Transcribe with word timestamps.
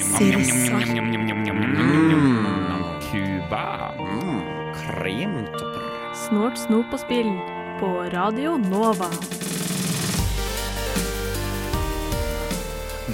Sirussar. 0.00 0.84
Cuba. 3.10 3.94
Kremtopper. 4.74 6.14
Snort, 6.14 6.58
snop 6.58 6.92
og 6.92 7.00
spill 7.02 7.30
på 7.80 7.92
Radio 8.14 8.56
Nova. 8.56 9.10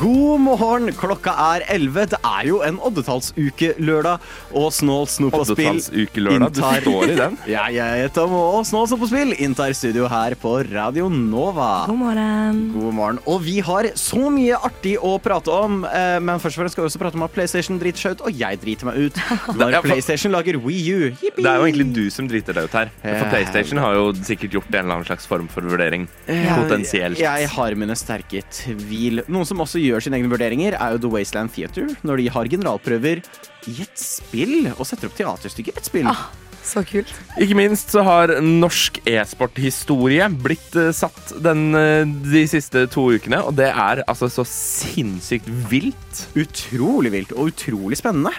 God 0.00 0.40
morgen, 0.42 0.88
klokka 0.98 1.30
er 1.54 1.62
11. 1.72 2.06
Det 2.12 2.18
er 2.26 2.46
jo 2.48 2.56
en 2.66 2.76
oddetallsuke-lørdag, 2.84 4.24
og 4.58 4.66
Snål 4.74 5.06
snop 5.08 5.36
og 5.38 5.44
spill 5.48 5.78
Oddetallsukelørdag. 5.78 6.50
Du 6.52 6.60
inntar- 6.60 6.80
står 6.82 7.12
i 7.12 7.16
den. 7.20 7.36
Ja, 7.54 7.62
jeg 7.72 8.02
heter 8.02 8.14
Tom, 8.18 8.34
og 8.36 8.66
Snål 8.66 8.88
snop 8.90 9.04
og 9.06 9.10
spill 9.12 9.32
inntar 9.38 9.72
studio 9.78 10.08
her 10.10 10.34
på 10.42 10.52
Radio 10.72 11.06
Nova. 11.08 11.86
God 11.88 12.00
morgen. 12.00 12.58
God 12.74 12.96
morgen. 12.98 13.20
Og 13.30 13.40
vi 13.46 13.54
har 13.64 13.88
så 13.96 14.20
mye 14.34 14.58
artig 14.68 14.96
å 14.98 15.14
prate 15.22 15.54
om, 15.54 15.78
eh, 15.88 16.18
men 16.20 16.42
først 16.42 16.58
og 16.58 16.64
fremst 16.64 16.76
skal 16.76 16.84
vi 16.84 16.90
også 16.90 17.02
prate 17.04 17.20
om 17.20 17.24
at 17.28 17.34
PlayStation 17.38 17.78
driter 17.80 18.02
seg 18.08 18.18
ut, 18.18 18.26
og 18.28 18.42
jeg 18.42 18.60
driter 18.66 18.90
meg 18.90 19.00
ut 19.06 19.22
når 19.60 19.78
Ja, 19.78 19.80
for- 19.80 19.88
PlayStation 19.92 20.34
lager 20.34 20.58
Wii 20.66 20.84
U. 20.92 21.00
Yippee! 21.22 21.40
Det 21.46 21.46
er 21.54 21.62
jo 21.62 21.70
egentlig 21.70 21.88
du 21.96 22.04
som 22.12 22.28
driter 22.28 22.58
deg 22.58 22.68
ut 22.68 22.76
her. 22.82 22.92
For 23.06 23.30
PlayStation 23.32 23.80
har 23.86 23.96
jo 23.96 24.10
sikkert 24.26 24.58
gjort 24.58 24.68
en 24.74 24.82
eller 24.82 24.98
annen 24.98 25.08
slags 25.08 25.30
form 25.30 25.48
for 25.52 25.64
vurdering. 25.70 26.08
Potensielt. 26.26 27.22
Jeg 27.22 27.48
har 27.54 27.78
mine 27.78 27.96
sterke 27.96 28.42
tvil. 28.52 29.22
Noen 29.30 29.46
som 29.48 29.62
også 29.64 29.78
gjør 29.78 29.84
sine 30.04 30.18
egne 30.18 30.30
vurderinger, 30.32 30.78
er 30.78 30.94
jo 30.94 31.04
The 31.04 31.12
Wasteland 31.12 31.54
Theater, 31.54 31.92
Når 32.06 32.22
de 32.22 32.32
har 32.32 32.50
generalprøver 32.56 33.22
i 33.66 33.76
et 33.82 34.00
spill, 34.00 34.72
og 34.76 34.86
setter 34.86 35.10
opp 35.10 35.16
teaterstykker 35.18 35.74
i 35.74 35.80
et 35.80 35.88
spill. 35.88 36.10
Ah. 36.10 36.26
Så 36.66 36.82
kult. 36.82 37.12
Ikke 37.38 37.54
minst 37.54 37.92
så 37.94 38.02
har 38.02 38.32
norsk 38.42 38.98
e-sporthistorie 39.06 40.26
blitt 40.42 40.74
eh, 40.74 40.90
satt 40.96 41.36
den, 41.42 41.68
eh, 41.78 42.02
de 42.26 42.42
siste 42.50 42.88
to 42.90 43.04
ukene, 43.14 43.38
og 43.46 43.54
det 43.60 43.68
er 43.70 44.02
altså 44.06 44.26
så 44.32 44.42
sinnssykt 44.50 45.46
vilt. 45.70 46.24
Utrolig 46.34 47.14
vilt 47.14 47.36
og 47.36 47.52
utrolig 47.52 48.00
spennende. 48.00 48.34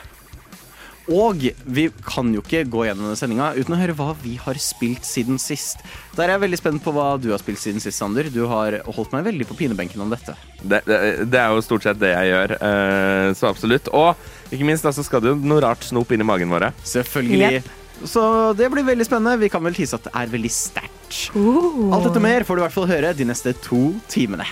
Og 1.08 1.46
vi 1.64 1.86
kan 2.04 2.34
jo 2.36 2.42
ikke 2.44 2.66
gå 2.68 2.84
gjennom 2.88 3.08
denne 3.08 3.20
sendinga 3.20 3.54
uten 3.56 3.76
å 3.78 3.80
høre 3.80 3.96
hva 3.96 4.10
vi 4.20 4.34
har 4.42 4.60
spilt 4.60 5.08
siden 5.08 5.40
sist. 5.40 5.80
Der 6.18 6.28
er 6.28 6.36
jeg 6.36 6.44
veldig 6.44 6.60
spent 6.60 6.84
på 6.84 6.92
hva 6.96 7.14
du 7.22 7.30
har 7.32 7.40
spilt 7.40 7.62
siden 7.62 7.80
sist, 7.84 8.00
Sander. 8.02 8.28
Du 8.34 8.44
har 8.52 8.82
holdt 8.84 9.16
meg 9.16 9.24
veldig 9.30 9.48
på 9.48 9.56
pinebenken 9.62 10.04
om 10.04 10.12
dette. 10.12 10.36
Det, 10.60 10.82
det, 10.84 11.00
det 11.32 11.40
er 11.40 11.56
jo 11.56 11.64
stort 11.64 11.88
sett 11.88 12.02
det 12.02 12.12
jeg 12.12 12.34
gjør, 12.34 12.58
eh, 12.60 13.32
så 13.40 13.52
absolutt. 13.54 13.88
Og 13.96 14.52
ikke 14.52 14.68
minst 14.68 14.84
så 14.84 14.92
så 14.96 15.06
skal 15.08 15.24
det 15.24 15.32
jo 15.32 15.40
noe 15.40 15.64
rart 15.64 15.88
snop 15.88 16.12
inn 16.12 16.26
i 16.26 16.28
magen 16.28 16.52
vår. 16.52 16.72
Selvfølgelig. 16.84 17.64
Så 18.06 18.54
det 18.54 18.68
blir 18.70 18.86
veldig 18.86 19.08
spennende. 19.08 19.40
Vi 19.42 19.50
kan 19.50 19.64
vel 19.64 19.78
tise 19.78 19.98
at 19.98 20.06
det 20.06 20.14
er 20.14 20.30
veldig 20.36 20.54
sterkt. 20.54 21.32
Uh. 21.34 21.88
Alt 21.96 22.10
dette 22.10 22.22
mer 22.22 22.46
får 22.46 22.58
du 22.58 22.62
i 22.62 22.68
hvert 22.68 22.76
fall 22.76 22.92
høre 22.92 23.16
de 23.18 23.32
neste 23.32 23.56
to 23.64 23.96
timene. 24.12 24.46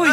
Oi, 0.00 0.12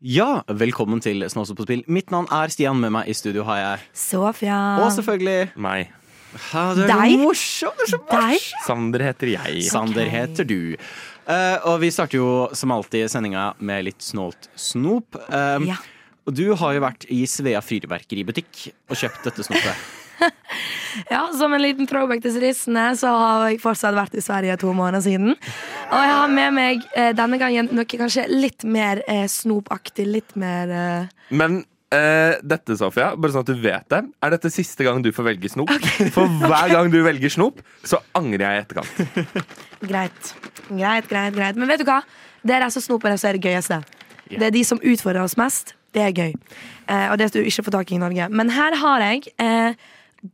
Ja, 0.00 0.40
velkommen 0.48 1.02
til 1.04 1.20
Snåsa 1.28 1.52
på 1.52 1.66
spill. 1.66 1.82
Mitt 1.92 2.08
navn 2.12 2.24
er 2.32 2.48
Stian. 2.52 2.78
Med 2.80 2.92
meg 2.94 3.08
i 3.12 3.14
studio 3.16 3.44
har 3.44 3.58
jeg 3.60 3.82
Sofia. 4.00 4.56
Og 4.80 4.88
selvfølgelig 4.96 5.50
Meg. 5.60 5.90
ja, 6.54 6.62
Du 6.74 6.80
er 6.80 6.88
Deg? 6.88 7.12
så 7.12 7.18
morsom! 7.20 7.74
Du 7.76 7.82
er 7.84 7.90
så 7.92 7.98
morsom. 8.08 8.64
Sander 8.64 9.04
heter 9.04 9.32
jeg. 9.34 9.62
Sander 9.68 10.08
heter 10.08 10.48
du. 10.48 10.76
Eh, 11.28 11.56
og 11.68 11.80
vi 11.82 11.90
starter 11.92 12.16
jo 12.16 12.30
som 12.56 12.72
alltid 12.72 13.10
sendinga 13.12 13.50
med 13.60 13.90
litt 13.90 14.00
snålt 14.00 14.48
snop. 14.56 15.20
Um, 15.28 15.68
Ja. 15.68 15.76
Og 16.28 16.34
du 16.36 16.54
har 16.54 16.74
jo 16.76 16.80
vært 16.84 17.04
i 17.10 17.24
Svea 17.26 17.60
fyrverkeributikk 17.64 18.70
og 18.88 18.96
kjøpt 18.96 19.24
dette 19.24 19.42
snopet. 19.44 19.76
Ja, 21.10 21.28
Som 21.38 21.54
en 21.54 21.62
liten 21.62 21.86
throwback 21.86 22.22
til 22.24 22.34
turistene, 22.34 22.90
så 22.98 23.12
har 23.14 23.48
jeg 23.50 23.60
fortsatt 23.62 23.94
vært 23.96 24.16
i 24.18 24.22
Sverige 24.24 24.56
to 24.60 24.72
måneder 24.76 25.04
siden. 25.04 25.34
Og 25.34 25.98
jeg 26.02 26.14
har 26.16 26.32
med 26.32 26.56
meg 26.56 26.86
eh, 26.98 27.12
denne 27.16 27.38
gangen 27.40 27.70
noe 27.74 27.86
kanskje 27.88 28.26
litt 28.30 28.66
mer 28.66 29.02
eh, 29.06 29.26
snopaktig. 29.30 30.08
Litt 30.10 30.34
mer 30.40 30.72
eh, 30.74 31.28
Men 31.30 31.60
eh, 31.94 32.40
dette, 32.42 32.76
Sofia, 32.80 33.12
bare 33.16 33.34
sånn 33.36 33.46
at 33.46 33.52
du 33.52 33.62
vet 33.62 33.86
det, 33.92 34.02
er 34.22 34.34
dette 34.34 34.52
siste 34.52 34.86
gang 34.86 35.02
du 35.04 35.12
får 35.14 35.30
velge 35.30 35.52
snop. 35.52 35.70
For 36.16 36.40
hver 36.42 36.74
gang 36.74 36.90
du 36.92 37.00
velger 37.06 37.32
snop, 37.38 37.62
så 37.86 38.02
angrer 38.18 38.46
jeg 38.46 38.58
i 38.58 38.64
etterkant. 38.64 39.46
greit. 39.92 40.34
Greit, 40.70 41.10
greit, 41.10 41.34
greit. 41.38 41.58
Men 41.58 41.70
vet 41.70 41.82
du 41.82 41.88
hva? 41.88 42.02
Det 42.42 42.56
er 42.56 42.66
disse 42.66 42.82
snopene 42.84 43.18
som 43.20 43.30
er 43.30 43.38
det 43.38 43.46
gøyeste. 43.50 43.82
Det 44.30 44.46
er 44.46 44.54
de 44.54 44.62
som 44.66 44.78
utfordrer 44.78 45.24
oss 45.24 45.36
mest. 45.40 45.74
Det 45.94 46.02
er 46.04 46.12
gøy. 46.14 46.34
Eh, 46.86 47.06
og 47.10 47.18
det 47.18 47.32
du 47.34 47.40
ikke 47.42 47.64
får 47.66 47.74
tak 47.74 47.90
i 47.90 47.96
i 47.98 48.02
Norge. 48.02 48.28
Men 48.30 48.52
her 48.54 48.76
har 48.78 49.02
jeg 49.08 49.32
eh, 49.42 49.74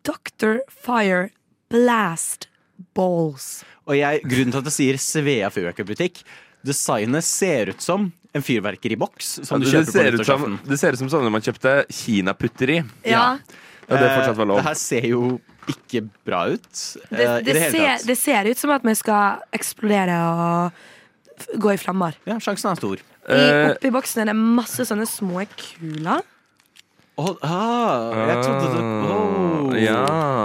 Dr. 0.07 0.61
Fire 0.69 1.29
Blast 1.71 2.49
Balls. 2.97 3.65
Og 3.87 3.97
jeg, 3.99 4.23
grunnen 4.27 4.53
til 4.55 4.63
at 4.63 4.69
jeg 4.71 4.77
sier 4.77 4.99
Svea 5.01 5.49
fyrverkeributikk 5.55 6.23
Designet 6.67 7.23
ser 7.25 7.71
ut 7.71 7.83
som 7.85 8.09
en 8.35 8.43
fyrverkeriboks 8.43 9.29
som 9.47 9.63
du 9.63 9.69
det, 9.69 9.73
kjøper 9.73 9.87
på 9.87 9.95
ser 9.95 10.17
ut 10.19 10.27
som, 10.27 10.57
det 10.67 10.79
ser 10.81 10.97
ut 10.97 11.01
som 11.05 11.11
sånn 11.13 11.29
man 11.31 11.45
kjøpte 11.45 11.75
kinaputteri. 11.95 12.81
Ja. 13.07 13.37
Ja, 13.87 14.01
det 14.03 14.09
fortsatt 14.17 14.37
var 14.41 14.49
lov. 14.51 14.59
Eh, 14.59 14.65
Det 14.65 14.69
her 14.73 14.79
ser 14.81 15.07
jo 15.07 15.21
ikke 15.71 16.03
bra 16.27 16.41
ut. 16.51 16.67
Det, 17.11 17.23
eh, 17.23 17.37
det, 17.47 17.55
det 17.55 17.71
ser, 17.71 18.07
det 18.11 18.17
ser 18.19 18.51
ut 18.51 18.59
som 18.59 18.73
at 18.75 18.83
vi 18.87 18.95
skal 18.99 19.45
eksplodere 19.55 20.19
og 20.27 21.57
gå 21.63 21.75
i 21.77 21.79
flammer. 21.81 22.19
Ja, 22.27 22.41
sjansen 22.43 22.73
er 22.75 22.81
stor. 22.83 22.99
I, 22.99 23.37
Eh, 23.37 23.73
oppi 23.73 23.91
boksen 23.91 24.23
er 24.23 24.29
det 24.31 24.37
masse 24.39 24.85
sånne 24.87 25.07
små 25.11 25.43
kuler. 25.59 26.23
Å, 27.17 27.31
ah, 27.49 28.13
jeg 28.29 28.41
trodde 28.45 28.67
det 28.75 28.81
oh. 29.09 29.71
Ja, 29.81 30.01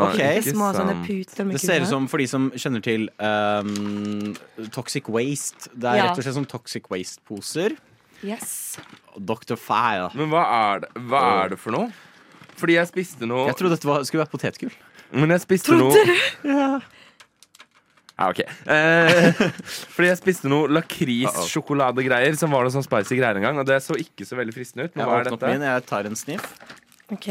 Ok. 0.08 0.20
ikke 0.22 0.54
Små 0.54 0.70
sånne 0.72 0.94
sant. 0.96 1.08
puter 1.08 1.48
med 1.48 1.58
Det 1.58 1.62
ser 1.66 1.84
ut 1.84 1.90
som, 1.90 2.06
for 2.08 2.24
de 2.24 2.28
som 2.32 2.46
kjenner 2.56 2.84
til 2.86 3.09
um, 3.20 4.32
Toxic 4.72 5.09
Waste 5.12 5.68
Det 5.76 5.90
er 5.92 6.00
Ja. 6.00 6.06
rett 6.09 6.22
og 6.22 6.24
slett 6.24 6.38
som 6.38 6.48
Toxic 6.48 6.88
Waste-poser. 6.92 7.76
Yes. 8.24 8.78
Dr. 9.18 9.58
Fire. 9.59 10.12
Men 10.16 10.32
hva 10.32 10.46
er, 10.48 10.80
det, 10.86 10.92
hva 11.12 11.22
er 11.42 11.54
det 11.56 11.59
for 11.59 11.76
noe? 11.76 11.92
Fordi 12.56 12.78
jeg 12.78 12.88
spiste 12.92 13.28
noe 13.28 13.50
Jeg 13.50 13.58
trodde 13.59 13.76
dette 13.76 13.90
var, 13.90 14.03
skulle 14.08 14.24
være 14.24 14.32
potetgull. 14.32 14.74
Men 15.12 15.36
jeg 15.36 15.44
spiste 15.44 15.76
noe 15.76 15.92
Trodde 15.92 16.08
du? 16.08 16.90
Ja, 18.22 18.28
ok. 18.30 18.42
Eh, 18.70 19.32
fordi 19.96 20.12
jeg 20.12 20.20
spiste 20.22 20.50
noe 20.52 20.70
lakris-sjokoladegreier 20.78 22.38
som 22.38 22.54
var 22.54 22.68
noe 22.68 22.74
sånn 22.74 22.86
spicy 22.86 23.18
greier 23.18 23.40
en 23.40 23.46
gang. 23.48 23.58
Og 23.62 23.66
det 23.68 23.80
så 23.84 23.98
ikke 23.98 24.28
så 24.28 24.38
veldig 24.40 24.54
fristende 24.56 24.86
ut. 24.88 24.94
Men 24.96 25.04
Jeg 25.04 25.09
hva 25.09 25.18
er 25.18 25.26
åpner 25.26 25.34
opp 25.38 25.42
dette? 25.42 25.54
min, 25.58 25.66
jeg 25.72 25.86
tar 25.90 26.09
en 26.12 26.20
sniff. 26.20 26.46
OK, 27.12 27.28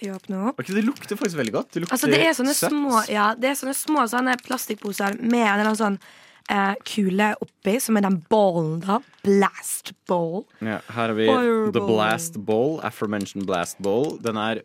jeg 0.00 0.14
åpner 0.16 0.48
opp. 0.50 0.58
Ok, 0.64 0.72
Det 0.74 0.84
lukter 0.86 1.20
faktisk 1.20 1.38
veldig 1.38 1.54
godt. 1.58 1.70
Det 1.76 1.84
lukter 1.84 1.94
Altså, 1.98 2.10
det 2.10 2.22
er 2.24 2.32
sånne 2.40 2.56
søtt. 2.56 2.72
små, 2.72 3.04
ja, 3.12 3.28
det 3.38 3.52
er 3.52 3.60
sånne 3.60 3.76
små 3.78 4.06
sånne 4.10 4.34
plastikkposer 4.46 5.20
med 5.20 5.44
en 5.44 5.52
eller 5.60 5.68
annen 5.70 5.78
sånn 5.84 6.00
eh, 6.50 6.74
kule 6.88 7.28
oppi, 7.44 7.76
som 7.84 8.00
er 8.00 8.08
den 8.08 8.18
ballen, 8.32 8.80
da. 8.82 8.98
Blast 9.22 9.92
ball. 10.10 10.46
Ja, 10.64 10.80
her 10.88 11.12
har 11.12 11.14
vi 11.14 11.28
Fireball. 11.28 11.72
The 11.76 11.84
Blast 11.86 12.40
Ball, 12.48 12.80
Aforementioned 12.88 13.46
Blast 13.46 13.78
Ball. 13.84 14.16
Den 14.24 14.40
er 14.40 14.62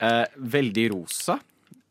eh, 0.00 0.24
veldig 0.38 0.86
rosa. 0.94 1.36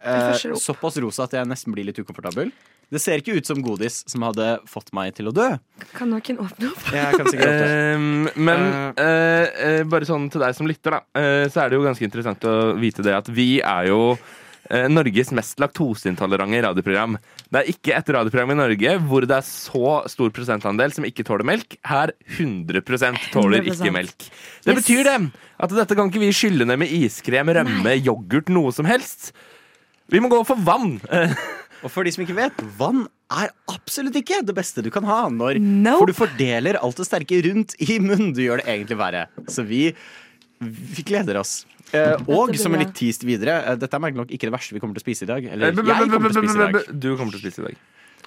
Eh, 0.01 0.31
får 0.31 0.39
se 0.39 0.49
opp. 0.55 0.61
såpass 0.63 0.97
rosa 1.03 1.25
at 1.27 1.33
jeg 1.35 1.45
nesten 1.51 1.75
blir 1.75 1.83
litt 1.91 1.99
ukomfortabel. 1.99 2.49
Det 2.89 2.97
ser 3.01 3.21
ikke 3.21 3.35
ut 3.37 3.45
som 3.45 3.59
godis 3.61 3.99
som 4.09 4.23
hadde 4.25 4.47
fått 4.69 4.89
meg 4.97 5.13
til 5.17 5.29
å 5.29 5.33
dø. 5.35 5.45
Kan 5.93 6.09
noen 6.09 6.41
åpne 6.41 6.71
opp? 6.71 6.87
Jeg 6.89 7.19
kan 7.19 7.29
sikkert 7.29 7.51
åpne. 7.53 7.69
Ehm, 7.93 8.27
men 8.33 8.65
uh, 8.97 9.45
uh, 9.45 9.81
bare 9.91 10.09
sånn 10.09 10.25
til 10.33 10.41
deg 10.41 10.57
som 10.57 10.69
lytter, 10.69 10.97
da, 10.97 11.03
Uh, 11.19 11.45
så 11.51 11.61
er 11.63 11.69
det 11.71 11.77
jo 11.77 11.85
ganske 11.85 12.05
interessant 12.05 12.45
å 12.47 12.53
vite 12.79 13.03
det 13.05 13.13
at 13.17 13.27
vi 13.33 13.59
er 13.61 13.89
jo 13.91 14.13
Norges 14.69 15.31
mest 15.33 15.57
laktoseintolerante 15.57 16.59
radioprogram. 16.61 17.15
Det 17.49 17.57
er 17.57 17.69
ikke 17.71 17.93
et 17.97 18.09
radioprogram 18.13 18.51
i 18.53 18.57
Norge 18.59 18.91
hvor 19.09 19.25
det 19.25 19.33
er 19.39 19.45
så 19.47 19.95
stor 20.11 20.29
prosentandel 20.35 20.93
som 20.93 21.07
ikke 21.07 21.25
tåler 21.25 21.47
melk. 21.47 21.73
Her 21.89 22.11
100 22.35 22.83
tåler 23.33 23.63
100%. 23.63 23.71
ikke 23.71 23.95
melk. 23.95 24.27
Det 24.67 24.75
Yes. 24.75 24.83
betyr 24.83 25.03
det 25.07 25.15
at 25.57 25.73
dette 25.73 25.97
kan 25.97 26.11
ikke 26.11 26.21
vi 26.21 26.29
skylle 26.37 26.67
ned 26.69 26.83
med 26.83 26.93
iskrem, 26.99 27.49
rømme, 27.49 27.95
yoghurt, 27.97 28.53
noe 28.53 28.69
som 28.75 28.85
helst. 28.85 29.31
Vi 30.05 30.21
må 30.21 30.29
gå 30.29 30.43
for 30.45 30.61
vann. 30.61 30.99
Eh, 31.79 31.85
Og 31.87 31.91
for 31.93 32.03
de 32.03 32.11
som 32.11 32.23
ikke 32.25 32.35
vet, 32.37 32.61
vann 32.77 33.07
er 33.31 33.51
absolutt 33.71 34.15
ikke 34.19 34.41
det 34.45 34.55
beste 34.57 34.83
du 34.85 34.89
kan 34.93 35.05
ha. 35.07 35.27
Når, 35.29 35.59
Nope. 35.61 35.99
For 36.03 36.11
du 36.11 36.17
fordeler 36.17 36.79
alt 36.81 36.97
det 36.99 37.07
sterke 37.07 37.41
rundt 37.45 37.75
i 37.79 37.99
munnen. 37.99 38.33
Du 38.35 38.41
gjør 38.43 38.61
det 38.63 38.67
egentlig 38.67 38.97
verre. 38.99 39.27
Så 39.47 39.65
vi, 39.67 39.93
vi 40.59 41.05
gleder 41.07 41.39
oss. 41.39 41.63
Eh, 41.89 42.17
og 42.29 42.53
som 42.59 42.73
en 42.75 42.83
litt 42.83 42.93
teased 42.93 43.23
videre, 43.25 43.55
eh, 43.65 43.77
dette 43.79 43.95
er 43.97 44.01
merkelig 44.03 44.21
nok 44.25 44.33
ikke 44.35 44.49
det 44.49 44.53
verste 44.53 44.75
vi 44.75 44.81
kommer 44.81 44.97
til 44.97 45.01
å 45.01 45.07
spise 45.07 45.25
i 45.25 45.29
dag. 45.29 45.45
Eh, 45.45 45.53
Eller 45.55 45.73
jeg 45.73 46.11
kommer 46.11 46.29
til 46.29 46.41
å 46.41 46.43
spise 46.43 46.57
i 46.59 46.65
dag. 46.65 46.91
Du 46.99 47.09
kommer 47.17 47.33
til 47.33 47.39
å 47.39 47.45
spise 47.45 47.63
i 47.63 47.69
dag. 47.71 47.79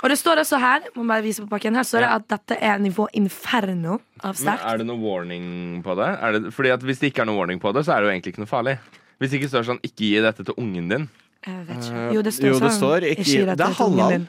Og 0.03 0.11
det 0.11 0.17
står 0.19 0.41
også 0.43 0.59
her 0.59 0.87
må 0.97 1.05
bare 1.07 1.23
vise 1.23 1.45
på 1.45 1.51
pakken 1.53 1.77
her, 1.79 1.85
står 1.87 2.03
det 2.03 2.09
at 2.11 2.25
dette 2.33 2.57
er 2.59 2.81
nivå 2.83 3.07
inferno 3.15 4.01
av 4.25 4.35
sterkt. 4.35 4.65
Men 4.65 4.73
er 4.73 4.81
det 4.81 4.87
noe 4.89 4.99
warning 4.99 5.45
på 5.85 5.95
det? 6.01 6.09
Er 6.19 6.33
det? 6.39 6.51
Fordi 6.57 6.73
at 6.75 6.83
Hvis 6.83 6.99
det 6.99 7.13
ikke 7.13 7.23
er 7.23 7.31
noe 7.31 7.39
warning 7.39 7.61
på 7.63 7.71
det, 7.77 7.85
så 7.87 7.95
er 7.95 8.03
det 8.03 8.09
jo 8.09 8.15
egentlig 8.17 8.33
ikke 8.35 8.43
noe 8.43 8.51
farlig. 8.51 8.79
Hvis 9.21 9.31
det 9.31 9.39
ikke 9.39 9.53
står 9.53 9.69
sånn 9.69 9.79
'ikke 9.87 10.03
gi 10.03 10.21
dette 10.21 10.43
til 10.43 10.55
ungen 10.59 10.89
din', 10.91 11.09
Jeg 11.47 11.67
vet 11.67 11.77
ikke. 11.89 12.03
Jo, 12.15 12.23
det 12.23 12.33
står 12.35 12.47
jo, 12.49 12.59
det 12.59 12.71
sånn. 12.71 12.79
står 12.79 13.06
ikke- 13.12 13.56
det 13.56 13.61
er 13.67 13.73
halal. 13.79 14.27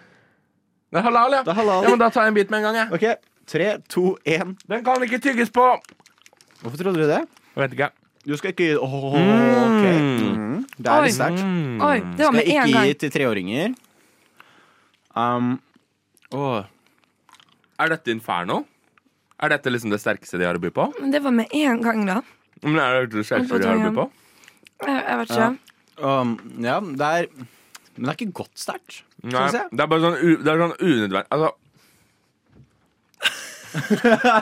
Det 0.94 1.00
er 1.00 1.01
halal, 1.07 1.31
ja. 1.31 1.44
Det 1.44 1.51
er 1.51 1.57
halal. 1.60 1.83
ja. 1.83 1.89
Men 1.89 2.00
da 2.00 2.10
tar 2.10 2.21
jeg 2.24 2.27
en 2.27 2.33
bit 2.33 2.50
med 2.51 2.57
en 2.57 2.63
gang, 2.74 2.75
jeg. 2.75 2.94
OK, 2.94 3.19
tre, 3.48 3.77
to, 3.89 4.18
én. 4.25 4.56
Den 4.68 4.83
kan 4.83 5.01
ikke 5.04 5.19
tygges 5.21 5.50
på! 5.50 5.65
Hvorfor 6.62 6.77
trodde 6.77 6.95
du 7.01 7.07
det? 7.07 7.21
Jeg 7.56 7.62
vet 7.63 7.71
ikke. 7.77 7.89
Du 8.25 8.38
skal 8.38 8.51
ikke 8.54 8.63
gi 8.69 8.75
Åh, 8.77 8.94
OK. 8.94 9.86
Mm. 9.86 10.19
Mhm. 10.33 10.65
Det 10.77 10.88
er 10.88 11.00
Oi. 11.00 11.06
litt 11.06 11.13
sterkt. 11.18 11.42
Mm. 11.44 11.81
Oi, 11.81 12.00
det 12.00 12.19
var 12.24 12.31
Skal 12.31 12.33
med 12.33 12.48
en 12.48 12.68
ikke 12.68 12.83
gi 12.88 12.94
til 12.94 13.10
treåringer. 13.12 13.75
Um, 15.15 15.60
åh. 16.33 16.63
Er 17.80 17.89
dette 17.89 18.07
Inferno? 18.13 18.63
Er 19.42 19.50
dette 19.50 19.69
liksom 19.74 19.92
det 19.92 20.00
sterkeste 20.00 20.39
de 20.39 20.45
har 20.48 20.56
å 20.56 20.62
by 20.62 20.69
på? 20.74 20.88
Men 21.01 21.12
det 21.12 21.21
var 21.21 21.31
med 21.36 21.48
en 21.54 21.81
gang, 21.83 22.06
da. 22.07 22.21
Men 22.63 22.80
er 22.80 23.06
det 23.06 23.12
det 23.18 23.25
sterkeste 23.27 23.60
de 23.60 23.68
har 23.68 23.75
å 23.81 23.89
by 23.89 23.95
på? 23.98 24.06
Jeg, 24.88 25.04
jeg 25.07 25.18
vet 25.18 25.30
Ja. 25.38 25.50
Um, 26.01 26.38
ja, 26.63 26.80
det 26.81 27.10
er 27.10 27.28
Men 27.98 28.07
det 28.07 28.10
er 28.10 28.16
ikke 28.18 28.34
godt 28.42 28.57
sterkt. 28.57 29.04
Nei, 29.24 29.31
Synes 29.50 29.54
jeg. 29.60 29.68
det 29.72 29.84
er 29.84 29.88
bare 29.92 30.01
sånn, 30.01 30.16
u, 30.18 30.31
det 30.44 30.50
er 30.54 30.63
sånn 30.63 30.74
unødvendig 30.81 31.28
Altså 31.31 31.51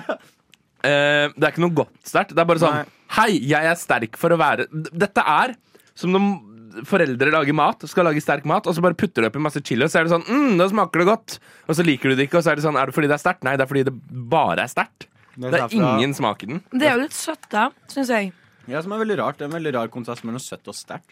eh, 0.87 1.27
Det 1.35 1.43
er 1.43 1.51
ikke 1.51 1.63
noe 1.65 1.75
godt 1.81 1.99
sterkt. 2.07 2.33
Det 2.35 2.41
er 2.43 2.47
bare 2.49 2.61
sånn 2.63 2.77
Nei. 2.81 2.85
Hei, 3.17 3.31
jeg 3.43 3.67
er 3.67 3.75
sterk 3.79 4.15
for 4.19 4.31
å 4.31 4.39
være 4.39 4.65
D- 4.71 4.93
Dette 5.03 5.23
er 5.27 5.55
som 5.99 6.13
når 6.15 6.85
foreldre 6.87 7.33
lager 7.35 7.51
mat, 7.53 7.81
skal 7.91 8.07
lage 8.07 8.21
sterk 8.23 8.45
mat, 8.47 8.63
og 8.63 8.71
så 8.77 8.79
bare 8.81 8.95
putter 8.95 9.25
du 9.25 9.27
oppi 9.27 9.41
masse 9.43 9.59
chili, 9.67 9.83
og 9.83 9.91
så 9.91 9.99
er 9.99 10.07
det 10.07 10.13
sånn 10.13 10.23
mm, 10.23 10.53
da 10.61 10.69
smaker 10.71 11.01
det 11.03 11.07
godt. 11.09 11.33
Og 11.67 11.75
så 11.75 11.83
liker 11.83 12.13
du 12.13 12.15
det 12.15 12.29
ikke, 12.29 12.39
og 12.39 12.45
så 12.45 12.53
er 12.53 12.61
det 12.61 12.63
sånn 12.63 12.77
Er 12.79 12.87
det 12.87 12.95
fordi 12.95 13.09
det 13.11 13.17
er 13.17 13.23
sterkt? 13.25 13.43
Nei, 13.43 13.57
det 13.59 13.65
er 13.65 13.69
fordi 13.73 13.83
det 13.89 13.93
bare 14.31 14.63
er 14.63 14.71
sterkt. 14.71 15.09
Det 15.35 15.49
er 15.51 15.57
derfra- 15.57 15.89
ingen 15.99 16.15
smak 16.15 16.45
i 16.47 16.49
den. 16.53 16.61
Det 16.71 16.87
er 16.87 16.95
jo 16.95 17.01
litt 17.03 17.17
søtt, 17.17 17.43
da, 17.51 17.65
syns 17.91 18.09
jeg. 18.15 18.31
Ja, 18.71 18.79
som 18.85 18.95
er 18.95 19.01
veldig 19.03 19.17
rart. 19.19 19.35
Det 19.41 19.43
er 19.45 19.51
en 19.51 19.57
veldig 19.57 19.73
rar 19.75 19.91
kontrast 19.91 20.23
mellom 20.23 20.39
søtt 20.39 20.71
og 20.71 20.77
sterkt. 20.79 21.11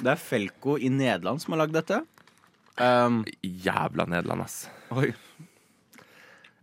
Det 0.00 0.10
er 0.10 0.20
Felco 0.20 0.76
i 0.78 0.88
Nederland 0.90 1.40
som 1.42 1.54
har 1.54 1.62
lagd 1.64 1.74
dette. 1.76 2.00
Um, 2.80 3.22
Jævla 3.42 4.06
Nederland, 4.10 4.42
ass. 4.42 4.68
oi. 4.90 5.12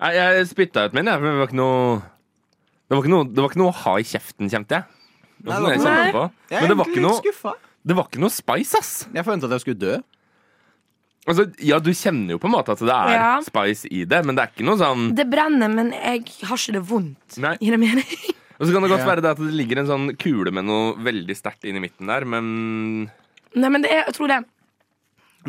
Jeg, 0.01 0.15
jeg 0.17 0.47
spytta 0.49 0.87
ut 0.89 0.95
min, 0.97 1.07
jeg. 1.07 1.21
Men 1.21 1.31
det 1.31 1.39
var 1.39 1.47
ikke 1.51 1.59
noe 1.61 2.01
det 2.91 2.97
var, 2.97 3.03
ikke 3.05 3.13
noe, 3.13 3.27
det 3.31 3.39
var 3.39 3.51
ikke 3.53 3.61
noe 3.61 3.71
å 3.71 3.79
ha 3.85 3.91
i 4.01 4.03
kjeften, 4.03 4.49
kjente 4.51 4.75
jeg. 4.75 4.83
Det 5.41 5.47
var 5.47 5.61
Nei, 5.63 5.69
jeg 5.71 5.79
det 5.79 5.85
var- 5.85 5.95
kjente 6.01 6.15
på. 6.17 6.23
Jeg 6.51 6.57
er 6.57 6.67
det 6.67 6.77
var, 6.77 6.85
egentlig 6.85 7.01
ikke 7.01 7.07
litt 7.07 7.21
skuffa. 7.23 7.53
det 7.87 7.95
var 7.95 8.07
ikke 8.09 8.19
noe 8.25 8.33
spice, 8.35 8.75
ass. 8.81 8.91
Jeg 9.13 9.23
forventa 9.23 9.47
at 9.47 9.55
jeg 9.55 9.63
skulle 9.63 9.79
dø. 9.79 9.93
Altså, 11.29 11.45
ja, 11.61 11.77
du 11.79 11.91
kjenner 11.93 12.33
jo 12.35 12.39
på 12.41 12.49
en 12.49 12.55
måte 12.57 12.73
at 12.73 12.79
det 12.81 12.89
er 12.97 13.13
Ja. 13.15 13.31
spice 13.45 13.87
i 13.93 14.03
det, 14.09 14.19
men 14.25 14.35
det 14.35 14.41
er 14.43 14.51
ikke 14.51 14.65
noe 14.67 14.75
sånn 14.81 15.15
Det 15.15 15.29
brenner, 15.29 15.69
men 15.69 15.91
jeg 15.93 16.25
har 16.49 16.57
ikke 16.57 16.73
det 16.73 16.83
vondt. 16.89 17.37
Nei. 17.37 17.55
Gir 17.61 17.71
det 17.77 17.79
mening? 17.79 18.11
Og 18.59 18.67
så 18.67 18.73
kan 18.73 18.81
det 18.83 18.91
godt 18.91 19.05
Ja. 19.05 19.05
være 19.07 19.21
det 19.21 19.31
at 19.31 19.37
det 19.37 19.53
ligger 19.53 19.79
en 19.79 19.87
sånn 19.87 20.17
kule 20.17 20.51
med 20.51 20.65
noe 20.65 20.95
veldig 20.97 21.33
sterkt 21.37 21.63
inn 21.63 21.77
i 21.77 21.79
midten 21.87 22.07
der, 22.07 22.25
men 22.25 23.09
Nei, 23.57 23.69
men 23.69 23.83
det 23.83 23.91
er, 23.91 24.03
jeg 24.07 24.15
tror 24.15 24.31
det 24.31 24.37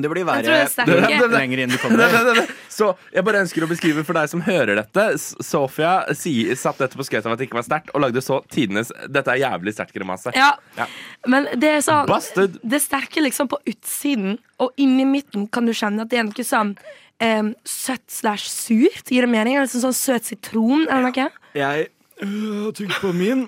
Det 0.02 0.08
blir 0.10 0.24
verre 0.26 0.54
er 0.64 1.34
lenger 1.34 1.62
inn 1.62 1.72
du 1.72 1.76
kommer. 1.78 2.14
Så 2.72 2.88
jeg 3.12 3.24
bare 3.26 3.42
ønsker 3.44 3.66
å 3.66 3.68
beskrive 3.70 4.02
for 4.08 4.16
deg 4.16 4.30
som 4.32 4.42
hører 4.42 4.80
dette. 4.80 5.04
Sofia 5.20 5.92
si, 6.16 6.32
satt 6.56 6.80
dette 6.80 6.96
på 6.98 7.04
skøyta 7.06 7.28
om 7.28 7.36
at 7.36 7.42
det 7.42 7.50
ikke 7.50 7.60
var 7.60 7.66
sterkt, 7.66 7.92
og 7.92 8.02
lagde 8.06 8.22
så 8.24 8.40
tidenes 8.50 8.90
Dette 9.12 9.34
er 9.34 9.42
jævlig 9.44 9.76
sterkt 9.76 9.94
grimase. 9.94 10.32
Ja. 10.38 10.54
Ja. 10.78 10.88
Men 11.28 11.50
det 11.60 11.76
er 11.76 11.84
sånn 11.84 12.08
Busted. 12.08 12.56
Det 12.64 12.80
sterke 12.82 13.22
liksom 13.22 13.52
på 13.52 13.60
utsiden, 13.68 14.38
og 14.62 14.72
inni 14.80 15.04
midten 15.08 15.46
kan 15.52 15.68
du 15.68 15.74
kjenne 15.76 16.06
at 16.06 16.12
det 16.12 16.22
er 16.22 16.28
noe 16.30 16.46
sånn 16.48 16.74
um, 17.22 17.52
søtt 17.68 18.08
slash 18.10 18.48
surt. 18.48 19.12
Gir 19.12 19.26
det 19.26 19.32
mening? 19.32 19.60
Eller 19.60 19.70
sånn, 19.70 19.96
søt 19.96 20.28
sitron 20.32 20.88
eller 20.88 21.10
noe? 21.10 21.28
Jeg 21.58 21.90
øh, 22.24 22.72
tygd 22.76 22.96
på 23.02 23.12
min. 23.16 23.46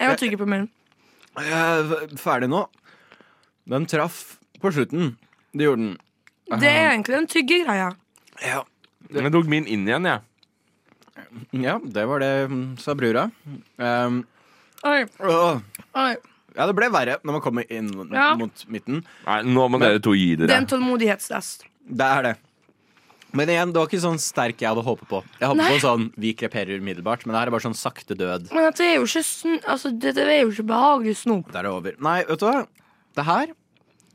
Jeg 0.00 0.08
har 0.08 0.18
trygg 0.18 0.38
på 0.40 0.48
min. 0.48 0.68
Jeg 1.38 1.54
er 1.54 2.18
ferdig 2.18 2.48
nå. 2.50 2.64
Den 3.70 3.86
traff 3.86 4.38
på 4.60 4.72
slutten. 4.74 5.14
Det 5.54 5.66
gjorde 5.68 5.84
den. 5.84 5.96
Det 6.60 6.66
er 6.70 6.88
egentlig 6.90 7.16
en 7.20 7.28
tyggegreie. 7.30 7.92
Ja. 8.42 8.64
Jeg 9.14 9.32
tok 9.34 9.46
min 9.50 9.66
inn 9.70 9.86
igjen, 9.88 10.06
jeg. 10.06 10.20
ja, 11.62 11.76
det 11.82 12.04
var 12.08 12.22
det, 12.22 12.32
mm, 12.50 12.66
sa 12.80 12.94
brura. 12.98 13.28
Um, 13.78 14.20
Oi, 14.86 15.04
oi. 15.20 16.12
ja, 16.56 16.66
det 16.66 16.74
ble 16.78 16.88
verre 16.92 17.18
når 17.22 17.36
man 17.36 17.42
kommer 17.44 17.66
inn 17.70 17.90
Ja. 18.10 18.30
mot 18.38 18.62
midten. 18.72 19.02
Nei, 19.26 19.40
nå 19.44 19.66
må 19.68 19.78
dere 19.82 20.00
to 20.02 20.14
gi 20.16 20.34
Det 20.36 20.48
er 20.50 20.56
en 20.62 20.66
tålmodighetstest. 20.70 21.66
Det 21.90 22.06
er 22.06 22.22
det. 22.22 22.36
Men 23.32 23.46
igjen, 23.52 23.70
det 23.70 23.78
var 23.78 23.86
ikke 23.86 24.02
sånn 24.02 24.18
sterk 24.18 24.58
jeg 24.58 24.70
hadde 24.72 24.82
håpet 24.82 25.06
på. 25.10 25.20
Jeg 25.38 25.46
håpet 25.52 25.60
Nei. 25.62 25.70
på 25.76 25.82
sånn 25.84 26.08
vi 26.18 26.32
kreperer 26.34 26.80
umiddelbart, 26.82 27.26
men 27.26 27.34
det 27.34 27.40
her 27.42 27.46
er 27.50 27.54
bare 27.54 27.66
sånn 27.68 27.78
sakte 27.78 28.16
død. 28.18 28.48
Men 28.50 28.72
det 28.74 28.86
er 28.88 28.96
jo 28.96 29.04
ikke, 29.06 29.60
altså, 29.70 29.92
det, 29.94 30.14
det 30.16 30.24
er 30.26 30.40
jo 30.42 30.50
ikke 30.50 30.66
behagelig 30.72 31.16
snop. 31.20 31.52
Der 31.52 31.60
er 31.60 31.68
det 31.68 31.70
over. 31.76 31.94
Nei, 32.02 32.24
vet 32.26 32.40
du 32.42 32.46
hva? 32.48 32.66
Det 33.14 33.26
her 33.26 33.52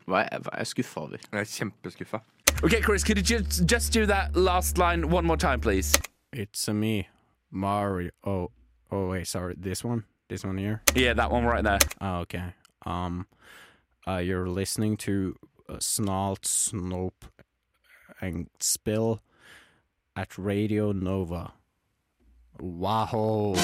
var 0.07 0.27
jeg, 0.31 0.39
var 0.45 0.55
jeg 0.57 0.67
skuffa 0.67 0.99
over. 0.99 1.17
Jeg 1.31 1.39
er 1.39 1.43
kjempeskuffa. 1.43 2.19
Okay, 2.63 2.81
Chris, 2.81 3.03
could 3.03 3.17
you 3.17 3.23
just, 3.23 3.65
just 3.65 3.93
do 3.93 4.05
that 4.05 4.35
last 4.35 4.77
line 4.77 5.09
one 5.09 5.25
more 5.25 5.37
time, 5.37 5.59
please? 5.59 5.93
It's 6.31 6.67
a 6.67 6.73
me, 6.73 7.07
Mario. 7.51 8.11
Oh, 8.23 8.51
oh 8.91 9.07
wait, 9.09 9.27
sorry. 9.27 9.55
This 9.57 9.83
one, 9.83 10.03
this 10.29 10.45
one 10.45 10.57
here. 10.57 10.81
Yeah, 10.95 11.13
that 11.13 11.31
one 11.31 11.45
right 11.45 11.63
there. 11.63 11.79
Oh, 12.01 12.19
okay. 12.19 12.53
Um, 12.85 13.27
uh, 14.07 14.17
you're 14.17 14.47
listening 14.47 14.97
to 14.97 15.35
uh, 15.69 15.79
Snalt, 15.79 16.41
Snope, 16.41 17.29
and 18.21 18.47
Spill 18.59 19.21
at 20.15 20.37
Radio 20.37 20.91
Nova. 20.91 21.53
Wow. 22.59 23.55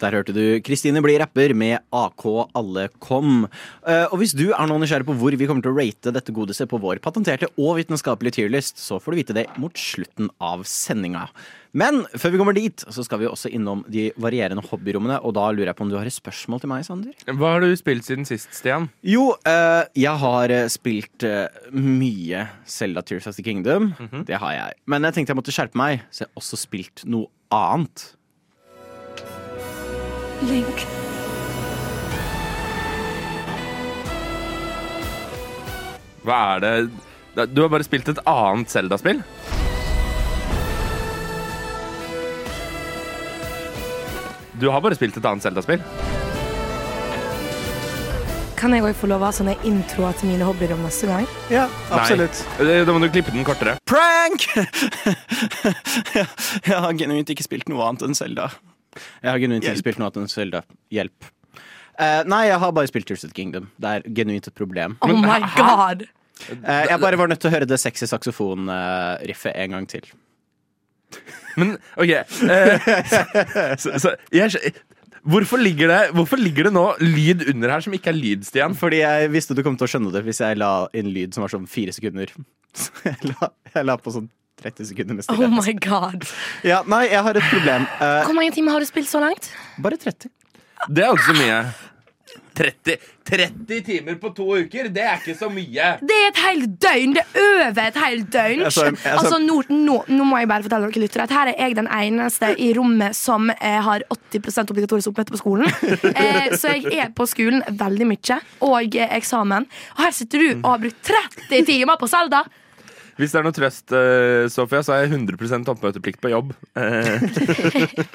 Der 0.00 0.16
hørte 0.16 0.32
du 0.32 0.42
Kristine 0.64 1.02
bli 1.04 1.18
rapper 1.20 1.52
med 1.56 1.82
AK 1.92 2.24
Alle 2.56 2.88
Kom. 3.02 3.44
Eh, 3.84 4.06
og 4.08 4.20
hvis 4.22 4.32
du 4.36 4.48
er 4.48 4.68
nå 4.68 4.78
nysgjerrig 4.80 5.08
på 5.08 5.16
hvor 5.20 5.36
vi 5.36 5.48
kommer 5.48 5.64
til 5.64 5.74
å 5.74 5.76
rate 5.76 6.14
dette 6.14 6.34
godiset 6.34 6.70
på 6.70 6.80
vår 6.80 7.02
patenterte 7.04 7.50
og 7.60 7.76
vitenskapelige 7.80 8.40
tierlist, 8.40 8.80
så 8.80 9.00
får 9.00 9.12
du 9.12 9.20
vite 9.20 9.36
det 9.36 9.46
mot 9.60 9.76
slutten 9.76 10.30
av 10.40 10.64
sendinga. 10.68 11.26
Men 11.76 12.00
før 12.18 12.32
vi 12.32 12.38
kommer 12.40 12.56
dit, 12.56 12.82
så 12.82 13.04
skal 13.06 13.20
vi 13.20 13.28
også 13.30 13.50
innom 13.54 13.84
de 13.92 14.08
varierende 14.18 14.64
hobbyrommene, 14.66 15.20
og 15.22 15.36
da 15.36 15.46
lurer 15.54 15.70
jeg 15.70 15.78
på 15.78 15.84
om 15.86 15.92
du 15.92 15.98
har 16.00 16.08
et 16.08 16.16
spørsmål 16.16 16.62
til 16.62 16.72
meg, 16.72 16.86
Sander? 16.86 17.26
Hva 17.30 17.52
har 17.54 17.62
du 17.62 17.70
spilt 17.78 18.08
siden 18.08 18.26
sist, 18.26 18.50
Stian? 18.56 18.88
Jo, 19.06 19.28
eh, 19.46 19.84
jeg 20.02 20.16
har 20.24 20.54
eh, 20.54 20.66
spilt 20.72 21.26
eh, 21.28 21.46
mye 21.76 22.48
Zelda 22.66 23.04
Tears 23.06 23.28
of 23.30 23.38
the 23.38 23.46
Kingdom. 23.46 23.92
Det 24.26 24.40
har 24.42 24.56
jeg. 24.56 24.80
Men 24.90 25.06
jeg 25.06 25.18
tenkte 25.18 25.36
jeg 25.36 25.42
måtte 25.44 25.54
skjerpe 25.54 25.78
meg, 25.78 26.02
så 26.10 26.24
jeg 26.24 26.32
har 26.32 26.42
også 26.42 26.58
spilt 26.64 27.04
noe 27.06 27.30
annet. 27.54 28.10
Link. 30.48 30.86
Hva 36.24 36.40
er 36.56 36.64
det 36.64 37.46
Du 37.54 37.62
har 37.62 37.70
bare 37.72 37.84
spilt 37.86 38.08
et 38.12 38.20
annet 38.28 38.72
Zelda-spill? 38.72 39.22
Du 44.60 44.68
har 44.68 44.82
bare 44.84 44.96
spilt 44.96 45.16
et 45.16 45.24
annet 45.24 45.44
Zelda-spill? 45.44 45.80
Kan 48.60 48.74
jeg 48.76 48.84
òg 48.84 48.92
få 48.92 49.08
lov 49.08 49.22
å 49.24 49.30
ha 49.30 49.32
sånne 49.32 49.54
introer 49.64 50.18
til 50.20 50.28
mine 50.28 50.44
hobbyer 50.44 50.74
om 50.74 50.82
neste 50.84 51.08
gang? 51.08 51.24
Ja, 51.48 51.62
Nei. 51.88 52.26
Eh, 52.60 52.82
Da 52.84 52.92
må 52.92 53.00
du 53.00 53.08
klippe 53.08 53.32
den 53.32 53.46
kortere. 53.46 53.78
Prank! 53.88 54.44
jeg, 56.18 56.26
har 56.76 56.92
genuint 56.92 57.32
ikke 57.32 57.46
spilt 57.46 57.72
noe 57.72 57.86
annet 57.88 58.04
enn 58.04 58.18
Zelda. 58.18 58.50
Jeg 58.96 59.30
har 59.30 59.38
genuint 59.42 59.64
ikke 59.66 59.82
spilt 59.84 60.00
noe 60.00 60.08
annet 60.10 60.22
enn 60.24 60.32
Selda. 60.32 60.62
Hjelp. 60.94 61.28
Eh, 62.00 62.22
nei, 62.30 62.44
jeg 62.48 62.58
har 62.62 62.72
bare 62.72 62.88
spilt 62.90 63.06
Tears 63.10 63.24
of 63.26 63.30
the 63.32 63.36
Kingdom. 63.36 63.68
Det 63.80 63.90
er 63.98 64.06
genuint 64.16 64.46
et 64.48 64.56
problem. 64.56 64.96
Oh 65.04 65.12
my 65.14 65.40
god! 65.56 66.06
Eh, 66.48 66.86
jeg 66.88 67.00
bare 67.02 67.18
var 67.20 67.28
nødt 67.28 67.42
til 67.42 67.50
å 67.50 67.52
høre 67.52 67.68
det 67.68 67.76
sexy 67.82 68.06
saksofon-riffet 68.08 69.52
en 69.60 69.74
gang 69.76 69.88
til. 69.90 70.06
Men 71.58 71.74
OK 71.98 72.12
eh, 72.14 72.92
så, 73.82 73.96
så, 73.98 74.12
jeg, 74.32 74.52
skj- 74.54 74.70
hvorfor, 75.26 75.58
ligger 75.60 75.90
det, 75.90 75.98
hvorfor 76.14 76.38
ligger 76.40 76.68
det 76.68 76.72
nå 76.76 76.84
lyd 77.02 77.42
under 77.50 77.74
her 77.74 77.82
som 77.84 77.96
ikke 77.98 78.12
er 78.14 78.16
lyd, 78.16 78.46
Stian? 78.46 78.76
Fordi 78.78 79.02
jeg 79.02 79.32
visste 79.34 79.56
du 79.58 79.62
kom 79.66 79.76
til 79.76 79.88
å 79.88 79.90
skjønne 79.90 80.12
det 80.14 80.22
hvis 80.28 80.40
jeg 80.40 80.60
la 80.62 80.72
inn 80.96 81.10
lyd 81.12 81.34
som 81.36 81.44
var 81.44 81.52
sånn 81.52 81.66
fire 81.70 81.92
sekunder. 81.96 82.32
Så 82.78 82.94
jeg 83.10 83.32
la, 83.34 83.50
jeg 83.74 83.88
la 83.90 83.98
på 84.00 84.14
sånn 84.14 84.30
30 84.62 84.90
sekunder 84.92 85.14
med 85.18 85.30
Oh 85.32 85.48
my 85.48 85.74
god. 85.80 86.26
Ja, 86.66 86.82
nei, 86.86 87.06
jeg 87.10 87.22
har 87.26 87.38
et 87.40 87.48
problem. 87.52 87.86
Uh, 88.00 88.24
Hvor 88.28 88.36
mange 88.36 88.52
timer 88.56 88.76
har 88.76 88.80
du 88.84 88.88
spilt 88.90 89.08
så 89.10 89.20
langt? 89.22 89.50
bare 89.80 89.96
30. 89.96 90.28
Det 90.88 91.04
er 91.04 91.08
jo 91.08 91.16
ikke 91.16 91.32
så 91.32 91.38
mye. 91.40 91.62
30, 92.60 92.96
30 93.24 93.78
timer 93.86 94.16
på 94.20 94.28
to 94.36 94.44
uker, 94.58 94.88
det 94.92 95.00
er 95.06 95.20
ikke 95.20 95.34
så 95.38 95.48
mye. 95.52 95.86
Det 96.04 96.16
er 96.16 96.26
et 96.28 96.40
helt 96.42 96.74
døgn! 96.82 97.14
Det 97.16 97.22
er 97.22 97.44
over 97.70 97.80
et 97.88 97.98
helt 98.02 98.26
døgn! 98.34 98.64
Jeg 98.66 98.72
så- 98.74 98.84
jeg 98.90 98.96
så- 98.98 99.12
altså, 99.16 99.38
nå, 99.40 99.62
nå, 99.70 99.96
nå 100.08 100.24
må 100.28 100.38
jeg 100.40 100.48
bare 100.50 100.62
fortelle 100.66 100.90
dere 100.90 101.02
lyttere 101.04 101.22
at 101.22 101.30
her 101.30 101.46
er 101.48 101.56
jeg 101.68 101.76
den 101.76 101.86
eneste 101.88 102.50
i 102.58 102.72
rommet 102.76 103.16
som 103.16 103.48
eh, 103.50 103.80
har 103.80 104.02
80 104.10 104.70
obligatorisk 104.70 105.08
oppmøte 105.12 105.32
på 105.32 105.40
skolen. 105.40 105.66
Eh, 106.20 106.50
så 106.58 106.74
jeg 106.74 106.92
er 106.98 107.10
på 107.16 107.24
skolen 107.26 107.62
veldig 107.64 108.06
mye, 108.06 108.40
og 108.66 108.96
eh, 108.96 109.08
eksamen. 109.16 109.66
Og 109.96 110.02
her 110.04 110.10
sitter 110.12 110.38
du 110.38 110.48
og 110.60 110.70
har 110.74 110.78
brukt 110.84 111.02
30 111.06 111.64
timer 111.66 111.96
på 111.96 112.08
Selda! 112.10 112.44
Hvis 113.20 113.34
det 113.34 113.40
er 113.40 113.44
noe 113.44 113.52
trøst, 113.56 113.92
eh, 113.92 114.46
Sofia, 114.48 114.80
så 114.86 114.94
har 114.94 115.02
jeg 115.04 115.12
100 115.12 115.68
oppmøteplikt 115.74 116.20
på 116.22 116.32
jobb. 116.32 116.54
Eh, 116.80 117.20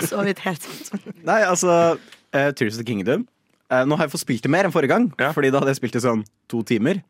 Så 0.02 0.24
vidt 0.26 0.42
helt 0.46 0.64
sant. 0.66 1.06
Nei, 1.28 1.42
altså 1.46 1.76
uh, 2.00 2.50
Tears 2.58 2.76
of 2.76 2.82
the 2.82 2.88
Kingdom 2.88 3.28
uh, 3.72 3.84
Nå 3.86 3.98
har 3.98 4.08
jeg 4.08 4.14
fått 4.16 4.24
spilt 4.24 4.46
det 4.46 4.52
mer 4.54 4.66
enn 4.68 4.74
forrige 4.74 4.94
gang, 4.96 5.06
Ja. 5.22 5.30
Fordi 5.36 5.52
da 5.54 5.62
hadde 5.62 5.74
jeg 5.76 5.80
spilt 5.84 5.98
det 5.98 6.04
sånn 6.06 6.24
to 6.52 6.64
timer. 6.68 7.04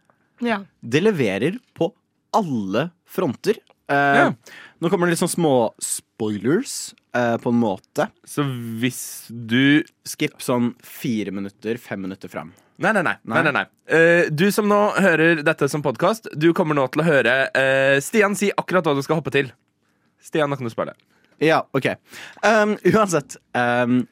Ja. 0.44 0.60
Det 0.84 1.02
leverer 1.06 1.58
på 1.78 1.90
alle 2.36 2.90
fronter. 3.08 3.62
Uh, 3.88 3.96
Ja. 3.96 4.28
Nå 4.84 4.92
kommer 4.92 5.08
det 5.08 5.16
litt 5.16 5.24
sånn 5.24 5.32
små 5.32 5.54
spoilers, 5.82 6.92
uh, 7.16 7.38
på 7.40 7.54
en 7.54 7.62
måte. 7.62 8.10
Så 8.28 8.44
hvis 8.82 9.02
du 9.32 9.86
Skip 10.06 10.44
sånn 10.44 10.74
fire 10.84 11.32
minutter, 11.34 11.80
fem 11.82 12.04
minutter 12.04 12.30
fram. 12.30 12.52
Nei, 12.82 12.92
nei, 12.92 13.04
nei. 13.06 13.16
nei. 13.24 13.42
Nei. 13.46 13.52
nei. 13.56 13.66
Eh, 13.88 14.28
du 14.32 14.50
som 14.52 14.68
nå 14.68 14.80
hører 15.00 15.44
dette 15.46 15.70
som 15.72 15.84
podkast, 15.86 16.28
du 16.36 16.50
kommer 16.58 16.76
nå 16.76 16.88
til 16.92 17.04
å 17.04 17.08
høre 17.08 17.36
uh, 17.56 17.98
Stian 18.04 18.36
si 18.36 18.50
akkurat 18.52 18.88
hva 18.88 18.96
du 18.98 19.04
skal 19.06 19.22
hoppe 19.22 19.32
til. 19.32 19.52
Stian, 20.24 20.52
nå 20.52 20.60
kan 20.60 20.68
du 20.68 20.74
spørre. 20.74 20.96
Ja, 21.44 21.64
ok. 21.76 21.94
Um, 22.44 22.76
uansett. 22.92 23.38
Um, 23.56 24.04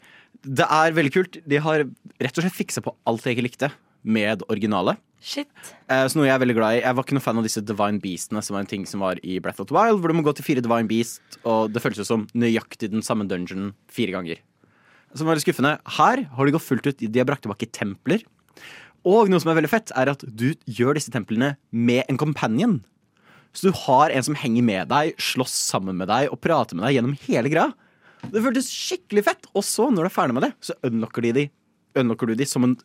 det 0.43 0.67
er 0.67 0.96
veldig 0.96 1.13
kult. 1.15 1.39
De 1.48 1.60
har 1.63 1.84
rett 1.84 2.38
og 2.38 2.46
slett 2.46 2.55
fiksa 2.55 2.84
på 2.84 2.96
alt 3.10 3.27
jeg 3.27 3.38
ikke 3.38 3.48
likte 3.50 3.72
med 4.03 4.43
originale. 4.51 4.96
Shit. 5.24 5.48
Eh, 5.88 6.03
så 6.12 6.20
noe 6.20 6.27
Jeg 6.27 6.36
er 6.36 6.41
veldig 6.41 6.55
glad 6.58 6.75
i 6.75 6.82
Jeg 6.82 6.96
var 6.98 7.05
ikke 7.05 7.15
noe 7.15 7.24
fan 7.24 7.38
av 7.39 7.46
disse 7.48 7.62
Divine 7.63 8.01
Beastene, 8.03 8.41
som 8.43 8.58
var 8.58 8.65
en 8.65 8.72
ting 8.74 8.84
som 8.89 9.03
var 9.05 9.22
i 9.24 9.38
Breath 9.39 9.63
of 9.63 9.70
the 9.70 9.75
Wild, 9.75 10.01
hvor 10.03 10.12
du 10.12 10.17
må 10.20 10.25
gå 10.25 10.34
til 10.36 10.43
fire 10.43 10.63
Divine 10.63 10.89
Beast, 10.89 11.22
og 11.48 11.72
det 11.72 11.79
føles 11.79 12.01
jo 12.01 12.08
som 12.08 12.25
nøyaktig 12.36 12.91
den 12.91 13.05
samme 13.05 13.24
dungeon 13.29 13.72
fire 13.88 14.12
ganger. 14.12 14.41
Som 15.15 15.29
var 15.29 15.38
litt 15.38 15.46
skuffende. 15.46 15.77
Her 15.96 16.25
har 16.27 16.46
de 16.46 16.55
gått 16.55 16.65
fullt 16.65 16.89
ut. 16.89 17.00
De 17.05 17.22
har 17.22 17.27
brakt 17.29 17.46
tilbake 17.46 17.70
templer. 17.72 18.25
Og 19.03 19.29
noe 19.31 19.43
som 19.43 19.51
er 19.51 19.60
veldig 19.60 19.72
fett, 19.72 19.91
er 20.00 20.12
at 20.13 20.24
du 20.24 20.53
gjør 20.65 20.98
disse 20.98 21.12
templene 21.12 21.55
med 21.72 22.07
en 22.07 22.19
companion. 22.19 22.79
Så 23.53 23.69
du 23.69 23.79
har 23.83 24.13
en 24.13 24.25
som 24.25 24.38
henger 24.39 24.65
med 24.65 24.89
deg, 24.89 25.13
slåss 25.22 25.53
sammen 25.74 26.00
med 26.00 26.10
deg 26.10 26.31
og 26.31 26.39
prater 26.41 26.77
med 26.77 26.88
deg 26.88 26.98
gjennom 26.98 27.17
hele 27.27 27.51
greia. 27.51 27.74
Det 28.24 28.41
føltes 28.41 28.72
skikkelig 28.72 29.25
fett. 29.27 29.50
Og 29.53 29.65
så, 29.67 29.89
når 29.91 30.07
du 30.07 30.10
er 30.10 30.15
ferdig 30.15 30.38
med 30.38 30.48
det, 30.48 30.53
så 30.63 30.77
unlocker, 30.88 31.27
de 31.27 31.33
de, 31.38 31.45
unlocker 32.00 32.31
du 32.31 32.39
de 32.39 32.48
som 32.50 32.65
en 32.65 32.79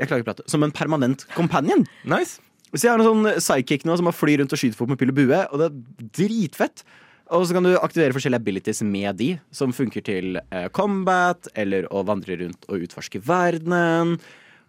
jeg 0.00 0.08
klarer 0.08 0.22
ikke 0.22 0.24
å 0.24 0.30
prate. 0.30 0.46
Som 0.50 0.64
en 0.64 0.72
permanent 0.74 1.26
companion. 1.36 1.84
Nice. 2.08 2.40
Så 2.72 2.86
jeg 2.86 2.92
har 2.94 3.02
en 3.02 3.06
sånn 3.06 3.42
sidekick 3.42 3.84
nå 3.86 3.96
som 3.98 4.08
har 4.08 4.16
fly 4.16 4.38
rundt 4.40 4.54
og 4.54 4.60
skyter 4.60 4.78
folk 4.78 4.92
med 4.92 5.00
pil 5.00 5.12
og 5.12 5.18
bue, 5.18 5.40
og 5.50 5.60
det 5.60 5.68
er 5.68 6.10
dritfett. 6.20 6.84
Og 7.30 7.44
så 7.46 7.54
kan 7.54 7.66
du 7.66 7.76
aktivere 7.78 8.14
forskjellige 8.16 8.42
abilities 8.42 8.80
med 8.82 9.14
de, 9.20 9.28
som 9.54 9.70
funker 9.74 10.02
til 10.06 10.40
eh, 10.42 10.66
combat, 10.74 11.46
eller 11.54 11.86
å 11.94 12.02
vandre 12.06 12.36
rundt 12.40 12.66
og 12.66 12.86
utforske 12.86 13.20
verdenen. 13.22 14.16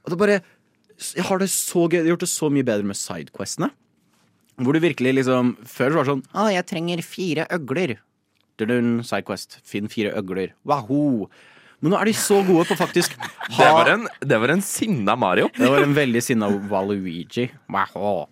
Og 0.05 0.13
det 0.13 0.19
bare 0.21 0.41
Jeg 1.01 1.25
har 1.25 1.41
det 1.41 1.49
så 1.49 1.87
gøy. 1.87 1.97
Jeg 1.97 2.05
har 2.05 2.11
gjort 2.13 2.25
det 2.27 2.29
så 2.29 2.49
mye 2.53 2.67
bedre 2.67 2.85
med 2.85 2.99
sidequestene. 2.99 3.71
Hvor 4.61 4.77
du 4.77 4.81
virkelig 4.83 5.15
liksom 5.21 5.55
Før 5.65 5.95
var 5.95 6.03
det 6.05 6.11
sånn 6.11 6.21
Å, 6.37 6.43
jeg 6.53 6.67
trenger 6.69 7.01
fire 7.05 7.47
øgler. 7.55 7.95
Dun, 8.61 8.99
Sidequest. 9.01 9.57
Finn 9.65 9.89
fire 9.89 10.11
øgler. 10.19 10.53
Wahoo. 10.67 11.25
Men 11.81 11.95
nå 11.95 11.97
er 11.97 12.11
de 12.11 12.13
så 12.13 12.43
gode 12.45 12.67
på 12.69 12.77
faktisk 12.77 13.15
Det 13.57 13.71
var 13.73 13.89
en, 13.95 14.05
det 14.21 14.37
var 14.37 14.53
en 14.53 14.61
sinna 14.61 15.15
Mario. 15.17 15.49
det 15.57 15.65
var 15.65 15.81
en 15.81 15.97
veldig 15.97 16.21
sinna 16.21 16.51
Waluigi. 16.69 17.47
Wahoo. 17.73 18.27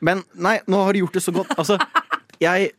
Men 0.00 0.24
nei, 0.32 0.56
nå 0.64 0.80
har 0.86 0.96
de 0.96 1.04
gjort 1.04 1.18
det 1.18 1.24
så 1.26 1.34
godt. 1.36 1.52
Altså, 1.60 1.76
jeg 2.40 2.72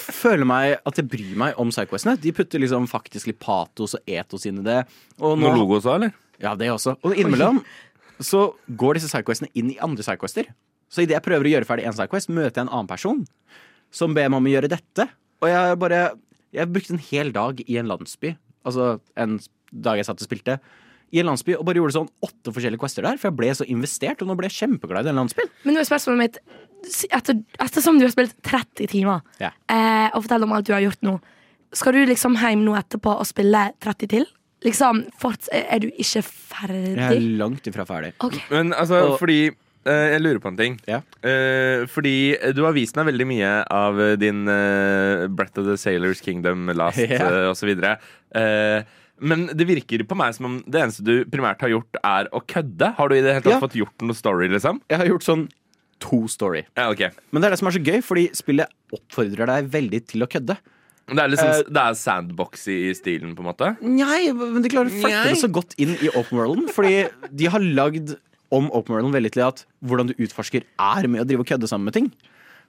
føler 0.00 0.46
meg 0.48 0.76
at 0.86 0.98
jeg 0.98 1.08
bryr 1.10 1.34
meg 1.38 1.58
om 1.60 1.70
sidequestene. 1.74 2.16
De 2.20 2.32
putter 2.34 2.62
liksom 2.62 2.86
faktisk 2.90 3.28
litt 3.30 3.40
patos 3.42 3.94
og 3.98 4.10
etos 4.10 4.46
inn 4.50 4.60
i 4.62 4.66
det. 4.66 4.80
Og 5.20 5.36
nå, 5.38 5.46
Noe 5.48 5.58
logo 5.60 5.78
også, 5.78 5.94
eller? 5.98 6.14
ja, 6.42 6.54
det 6.58 6.70
også. 6.72 6.96
Og 7.06 7.14
innimellom 7.14 7.60
så 8.22 8.44
går 8.78 8.98
disse 8.98 9.10
sidequestene 9.12 9.50
inn 9.58 9.72
i 9.74 9.78
andre 9.82 10.04
sidequester. 10.06 10.48
Så 10.90 11.02
idet 11.02 11.16
jeg 11.16 11.24
prøver 11.26 11.46
å 11.48 11.52
gjøre 11.56 11.66
ferdig 11.68 11.86
en 11.88 11.96
sidequest, 11.96 12.30
møter 12.30 12.60
jeg 12.60 12.66
en 12.68 12.72
annen 12.74 12.90
person 12.90 13.24
som 13.94 14.14
ber 14.14 14.28
meg 14.30 14.38
om 14.42 14.46
å 14.48 14.52
gjøre 14.54 14.70
dette. 14.72 15.08
Og 15.42 15.50
jeg 15.50 15.78
bare 15.82 16.02
Jeg 16.54 16.70
brukte 16.70 16.94
en 16.94 17.02
hel 17.10 17.32
dag 17.34 17.58
i 17.66 17.76
en 17.80 17.88
landsby. 17.90 18.36
Altså 18.64 19.00
en 19.18 19.40
dag 19.74 19.98
jeg 19.98 20.06
satt 20.06 20.20
og 20.22 20.28
spilte. 20.28 20.60
I 21.14 21.20
en 21.22 21.28
landsby 21.30 21.54
Og 21.54 21.64
bare 21.68 21.78
gjorde 21.78 21.94
sånn 21.94 22.08
åtte 22.26 22.50
forskjellige 22.56 22.82
quester 22.82 23.06
der, 23.06 23.16
for 23.20 23.30
jeg 23.30 23.36
ble 23.38 23.52
så 23.54 23.66
investert. 23.70 24.20
Og 24.24 24.28
nå 24.30 24.34
ble 24.38 24.48
jeg 24.50 24.58
kjempeglad 24.64 25.06
i 25.06 25.10
den 25.12 25.18
landsbyen. 25.20 25.50
Men 25.64 25.76
nå 25.78 25.82
er 25.84 25.88
spørsmålet 25.88 26.24
mitt 26.24 26.38
etter, 27.14 27.38
Ettersom 27.64 27.96
du 28.00 28.04
har 28.04 28.12
spilt 28.12 28.34
30 28.44 28.88
timer 28.92 29.22
Ja. 29.40 29.52
eh, 29.72 30.10
og 30.12 30.24
fortell 30.26 30.42
om 30.44 30.52
alt 30.52 30.66
du 30.68 30.74
har 30.74 30.82
gjort 30.84 31.00
nå, 31.06 31.18
skal 31.74 31.92
du 31.96 32.04
liksom 32.06 32.36
hjem 32.38 32.64
nå 32.66 32.74
etterpå 32.78 33.14
og 33.18 33.26
spille 33.26 33.70
30 33.82 34.08
til? 34.12 34.26
Liksom, 34.64 35.04
forts 35.20 35.48
Er 35.52 35.78
du 35.82 35.88
ikke 35.90 36.22
ferdig? 36.24 36.96
Jeg 36.96 37.16
er 37.16 37.20
langt 37.40 37.66
ifra 37.68 37.84
ferdig. 37.88 38.12
Okay. 38.20 38.40
Men 38.50 38.72
altså, 38.72 39.12
Og- 39.12 39.18
fordi 39.20 39.48
eh, 39.86 40.12
Jeg 40.14 40.20
lurer 40.22 40.40
på 40.40 40.48
en 40.48 40.56
ting. 40.56 40.80
Ja. 40.88 41.00
Eh, 41.22 41.84
fordi 41.86 42.36
du 42.54 42.62
har 42.64 42.72
vist 42.72 42.96
meg 42.96 43.06
veldig 43.12 43.26
mye 43.28 43.50
av 43.70 43.98
din 44.18 44.46
eh, 44.48 45.26
Breath 45.28 45.58
of 45.60 45.66
the 45.66 45.76
Sailors 45.76 46.20
Kingdom 46.24 46.66
Last 46.74 46.98
Ja. 47.10 47.28
uh, 47.28 47.48
og 47.50 47.56
så 47.56 47.66
videre. 47.68 47.98
Eh, 48.34 48.82
men 49.20 49.46
det 49.54 49.66
virker 49.68 50.02
på 50.08 50.16
meg 50.18 50.34
som 50.34 50.46
om 50.46 50.56
det 50.66 50.80
eneste 50.82 51.04
du 51.06 51.24
primært 51.30 51.60
har 51.60 51.70
gjort, 51.70 51.98
er 52.02 52.28
å 52.34 52.40
kødde. 52.44 52.94
Har 52.96 53.08
du 53.08 53.14
i 53.14 53.20
det 53.22 53.34
hele 53.36 53.44
tatt 53.44 53.52
Ja. 53.56 53.60
fått 53.60 53.76
gjort 53.78 54.02
noe 54.02 54.14
story, 54.14 54.48
liksom? 54.48 54.80
Jeg 54.90 54.98
har 54.98 55.06
gjort 55.06 55.22
sånn 55.26 55.48
to 56.00 56.26
story. 56.28 56.64
Ja, 56.76 56.90
okay. 56.90 57.10
Men 57.32 57.40
det 57.42 57.46
er 57.46 57.50
det 57.54 57.58
som 57.60 57.68
er 57.68 57.76
så 57.78 57.84
gøy, 57.84 58.02
fordi 58.02 58.24
spillet 58.34 58.68
oppfordrer 58.92 59.46
deg 59.46 59.70
veldig 59.70 60.06
til 60.06 60.22
å 60.22 60.28
kødde. 60.28 60.56
Det 61.06 61.18
er 61.20 61.28
liksom 61.28 61.48
Eh, 61.48 61.62
Det 61.68 61.76
er 61.84 61.94
sandbox 61.94 62.66
i 62.68 62.92
stilen, 62.94 63.34
på 63.36 63.40
en 63.44 63.50
måte? 63.52 63.76
Nei, 63.82 64.32
men 64.32 64.62
de 64.62 64.68
klarer 64.72 64.88
å 64.88 65.00
flette 65.02 65.28
det 65.30 65.36
så 65.42 65.50
godt 65.52 65.74
inn 65.78 65.94
i 66.00 66.08
open 66.08 66.38
worlden. 66.38 66.68
Fordi 66.72 67.08
de 67.30 67.44
har 67.46 67.60
lagd 67.60 68.16
om 68.50 68.70
open 68.72 68.94
worlden 68.96 69.12
veldig 69.12 69.32
til 69.32 69.42
at 69.46 69.64
hvordan 69.84 70.08
du 70.08 70.14
utforsker, 70.14 70.62
er 70.78 71.06
med 71.08 71.20
å 71.22 71.26
drive 71.28 71.40
og 71.40 71.46
kødde 71.46 71.68
sammen 71.68 71.84
med 71.84 71.94
ting. 71.94 72.12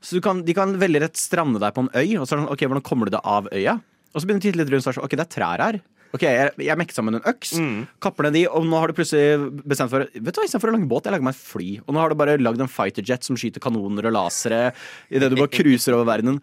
Så 0.02 0.16
du 0.16 0.22
kan, 0.22 0.44
De 0.44 0.54
kan 0.54 0.76
veldig 0.78 1.02
rett 1.02 1.16
strande 1.16 1.60
deg 1.60 1.74
på 1.74 1.80
en 1.84 1.90
øy, 1.96 2.18
og 2.20 2.28
så 2.28 2.34
er 2.36 2.38
det 2.38 2.46
sånn, 2.46 2.52
ok, 2.52 2.60
hvordan 2.68 2.84
kommer 2.84 3.06
du 3.06 3.12
deg 3.12 3.22
av 3.24 3.48
øya? 3.52 3.82
Og 4.14 4.22
så 4.22 4.26
begynner 4.28 4.42
du 4.42 4.48
å 4.48 4.52
titte 4.52 4.60
litt 4.62 4.70
rundt, 4.72 4.84
så 4.84 4.90
er 4.90 4.94
det 4.94 5.00
sånn, 5.00 5.06
ok, 5.06 5.16
det 5.16 5.26
er 5.26 5.34
trær 5.36 5.60
her. 5.64 5.82
Ok, 6.16 6.24
Jeg, 6.26 6.52
jeg 6.64 6.78
mekker 6.80 6.96
sammen 6.96 7.18
en 7.20 7.26
øks, 7.28 7.54
kapper 8.04 8.28
ned 8.30 8.38
de, 8.38 8.44
og 8.48 8.64
nå 8.70 8.78
har 8.80 8.92
du 8.92 8.96
plutselig 8.98 9.40
bestemt 9.68 9.92
for 9.92 10.06
Vet 10.08 10.32
du 10.32 10.40
hva, 10.40 10.46
Istedenfor 10.48 10.72
å 10.72 10.76
lage 10.78 10.88
båt, 10.92 11.08
jeg 11.10 11.16
lager 11.16 11.28
meg 11.28 11.36
et 11.36 11.42
fly. 11.50 11.68
Og 11.86 11.96
nå 11.96 12.00
har 12.04 12.14
du 12.14 12.18
bare 12.22 12.38
lagd 12.42 12.62
en 12.64 12.72
fighterjet 12.72 13.28
som 13.28 13.38
skyter 13.40 13.64
kanoner 13.64 14.08
og 14.10 14.16
lasere 14.16 14.62
idet 15.12 15.32
du 15.34 15.38
bare 15.40 15.52
cruiser 15.54 15.98
over 15.98 16.08
verdenen. 16.14 16.40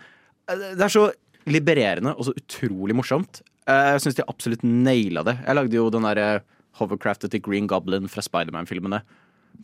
Det 0.50 0.83
er 0.85 0.93
så 0.93 1.07
libererende 1.49 2.12
og 2.19 2.29
så 2.29 2.35
utrolig 2.38 2.95
morsomt. 2.99 3.41
Eh, 3.67 3.88
Jeg 3.95 4.02
syns 4.05 4.19
de 4.19 4.29
absolutt 4.29 4.62
naila 4.67 5.23
det. 5.26 5.37
Jeg 5.47 5.59
lagde 5.59 5.79
jo 5.79 5.88
den 5.95 6.02
derre 6.07 6.29
hovercraftet 6.79 7.31
til 7.35 7.41
Green 7.45 7.67
Goblin 7.71 8.09
fra 8.11 8.23
Spiderman-filmene. 8.25 9.02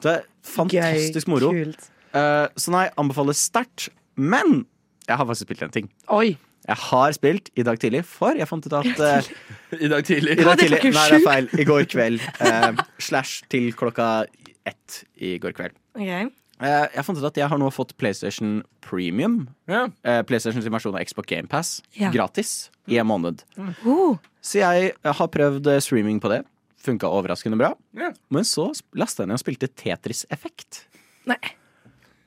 Det 0.03 0.11
er 0.17 0.27
fantastisk 0.47 1.29
moro. 1.33 1.51
Kult. 1.55 1.89
Eh, 2.15 2.47
Så 2.57 2.71
nei, 2.75 2.89
anbefales 3.01 3.41
sterkt. 3.51 3.89
Men 4.17 4.65
jeg 5.09 5.17
har 5.17 5.27
faktisk 5.27 5.47
spilt 5.49 5.63
en 5.67 5.75
ting. 5.75 5.91
Oi. 6.13 6.37
Jeg 6.69 6.81
har 6.85 7.15
spilt 7.17 7.49
i 7.57 7.65
dag 7.65 7.79
tidlig, 7.81 8.03
for 8.05 8.37
jeg 8.37 8.49
fant 8.49 8.67
ut 8.69 8.75
at 8.77 8.99
uh, 9.01 9.29
I 9.85 9.89
dag 9.89 10.05
tidlig. 10.05 10.35
I 10.37 10.45
dag 10.45 10.59
tidlig, 10.61 10.81
Nei, 10.93 11.05
det 11.15 11.21
er 11.21 11.25
feil. 11.25 11.49
I 11.57 11.65
går 11.69 11.87
kveld. 11.89 12.27
Uh, 12.43 12.83
slash 13.09 13.47
til 13.53 13.71
klokka 13.79 14.27
ett 14.69 14.99
i 15.17 15.39
går 15.41 15.57
kveld. 15.57 15.79
Ok. 15.97 16.35
Uh, 16.59 16.85
jeg 16.93 17.07
fant 17.07 17.21
ut 17.21 17.29
at 17.29 17.39
jeg 17.41 17.49
har 17.49 17.61
nå 17.63 17.71
fått 17.73 17.95
PlayStation 18.01 18.59
Premium. 18.85 19.45
Eh, 19.71 20.21
PlayStations 20.27 20.67
versjon 20.67 20.97
av 20.99 21.05
Xbox 21.07 21.29
GamePass 21.31 21.71
Ja. 21.97 22.11
gratis 22.13 22.71
i 22.91 22.99
en 22.99 23.07
måned. 23.09 23.45
Oh. 23.87 24.19
Så 24.43 24.61
jeg 24.61 24.93
har 25.07 25.31
prøvd 25.33 25.71
streaming 25.85 26.19
på 26.21 26.33
det. 26.33 26.43
Funka 26.83 27.09
overraskende 27.11 27.59
bra. 27.61 27.73
Ja. 27.97 28.11
Men 28.35 28.47
så 28.49 28.69
lasta 28.99 29.23
jeg 29.23 29.31
ned 29.31 29.39
og 29.39 29.45
spilte 29.45 29.71
Tetris 29.71 30.25
Effect. 30.35 30.85
Nei. 31.31 31.39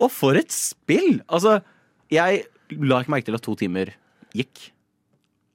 Og 0.01 0.09
for 0.13 0.37
et 0.39 0.53
spill! 0.53 1.19
Altså, 1.29 1.59
jeg 2.11 2.45
la 2.79 3.01
ikke 3.01 3.13
merke 3.13 3.27
til 3.29 3.37
at 3.37 3.43
to 3.45 3.55
timer 3.59 3.91
gikk. 4.37 4.71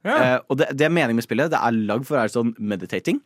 Ja. 0.07 0.17
Eh, 0.17 0.39
og 0.47 0.61
det, 0.61 0.71
det 0.79 0.87
er 0.87 0.93
meningen 0.95 1.19
med 1.19 1.27
spillet. 1.27 1.51
Det 1.53 1.59
er 1.59 1.81
lagd 1.89 2.07
for 2.09 2.17
å 2.17 2.23
være 2.23 2.35
sånn 2.35 2.55
meditating. 2.59 3.21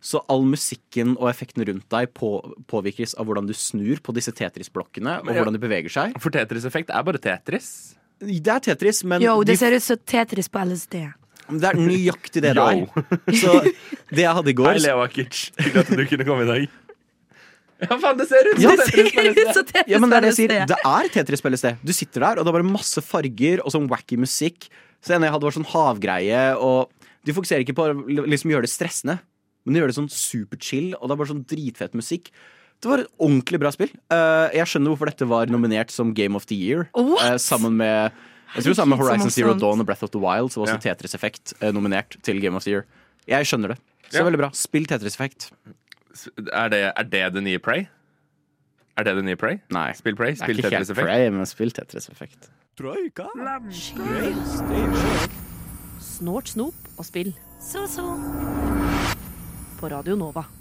Så 0.00 0.22
all 0.32 0.46
musikken 0.48 1.12
og 1.18 1.28
effekten 1.28 1.64
rundt 1.68 1.84
deg 1.92 2.12
på, 2.16 2.32
påvirkes 2.72 3.12
av 3.20 3.28
hvordan 3.28 3.48
du 3.50 3.52
snur 3.56 4.00
på 4.00 4.14
disse 4.16 4.32
Tetris-blokkene, 4.32 5.18
og 5.20 5.28
ja. 5.28 5.36
hvordan 5.36 5.58
de 5.58 5.60
beveger 5.60 5.92
seg. 5.92 6.14
For 6.22 6.32
Tetris-effekt 6.32 6.92
er 6.94 7.04
bare 7.04 7.20
Tetris. 7.20 7.98
Det 8.20 8.52
er 8.52 8.62
Tetris, 8.64 9.02
men 9.04 9.24
Yo, 9.24 9.38
det 9.44 9.56
de, 9.56 9.60
ser 9.60 9.76
ut 9.76 9.84
som 9.84 10.00
Tetris 10.08 10.48
på 10.52 10.62
LSD. 10.64 10.96
det 11.60 11.68
er 11.68 11.80
nøyaktig 11.80 12.42
det 12.44 12.54
det 12.56 12.64
er. 12.64 13.06
Så 13.42 13.54
det 14.08 14.24
jeg 14.24 14.34
hadde 14.40 14.52
i 14.52 14.56
går 14.56 14.72
Hei, 14.72 14.82
Leo 14.86 15.04
Akic. 15.04 15.46
Hyggelig 15.60 15.84
at 15.84 15.92
du 15.92 16.04
kunne 16.14 16.28
komme 16.28 16.46
i 16.46 16.52
dag. 16.54 16.68
Ja, 17.80 17.96
faen, 17.96 18.18
det 18.18 18.26
ser 18.28 18.44
ut 18.44 18.58
som 18.58 18.66
ja, 18.66 18.72
Tetris 18.76 19.14
på 19.14 19.22
LSD. 19.24 19.70
Ja, 19.88 19.98
men 20.02 20.10
det 20.12 20.16
er 20.18 20.24
det 20.26 20.30
jeg 20.34 20.36
sier. 20.36 20.52
Det 20.68 20.76
er 20.84 21.06
Tetris 21.14 21.40
på 21.40 21.48
LSD. 21.48 21.70
Du 21.80 21.94
sitter 21.96 22.26
der, 22.26 22.40
og 22.40 22.44
det 22.44 22.52
er 22.52 22.56
bare 22.58 22.66
masse 22.68 23.00
farger 23.00 23.62
og 23.64 23.72
sånn 23.72 23.86
wacky 23.88 24.18
musikk. 24.20 24.66
Så 25.00 25.14
ene 25.16 25.28
jeg 25.28 25.34
hadde, 25.34 25.48
var 25.48 25.56
sånn 25.56 25.68
havgreie, 25.72 26.40
og 26.60 26.90
de 27.24 27.34
fokuserer 27.36 27.64
ikke 27.64 27.76
på 27.76 27.88
å 27.88 28.24
liksom 28.28 28.52
gjøre 28.52 28.66
det 28.68 28.72
stressende, 28.72 29.18
men 29.64 29.74
de 29.76 29.80
gjør 29.82 29.92
det 29.92 29.98
sånn 29.98 30.10
superchill, 30.12 30.90
og 30.98 31.08
det 31.08 31.14
er 31.14 31.20
bare 31.20 31.32
sånn 31.32 31.44
dritfett 31.48 31.96
musikk. 31.96 32.30
Det 32.80 32.88
var 32.88 33.02
et 33.02 33.10
ordentlig 33.20 33.60
bra 33.60 33.70
spill. 33.74 33.90
Uh, 34.12 34.48
jeg 34.56 34.68
skjønner 34.72 34.92
hvorfor 34.94 35.10
dette 35.10 35.28
var 35.28 35.50
nominert 35.52 35.92
som 35.92 36.14
Game 36.16 36.36
of 36.36 36.46
the 36.48 36.56
Year. 36.56 36.86
Eh, 36.96 37.36
sammen 37.40 37.76
med 37.80 38.12
jeg 38.56 38.64
tror 38.66 38.74
sammen 38.74 38.96
med 38.96 39.04
Horizon 39.04 39.30
Zero. 39.30 39.52
Dawn 39.54 39.82
og 39.84 39.86
Breath 39.86 40.02
of 40.02 40.10
the 40.10 40.18
Wild 40.18 40.50
så 40.50 40.62
var 40.62 40.72
også 40.72 40.80
Ja. 40.80 40.94
Tetris 40.94 41.14
Effect 41.14 41.52
uh, 41.62 41.70
nominert 41.76 42.16
til 42.24 42.40
Game 42.42 42.56
of 42.56 42.64
the 42.64 42.72
Year. 42.72 42.86
Jeg 43.28 43.46
skjønner 43.46 43.74
det. 43.74 43.78
Så 44.10 44.18
Ja. 44.18 44.24
veldig 44.24 44.40
bra. 44.40 44.50
Spill 44.52 44.86
Tetris 44.90 45.14
Effect. 45.14 45.50
Er 46.52 46.68
det, 46.68 46.92
er 46.96 47.04
det 47.04 47.32
det 47.34 47.42
nye 47.44 47.58
Prey? 47.62 47.86
Er 48.98 49.04
det 49.04 49.14
det 49.20 49.24
nye 49.24 49.36
Prey? 49.36 49.60
Nei. 49.70 49.92
Spill 49.92 50.16
Prey, 50.16 50.34
Det 50.34 50.40
er 50.40 50.44
spill 50.46 50.58
ikke 50.58 50.70
helt 50.70 50.88
Tetris-effekt. 50.88 51.06
Prey, 51.06 51.30
men 51.30 51.46
spill 51.46 51.70
Tetris 51.70 52.08
Effect. 52.10 52.50
Snort, 56.00 56.48
snop 56.48 56.74
og 56.96 57.04
spill. 57.04 57.34
So, 57.60 57.84
so. 57.86 58.14
På 59.80 59.92
Radio 59.92 60.16
Nova. 60.16 60.59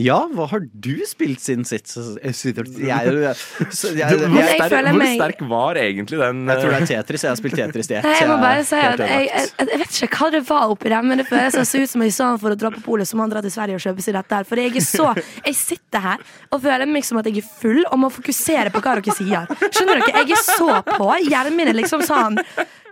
Ja, 0.00 0.16
hva 0.32 0.46
har 0.50 0.62
du 0.64 0.94
spilt 1.06 1.42
siden 1.44 1.64
sist? 1.68 1.92
Jeg, 1.94 2.16
jeg, 2.22 2.54
Hvor, 2.78 2.88
jeg, 2.88 4.18
Men 4.24 4.38
jeg 4.40 4.56
sterk, 4.56 4.72
føler 4.72 4.96
hvor 4.96 5.12
sterk 5.12 5.42
var 5.50 5.80
egentlig 5.82 6.18
den 6.22 6.40
jeg 6.48 6.62
tror 6.62 6.72
det 6.72 6.78
eh, 6.78 6.82
er 6.82 6.88
Tetris. 6.90 7.24
Jeg 7.26 7.30
har 7.30 7.38
spilt 7.38 7.58
Tetris 7.60 7.90
i 7.90 7.98
ett. 7.98 8.08
Nei, 8.08 8.14
jeg 8.18 8.30
må 8.30 8.38
bare 8.42 8.64
si 8.66 8.80
at 8.80 9.02
jeg, 9.04 9.28
jeg, 9.28 9.68
jeg 9.68 9.82
vet 9.82 10.00
ikke 10.08 10.20
hva 10.22 10.30
det 10.34 10.42
var 10.48 10.74
oppi 10.74 10.92
der, 10.92 11.06
men 11.06 11.22
det 11.22 11.28
føles 11.28 11.58
så 11.72 11.82
ut 11.84 11.92
som 11.92 12.06
jeg 12.06 12.16
sa 12.16 12.30
for 12.40 12.56
å 12.56 12.58
dra 12.58 12.72
på 12.74 12.82
polet, 12.86 13.08
så 13.08 13.18
må 13.18 13.26
han 13.26 13.34
dra 13.34 13.44
til 13.44 13.54
Sverige 13.54 13.78
og 13.78 13.84
kjøpe 13.84 14.06
seg 14.06 14.18
dette 14.18 14.40
her. 14.40 14.48
For 14.48 14.62
jeg 14.64 14.74
er 14.74 14.88
så 14.88 15.12
Jeg 15.18 15.58
sitter 15.58 16.04
her 16.04 16.26
og 16.48 16.64
føler 16.64 16.88
meg 16.88 17.06
som 17.06 17.20
at 17.20 17.28
jeg 17.30 17.42
er 17.42 17.52
full 17.60 17.84
og 17.84 18.02
må 18.02 18.10
fokusere 18.12 18.72
på 18.74 18.82
hva 18.82 18.98
dere 18.98 19.16
sier. 19.20 19.48
Skjønner 19.68 20.02
dere? 20.02 20.24
Jeg 20.24 20.36
er 20.38 20.44
så 20.48 20.82
på. 20.88 21.12
Hjernen 21.28 21.58
min 21.58 21.70
er 21.70 21.76
liksom 21.78 22.04
sånn 22.06 22.40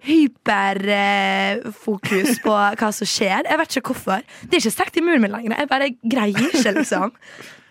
hyperfokus 0.06 2.38
på 2.44 2.52
hva 2.54 2.90
som 2.94 3.06
skjer. 3.08 3.42
Jeg 3.48 3.58
vet 3.60 3.76
ikke 3.80 3.90
hvorfor. 3.92 4.20
Det 4.46 4.54
er 4.58 4.62
ikke 4.64 4.74
sterkt 4.76 4.98
i 5.00 5.04
muren 5.04 5.22
min 5.24 5.34
lenger. 5.34 5.56
Jeg 5.60 5.68
bare 5.70 5.88
greier 6.02 6.40
ikke, 6.48 6.72
liksom. 6.80 7.08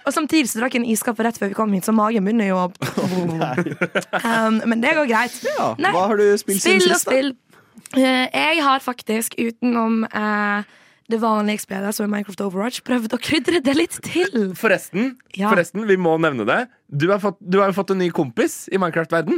Og 0.06 0.12
samtidig 0.14 0.50
så 0.52 0.60
drakk 0.62 0.74
jeg 0.78 0.82
en 0.84 0.92
iskaffe 0.94 1.22
rett 1.26 1.38
før 1.42 1.50
vi 1.50 1.58
kom 1.58 1.72
hit, 1.74 1.86
så 1.88 1.94
magen 1.96 2.26
begynner 2.28 2.48
jo 2.52 2.58
å 2.62 2.66
um, 4.22 4.56
Men 4.70 4.78
det 4.84 4.92
går 4.98 5.08
greit. 5.10 5.36
Ja, 5.48 5.72
Nei. 5.82 5.92
hva 5.96 6.04
har 6.12 6.18
du 6.22 6.28
spilt 6.38 6.62
siden 6.62 6.82
Spill 6.84 6.92
og 6.92 7.00
sist? 7.00 7.08
da? 7.08 7.12
spill. 7.16 7.30
Eh, 7.96 8.26
jeg 8.34 8.56
har 8.66 8.80
faktisk, 8.84 9.30
utenom 9.40 9.94
uh, 10.10 10.60
det 11.10 11.20
vanlige 11.22 11.62
spillet, 11.66 11.94
som 11.96 12.04
er 12.06 12.10
Minecraft 12.14 12.42
Overwatch, 12.46 12.80
prøvd 12.86 13.14
å 13.18 13.20
krydre 13.22 13.60
det 13.66 13.76
litt 13.78 13.96
til. 14.06 14.32
Forresten, 14.58 15.04
Ja. 15.38 15.50
forresten, 15.54 15.86
vi 15.90 15.98
må 16.02 16.14
nevne 16.22 16.46
det. 16.50 16.62
Du 16.90 17.08
har 17.12 17.20
fått, 17.24 17.38
du 17.42 17.58
har 17.62 17.68
jo 17.72 17.78
fått 17.78 17.92
en 17.96 18.02
ny 18.02 18.10
kompis 18.14 18.54
i 18.74 18.78
Minecraft-verden. 18.82 19.38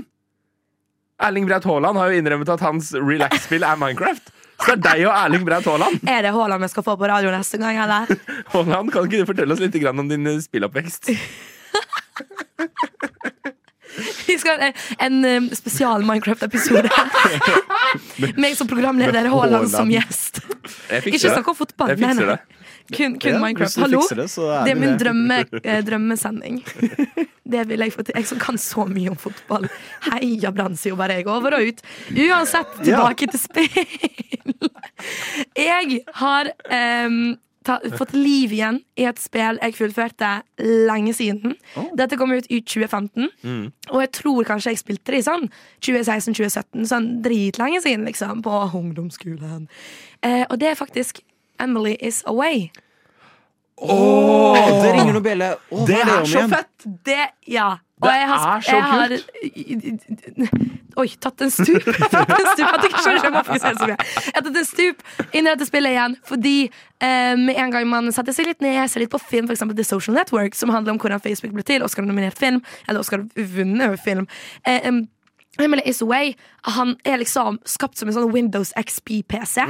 Erling 1.17 1.47
Braut 1.49 1.65
Haaland 1.65 1.97
har 1.97 2.11
jo 2.11 2.19
innrømmet 2.21 2.49
at 2.53 2.61
hans 2.61 2.91
relax-spill 2.93 3.65
er 3.65 3.79
Minecraft. 3.81 4.29
Så 4.57 4.73
det 4.73 4.77
er 4.77 4.81
deg 4.85 5.05
og 5.07 5.13
Erling 5.15 5.45
Braut 5.47 5.65
Haaland. 5.69 6.01
Er 6.09 6.25
det 6.25 6.33
Haaland 6.35 6.65
vi 6.65 6.69
skal 6.69 6.85
få 6.85 6.97
på 6.97 7.09
radio 7.09 7.33
neste 7.33 7.57
gang, 7.61 7.79
eller? 7.81 8.09
Haaland, 8.53 8.91
Kan 8.93 9.09
ikke 9.09 9.23
du 9.23 9.29
fortelle 9.29 9.53
oss 9.57 9.61
litt 9.63 9.77
om 9.89 10.09
din 10.09 10.29
eh, 10.29 10.41
spilloppvekst? 10.45 11.09
Vi 14.27 14.35
skal 14.37 14.59
ha 14.61 14.67
en, 14.67 14.73
en 14.99 15.25
um, 15.25 15.45
spesial 15.57 16.03
Minecraft-episode. 16.05 16.89
Meg 18.41 18.53
som 18.59 18.69
programleder, 18.69 19.25
Haaland 19.31 19.71
som 19.73 19.89
gjest. 19.89 20.43
Ikke 21.01 21.17
snakk 21.17 21.49
om 21.49 21.57
fotball. 21.57 21.95
Jeg 21.95 22.03
fikser 22.03 22.29
det. 22.35 22.56
Kun, 22.93 23.17
kun 23.19 23.33
Ja, 23.33 23.39
Minecraft. 23.39 23.79
Hallo? 23.83 24.01
det, 24.09 24.27
Det 24.35 24.71
er 24.71 24.79
min 24.79 24.97
drømme, 24.99 25.39
eh, 25.63 25.81
drømmesending. 25.85 26.61
Det 27.51 27.63
vil 27.69 27.79
jeg 27.79 27.93
få 27.95 28.03
til. 28.03 28.15
Jeg 28.15 28.27
som 28.27 28.39
kan 28.39 28.57
så 28.59 28.83
mye 28.91 29.11
om 29.13 29.15
fotball. 29.19 29.69
Heia 30.09 30.51
Brann, 30.51 30.75
sier 30.75 30.91
jo 30.91 30.99
bare 30.99 31.15
jeg. 31.19 31.27
Over 31.31 31.55
og 31.55 31.69
ut. 31.69 31.83
Uansett, 32.11 32.73
tilbake 32.83 33.29
til 33.31 33.39
spill. 33.39 34.71
Jeg 35.55 36.01
har 36.19 36.49
um, 37.07 37.37
ta, 37.67 37.77
fått 37.97 38.13
liv 38.17 38.53
igjen 38.55 38.79
i 38.99 39.05
et 39.07 39.19
spill 39.21 39.59
jeg 39.61 39.77
fullførte 39.77 40.31
lenge 40.59 41.13
siden. 41.15 41.55
Dette 41.97 42.19
kom 42.19 42.33
ut 42.35 42.49
i 42.51 42.59
2015, 42.63 43.29
og 43.91 44.03
jeg 44.03 44.11
tror 44.19 44.47
kanskje 44.47 44.73
jeg 44.73 44.81
spilte 44.83 45.15
det 45.15 45.21
i 45.23 45.27
sånn 45.27 45.47
2016-2017. 45.85 46.87
Sånn 46.91 47.09
dritlenge 47.25 47.81
siden, 47.85 48.07
liksom, 48.09 48.43
på 48.45 48.59
ungdomsskolen. 48.81 49.67
Eh, 50.25 50.43
og 50.49 50.57
det 50.61 50.73
er 50.73 50.79
faktisk 50.79 51.23
Emily 51.59 51.97
Is 52.01 52.23
Away. 52.25 52.69
Åh, 53.77 54.55
det 54.83 54.93
ringer 54.95 55.13
noen 55.13 55.23
bjelle. 55.25 55.51
Oh, 55.69 55.83
Det 55.85 55.99
er 55.99 56.05
det 56.07 56.15
er 56.15 56.31
så 56.31 56.47
fett! 56.49 56.87
Det, 57.05 57.25
ja. 57.53 57.75
Og 58.01 58.07
Det 58.07 58.13
jeg 58.13 58.27
har, 58.29 58.57
er 58.57 58.61
så 58.61 58.75
jeg 58.75 58.83
har, 58.93 59.09
Oi, 60.97 61.07
tatt 61.21 61.41
en 61.45 61.51
stup. 61.53 61.85
tatt 62.13 62.31
en 62.33 62.47
stup. 62.55 62.65
At 62.65 62.81
jeg 62.81 62.89
ikke 62.89 63.03
skjønner, 63.03 63.25
jeg 63.27 63.33
må 63.35 63.41
fokusere 63.45 63.77
så 63.77 63.89
mye. 63.89 63.97
Jeg 64.25 64.33
har 64.33 64.45
tatt 64.47 64.59
en 64.61 64.65
stup 64.65 65.03
inn 65.29 65.45
i 65.45 65.51
dette 65.51 65.67
spillet 65.69 65.93
igjen 65.93 66.15
fordi 66.25 66.55
eh, 66.65 67.35
med 67.37 67.53
en 67.53 67.73
gang 67.75 67.85
man 67.89 68.09
setter 68.15 68.33
seg 68.33 68.49
litt 68.49 68.65
ned, 68.65 68.79
ser 68.89 69.05
litt 69.05 69.13
på 69.13 69.21
film, 69.21 69.45
f.eks. 69.45 69.61
The 69.77 69.85
Social 69.85 70.17
Network, 70.17 70.57
som 70.57 70.73
handler 70.73 70.95
om 70.95 71.01
hvordan 71.01 71.21
Facebook 71.21 71.53
ble 71.53 71.65
til, 71.67 71.85
Oscar-nominert 71.85 72.37
film, 72.41 72.63
eller 72.87 73.05
Oscar-vunnet 73.05 74.01
film. 74.01 74.25
Eh, 74.65 74.89
em, 75.57 75.63
Emily 75.65 75.81
Is 75.85 76.01
Away 76.01 76.35
Han 76.63 76.95
er 77.05 77.17
liksom 77.17 77.59
skapt 77.65 77.97
som 77.97 78.09
en 78.09 78.13
sånn 78.13 78.31
Windows 78.33 78.73
XP-PC. 78.77 79.61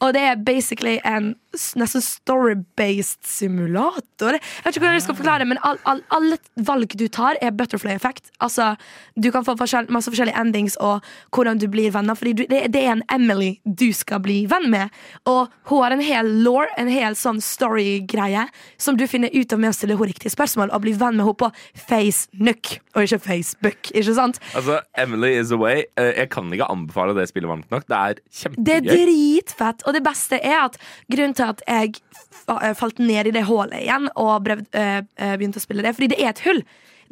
Og 0.00 0.14
det 0.14 0.22
er 0.22 0.36
basically 0.36 0.98
en 1.04 1.34
nesten 1.78 2.02
story-based 2.04 3.24
simulator. 3.26 4.36
Jeg 4.36 4.64
vet 4.64 4.76
ikke 4.76 4.84
hvordan 4.84 4.98
jeg 4.98 5.04
skal 5.06 5.18
forklare 5.18 5.44
det, 5.44 5.48
men 5.52 5.60
all, 5.66 5.78
all, 5.88 6.02
alle 6.14 6.38
valg 6.68 6.94
du 6.98 7.06
tar, 7.12 7.38
er 7.42 7.54
butterfly-effekt. 7.56 8.30
Altså, 8.44 8.74
Du 9.16 9.30
kan 9.32 9.44
få 9.46 9.54
forskjell, 9.56 9.86
masse 9.90 10.10
forskjellige 10.12 10.36
endings 10.40 10.76
og 10.84 11.04
hvordan 11.32 11.58
du 11.58 11.66
blir 11.72 11.90
venner. 11.94 12.14
Fordi 12.18 12.32
du, 12.36 12.42
det, 12.50 12.66
det 12.74 12.82
er 12.84 12.92
en 12.96 13.04
Emily 13.12 13.56
du 13.64 13.88
skal 13.96 14.20
bli 14.24 14.42
venn 14.50 14.68
med. 14.70 14.92
Og 15.26 15.48
hun 15.70 15.82
har 15.82 15.94
en 15.96 16.04
hel 16.04 16.28
law, 16.44 16.66
en 16.78 16.88
hel 16.92 17.16
sånn 17.16 17.40
story-greie, 17.40 18.46
som 18.78 18.96
du 19.00 19.06
finner 19.08 19.32
ut 19.32 19.52
av 19.52 19.62
med 19.62 19.72
å 19.72 19.76
stille 19.76 19.96
henne 19.96 20.10
riktige 20.12 20.32
spørsmål 20.34 20.72
og 20.76 20.84
bli 20.84 20.92
venn 20.92 21.16
med 21.16 21.24
henne 21.26 21.40
på 21.40 21.48
FaceNook 21.88 22.72
og 22.96 23.02
ikke 23.06 23.18
Facebook. 23.24 23.90
Ikke 23.96 24.14
sant? 24.16 24.40
Altså, 24.56 24.80
Emily 24.98 25.32
is 25.40 25.52
away. 25.54 25.84
Eh, 25.96 26.12
Jeg 26.16 26.30
kan 26.32 26.52
ikke 26.52 26.68
anbefale 26.72 27.14
det 27.16 27.28
spillet 27.30 27.48
varmt 27.50 27.70
nok. 27.72 27.86
Det 27.88 27.96
er 27.96 28.20
Det 28.56 28.76
er 28.76 28.86
dritfett. 28.86 29.82
Og 29.86 29.94
det 29.96 30.02
beste 30.04 30.38
er 30.42 30.58
at 30.66 30.78
grunnen 31.10 31.34
til 31.36 31.45
at 31.52 31.62
jeg 31.66 31.96
eh, 32.48 32.74
falt 32.78 33.00
ned 33.02 33.30
i 33.30 33.34
det 33.36 33.46
hullet 33.48 33.80
igjen 33.82 34.10
og 34.14 34.34
brev, 34.46 34.66
eh, 34.76 35.00
eh, 35.16 35.38
begynte 35.38 35.62
å 35.62 35.64
spille 35.64 35.84
det, 35.86 35.94
fordi 35.96 36.12
det 36.14 36.20
er 36.22 36.32
et 36.34 36.44
hull. 36.46 36.62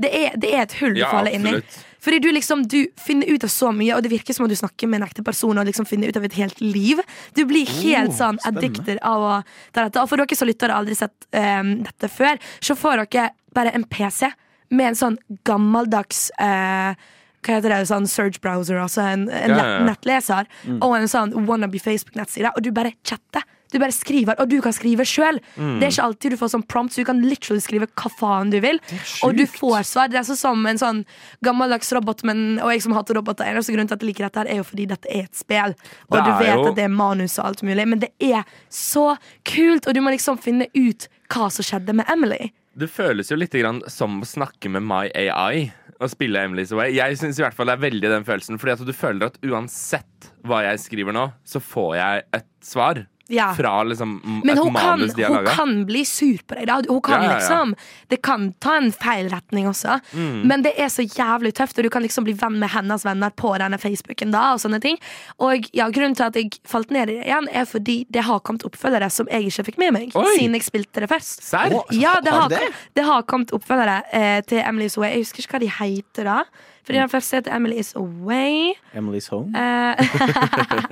Det 0.00 0.10
er, 0.10 0.32
det 0.42 0.50
er 0.50 0.64
et 0.64 0.72
hull 0.80 0.96
du 0.96 1.02
Ja, 1.04 1.10
faller 1.12 1.36
inn 1.36 1.46
i. 1.46 1.58
Fordi 2.02 2.18
du 2.18 2.26
liksom 2.34 2.64
Du 2.66 2.80
finner 2.98 3.30
ut 3.30 3.44
av 3.46 3.52
så 3.52 3.70
mye, 3.72 3.94
og 3.94 4.02
det 4.02 4.10
virker 4.10 4.34
som 4.34 4.44
om 4.44 4.50
du 4.50 4.56
snakker 4.58 4.90
med 4.90 5.00
en 5.00 5.06
ekte 5.06 5.22
person 5.24 5.56
og 5.56 5.68
liksom 5.68 5.86
finner 5.86 6.10
ut 6.10 6.18
av 6.18 6.26
et 6.26 6.34
helt 6.34 6.60
liv. 6.60 7.00
Du 7.38 7.44
blir 7.48 7.70
helt 7.80 8.16
sånn 8.16 8.40
addicted 8.44 8.98
av 9.06 9.22
å 9.22 9.34
ta 9.72 9.86
dette. 9.86 10.02
Og 10.02 10.10
for 10.10 10.20
dere 10.20 10.36
som 10.36 10.50
lytter 10.50 10.74
og 10.74 10.82
aldri 10.82 10.98
sett 10.98 11.28
um, 11.30 11.76
dette 11.86 12.10
før, 12.10 12.42
så 12.58 12.76
får 12.76 13.04
dere 13.06 13.30
bare 13.54 13.72
en 13.78 13.86
PC 13.86 14.26
med 14.74 14.90
en 14.90 14.98
sånn 14.98 15.18
gammeldags 15.46 16.26
uh, 16.42 16.98
hva 17.44 17.58
heter 17.58 17.72
det, 17.72 17.80
sånn 17.90 18.06
search 18.08 18.40
browser, 18.42 18.78
altså 18.80 19.04
en, 19.04 19.26
en 19.28 19.52
Ja, 19.52 19.58
ja, 19.58 19.72
ja. 19.76 19.80
nettleser, 19.84 20.48
mm. 20.64 20.78
og 20.84 20.96
en 20.96 21.10
sånn 21.10 21.34
wannabe 21.48 21.80
Facebook-nettside, 21.82 22.54
og 22.56 22.64
du 22.64 22.70
bare 22.74 22.94
chatter. 23.04 23.44
Du 23.74 23.80
bare 23.82 23.92
skriver, 23.94 24.38
og 24.38 24.48
du 24.52 24.60
kan 24.62 24.72
skrive 24.76 25.02
sjøl. 25.08 25.40
Mm. 25.58 25.80
Det 25.80 25.88
er 25.88 25.92
ikke 25.96 26.04
alltid 26.06 26.34
du 26.36 26.38
får 26.38 26.52
sånn 26.54 26.64
prompt, 26.70 26.94
så 26.94 27.02
du 27.02 27.08
kan 27.08 27.20
literally 27.26 27.60
skrive 27.64 27.88
hva 27.90 28.12
faen 28.20 28.52
du 28.54 28.60
vil. 28.62 28.78
Og 29.26 29.34
du 29.36 29.44
får 29.50 29.82
svar. 29.90 30.08
Det 30.12 30.20
er 30.20 30.28
sånn 30.30 30.38
som 30.38 30.66
en 30.70 30.78
sånn 30.80 31.02
gammeldags 31.44 31.90
robot, 31.96 32.22
men, 32.28 32.44
og 32.62 32.70
jeg 32.72 32.84
som 32.86 32.94
hater 32.96 33.18
roboter. 33.18 33.50
Eneste 33.50 33.74
grunn 33.74 33.90
til 33.90 33.98
at 33.98 34.04
jeg 34.06 34.12
liker 34.12 34.28
dette, 34.28 34.44
her 34.44 34.52
er 34.54 34.62
jo 34.62 34.66
fordi 34.70 34.86
dette 34.94 35.10
er 35.10 35.26
et 35.26 35.34
spill. 35.42 35.74
Og 36.10 36.18
du 36.20 36.32
vet 36.38 36.54
jo- 36.54 36.68
at 36.70 36.76
det 36.78 36.84
er 36.86 36.94
manus 36.94 37.38
og 37.42 37.46
alt 37.50 37.62
mulig, 37.66 37.88
men 37.90 37.98
det 38.06 38.12
er 38.22 38.44
så 38.70 39.16
kult, 39.44 39.88
og 39.88 39.94
du 39.94 40.00
må 40.00 40.14
liksom 40.14 40.38
finne 40.40 40.70
ut 40.74 41.08
hva 41.34 41.50
som 41.50 41.66
skjedde 41.66 41.94
med 41.98 42.06
Emily. 42.12 42.52
Det 42.76 42.88
føles 42.90 43.28
jo 43.30 43.36
litt 43.38 43.52
grann 43.54 43.82
som 43.90 44.20
å 44.22 44.26
snakke 44.26 44.70
med 44.70 44.82
My 44.82 45.08
AI 45.14 45.72
og 46.00 46.10
spille 46.10 46.40
Emily's 46.42 46.72
Away. 46.74 46.90
Jeg 46.96 47.16
syns 47.20 47.38
i 47.38 47.42
hvert 47.44 47.54
fall 47.54 47.66
det 47.70 47.76
er 47.78 47.84
veldig 47.90 48.08
den 48.10 48.24
følelsen, 48.26 48.58
fordi 48.58 48.72
at 48.74 48.86
du 48.86 48.92
føler 48.92 49.26
at 49.30 49.36
uansett 49.46 50.30
hva 50.44 50.58
jeg 50.66 50.80
skriver 50.82 51.14
nå, 51.14 51.28
så 51.46 51.60
får 51.62 51.94
jeg 51.96 52.24
et 52.40 52.48
svar. 52.66 53.04
Ja. 53.32 53.54
Fra 53.56 53.82
liksom 53.82 54.20
Men 54.44 54.52
et 54.52 54.62
hun 54.62 54.74
kan, 54.74 55.00
de 55.00 55.22
har 55.22 55.34
hun 55.34 55.46
kan 55.56 55.74
bli 55.88 56.04
sur 56.04 56.38
på 56.46 56.58
deg. 56.58 56.66
Da. 56.68 56.80
Hun 56.88 57.00
kan 57.00 57.22
Ja, 57.22 57.30
ja, 57.30 57.38
liksom 57.38 57.74
Det 58.08 58.22
kan 58.22 58.52
ta 58.60 58.76
en 58.76 58.92
feil 58.92 59.30
retning 59.32 59.66
også. 59.68 59.98
Mm. 60.12 60.42
Men 60.44 60.62
det 60.62 60.74
er 60.78 60.88
så 60.92 61.02
jævlig 61.02 61.54
tøft, 61.54 61.78
og 61.78 61.84
du 61.84 61.90
kan 61.90 62.04
liksom 62.04 62.24
bli 62.24 62.36
venn 62.36 62.58
med 62.60 62.70
hennes 62.70 63.04
venner 63.04 63.30
på 63.30 63.56
denne 63.58 63.78
Facebooken. 63.80 64.30
da 64.30 64.52
Og 64.54 64.60
sånne 64.60 64.80
ting 64.80 64.98
Og 65.38 65.66
ja, 65.72 65.88
grunnen 65.88 66.14
til 66.14 66.28
at 66.28 66.36
jeg 66.36 66.52
falt 66.68 66.90
ned 66.90 67.08
i 67.08 67.18
det 67.18 67.26
igjen, 67.26 67.48
er 67.50 67.64
fordi 67.64 68.04
det 68.10 68.24
har 68.28 68.40
kommet 68.40 68.64
oppfølgere 68.64 69.10
som 69.10 69.26
jeg 69.30 69.48
ikke 69.48 69.64
fikk 69.64 69.78
med 69.78 69.92
meg, 69.92 70.12
Oi. 70.14 70.36
siden 70.36 70.54
jeg 70.54 70.62
spilte 70.62 71.00
det 71.00 71.08
først. 71.10 71.42
Serr? 71.42 71.72
Ja, 71.90 72.20
det 72.20 72.32
har 72.32 72.44
har, 72.44 72.48
det? 72.50 72.72
det 72.94 73.04
har 73.04 73.22
kommet 73.22 73.52
oppfølgere 73.54 74.02
eh, 74.12 74.38
til 74.48 74.62
Emily 74.64 74.88
Zoe. 74.92 75.10
Jeg 75.10 75.24
husker 75.24 75.44
ikke 75.44 75.56
hva 75.56 75.62
de 75.64 75.72
heter 75.78 76.30
da. 76.30 76.38
Fordi 76.84 76.98
den 76.98 77.08
første 77.08 77.36
heter 77.36 77.54
Emily 77.56 77.78
Is 77.80 77.94
Away. 77.96 78.72
Emily's 78.94 79.28
Home. 79.30 79.50
Eh, 79.56 79.94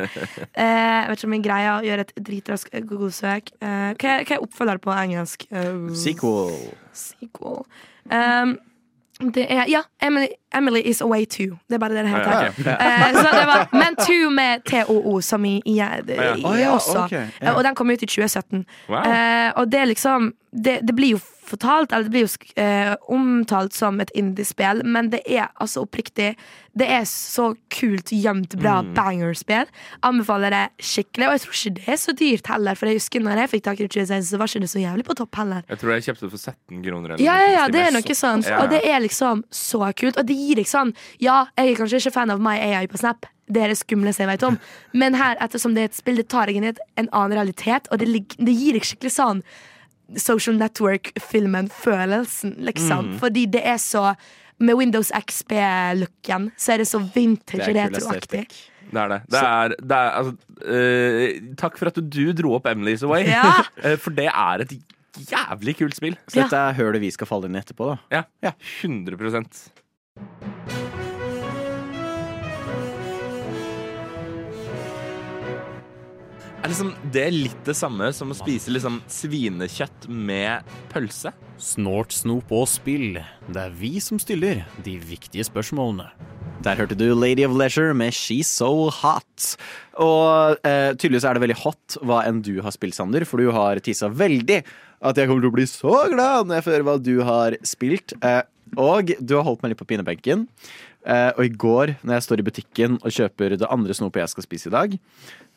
eh, 0.56 0.64
jeg 0.64 1.06
vet 1.08 1.18
ikke 1.18 1.28
om 1.30 1.36
jeg 1.36 1.44
greier 1.46 1.70
å 1.78 1.84
gjøre 1.86 2.06
et 2.06 2.12
dritrask 2.26 2.72
Google-søk. 2.88 3.52
Eh, 3.60 3.92
hva, 4.00 4.18
er- 4.18 4.26
hva 4.28 4.36
er 4.38 4.44
oppfølger 4.46 4.80
på 4.84 4.94
engelsk? 4.96 5.46
Eh, 5.52 5.72
Sequel. 5.94 6.52
sequel. 6.92 7.64
Um, 8.12 8.58
det 9.34 9.44
er 9.54 9.68
Ja, 9.70 9.82
Emily, 10.02 10.26
Emily 10.54 10.80
Is 10.90 11.00
Away 11.04 11.24
2. 11.30 11.44
Det 11.68 11.76
er 11.76 11.78
bare 11.78 11.94
det 11.94 12.04
det 12.06 12.10
heter. 12.10 12.32
Ja, 12.32 12.48
ok. 12.48 12.66
Eh, 12.66 13.12
så 13.14 13.28
det 13.36 13.44
var, 13.46 13.68
men 13.72 13.96
2 14.00 14.30
med 14.34 14.64
TOO, 14.66 15.20
som 15.20 15.44
i, 15.44 15.60
i, 15.66 15.76
i, 15.78 16.40
i 16.40 16.64
også. 16.66 17.04
ok, 17.04 17.12
ja. 17.12 17.26
Eh, 17.42 17.52
Og 17.56 17.62
den 17.64 17.74
kom 17.78 17.90
ut 17.90 18.02
i 18.02 18.06
2017. 18.06 18.64
Wow. 18.88 18.96
Eh, 18.98 19.52
og 19.56 19.70
det 19.72 19.80
er 19.80 19.84
liksom 19.92 20.32
det, 20.52 20.80
det 20.88 20.96
blir 20.96 21.14
jo 21.14 21.20
fortalt, 21.52 21.92
eller 21.92 22.08
det 22.08 22.12
blir 22.14 22.24
jo 22.26 22.50
eh, 22.62 22.94
omtalt 23.12 23.76
som 23.76 24.00
et 24.02 24.10
indiespill, 24.18 24.82
men 24.84 25.10
det 25.12 25.20
er 25.28 25.48
altså 25.60 25.84
oppriktig 25.86 26.32
Det 26.72 26.86
er 26.88 27.02
så 27.04 27.50
kult, 27.68 28.08
gjemt, 28.16 28.54
bra 28.56 28.78
Mm. 28.80 28.94
bangerspill. 28.96 29.66
Anbefaler 30.08 30.50
det 30.54 30.62
skikkelig. 30.80 31.26
Og 31.28 31.34
jeg 31.34 31.40
tror 31.42 31.52
ikke 31.58 31.72
det 31.76 31.88
er 31.92 31.98
så 32.00 32.12
dyrt 32.16 32.46
heller, 32.48 32.74
for 32.80 32.88
jeg 32.88 32.96
husker 32.96 33.20
når 33.20 33.40
jeg 33.42 33.50
fikk 33.52 33.64
tak 33.66 33.80
i 33.80 33.84
det, 33.84 33.90
2016, 33.92 34.30
så 34.30 34.38
var 34.40 34.48
ikke 34.48 34.62
det 34.64 34.70
så 34.72 34.80
jævlig 34.80 35.04
på 35.04 35.16
topp 35.18 35.36
heller. 35.36 35.62
Jeg 35.68 35.78
tror 35.82 35.92
jeg 35.92 36.06
kjøpte 36.06 36.24
det 36.24 36.30
for 36.32 36.38
17 36.38 36.82
kroner. 36.86 37.20
Ja, 37.20 37.34
ja, 37.42 37.50
ja, 37.58 37.66
det 37.68 37.82
er 37.82 37.92
noe 37.92 38.16
sånt. 38.16 38.48
Ja. 38.48 38.62
Og 38.64 38.70
det 38.72 38.80
er 38.88 39.00
liksom 39.04 39.44
så 39.52 39.82
kult. 40.00 40.16
Og 40.16 40.24
det 40.26 40.36
gir 40.40 40.56
deg 40.62 40.66
sånn 40.72 40.94
Ja, 41.20 41.42
jeg 41.58 41.74
er 41.74 41.76
kanskje 41.82 42.00
ikke 42.00 42.12
fan 42.16 42.30
av 42.32 42.40
My 42.40 42.56
AI 42.56 42.86
på 42.88 42.96
Snap. 43.04 43.26
Det 43.52 43.60
er 43.60 43.68
det 43.68 43.76
skumleste 43.82 44.24
jeg 44.24 44.30
vet 44.32 44.42
om. 44.48 44.56
Men 44.96 45.12
her, 45.20 45.36
ettersom 45.44 45.74
det 45.76 45.82
er 45.84 45.90
et 45.92 45.94
spill, 46.00 46.16
det 46.16 46.28
tar 46.32 46.46
deg 46.48 46.56
inn 46.56 46.64
i 46.70 46.72
en 46.96 47.08
annen 47.12 47.36
realitet, 47.36 47.84
og 47.92 47.98
det, 48.00 48.08
det 48.40 48.54
gir 48.56 48.72
deg 48.78 48.82
skikkelig 48.88 49.12
sånn 49.12 49.42
social 50.20 50.56
network-filmen 50.60 51.70
Følelsen, 51.72 52.56
liksom. 52.66 53.12
Mm. 53.12 53.18
Fordi 53.22 53.46
det 53.46 53.62
er 53.66 53.80
så 53.82 54.12
Med 54.62 54.76
Windows 54.78 55.10
XP-looken 55.10 56.52
så 56.60 56.74
er 56.74 56.82
det 56.82 56.86
så 56.86 57.00
vintage 57.14 57.72
retroaktig. 57.74 58.44
Det 58.92 59.00
er 59.00 59.08
det. 59.08 59.20
det, 59.32 59.40
er, 59.40 59.74
det 59.80 59.96
er, 59.96 60.10
altså, 60.20 60.34
uh, 60.68 61.54
takk 61.58 61.78
for 61.80 61.90
at 61.90 61.98
du 61.98 62.24
dro 62.36 62.54
opp 62.58 62.68
Emily's 62.70 63.02
Away. 63.06 63.26
Ja. 63.30 63.64
Eh, 63.82 63.96
for 63.98 64.14
det 64.14 64.28
er 64.28 64.62
et 64.62 64.76
jævlig 65.32 65.76
kult 65.80 65.96
spill. 65.98 66.16
Så 66.28 66.42
dette 66.44 66.60
er 66.68 66.78
hølet 66.78 67.02
vi 67.02 67.10
skal 67.10 67.30
falle 67.30 67.50
inn 67.50 67.58
i 67.58 67.62
etterpå, 67.64 67.90
da. 67.94 67.98
Ja. 68.20 68.24
Ja. 68.52 68.54
100 68.84 70.81
er 76.62 76.70
liksom 76.70 76.92
det 77.14 77.24
litt 77.34 77.62
det 77.66 77.74
samme 77.74 78.08
som 78.14 78.30
å 78.30 78.36
spise 78.38 78.70
liksom 78.70 79.00
svinekjøtt 79.10 80.06
med 80.06 80.68
pølse? 80.92 81.32
Snort, 81.58 82.14
snop 82.14 82.52
og 82.54 82.68
spill. 82.70 83.18
Det 83.48 83.64
er 83.64 83.74
vi 83.74 83.96
som 84.02 84.20
stiller 84.22 84.62
de 84.86 84.94
viktige 85.02 85.46
spørsmålene. 85.48 86.06
Der 86.62 86.78
hørte 86.78 86.94
du 86.98 87.08
Lady 87.18 87.42
of 87.42 87.56
Leisure 87.58 87.96
med 87.98 88.14
She's 88.14 88.46
So 88.46 88.92
Hot. 88.94 89.56
Og 89.98 90.62
eh, 90.62 90.92
tydeligvis 90.94 91.26
er 91.26 91.34
det 91.34 91.42
veldig 91.42 91.58
hot 91.64 91.98
hva 92.06 92.22
enn 92.28 92.38
du 92.46 92.54
har 92.62 92.74
spilt, 92.74 92.94
Sander, 92.94 93.26
for 93.26 93.42
du 93.42 93.50
har 93.54 93.82
tissa 93.82 94.12
veldig 94.12 94.62
at 95.02 95.18
jeg 95.18 95.26
kommer 95.26 95.42
til 95.42 95.50
å 95.50 95.56
bli 95.58 95.66
så 95.66 95.96
glad 96.12 96.46
når 96.46 96.60
jeg 96.60 96.68
høre 96.68 96.86
hva 96.86 96.96
du 97.02 97.14
har 97.26 97.58
spilt. 97.66 98.14
Eh, 98.22 98.44
og 98.78 99.10
du 99.18 99.34
har 99.34 99.44
holdt 99.48 99.64
meg 99.64 99.74
litt 99.74 99.82
på 99.82 99.90
pinebenken. 99.90 100.46
Eh, 101.02 101.30
og 101.34 101.42
i 101.42 101.50
går, 101.50 101.96
når 102.06 102.20
jeg 102.20 102.26
står 102.28 102.40
i 102.40 102.46
butikken 102.46 103.00
og 103.02 103.10
kjøper 103.10 103.56
det 103.58 103.66
andre 103.66 103.98
snopet 103.98 104.22
jeg 104.22 104.32
skal 104.36 104.46
spise 104.46 104.70
i 104.70 104.74
dag 104.76 104.94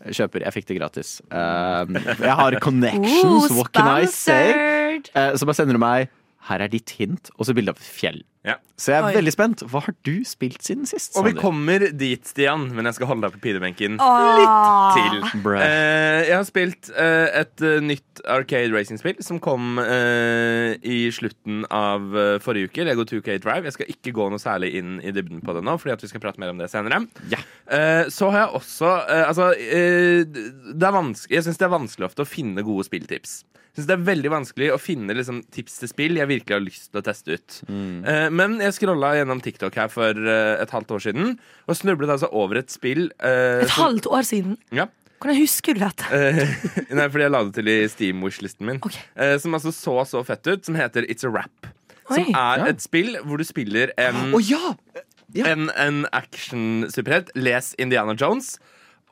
Kjøper, 0.05 0.43
Jeg 0.45 0.53
fikk 0.53 0.67
det 0.69 0.77
gratis. 0.77 1.15
Eh, 1.31 1.95
jeg 2.21 2.35
har 2.41 2.59
connections, 2.61 3.49
Oh, 3.49 3.57
what 3.57 3.71
can 3.73 3.87
I 3.89 4.05
say? 4.05 4.51
Eh, 5.15 5.31
så 5.35 5.45
bare 5.47 5.55
sender 5.57 5.73
du 5.73 5.81
meg 5.81 6.09
Her 6.49 6.61
er 6.61 6.69
ditt 6.69 6.91
hint, 6.99 7.31
og 7.39 7.47
så 7.47 7.55
bilde 7.57 7.73
av 7.73 7.79
et 7.81 7.87
fjell. 7.89 8.21
Ja. 8.45 8.55
Så 8.77 8.91
jeg 8.91 8.99
er 8.99 9.05
Oi. 9.07 9.13
veldig 9.15 9.31
spent. 9.33 9.61
Hva 9.71 9.79
har 9.85 9.93
du 10.05 10.11
spilt 10.27 10.61
siden 10.61 10.85
sist? 10.85 11.15
Og 11.17 11.23
vi 11.25 11.31
Sander? 11.31 11.41
kommer 11.41 11.85
dit, 11.97 12.27
Stian, 12.27 12.67
men 12.75 12.85
jeg 12.85 12.97
skal 12.97 13.07
holde 13.09 13.23
deg 13.25 13.37
på 13.37 13.41
pinebenken 13.45 13.95
litt 13.97 14.57
til. 14.99 15.41
Bruh. 15.41 15.61
Eh, 15.63 16.25
jeg 16.27 16.35
har 16.35 16.45
spilt 16.45 16.91
eh, 16.93 17.39
et 17.41 17.63
eh, 17.65 17.79
nytt 17.81 18.21
Arcade 18.29 18.69
Racing-spill 18.75 19.23
som 19.25 19.39
kom 19.43 19.79
eh, 19.81 20.75
i 20.85 20.99
slutten 21.15 21.63
av 21.73 22.05
eh, 22.19 22.35
forrige 22.43 22.69
uke. 22.69 22.85
Lego 22.85 23.07
2K 23.07 23.39
Drive. 23.43 23.65
Jeg 23.71 23.77
skal 23.79 23.91
ikke 23.95 24.13
gå 24.19 24.29
noe 24.29 24.41
særlig 24.43 24.73
inn 24.77 24.99
i 25.01 25.15
dybden 25.15 25.41
på 25.45 25.55
det 25.57 25.63
nå, 25.65 25.77
fordi 25.81 25.95
at 25.95 26.05
vi 26.05 26.11
skal 26.11 26.23
prate 26.27 26.41
mer 26.43 26.53
om 26.53 26.61
det 26.61 26.69
senere. 26.73 27.01
Ja. 27.31 27.41
Eh, 27.71 28.05
så 28.13 28.29
har 28.29 28.45
jeg 28.45 28.55
også 28.61 28.93
eh, 29.09 29.23
Altså, 29.25 29.49
eh, 29.57 30.21
det 30.27 30.85
er 30.85 30.93
vanskelig 30.93 31.33
Jeg 31.39 31.45
syns 31.47 31.57
det 31.57 31.65
er 31.65 31.71
vanskelig 31.73 32.05
ofte 32.11 32.21
å 32.21 32.29
finne 32.29 32.61
gode 32.67 32.85
spilltips. 32.85 33.39
Jeg 33.75 33.81
synes 33.81 33.87
Det 33.89 33.95
er 33.97 34.03
veldig 34.07 34.29
vanskelig 34.31 34.67
å 34.71 34.77
finne 34.79 35.15
liksom, 35.17 35.41
tips 35.51 35.81
til 35.81 35.89
spill 35.91 36.19
jeg 36.21 36.29
virkelig 36.29 36.55
har 36.55 36.61
lyst 36.63 36.85
til 36.93 37.01
å 37.01 37.03
teste 37.03 37.35
ut. 37.35 37.57
Eh, 37.67 38.27
men 38.35 38.57
jeg 38.63 38.75
scrolla 38.77 39.13
gjennom 39.17 39.39
TikTok 39.43 39.75
her 39.79 39.89
for 39.93 40.11
eh, 40.19 40.51
et 40.63 40.71
halvt 40.75 40.91
år 40.97 41.03
siden 41.07 41.33
og 41.65 41.77
snublet 41.79 42.11
altså 42.17 42.29
over 42.35 42.59
et 42.61 42.69
spill 42.73 43.07
eh, 43.19 43.63
Et 43.63 43.71
som- 43.71 43.85
halvt 43.87 44.07
år 44.11 44.27
siden. 44.27 44.57
Ja. 44.75 44.87
Hvordan 45.23 45.39
husker 45.39 45.73
du 45.73 45.79
dette? 45.81 46.05
Eh, 46.11 46.41
nei, 46.99 47.07
fordi 47.09 47.23
jeg 47.25 47.31
la 47.33 47.43
det 47.47 47.53
til 47.55 47.71
i 47.71 47.77
Steam-wish-listen 47.89 48.67
min. 48.67 48.81
Ok. 48.83 48.97
Eh, 49.15 49.37
som 49.41 49.55
altså 49.57 49.71
så 49.73 49.95
så 50.11 50.21
fett 50.27 50.45
ut, 50.51 50.65
som 50.67 50.75
heter 50.77 51.07
It's 51.09 51.23
a 51.25 51.31
Rap. 51.31 51.71
Som 52.11 52.27
er 52.35 52.61
Ja. 52.61 52.67
et 52.69 52.83
spill 52.83 53.15
hvor 53.25 53.39
du 53.41 53.45
spiller 53.47 53.89
en, 53.97 54.33
Å 54.35 54.41
ja! 54.45 54.75
ja. 55.33 55.47
en, 55.49 55.69
en 55.73 56.03
action-superhelt. 56.13 57.31
Les 57.39 57.71
Indiana 57.81 58.13
Jones. 58.19 58.57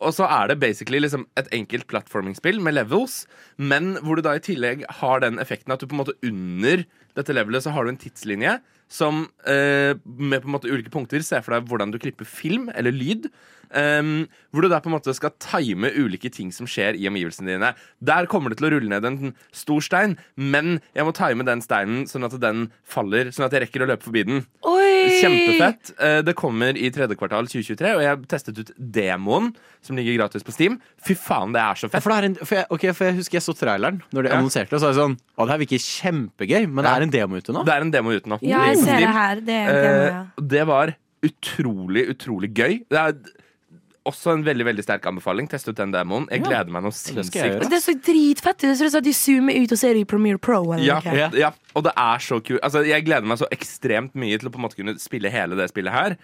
Og 0.04 0.12
så 0.18 0.26
er 0.28 0.50
det 0.52 0.60
basically 0.60 1.00
liksom 1.00 1.24
et 1.40 1.48
enkelt 1.56 1.88
plattformingspill 1.88 2.58
med 2.62 2.76
levels, 2.76 3.22
men 3.58 3.94
hvor 4.04 4.20
du 4.20 4.24
da 4.26 4.34
i 4.36 4.42
tillegg 4.44 4.84
har 5.00 5.22
den 5.24 5.40
effekten 5.40 5.72
at 5.72 5.80
du 5.80 5.88
på 5.88 5.96
en 5.96 6.02
måte 6.02 6.16
under 6.28 6.84
dette 7.16 7.32
levelet 7.38 7.64
så 7.64 7.72
har 7.72 7.86
du 7.88 7.94
en 7.94 8.00
tidslinje 8.02 8.58
som 8.94 9.26
eh, 9.50 9.98
med 10.06 10.44
på 10.44 10.50
en 10.50 10.56
måte 10.56 10.70
ulike 10.70 10.94
punkter 10.94 11.24
ser 11.26 11.42
for 11.42 11.56
deg 11.56 11.70
hvordan 11.70 11.94
du 11.94 12.00
klipper 12.02 12.30
film 12.30 12.70
eller 12.74 12.94
lyd. 12.94 13.30
Um, 13.74 14.28
hvor 14.54 14.62
du 14.62 14.70
der 14.70 14.84
på 14.86 14.90
en 14.92 14.94
måte 14.94 15.14
skal 15.18 15.32
time 15.42 15.90
ulike 15.98 16.30
ting 16.30 16.52
som 16.54 16.68
skjer 16.70 16.94
i 17.00 17.08
omgivelsene 17.10 17.50
dine. 17.56 17.72
Der 18.06 18.28
kommer 18.30 18.54
det 18.54 18.60
til 18.60 18.68
å 18.70 18.74
rulle 18.76 18.92
ned 18.92 19.06
en 19.10 19.32
stor 19.56 19.82
stein, 19.82 20.14
men 20.38 20.76
jeg 20.94 21.08
må 21.08 21.14
time 21.18 21.46
den 21.48 21.64
steinen 21.66 22.04
sånn 22.10 22.28
at 22.28 22.36
den 22.44 22.68
faller, 22.86 23.32
sånn 23.34 23.48
at 23.48 23.56
jeg 23.58 23.66
rekker 23.66 23.86
å 23.86 23.90
løpe 23.90 24.06
forbi 24.06 24.24
den. 24.30 24.44
Oi! 24.70 24.92
Kjempefett. 25.24 25.94
Uh, 25.98 26.22
Det 26.24 26.36
kommer 26.38 26.78
i 26.78 26.92
tredje 26.94 27.18
kvartal 27.20 27.50
2023, 27.50 27.96
og 27.98 28.04
jeg 28.06 28.12
har 28.14 28.22
testet 28.30 28.62
ut 28.62 28.72
demoen, 28.78 29.52
som 29.84 29.98
ligger 29.98 30.16
gratis 30.22 30.46
på 30.46 30.54
Steam. 30.56 30.78
Fy 31.04 31.18
faen, 31.20 31.52
det 31.56 31.60
er 31.64 31.76
så 31.82 31.90
fett. 31.92 32.04
For, 32.06 32.14
det 32.14 32.22
er 32.22 32.30
en, 32.30 32.38
for, 32.40 32.56
jeg, 32.62 32.70
okay, 32.72 32.94
for 32.96 33.10
jeg 33.10 33.18
husker 33.18 33.40
jeg 33.42 33.44
så 33.50 33.56
traileren 33.58 33.98
Når 34.14 34.24
de 34.24 34.30
Ja. 34.30 34.38
annonserte 34.38 34.70
det. 34.72 34.80
Så 34.80 34.88
var 34.88 34.94
jeg 34.94 35.02
sånn 35.02 35.18
Å, 35.36 35.46
det 35.48 35.52
her 35.56 35.62
virker 35.66 35.84
kjempegøy, 35.90 36.68
men 36.70 36.86
det 36.86 36.92
er 36.94 37.06
en 37.08 37.14
demo 37.18 37.42
ute 37.42 37.56
nå. 37.58 37.64
Det 37.68 37.74
er 37.74 37.82
en 37.88 37.92
demo 37.92 38.14
ute 38.14 38.30
nå. 38.32 38.38
Ja, 38.46 38.62
jeg 38.70 38.78
ser 38.86 39.02
det 39.02 39.10
her. 39.18 39.42
Det 39.44 39.58
er 39.58 39.68
en 39.74 39.82
demo, 39.84 40.04
ja. 40.08 40.22
Uh, 40.38 40.48
Det 40.54 40.64
var 40.70 40.94
utrolig, 41.24 42.04
utrolig 42.14 42.50
gøy. 42.56 42.74
Det 42.92 43.00
er 43.00 43.14
også 44.06 44.34
en 44.34 44.44
veldig 44.44 44.66
veldig 44.68 44.84
sterk 44.84 45.06
anbefaling. 45.08 45.48
Test 45.52 45.68
ut 45.70 45.76
den 45.80 45.92
demoen. 45.94 46.26
Jeg 46.30 46.42
Ja. 46.44 46.48
gleder 46.50 46.72
meg 46.72 46.84
noe 46.84 46.92
det 46.92 47.00
sinnssykt. 47.00 47.70
Det 47.70 47.78
er 47.78 47.84
så 47.84 47.94
dritfett. 48.02 48.58
Det 48.60 48.78
ser 48.78 48.86
ut 48.86 48.92
som 48.92 48.98
at 49.00 49.04
de 49.08 49.14
zoomer 49.14 49.56
ut 49.64 49.72
og 49.72 49.78
ser 49.80 49.96
i 49.96 50.04
Premiere 50.04 50.38
Pro. 50.40 50.74
Eller 50.74 50.84
Ja, 50.86 51.00
noe. 51.06 51.16
ja. 51.18 51.30
ja, 51.34 51.52
og 51.76 51.84
det 51.86 51.94
er 51.96 52.18
så 52.20 52.42
kult. 52.44 52.60
Altså, 52.62 52.86
jeg 52.86 53.06
gleder 53.06 53.24
meg 53.26 53.38
så 53.40 53.48
ekstremt 53.50 54.14
mye 54.16 54.38
til 54.40 54.50
å 54.50 54.52
på 54.52 54.60
en 54.60 54.66
måte 54.68 54.76
kunne 54.76 54.98
spille 55.00 55.30
hele 55.32 55.56
det 55.56 55.70
spillet 55.72 55.92
her. 55.94 56.18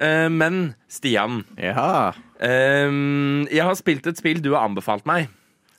Uh, 0.00 0.28
men 0.28 0.74
Stian, 0.88 1.44
Ja. 1.56 2.12
eh, 2.40 2.90
jeg 3.50 3.62
har 3.64 3.74
spilt 3.74 4.06
et 4.06 4.16
spill 4.16 4.40
du 4.42 4.52
har 4.54 4.68
anbefalt 4.68 5.04
meg. 5.06 5.28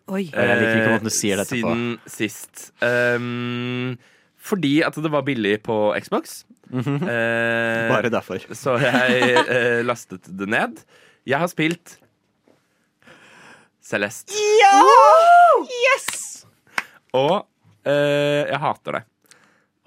Oi. 0.10 0.30
Uh, 0.34 0.40
jeg 0.40 0.58
liker 0.62 0.76
ikke 0.78 0.88
eh, 0.88 0.94
måten 0.98 1.04
du 1.04 1.10
sier 1.10 1.38
dette 1.38 1.50
på. 1.50 1.74
Siden 1.74 2.00
sist. 2.08 2.72
Um, 2.82 3.98
fordi 4.40 4.82
at 4.86 4.96
det 4.96 5.12
var 5.12 5.22
billig 5.28 5.58
på 5.64 5.94
Xbox. 6.02 6.44
Eh, 6.72 6.78
Mhm. 6.78 7.00
Bare 7.90 8.10
derfor. 8.12 8.40
så 8.52 8.78
jeg 8.80 9.38
eh, 9.48 9.84
lastet 9.84 10.24
det 10.28 10.48
ned. 10.50 10.82
Jeg 11.28 11.42
har 11.42 11.50
spilt 11.52 11.98
Celeste. 13.84 14.36
Ja! 14.62 14.78
Yes! 15.64 16.46
Og 17.16 17.42
eh, 17.88 18.48
jeg 18.48 18.60
hater 18.64 19.00
det. 19.00 19.02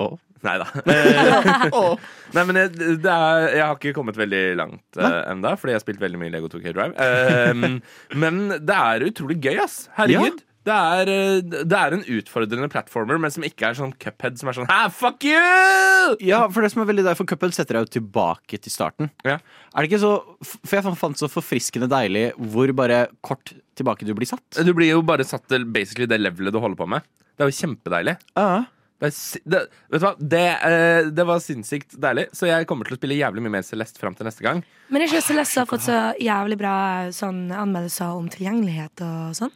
Å. 0.01 0.11
Nei 0.45 0.57
da. 0.61 0.67
Eh, 0.91 2.37
Nei, 2.37 2.45
men 2.47 2.59
jeg, 2.61 2.71
det 3.03 3.11
er, 3.13 3.47
jeg 3.57 3.65
har 3.65 3.75
ikke 3.75 3.93
kommet 3.97 4.17
veldig 4.21 4.43
langt 4.59 5.01
uh, 5.01 5.25
enda, 5.29 5.57
fordi 5.59 5.75
jeg 5.75 5.81
har 5.81 5.83
spilt 5.83 6.03
veldig 6.03 6.21
mye 6.21 6.33
Lego 6.33 6.49
2K 6.53 6.73
Drive. 6.77 6.95
Eh, 6.95 8.15
men 8.23 8.39
det 8.55 8.77
er 8.77 9.05
utrolig 9.09 9.41
gøy, 9.43 9.59
ass. 9.65 9.83
Herregud. 9.97 10.45
Det, 10.67 10.75
er, 10.77 11.09
eh, 11.09 11.39
det 11.41 11.77
er 11.77 11.95
en 11.97 12.03
utfordrende 12.05 12.69
platformer, 12.73 13.17
men 13.23 13.33
som 13.33 13.45
ikke 13.47 13.71
er 13.71 13.79
sånn 13.79 13.95
cuphead 13.97 14.37
som 14.37 14.51
er 14.51 14.59
sånn 14.59 14.69
Hæ, 14.69 14.81
fuck 14.93 15.25
you! 15.25 16.17
Ja, 16.21 16.43
for 16.53 16.61
det 16.61 16.73
som 16.75 16.83
er 16.83 16.91
veldig 16.91 17.07
derfor 17.07 17.29
Cuphead 17.31 17.57
setter 17.57 17.79
deg 17.79 17.87
jo 17.87 17.95
tilbake 18.01 18.61
til 18.61 18.75
starten. 18.75 19.09
Ja. 19.25 19.39
Er 19.73 19.87
det 19.87 19.91
ikke 19.91 20.03
så 20.03 20.13
For 20.45 20.77
jeg 20.77 20.97
fant 21.01 21.21
så 21.21 21.31
forfriskende 21.33 21.89
deilig 21.91 22.27
hvor 22.53 22.73
bare 22.77 23.07
kort 23.25 23.55
tilbake 23.79 24.05
du 24.05 24.13
blir 24.17 24.29
satt. 24.29 24.61
Du 24.61 24.75
blir 24.77 24.93
jo 24.93 25.01
bare 25.07 25.25
satt 25.25 25.47
til 25.49 25.65
basically 25.65 26.09
det 26.11 26.21
levelet 26.21 26.53
du 26.53 26.61
holder 26.61 26.77
på 26.77 26.91
med. 26.93 27.09
Det 27.33 27.47
er 27.47 27.49
jo 27.49 27.57
kjempedeilig. 27.57 28.19
Ja. 28.37 28.67
Det, 29.01 29.09
det, 29.49 29.61
vet 29.89 30.03
du 30.03 30.05
hva? 30.05 30.13
Det, 30.21 30.43
eh, 30.69 31.07
det 31.17 31.25
var 31.25 31.41
sinnssykt 31.41 31.97
deilig, 32.03 32.27
så 32.37 32.51
jeg 32.51 32.67
kommer 32.69 32.85
til 32.85 32.99
å 32.99 33.01
spille 33.01 33.17
jævlig 33.17 33.47
mye 33.47 33.55
mer 33.55 33.65
Celeste 33.65 34.03
fram 34.03 34.13
til 34.17 34.29
neste 34.29 34.45
gang. 34.45 34.61
Men 34.93 35.07
jeg 35.07 35.15
ikke 35.15 35.25
Celeste 35.31 35.63
har 35.63 35.71
fått 35.71 35.87
så 35.87 36.01
jævlig 36.21 36.59
bra 36.61 36.75
sånn, 37.17 37.47
anmeldelser 37.49 38.13
om 38.19 38.29
tilgjengelighet 38.29 39.01
og 39.07 39.39
sånn? 39.41 39.55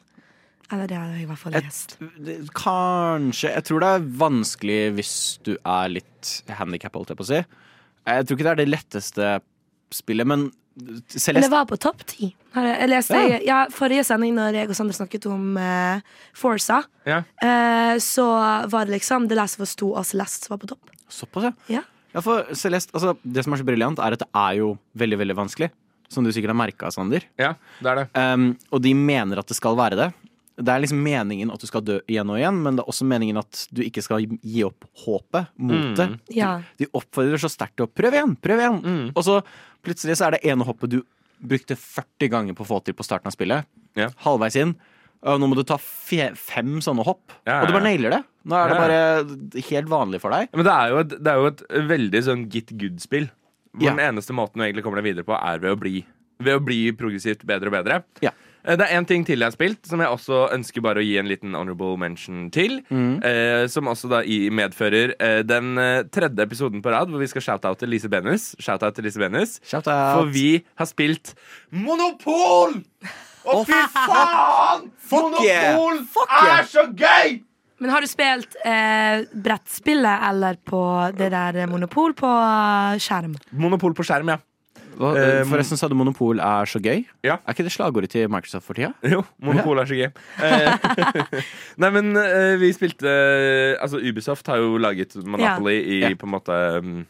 Eller 0.72 0.88
det 0.88 0.96
har 0.96 1.12
jeg 1.12 1.24
i 1.24 1.28
hvert 1.28 1.40
fall 1.40 1.54
lest. 1.58 1.96
Et, 2.00 2.50
Kanskje 2.56 3.50
Jeg 3.52 3.64
tror 3.68 3.84
det 3.84 3.90
er 3.94 4.06
vanskelig 4.24 4.78
hvis 4.96 5.14
du 5.44 5.54
er 5.60 5.92
litt 5.92 6.30
handikappa, 6.48 6.98
holdt 7.00 7.12
jeg 7.12 7.20
på 7.20 7.26
å 7.26 7.30
si. 7.30 7.40
Jeg 8.04 8.26
tror 8.26 8.38
ikke 8.38 8.46
det 8.48 8.52
er 8.54 8.60
det 8.62 8.70
letteste 8.72 9.32
spillet, 9.94 10.26
men 10.28 10.50
Men 10.74 11.42
det 11.44 11.50
var 11.52 11.68
på 11.70 11.78
topp 11.78 12.02
ti. 12.10 12.32
Jeg 12.54 12.88
leste 12.90 13.14
Ja. 13.14 13.38
ja, 13.44 13.58
Forrige 13.70 14.02
sending, 14.04 14.34
når 14.34 14.54
jeg 14.58 14.68
og 14.72 14.74
Sander 14.74 14.96
snakket 14.96 15.26
om 15.30 15.56
uh, 15.56 16.00
Forza, 16.34 16.82
Ja. 17.06 17.22
uh, 17.42 17.94
så 18.02 18.26
var 18.70 18.86
det 18.86 18.96
liksom 19.00 19.28
Det 19.28 19.36
leste 19.38 19.56
for 19.60 19.66
sto 19.66 19.92
2 19.92 19.96
og 19.98 20.04
Celeste 20.04 20.46
som 20.46 20.56
var 20.56 20.62
på 20.66 20.72
topp. 20.74 20.90
Såpass, 21.08 21.44
ja. 21.44 21.52
Ja. 21.68 21.82
Ja, 22.14 22.20
for 22.22 22.46
Celeste, 22.54 22.92
altså, 22.94 23.16
Det 23.24 23.42
som 23.44 23.52
er 23.52 23.58
så 23.58 23.66
briljant, 23.66 23.98
er 23.98 24.14
at 24.14 24.22
det 24.22 24.28
er 24.34 24.58
jo 24.60 24.78
veldig 24.96 25.18
veldig 25.18 25.36
vanskelig. 25.36 25.70
Som 26.08 26.22
du 26.24 26.30
sikkert 26.30 26.52
har 26.52 26.58
merka, 26.58 26.90
Sander. 26.92 27.22
ja, 27.38 27.54
det 27.80 27.90
er 27.90 27.94
det. 27.96 28.06
Um, 28.14 28.56
og 28.70 28.82
de 28.82 28.92
mener 28.94 29.38
at 29.38 29.46
det 29.48 29.56
skal 29.56 29.74
være 29.76 29.96
det. 29.98 30.12
Det 30.56 30.70
er 30.70 30.82
liksom 30.84 31.00
meningen 31.02 31.50
at 31.50 31.58
du 31.62 31.66
skal 31.66 31.82
dø 31.82 31.96
igjen 32.06 32.30
og 32.30 32.38
igjen, 32.38 32.60
men 32.62 32.76
det 32.76 32.84
er 32.84 32.90
også 32.92 33.06
meningen 33.10 33.40
at 33.40 33.64
du 33.74 33.80
ikke 33.82 34.02
skal 34.06 34.22
gi 34.22 34.62
opp 34.66 34.86
håpet 35.02 35.48
mot 35.58 35.96
det. 35.98 36.08
Ja. 36.36 36.60
De 36.78 36.86
oppfordrer 36.94 37.42
så 37.42 37.50
sterkt 37.50 37.74
til 37.80 37.88
å 37.88 37.90
prøve 37.90 38.20
igjen, 38.20 38.36
prøv 38.38 38.62
igjen. 38.62 38.78
Mm. 38.84 39.06
Og 39.16 39.22
så 39.26 39.40
plutselig 39.84 40.14
så 40.20 40.28
er 40.28 40.36
det 40.36 40.44
ene 40.52 40.66
hoppet 40.68 40.94
du 40.94 41.00
brukte 41.44 41.74
40 41.76 42.30
ganger 42.30 42.54
på 42.56 42.62
å 42.64 42.68
få 42.70 42.78
til 42.86 42.94
på 42.96 43.04
starten 43.04 43.26
av 43.28 43.34
spillet. 43.34 43.66
Ja. 43.98 44.12
Halvveis 44.24 44.54
inn. 44.62 44.76
Og 45.24 45.40
nå 45.40 45.48
må 45.48 45.56
du 45.56 45.64
ta 45.66 45.78
fe 45.80 46.28
fem 46.36 46.78
sånne 46.84 47.04
hopp, 47.06 47.32
Ja, 47.48 47.54
ja, 47.54 47.60
og 47.62 47.70
du 47.70 47.72
bare 47.78 47.86
nailer 47.86 48.12
det. 48.12 48.22
Nå 48.44 48.56
er 48.60 48.68
det 48.68 48.74
Ja, 48.76 48.80
bare 48.84 49.62
helt 49.70 49.88
vanlig 49.88 50.20
for 50.20 50.34
deg. 50.36 50.50
Men 50.52 50.66
det 50.68 50.74
er 50.74 50.90
jo 50.92 50.98
et, 51.00 51.14
det 51.24 51.30
er 51.32 51.38
jo 51.40 51.46
et 51.48 51.62
veldig 51.90 52.20
sånn 52.26 52.42
get 52.52 52.70
good-spill. 52.78 53.30
Hvor 53.74 53.88
Ja. 53.88 53.94
den 53.96 54.04
eneste 54.14 54.36
måten 54.36 54.60
du 54.60 54.64
egentlig 54.66 54.84
kommer 54.84 55.00
deg 55.02 55.08
videre 55.10 55.24
på, 55.26 55.34
er 55.34 55.58
ved 55.58 55.72
å 55.74 55.80
bli, 55.80 56.04
ved 56.44 56.60
å 56.60 56.62
bli 56.62 56.92
progressivt 56.92 57.42
bedre 57.48 57.72
og 57.72 57.74
bedre. 57.78 58.02
Ja. 58.22 58.30
Eh, 58.64 58.76
Det 58.76 58.86
er 58.88 58.96
én 58.98 59.06
ting 59.06 59.24
til 59.26 59.38
jeg 59.38 59.46
har 59.50 59.54
spilt, 59.54 59.86
som 59.86 60.00
jeg 60.00 60.08
også 60.08 60.48
ønsker 60.54 60.80
bare 60.84 61.02
å 61.02 61.04
gi 61.04 61.18
en 61.20 61.28
liten 61.28 61.54
honorable 61.54 61.98
mention 62.00 62.50
til. 62.54 62.78
Eh, 62.90 63.66
som 63.68 63.84
også 63.92 64.08
da 64.10 64.22
i 64.24 64.48
medfører 64.50 65.14
eh, 65.20 65.42
den 65.44 65.76
eh, 65.78 66.02
tredje 66.08 66.46
episoden 66.46 66.82
på 66.84 66.90
rad 66.94 67.08
hvor 67.12 67.20
vi 67.20 67.28
skal 67.30 67.42
shout-out 67.44 67.78
til 67.82 67.92
Lise 67.92 68.08
Benus. 68.08 68.54
Shout-out 68.58 68.94
til 68.96 69.04
Lise 69.04 69.20
Benus. 69.20 69.58
Shout 69.64 69.84
For 69.88 70.30
vi 70.32 70.62
har 70.80 70.86
spilt 70.88 71.34
Monopol! 71.70 72.80
Å, 73.44 73.58
fy 73.68 73.80
faen! 73.92 74.86
Fuck 75.04 75.34
yeah! 75.44 75.74
Monopol 75.76 75.98
Fuck 76.14 76.30
yeah! 76.32 76.62
er 76.62 76.70
så 76.70 76.86
gøy! 76.96 77.42
Men 77.82 77.90
har 77.92 78.00
du 78.00 78.08
spilt 78.08 78.54
eh, 78.64 79.26
brettspillet 79.44 80.22
eller 80.30 80.56
på 80.64 80.80
det 81.18 81.28
der 81.34 81.58
Monopol 81.68 82.14
på 82.16 82.30
skjerm? 83.02 83.34
Monopol 83.52 83.92
på 83.98 84.06
skjerm, 84.06 84.30
ja. 84.32 84.38
Hva, 84.98 85.12
Eh, 85.18 85.44
Forresten 85.48 85.76
sa 85.80 85.88
du 85.88 85.94
Monopol 85.98 86.38
er 86.40 86.64
så 86.70 86.78
gøy. 86.82 87.04
Ja. 87.26 87.38
Er 87.46 87.54
ikke 87.56 87.64
det 87.66 87.72
slagordet 87.74 88.10
til 88.14 88.28
Microsoft 88.30 88.66
for 88.66 88.74
tida? 88.78 88.92
Jo, 89.02 89.22
Monopol 89.42 89.78
er 89.82 89.88
så 89.90 89.96
gøy. 89.98 90.10
Eh, 90.42 91.40
Nei, 91.82 91.90
men 91.90 92.12
eh, 92.20 92.54
vi 92.60 92.70
spilte 92.76 93.10
Altså, 93.80 93.98
Ubisoft 93.98 94.46
har 94.52 94.62
jo 94.62 94.76
laget 94.78 95.16
Monopoly 95.24 95.78
i 95.82 96.00
Ja. 96.04 96.12
på 96.14 96.26
en 96.28 96.34
måte 96.36 96.60
um, 96.78 97.06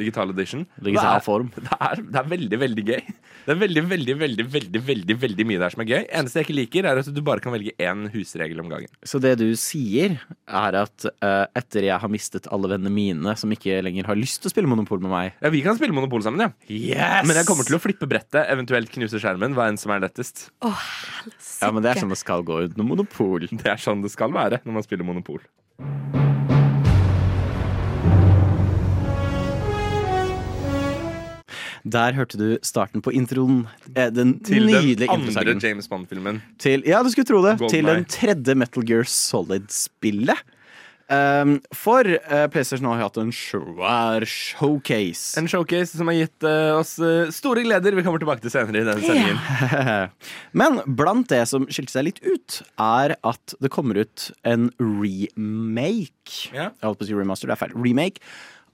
digital 0.00 0.32
edition. 0.34 0.64
Digital 0.80 1.18
det, 1.18 1.26
form. 1.26 1.50
er, 1.56 1.62
det, 1.68 1.78
er, 1.80 2.02
det 2.06 2.20
er 2.22 2.30
veldig, 2.34 2.60
veldig 2.64 2.86
gøy. 2.90 3.12
Det 3.40 3.54
er 3.54 3.60
veldig, 3.60 3.82
veldig, 3.88 4.14
veldig, 4.20 4.46
veldig, 4.52 4.80
veldig, 4.86 5.16
veldig 5.22 5.46
mye 5.48 5.60
der 5.62 5.74
som 5.74 5.82
er 5.84 5.88
gøy. 5.90 6.02
Eneste 6.20 6.40
jeg 6.40 6.48
ikke 6.48 6.56
liker, 6.58 6.88
er 6.90 7.00
at 7.00 7.10
du 7.14 7.20
bare 7.24 7.42
kan 7.44 7.54
velge 7.54 7.72
én 7.80 8.06
husregel 8.12 8.60
om 8.62 8.70
gangen. 8.72 8.92
Så 9.06 9.20
det 9.22 9.36
du 9.40 9.46
sier, 9.58 10.18
er 10.46 10.78
at 10.82 11.06
uh, 11.08 11.46
etter 11.56 11.88
jeg 11.88 12.02
har 12.02 12.12
mistet 12.12 12.48
alle 12.52 12.72
vennene 12.74 12.92
mine 12.92 13.36
som 13.40 13.52
ikke 13.54 13.80
lenger 13.86 14.10
har 14.10 14.18
lyst 14.18 14.42
til 14.42 14.50
å 14.50 14.54
spille 14.54 14.70
Monopol 14.70 15.00
med 15.02 15.12
meg 15.12 15.40
Ja, 15.40 15.52
Vi 15.52 15.62
kan 15.64 15.78
spille 15.78 15.96
Monopol 15.96 16.24
sammen, 16.26 16.44
ja. 16.44 16.50
Yes! 16.68 17.26
Men 17.28 17.40
jeg 17.40 17.48
kommer 17.48 17.68
til 17.68 17.78
å 17.78 17.82
flippe 17.82 18.08
brettet, 18.10 18.42
eventuelt 18.46 18.92
knuse 18.92 19.20
skjermen. 19.22 19.56
Hva 19.56 19.70
enn 19.70 19.80
som 19.80 19.94
er 19.94 20.04
lettest. 20.04 20.48
Ja, 20.60 21.72
men 21.72 21.82
det 21.84 21.94
er 21.94 22.04
sånn 22.04 22.12
det 22.12 22.20
skal 22.20 22.44
gå 22.46 22.62
utenom 22.66 22.92
Monopol. 22.94 23.48
Det 23.50 23.72
er 23.72 23.80
sånn 23.80 24.04
det 24.04 24.12
skal 24.12 24.34
være 24.36 24.62
når 24.64 24.80
man 24.80 24.86
spiller 24.86 25.06
Monopol. 25.06 25.42
Der 31.90 32.14
hørte 32.14 32.38
du 32.38 32.46
starten 32.66 33.02
på 33.02 33.12
introen. 33.16 33.64
eh, 33.94 34.10
Den 34.10 34.38
Til 34.44 34.66
den 34.66 35.08
andre. 35.08 35.56
James 35.62 35.88
Bond-filmen. 35.88 36.42
Ja, 36.86 37.02
du 37.02 37.10
skulle 37.10 37.26
tro 37.26 37.42
det. 37.42 37.58
Golden 37.58 37.74
til 37.74 37.84
den 37.84 38.04
tredje 38.04 38.54
Metal 38.54 38.86
Gear 38.86 39.04
Solid-spillet. 39.04 40.38
Um, 41.10 41.56
for 41.74 42.06
uh, 42.06 42.46
PlayStation 42.46 42.86
har 42.86 43.00
hatt 43.02 43.16
en 43.18 43.32
svær 43.34 44.22
showcase. 44.30 45.34
En 45.40 45.48
showcase 45.50 45.98
som 45.98 46.06
har 46.06 46.20
gitt 46.20 46.46
uh, 46.46 46.76
oss 46.78 46.92
uh, 47.02 47.26
store 47.34 47.64
gleder. 47.66 47.96
Vi 47.98 48.04
kommer 48.06 48.22
tilbake 48.22 48.44
til 48.44 48.52
senere 48.54 48.84
i 48.84 48.86
denne 48.86 49.02
sendingen. 49.02 49.40
Men 50.60 50.78
blant 50.86 51.26
det 51.32 51.42
som 51.50 51.66
skilte 51.66 51.96
seg 51.96 52.06
litt 52.12 52.22
ut, 52.22 52.60
er 52.78 53.16
at 53.26 53.56
det 53.58 53.72
kommer 53.74 53.98
ut 54.04 54.28
en 54.46 54.70
remake. 54.78 56.52
Yeah. 56.54 56.70
Jeg 56.78 56.86
holdt 56.86 57.02
på 57.02 57.08
å 57.08 57.10
si 57.10 57.18
remaster, 57.18 57.50
det 57.50 57.58
er 57.58 57.62
feil. 57.64 57.74
Remake 57.74 58.22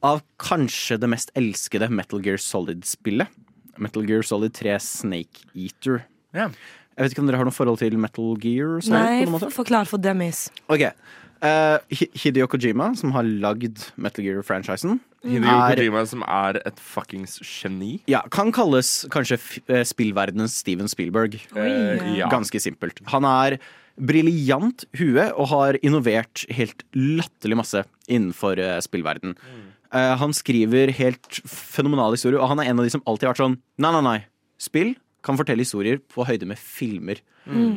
av 0.06 0.22
kanskje 0.42 0.98
det 1.02 1.10
mest 1.12 1.32
elskede 1.38 1.88
Metal 1.92 2.22
Gear 2.24 2.38
Solid-spillet. 2.42 3.28
Metal 3.82 4.06
Gear 4.08 4.22
Solid 4.24 4.54
3 4.56 4.78
Snake 4.80 5.44
Eater. 5.54 6.04
Ja. 6.36 6.48
Jeg 6.96 7.04
vet 7.04 7.12
ikke 7.12 7.24
om 7.24 7.28
dere 7.28 7.36
har 7.42 7.48
noe 7.48 7.52
forhold 7.52 7.82
til 7.82 7.98
Metal 8.00 8.30
Gear? 8.40 8.78
Solid, 8.80 8.96
Nei, 8.96 9.24
på 9.26 9.34
måte? 9.34 9.50
forklar 9.52 9.88
for 9.90 10.00
dummies. 10.00 10.46
Ok. 10.72 10.86
Uh, 11.44 11.76
Hideo 12.16 12.46
Kojima, 12.48 12.94
som 12.96 13.12
har 13.12 13.26
lagd 13.28 13.82
Metal 14.00 14.24
Gear-franchisen, 14.24 14.96
Hideo 15.26 15.52
er- 15.52 15.76
Kojima, 15.76 16.06
som 16.08 16.22
er 16.24 16.56
et 16.64 16.80
fuckings 16.80 17.36
geni. 17.44 17.98
ja, 18.08 18.22
kan 18.32 18.48
kalles 18.56 19.04
kanskje 19.12 19.36
eh, 19.68 19.84
spillverdenens 19.84 20.56
Steven 20.62 20.88
Spielberg. 20.88 21.36
Eh, 21.54 22.16
ja. 22.16 22.30
Ganske 22.32 22.56
simpelt. 22.64 23.02
Han 23.12 23.24
er 23.28 23.58
briljant 24.00 24.84
hue 24.98 25.24
og 25.36 25.48
har 25.52 25.78
innovert 25.84 26.44
helt 26.56 26.82
latterlig 26.96 27.56
masse 27.60 27.84
innenfor 28.08 28.56
spillverden. 28.84 29.36
Eh, 29.36 29.62
han 30.20 30.32
skriver 30.36 30.92
helt 30.98 31.40
fenomenale 31.48 32.18
historier, 32.18 32.40
og 32.42 32.50
han 32.52 32.62
er 32.62 32.70
en 32.70 32.80
av 32.80 32.86
de 32.86 32.92
som 32.92 33.02
alltid 33.06 33.28
har 33.28 33.34
vært 33.34 33.44
sånn 33.44 33.58
Nei, 33.82 33.90
nei, 33.94 34.02
nei. 34.04 34.18
Spill 34.62 34.94
kan 35.26 35.38
fortelle 35.38 35.64
historier 35.64 35.98
på 36.12 36.26
høyde 36.26 36.46
med 36.48 36.60
filmer. 36.60 37.20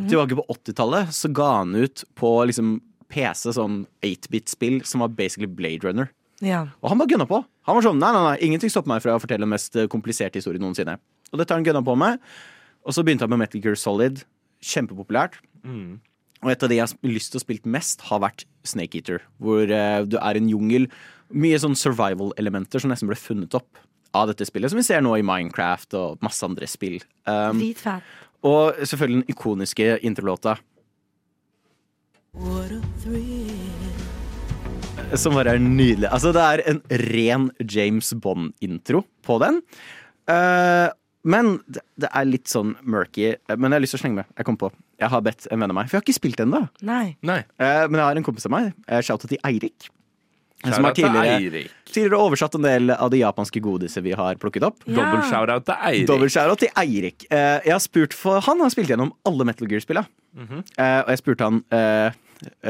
Tilbake 0.09 0.37
på 0.37 0.45
80-tallet 0.49 1.11
så 1.13 1.29
ga 1.33 1.49
han 1.59 1.75
ut 1.77 2.03
på 2.17 2.31
liksom 2.49 2.77
PC 3.09 3.53
sånn 3.57 3.83
8-bit-spill 4.05 4.81
som 4.87 5.03
var 5.03 5.13
basically 5.17 5.49
Blade 5.49 5.85
Runner. 5.85 6.09
Ja. 6.45 6.65
Og 6.79 6.91
han 6.91 7.01
bare 7.01 7.11
gunna 7.11 7.27
på. 7.29 7.41
Han 7.67 7.77
var 7.77 7.85
sånn, 7.85 7.99
nei, 8.01 8.09
nei, 8.15 8.23
nei, 8.25 8.35
Ingenting 8.47 8.71
stopper 8.71 8.93
meg 8.93 9.03
fra 9.03 9.17
å 9.17 9.21
fortelle 9.21 9.43
den 9.43 9.51
mest 9.51 9.75
eh, 9.75 9.89
kompliserte 9.91 10.39
historien 10.39 10.63
noensinne. 10.63 10.97
Og 11.33 11.41
dette 11.41 11.51
har 11.51 11.59
han 11.59 11.67
gunna 11.67 11.83
på 11.85 11.95
med. 11.99 12.21
Og 12.87 12.95
så 12.95 13.03
begynte 13.05 13.27
han 13.27 13.33
med 13.33 13.43
Metal 13.43 13.61
Gear 13.63 13.77
Solid. 13.77 14.23
Kjempepopulært. 14.63 15.39
Og 16.39 16.51
et 16.53 16.63
av 16.63 16.71
de 16.71 16.77
jeg 16.79 16.87
har 16.87 17.11
lyst 17.11 17.33
til 17.33 17.41
å 17.41 17.43
spille 17.43 17.73
mest, 17.73 18.05
har 18.07 18.21
vært 18.23 18.45
Snake 18.67 19.01
Eater. 19.01 19.25
Hvor 19.43 19.67
uh, 19.67 20.05
du 20.07 20.15
er 20.21 20.37
i 20.37 20.41
en 20.41 20.51
jungel. 20.51 20.87
Mye 21.29 21.59
sånn 21.61 21.77
survival-elementer 21.77 22.81
som 22.81 22.91
nesten 22.93 23.09
ble 23.09 23.17
funnet 23.19 23.53
opp 23.57 23.81
av 24.17 24.31
dette 24.31 24.47
spillet. 24.49 24.71
Som 24.71 24.79
vi 24.81 24.87
ser 24.87 25.03
nå 25.05 25.13
i 25.19 25.25
Minecraft 25.25 25.93
og 25.99 26.23
masse 26.25 26.41
andre 26.45 26.67
spill. 26.69 26.97
Um, 27.29 27.61
og 28.47 28.79
selvfølgelig 28.81 29.21
den 29.21 29.33
ikoniske 29.35 29.91
introlåta. 30.07 30.57
Som 35.17 35.33
bare 35.37 35.55
er 35.57 35.61
nydelig. 35.61 36.07
Altså, 36.09 36.31
det 36.35 36.45
er 36.45 36.63
en 36.69 36.81
ren 37.09 37.49
James 37.61 38.13
Bond-intro 38.21 39.03
på 39.25 39.39
den. 39.41 39.61
Uh, 40.29 40.89
men 41.29 41.57
det, 41.67 41.81
det 41.99 42.09
er 42.15 42.27
litt 42.29 42.49
sånn 42.49 42.75
murky. 42.87 43.33
Eh, 43.33 43.55
Men 43.57 43.73
jeg 43.73 43.79
har 43.79 43.83
lyst 43.83 43.95
til 43.97 43.99
å 43.99 44.03
slenge 44.05 44.21
med. 44.21 44.29
Jeg 44.39 44.47
kom 44.47 44.57
på. 44.59 44.69
Jeg 45.01 45.11
har 45.11 45.23
bedt 45.25 45.47
en 45.51 45.59
venn 45.59 45.73
av 45.73 45.77
meg, 45.77 45.89
for 45.89 45.97
jeg 45.97 46.01
har 46.01 46.07
ikke 46.07 46.19
spilt 46.19 46.43
ennå. 46.43 46.61
Nei. 46.87 47.17
Nei. 47.27 47.41
Eh, 47.59 47.85
men 47.89 47.99
jeg 47.99 48.05
har 48.07 48.19
en 48.21 48.27
kompis 48.27 48.47
av 48.47 48.53
meg, 48.55 48.69
uh, 48.87 49.01
shouta 49.05 49.29
til 49.31 49.41
Eirik. 49.47 49.89
Som 50.63 50.83
har 50.83 50.95
tidligere, 50.97 51.67
tidligere 51.87 52.19
oversatt 52.19 52.57
en 52.57 52.65
del 52.67 52.91
av 52.91 53.11
de 53.13 53.21
japanske 53.21 53.61
godiser 53.63 54.03
vi 54.03 54.11
har 54.17 54.39
plukket 54.41 54.65
opp. 54.67 54.81
Dobbel 54.83 55.21
shout-out 55.29 55.67
til 55.69 55.85
Eirik. 55.87 56.07
Dobbel 56.09 56.31
shout-out 56.33 56.63
til 56.65 56.73
Eirik. 56.81 57.27
Eh, 57.29 57.61
jeg 57.63 57.71
har 57.71 57.83
spurt 57.83 58.15
for 58.17 58.43
Han 58.43 58.59
har 58.59 58.73
spilt 58.73 58.91
gjennom 58.91 59.13
alle 59.29 59.47
Metal 59.47 59.69
Gear-spilla. 59.71 60.05
Mm 60.35 60.47
-hmm. 60.47 60.63
og 61.05 61.09
jeg 61.09 61.17
spurte 61.17 61.43
han 61.43 61.63
eh, 61.71 62.11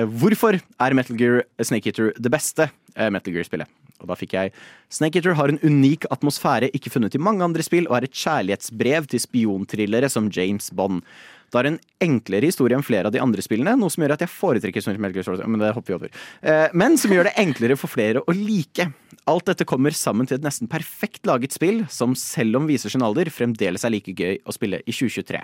hvorfor 0.06 0.62
er 0.80 0.94
Metal 0.94 1.18
Gear 1.18 1.44
Snake 1.62 1.90
Eater 1.90 2.14
det 2.18 2.32
beste 2.32 2.70
Metal 2.96 3.34
Gear-spillet. 3.34 3.68
Og 4.00 4.08
da 4.08 4.16
fikk 4.16 4.34
jeg 4.34 4.54
Snake 4.90 5.20
Eater 5.20 5.34
har 5.34 5.52
en 5.52 5.60
unik 5.60 6.08
atmosfære 6.12 6.72
ikke 6.74 6.90
funnet 6.94 7.16
i 7.16 7.22
mange 7.22 7.44
andre 7.44 7.64
spill, 7.66 7.88
og 7.90 7.98
er 7.98 8.08
et 8.08 8.16
kjærlighetsbrev 8.16 9.10
til 9.12 9.20
spionthrillere 9.20 10.10
som 10.10 10.32
James 10.36 10.72
Bond. 10.72 11.02
Det 11.50 11.60
har 11.60 11.70
en 11.70 11.80
enklere 12.06 12.50
historie 12.50 12.78
enn 12.78 12.86
flere 12.86 13.10
av 13.10 13.16
de 13.16 13.22
andre 13.24 13.44
spillene, 13.44 13.76
noe 13.80 13.92
som 13.94 14.04
gjør 14.04 14.16
at 14.16 14.24
jeg 14.26 14.34
foretrekker 14.34 14.86
Gear 14.86 15.26
Solid, 15.26 15.46
men 15.50 15.62
det 15.62 15.74
hopper 15.76 15.94
vi 15.94 15.98
over. 15.98 16.16
Eh, 16.42 16.68
men 16.78 16.98
som 17.02 17.14
gjør 17.14 17.30
det 17.30 17.36
enklere 17.42 17.78
for 17.80 17.92
flere 17.92 18.22
å 18.22 18.36
like. 18.36 18.90
Alt 19.30 19.50
dette 19.50 19.68
kommer 19.68 19.96
sammen 19.96 20.30
til 20.30 20.40
et 20.40 20.46
nesten 20.46 20.70
perfekt 20.70 21.26
laget 21.30 21.56
spill, 21.56 21.84
som 21.90 22.16
selv 22.18 22.62
om 22.62 22.70
viser 22.70 22.94
sin 22.94 23.06
alder, 23.06 23.32
fremdeles 23.34 23.86
er 23.86 23.94
like 23.94 24.14
gøy 24.14 24.40
å 24.46 24.56
spille 24.56 24.82
i 24.86 24.96
2023. 24.96 25.44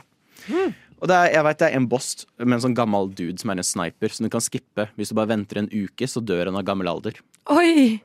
Og 1.01 1.09
det 1.11 1.15
er, 1.15 1.29
jeg 1.35 1.45
vet 1.47 1.61
det 1.61 1.67
er 1.67 1.77
en 1.79 1.87
boss 1.91 2.09
med 2.39 2.57
en 2.57 2.63
sånn 2.67 2.77
gammel 2.77 3.09
dude 3.11 3.37
som 3.41 3.51
er 3.51 3.59
en 3.59 3.67
sniper, 3.67 4.13
som 4.13 4.25
du 4.25 4.31
kan 4.31 4.43
skippe. 4.43 4.87
Hvis 4.95 5.11
du 5.11 5.17
bare 5.17 5.33
venter 5.33 5.59
en 5.61 5.71
uke, 5.71 6.07
så 6.07 6.23
dør 6.23 6.49
han 6.49 6.59
av 6.59 6.65
gammel 6.67 6.89
alder. 6.91 7.19
Oi! 7.51 7.99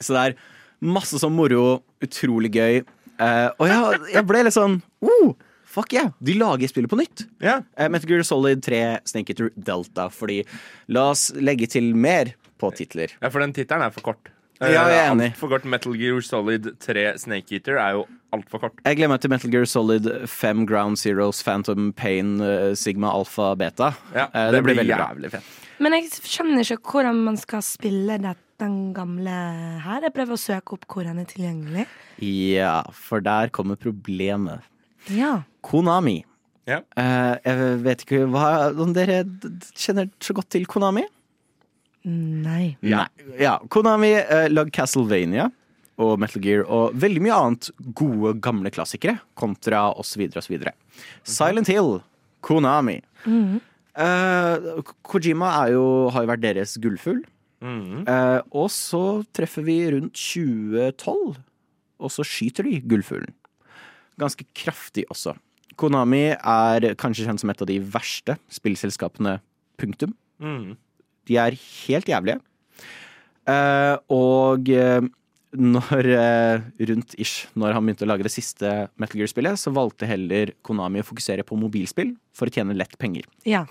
Så 0.00 0.16
det 0.16 0.22
er 0.22 0.38
masse 0.84 1.20
sånn 1.20 1.36
moro, 1.36 1.80
utrolig 2.04 2.52
gøy. 2.56 2.80
Eh, 3.16 3.48
og 3.56 3.68
jeg, 3.68 4.00
jeg 4.12 4.28
ble 4.28 4.42
litt 4.44 4.56
sånn 4.56 4.80
oh, 5.04 5.30
Fuck 5.76 5.92
yeah! 5.92 6.14
De 6.24 6.32
lager 6.40 6.70
spillet 6.72 6.88
på 6.88 6.96
nytt. 6.96 7.26
Yeah. 7.42 7.66
Uh, 7.76 7.90
Metal 7.92 8.08
Gear 8.08 8.24
Solid 8.24 8.62
3 8.64 8.82
Snake 9.04 9.34
Eater 9.34 9.50
Delta. 9.56 10.08
Fordi 10.12 10.40
la 10.88 11.10
oss 11.12 11.28
legge 11.36 11.68
til 11.68 11.92
mer 11.92 12.32
på 12.56 12.72
titler. 12.72 13.12
ja, 13.20 13.28
for 13.28 13.44
den 13.44 13.52
tittelen 13.52 13.84
er 13.84 13.92
for 13.92 14.06
kort. 14.06 14.32
Ja, 14.56 14.70
jeg 14.72 14.96
er 14.96 15.10
enig. 15.10 15.26
For 15.36 15.52
kort 15.52 15.66
Metal 15.68 15.92
Gear 16.00 16.22
Solid 16.24 16.70
3 16.80 17.02
Snake 17.20 17.52
Eater 17.52 17.76
er 17.76 17.98
jo 17.98 18.06
altfor 18.32 18.62
kort. 18.62 18.78
Jeg 18.86 18.96
gleder 18.96 19.12
meg 19.12 19.20
til 19.20 19.32
Metal 19.34 19.52
Gear 19.52 19.68
Solid 19.68 20.08
5 20.32 20.64
Ground 20.70 21.00
Zeroes 21.00 21.42
Phantom 21.44 21.90
Pain 21.96 22.38
eh, 22.40 22.72
Sigma 22.78 23.12
Alpha 23.12 23.52
Beta. 23.60 23.92
Ja, 24.14 24.30
det, 24.32 24.46
det, 24.56 24.62
blir 24.64 24.80
veldig 24.80 24.96
bra. 24.96 25.10
jævlig 25.12 25.32
fett. 25.36 25.50
Men 25.84 25.98
jeg 25.98 26.08
skjønner 26.24 26.64
ikke 26.64 26.94
hvordan 26.94 27.20
man 27.26 27.36
skal 27.36 27.60
spille 27.64 28.16
det, 28.22 28.32
den 28.62 28.78
gamle 28.96 29.34
her. 29.84 30.06
Jeg 30.08 30.14
prøver 30.16 30.38
å 30.38 30.40
søke 30.40 30.78
opp 30.78 30.88
hvor 30.88 31.04
den 31.04 31.20
er 31.20 31.28
tilgjengelig. 31.28 31.84
Ja, 32.24 32.78
for 32.96 33.20
der 33.20 33.52
kommer 33.52 33.76
problemet. 33.76 34.64
Ja. 35.14 35.42
Konami. 35.66 36.24
Ja. 36.66 36.80
Eh, 36.98 37.34
jeg 37.46 37.76
vet 37.84 38.02
ikke 38.06 38.24
hva, 38.32 38.46
om 38.82 38.94
dere 38.96 39.20
kjenner 39.78 40.10
så 40.22 40.34
godt 40.34 40.50
til 40.56 40.66
Konami? 40.66 41.04
Nei. 42.06 42.76
Ja, 42.86 43.06
Ja, 43.38 43.56
Konami 43.70 44.12
uh, 44.14 44.46
lagde 44.50 44.70
Castlevania 44.74 45.48
og 45.98 46.18
Metal 46.22 46.42
Gear 46.44 46.66
og 46.70 46.94
veldig 46.94 47.22
mye 47.24 47.38
annet 47.38 47.70
gode, 47.98 48.34
gamle 48.44 48.70
klassikere. 48.70 49.18
Kontra 49.38 49.88
osv. 49.98 50.26
osv. 50.36 50.58
Silent 51.24 51.70
Hill, 51.72 51.96
Konami. 52.44 53.00
Eh, 53.96 54.82
Kojima 55.08 55.54
er 55.64 55.72
jo, 55.72 55.86
har 56.12 56.26
jo 56.26 56.30
vært 56.34 56.44
deres 56.44 56.76
gullfugl. 56.82 57.22
Mhm. 57.64 58.04
Eh, 58.04 58.40
og 58.52 58.68
så 58.70 59.24
treffer 59.34 59.64
vi 59.64 59.78
rundt 59.94 60.12
2012, 60.20 61.38
og 61.98 62.12
så 62.12 62.26
skyter 62.28 62.68
de 62.68 62.82
gullfuglen. 62.84 63.32
Ganske 64.20 64.46
kraftig 64.56 65.04
også. 65.12 65.36
Konami 65.76 66.30
er 66.32 66.88
kanskje 66.96 67.26
kjent 67.26 67.42
som 67.42 67.52
et 67.52 67.62
av 67.62 67.68
de 67.68 67.78
verste 67.80 68.38
spillselskapene. 68.52 69.38
Punktum. 69.76 70.14
Mm. 70.40 70.76
De 71.28 71.36
er 71.40 71.58
helt 71.58 72.08
jævlige. 72.08 72.40
Uh, 73.46 73.96
og 74.10 74.70
uh, 74.72 75.04
når 75.56 76.08
uh, 76.16 76.64
rundt 76.90 77.12
ish, 77.20 77.46
når 77.54 77.76
han 77.76 77.84
begynte 77.84 78.06
å 78.06 78.10
lage 78.10 78.26
det 78.26 78.32
siste 78.34 78.72
Metal 79.00 79.20
Gear-spillet, 79.20 79.60
så 79.60 79.72
valgte 79.74 80.08
heller 80.08 80.54
Konami 80.66 81.04
å 81.04 81.06
fokusere 81.06 81.44
på 81.46 81.58
mobilspill 81.60 82.16
for 82.36 82.48
å 82.48 82.56
tjene 82.56 82.76
lett 82.76 82.96
penger. 83.00 83.28
Ja. 83.46 83.66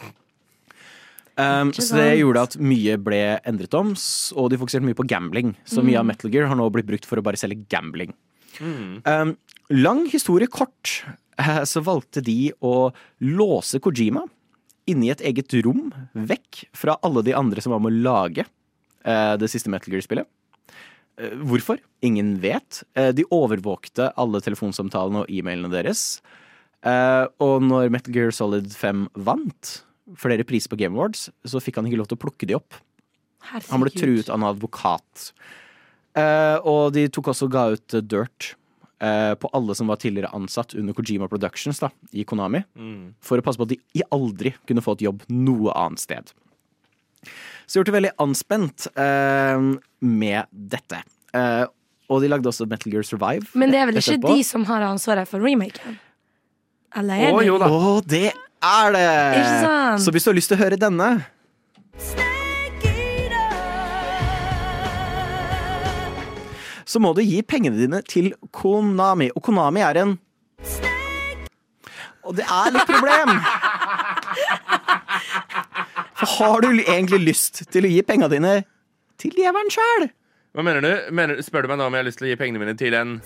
Um, 1.36 1.74
så 1.76 1.98
det 1.98 2.22
gjorde 2.22 2.46
at 2.48 2.54
mye 2.64 2.96
ble 3.02 3.22
endret 3.44 3.76
om, 3.76 3.92
og 4.40 4.52
de 4.54 4.60
fokuserte 4.62 4.88
mye 4.88 4.96
på 4.96 5.08
gambling. 5.10 5.52
Så 5.68 5.84
mye 5.84 6.00
av 6.00 6.08
Metal 6.08 6.32
Gear 6.32 6.48
har 6.48 6.56
nå 6.56 6.70
blitt 6.72 6.88
brukt 6.88 7.08
for 7.10 7.20
å 7.20 7.26
bare 7.26 7.40
selge 7.40 7.66
gambling. 7.72 8.16
Um, 8.62 9.36
lang 9.74 10.06
historie 10.12 10.50
kort, 10.52 11.04
eh, 11.42 11.64
så 11.68 11.84
valgte 11.86 12.24
de 12.26 12.54
å 12.64 12.92
låse 13.24 13.82
Kojima 13.84 14.26
inni 14.90 15.10
et 15.10 15.24
eget 15.26 15.54
rom, 15.66 15.90
vekk 16.14 16.68
fra 16.78 16.98
alle 17.06 17.26
de 17.26 17.34
andre 17.34 17.64
som 17.64 17.74
var 17.74 17.82
med 17.82 17.96
å 17.96 18.04
lage 18.06 18.46
uh, 18.46 19.34
det 19.42 19.50
siste 19.50 19.72
Metal 19.74 19.96
Gear-spillet. 19.96 20.30
Uh, 21.18 21.34
hvorfor? 21.50 21.82
Ingen 22.06 22.36
vet. 22.44 22.84
Uh, 22.94 23.10
de 23.16 23.26
overvåkte 23.34 24.12
alle 24.14 24.44
telefonsamtalene 24.46 25.24
og 25.26 25.32
e-mailene 25.34 25.74
deres. 25.74 26.20
Eh, 26.86 27.26
og 27.42 27.64
når 27.66 27.92
Metal 27.94 28.14
Gear 28.14 28.34
Solid 28.36 28.70
5 28.78 29.08
vant 29.26 29.72
flere 30.22 30.46
priser 30.46 30.70
på 30.70 30.78
Game 30.80 30.98
Awards, 30.98 31.30
så 31.48 31.62
fikk 31.64 31.80
han 31.80 31.90
ikke 31.90 32.00
lov 32.02 32.10
til 32.12 32.20
å 32.20 32.24
plukke 32.28 32.50
de 32.50 32.58
opp. 32.60 32.78
Han 33.72 33.82
ble 33.82 33.94
truet 33.94 34.30
av 34.30 34.38
en 34.38 34.50
advokat. 34.52 35.32
Eh, 36.16 36.58
og 36.64 36.94
de 36.96 37.08
tok 37.12 37.28
også 37.34 37.50
og 37.50 37.52
ga 37.56 37.66
ut 37.76 37.96
eh, 37.98 38.04
Dirt 38.06 38.54
eh, 39.04 39.34
på 39.40 39.50
alle 39.58 39.76
som 39.76 39.90
var 39.92 40.00
tidligere 40.00 40.32
ansatt 40.38 40.76
under 40.80 40.96
Kojima 40.96 41.28
Productions 41.32 41.82
da, 41.84 41.90
i 42.16 42.24
Konami. 42.28 42.64
For 43.26 43.42
å 43.42 43.46
passe 43.46 43.60
på 43.60 43.68
at 43.68 43.74
de 43.76 44.06
aldri 44.16 44.54
kunne 44.70 44.84
få 44.86 44.96
et 44.96 45.06
jobb 45.10 45.26
noe 45.34 45.76
annet 45.76 46.00
sted. 46.04 46.32
Så 47.66 47.80
gjort 47.80 47.90
det 47.90 47.96
veldig 47.98 48.14
anspent 48.22 48.88
eh, 48.96 49.60
med 50.06 50.46
dette. 50.76 51.02
Eh, 51.36 51.66
og 52.14 52.22
de 52.22 52.30
lagde 52.30 52.48
også 52.52 52.68
Metal 52.70 52.94
Gear 52.94 53.04
Survive. 53.08 53.48
Men 53.58 53.72
det 53.74 53.80
er 53.82 53.88
vel 53.90 53.98
ikke 53.98 54.20
etterpå. 54.20 54.36
de 54.38 54.44
som 54.46 54.66
har 54.70 54.86
ansvaret 54.86 55.28
for 55.28 55.42
remaken? 55.42 55.98
Eller 56.96 57.26
er 57.28 57.34
Å, 57.34 57.40
det? 57.42 57.48
jo 57.50 57.56
da. 57.60 57.70
Å, 57.74 57.96
det 58.06 58.28
er 58.30 58.94
det! 58.96 59.08
Ikke 59.42 59.56
sant? 59.66 60.04
Så 60.06 60.14
hvis 60.14 60.24
du 60.28 60.30
har 60.32 60.38
lyst 60.38 60.52
til 60.54 60.60
å 60.60 60.62
høre 60.62 60.78
denne 60.80 61.10
Så 66.96 67.00
må 67.04 67.10
du 67.12 67.20
gi 67.28 67.42
pengene 67.44 67.76
dine 67.76 68.00
til 68.08 68.30
Konami. 68.56 69.26
Og 69.36 69.44
Konami 69.44 69.82
er 69.84 69.98
en 70.00 70.14
Og 72.24 72.38
det 72.38 72.46
er 72.48 72.72
litt 72.72 72.88
problem! 72.88 73.34
For 76.16 76.32
har 76.38 76.64
du 76.64 76.70
egentlig 76.72 77.20
lyst 77.26 77.66
til 77.68 77.84
å 77.84 77.92
gi 77.92 78.00
pengene 78.08 78.32
dine 78.32 78.54
til 79.20 79.36
djevelen 79.36 79.76
sjæl? 79.76 80.08
Hva 80.56 80.64
mener 80.64 80.88
du? 80.88 81.12
Mener, 81.20 81.44
spør 81.44 81.68
du 81.68 81.74
meg 81.74 81.84
nå 81.84 81.90
om 81.90 82.00
jeg 82.00 82.06
har 82.06 82.08
lyst 82.08 82.24
til 82.24 82.30
å 82.30 82.32
gi 82.32 82.40
pengene 82.40 82.64
mine 82.64 82.78
til 82.80 82.96
en 82.96 83.18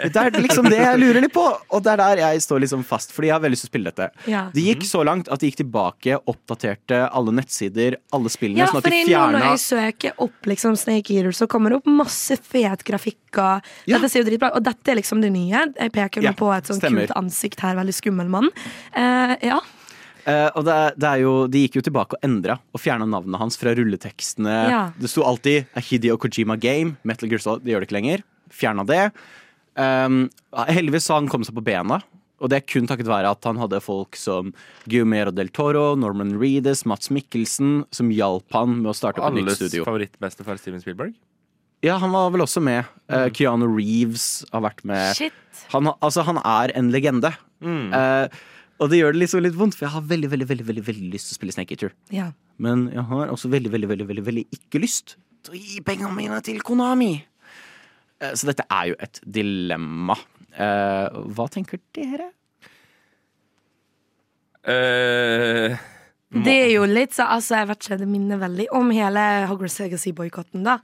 Det 0.00 0.16
er 0.16 0.30
liksom 0.40 0.68
det 0.70 0.78
jeg 0.80 0.98
lurer 1.00 1.20
litt 1.24 1.32
på, 1.34 1.42
og 1.70 1.82
det 1.84 1.92
er 1.92 2.00
der 2.00 2.20
jeg 2.22 2.42
står 2.44 2.62
liksom 2.64 2.84
fast. 2.88 3.12
Fordi 3.12 3.28
jeg 3.28 3.34
har 3.36 3.42
veldig 3.44 3.56
lyst 3.56 3.64
til 3.66 3.70
å 3.70 3.72
spille 3.74 3.90
dette. 3.92 4.08
Ja. 4.30 4.42
Det 4.54 4.64
gikk 4.64 4.86
så 4.88 5.02
langt 5.04 5.28
at 5.28 5.40
de 5.42 5.50
gikk 5.50 5.58
tilbake, 5.62 6.18
oppdaterte 6.30 7.02
alle 7.12 7.34
nettsider, 7.36 7.96
alle 8.16 8.32
spillene, 8.32 8.62
Ja, 8.64 8.68
sånn 8.70 8.80
at 8.80 8.88
de 8.90 9.02
nå 9.12 9.24
når 9.34 9.46
jeg 9.50 9.62
søker 9.64 10.12
opp 10.26 10.48
liksom 10.48 10.76
Snake 10.80 11.10
Eater, 11.16 11.32
så 11.36 11.46
kommer 11.50 11.70
det 11.74 11.80
opp 11.82 11.90
masse 11.90 12.36
fet 12.40 12.84
grafikk. 12.88 13.18
Og 13.36 13.60
Ja. 13.86 13.98
Dette 13.98 14.08
ser 14.10 14.24
jo 14.24 14.30
dritbra 14.30 14.48
Og 14.56 14.62
dette 14.64 14.88
er 14.90 14.96
liksom 14.98 15.20
det 15.22 15.30
nye. 15.32 15.66
Jeg 15.78 15.92
peker 15.92 16.22
Ja, 16.22 16.32
på 16.32 16.48
et 16.56 16.64
sånt 16.66 16.80
stemmer. 16.82 17.06
kult 17.06 17.16
ansikt 17.16 17.60
her. 17.60 17.76
Veldig 17.76 17.94
skummel 17.94 18.28
mann. 18.28 18.48
Uh, 18.96 19.36
ja. 19.42 19.60
Uh, 20.26 20.50
og 20.54 20.64
det, 20.66 20.74
er- 20.74 20.94
det 21.00 21.08
er 21.08 21.20
jo, 21.22 21.46
De 21.48 21.62
gikk 21.66 21.76
jo 21.78 21.82
tilbake 21.86 22.12
og 22.18 22.20
endra 22.26 22.58
og 22.74 22.80
fjerna 22.80 23.06
navnet 23.08 23.38
hans 23.40 23.56
fra 23.56 23.72
rulletekstene. 23.74 24.56
Ja. 24.68 24.80
Det 24.98 25.08
sto 25.08 25.22
alltid 25.22 25.66
Hideo 25.88 26.16
Kojima 26.20 26.58
Game. 26.60 26.96
Metal 27.04 27.28
Gear 27.30 27.38
Solid, 27.40 27.64
det 27.64 27.72
gjør 27.72 27.80
det 27.84 27.88
ikke 27.88 27.98
lenger. 28.00 28.22
Fjerna 28.50 28.84
det. 28.84 29.12
Um, 29.78 30.24
heldigvis 30.70 31.06
så 31.08 31.20
han 31.20 31.28
kom 31.30 31.44
seg 31.46 31.56
på 31.58 31.64
bena. 31.66 32.00
Og 32.40 32.48
det 32.48 32.60
er 32.60 32.68
kun 32.72 32.88
takket 32.88 33.08
være 33.08 33.30
at 33.34 33.44
han 33.44 33.58
hadde 33.60 33.82
folk 33.84 34.16
som 34.16 34.54
Guillermo 34.88 35.32
del 35.36 35.50
Toro, 35.52 35.92
Norman 36.00 36.32
Reedus, 36.40 36.86
Mats 36.88 37.12
Mikkelsen, 37.12 37.82
som 37.92 38.12
hjalp 38.14 38.48
han 38.56 38.78
med 38.80 38.94
å 38.94 38.96
starte 38.96 39.20
opp 39.20 39.28
et 39.28 39.42
nytt 39.42 39.50
alles 39.50 39.60
studio. 39.60 39.84
favorittbestefar 39.88 40.60
Steven 40.60 40.80
Spielberg? 40.80 41.12
Ja, 41.84 41.98
han 42.00 42.12
var 42.12 42.32
vel 42.32 42.44
også 42.44 42.60
med. 42.64 42.88
Eh, 43.12 43.28
Keanu 43.36 43.66
Reeves 43.68 44.46
har 44.52 44.64
vært 44.64 44.82
med. 44.88 45.14
Shit. 45.16 45.36
Han, 45.72 45.92
altså, 46.00 46.24
han 46.28 46.40
er 46.40 46.72
en 46.76 46.90
legende. 46.92 47.32
Eh, 47.60 48.40
og 48.80 48.88
det 48.88 49.00
gjør 49.00 49.16
det 49.16 49.22
liksom 49.22 49.44
litt 49.44 49.56
vondt, 49.56 49.76
for 49.76 49.86
jeg 49.86 49.94
har 49.94 50.04
veldig 50.08 50.30
veldig, 50.32 50.48
veldig, 50.48 50.66
veldig, 50.68 50.84
veldig 50.86 51.08
lyst 51.12 51.30
til 51.30 51.36
å 51.36 51.40
spille 51.40 51.56
Snake 51.56 51.76
Eater. 51.76 51.92
Ja. 52.12 52.30
Men 52.60 52.88
jeg 52.92 53.04
har 53.10 53.32
også 53.32 53.52
veldig, 53.52 53.72
veldig, 53.72 53.90
veldig, 53.92 54.06
veldig, 54.12 54.24
veldig 54.28 54.44
ikke 54.56 54.80
lyst 54.80 55.18
til 55.44 55.56
å 55.56 55.60
gi 55.60 55.80
pengene 55.84 56.12
mine 56.16 56.40
til 56.44 56.60
Konami. 56.64 57.14
Eh, 58.20 58.34
Så 58.36 58.50
dette 58.50 58.66
er 58.70 58.92
jo 58.92 58.98
et 59.00 59.20
dilemma. 59.24 60.16
Eh, 60.52 61.20
hva 61.34 61.48
tenker 61.52 61.80
dere? 61.96 62.30
Uh, 64.60 65.72
Det 66.44 66.52
er 66.52 66.70
jo 66.74 66.84
litt 66.84 67.14
så 67.16 67.24
Altså, 67.32 67.54
jeg 67.56 67.68
vet 67.70 67.84
ikke, 67.86 67.96
det 68.02 68.08
minner 68.10 68.40
veldig 68.42 68.66
om 68.76 68.90
hele 68.92 69.22
Hogwarts 69.48 69.78
Legacy-boikotten, 69.80 70.66
da. 70.66 70.74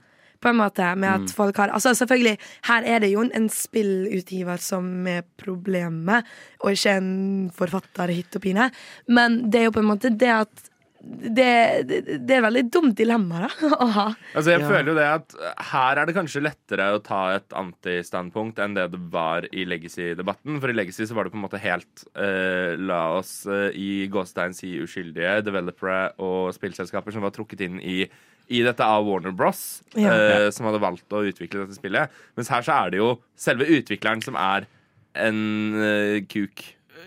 På 0.41 0.49
en 0.49 0.57
måte, 0.57 0.87
med 0.97 1.09
at 1.13 1.33
folk 1.33 1.57
har 1.61 1.69
Altså, 1.73 1.93
selvfølgelig, 1.93 2.37
her 2.69 2.83
er 2.89 2.99
det 2.99 3.11
jo 3.11 3.21
en, 3.21 3.31
en 3.37 3.47
spillutgiver 3.49 4.57
som 4.61 5.07
er 5.07 5.21
problemet, 5.37 6.25
og 6.61 6.73
ikke 6.73 6.97
en 6.97 7.11
forfatter 7.53 8.13
hit 8.13 8.35
og 8.35 8.41
pine. 8.41 8.71
Men 9.07 9.43
det 9.51 9.61
er 9.61 9.69
jo 9.69 9.75
på 9.77 9.85
en 9.85 9.91
måte 9.93 10.09
det 10.09 10.33
at 10.33 10.69
det, 11.01 11.47
det, 11.87 11.97
det 12.27 12.33
er 12.35 12.39
et 12.39 12.45
veldig 12.47 12.63
dumt 12.73 12.95
dilemma 12.97 13.43
da, 13.45 13.49
å 13.83 13.87
ha. 13.95 14.05
altså 14.33 14.51
jeg 14.55 14.61
Ja. 14.63 14.67
føler 14.69 14.89
jo 14.91 14.95
det 14.97 15.05
at 15.07 15.35
her 15.71 16.01
er 16.01 16.09
det 16.09 16.15
kanskje 16.17 16.41
lettere 16.43 16.87
å 16.95 17.01
ta 17.05 17.19
et 17.35 17.53
antistandpunkt 17.55 18.59
enn 18.63 18.73
det 18.77 18.87
det 18.93 18.99
var 19.13 19.45
i 19.53 19.65
Legacy-debatten. 19.69 20.57
For 20.63 20.73
i 20.73 20.75
Legacy 20.77 21.05
så 21.07 21.15
var 21.17 21.27
det 21.27 21.33
på 21.35 21.39
en 21.39 21.45
måte 21.45 21.61
helt 21.61 22.03
uh, 22.17 22.73
La 22.81 23.01
oss 23.17 23.45
uh, 23.49 23.69
i 23.77 24.07
gåstein 24.11 24.55
si 24.57 24.73
uskyldige 24.83 25.37
developere 25.45 26.13
og 26.23 26.49
spillselskaper 26.57 27.13
som 27.15 27.23
var 27.27 27.35
trukket 27.35 27.61
inn 27.67 27.77
i 27.81 27.99
i 28.47 28.61
dette 28.63 28.79
av 28.79 29.03
Warner 29.03 29.33
Bros, 29.35 29.81
Ja. 29.99 30.13
uh, 30.15 30.45
som 30.55 30.65
hadde 30.69 30.79
valgt 30.79 31.11
å 31.11 31.19
utvikle 31.27 31.65
dette 31.65 31.75
spillet. 31.75 32.07
Mens 32.39 32.47
her 32.53 32.63
så 32.63 32.77
er 32.85 32.93
det 32.93 33.01
jo 33.01 33.09
selve 33.35 33.67
utvikleren 33.67 34.23
som 34.23 34.37
er 34.39 34.63
en 35.19 36.23
kuk. 36.31 36.63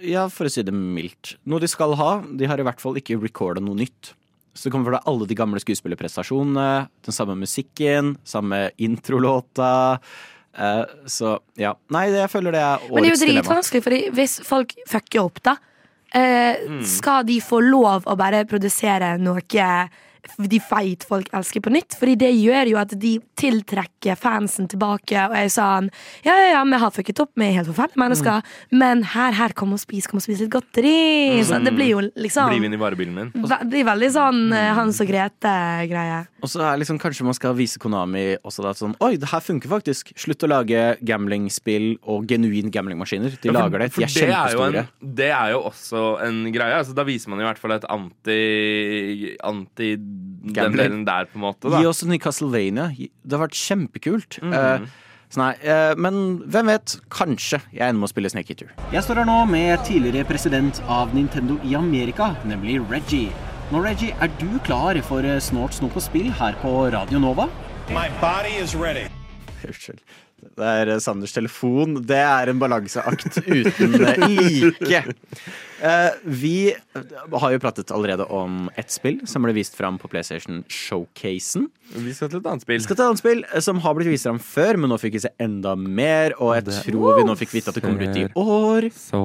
Ja, 0.07 0.29
for 0.33 0.49
å 0.49 0.53
si 0.53 0.65
det 0.67 0.75
mildt. 0.75 1.37
Noe 1.51 1.63
de 1.63 1.69
skal 1.71 1.97
ha, 1.99 2.11
de 2.23 2.49
har 2.49 2.61
i 2.61 2.67
hvert 2.67 2.83
fall 2.83 2.99
ikke 3.01 3.19
recorda 3.21 3.63
noe 3.65 3.79
nytt. 3.79 4.15
Så 4.55 4.67
det 4.67 4.75
kommer 4.75 4.93
fra 4.93 5.03
alle 5.09 5.29
de 5.31 5.37
gamle 5.39 5.61
skuespillerprestasjonene, 5.63 6.89
den 7.07 7.15
samme 7.15 7.37
musikken, 7.39 8.17
samme 8.27 8.69
introlåta. 8.83 10.01
Uh, 10.51 10.83
så 11.07 11.37
ja. 11.61 11.77
Nei, 11.95 12.09
det, 12.11 12.25
jeg 12.25 12.33
føler 12.33 12.57
det 12.57 12.63
er 12.63 12.73
årets 12.75 12.89
dilemma. 12.89 12.97
Men 12.97 13.07
det 13.07 13.11
er 13.11 13.15
jo 13.15 13.35
dritvanskelig, 13.39 13.83
Fordi 13.87 14.01
hvis 14.19 14.39
folk 14.47 14.75
fucker 14.91 15.23
opp, 15.23 15.43
da, 15.47 15.55
eh, 16.13 16.65
skal 16.87 17.25
de 17.29 17.39
få 17.45 17.61
lov 17.63 18.09
å 18.11 18.17
bare 18.19 18.43
produsere 18.51 19.15
noe 19.23 19.45
de 20.39 20.59
feit 20.61 21.05
folk 21.09 21.29
elsker 21.37 21.61
på 21.65 21.73
nytt? 21.75 21.97
Fordi 21.99 22.17
det 22.21 22.31
gjør 22.37 22.71
jo 22.73 22.79
at 22.81 22.95
de 23.01 23.13
tiltrekker 23.41 24.17
fansen 24.21 24.69
tilbake, 24.71 25.17
og 25.31 25.35
jeg 25.37 25.51
sa 25.55 25.69
han 25.79 25.91
ja, 26.25 26.35
ja, 26.35 26.49
ja, 26.55 26.65
vi 26.69 26.81
har 26.83 26.91
fucket 26.95 27.21
opp, 27.25 27.31
vi 27.39 27.47
er 27.49 27.57
helt 27.59 27.71
forferdelige 27.71 28.03
mennesker, 28.05 28.43
men 28.73 29.03
her, 29.15 29.33
her, 29.39 29.55
kom 29.57 29.73
og 29.77 29.81
spis, 29.83 30.07
kom 30.11 30.21
og 30.21 30.25
spis 30.25 30.41
litt 30.45 30.51
godteri. 30.53 31.41
Så 31.47 31.59
det 31.65 31.73
blir 31.77 31.91
jo 31.95 32.01
liksom 32.21 32.51
Bli 32.53 32.61
med 32.61 32.71
inn 32.73 32.79
i 32.79 32.83
varebilen 32.83 33.15
min. 33.17 33.31
ve- 33.35 33.59
Det 33.65 33.71
blir 33.71 33.85
veldig 33.89 34.11
sånn 34.15 34.41
mm. 34.51 34.75
Hans 34.77 35.01
og 35.01 35.09
Grete-greie. 35.11 36.21
Og 36.43 36.49
så 36.49 36.63
er 36.65 36.79
liksom 36.81 36.99
kanskje 37.01 37.25
man 37.27 37.37
skal 37.37 37.55
vise 37.59 37.79
Konami 37.81 38.37
også 38.45 38.63
da 38.65 38.73
sånn 38.77 38.95
Oi, 39.05 39.17
det 39.21 39.29
her 39.31 39.41
funker 39.45 39.69
faktisk. 39.71 40.13
Slutt 40.19 40.43
å 40.45 40.49
lage 40.51 40.97
gamblingspill 41.07 41.99
og 42.09 42.27
genuin 42.31 42.71
gamblingmaskiner. 42.73 43.35
De 43.41 43.49
Ja, 43.49 43.53
for- 43.53 43.61
lager 43.61 43.79
det. 43.85 43.91
De 43.95 44.03
er 44.05 44.07
det 44.07 44.23
er 44.23 44.31
jo 44.31 44.59
kjempestore. 44.61 44.85
En, 45.03 45.15
det 45.21 45.31
er 45.31 45.51
jo 45.55 45.61
også 45.71 46.03
en 46.27 46.39
greie. 46.53 46.79
Altså, 46.81 46.95
da 46.95 47.05
viser 47.05 47.29
man 47.33 47.41
i 47.41 47.45
hvert 47.49 47.59
fall 47.59 47.73
et 47.73 47.85
anti 47.89 49.37
Anti 49.45 49.97
den 50.55 50.77
delen 50.77 51.05
der, 51.07 51.29
på 51.31 51.39
en 51.39 51.45
måte. 51.45 51.71
Da. 51.71 51.81
Gi 51.81 51.87
oss 51.91 52.03
en 52.03 52.11
ny 52.13 52.19
Castlevania. 52.23 52.89
Det 52.97 53.37
har 53.37 53.47
vært 53.47 53.59
kjempekult. 53.59 54.41
Mhm. 54.43 54.53
Eh, 54.53 55.07
så 55.31 55.39
nei, 55.39 55.53
eh, 55.63 55.95
men 55.95 56.41
hvem 56.51 56.67
vet? 56.73 56.97
Kanskje 57.09 57.61
jeg 57.71 57.85
ender 57.87 58.01
med 58.01 58.09
å 58.09 58.11
spille 58.11 58.31
Snake 58.33 58.51
Eater. 58.51 58.73
Jeg 58.91 59.05
står 59.07 59.21
her 59.23 59.29
nå 59.29 59.47
med 59.47 59.79
tidligere 59.87 60.27
president 60.27 60.81
av 60.89 61.15
Nintendo 61.15 61.61
i 61.63 61.77
Amerika, 61.79 62.35
nemlig 62.45 62.81
Reggie. 62.91 63.31
Nå, 63.71 63.85
Reggie, 63.85 64.11
er 64.21 64.27
du 64.41 64.59
klar 64.67 64.99
for 65.07 65.23
eh, 65.23 65.39
Snort 65.39 65.77
snop 65.77 65.95
og 65.95 66.03
spill 66.03 66.33
her 66.33 66.57
på 66.65 66.91
Radio 66.91 67.21
Nova? 67.23 67.47
My 67.91 68.09
body 68.21 68.57
is 68.59 68.75
ready. 68.75 69.07
Unnskyld. 69.63 70.01
Det 70.41 70.67
er 70.67 70.93
eh, 70.95 71.01
Sanders 71.03 71.35
telefon. 71.35 71.99
Det 72.07 72.21
er 72.21 72.51
en 72.53 72.61
balanseakt 72.61 73.41
uten 73.47 73.97
eh, 74.01 74.25
like. 74.29 75.03
Eh, 75.81 76.11
vi 76.25 76.75
har 77.33 77.53
jo 77.55 77.61
pratet 77.63 77.93
allerede 77.95 78.27
om 78.29 78.67
ett 78.81 78.93
spill 78.93 79.23
som 79.31 79.47
ble 79.47 79.55
vist 79.57 79.77
fram 79.79 79.97
på 80.01 80.11
PlayStation 80.13 80.63
Showcasen. 80.69 81.71
Vi 81.95 82.13
skal 82.17 82.33
til 82.33 82.43
et 82.43 82.51
annet 82.51 82.67
spill. 82.67 82.81
Vi 82.81 82.85
skal 82.85 82.99
til 82.99 83.05
et 83.05 83.09
annet 83.09 83.23
spill 83.23 83.47
som 83.65 83.81
har 83.85 83.97
blitt 83.97 84.13
vist 84.13 84.29
fram 84.29 84.43
før, 84.43 84.81
men 84.81 84.93
nå 84.93 85.01
fikk 85.01 85.17
vi 85.17 85.25
se 85.25 85.33
enda 85.41 85.77
mer. 85.79 86.37
Og 86.39 86.57
jeg 86.59 86.69
tror 86.91 87.21
vi 87.21 87.25
nå 87.29 87.39
fikk 87.41 87.57
vite 87.57 87.73
at 87.73 87.81
det 87.81 87.85
kommer 87.87 88.05
ut 88.05 88.21
i 88.21 88.29
år. 88.35 88.91
Så 88.97 89.23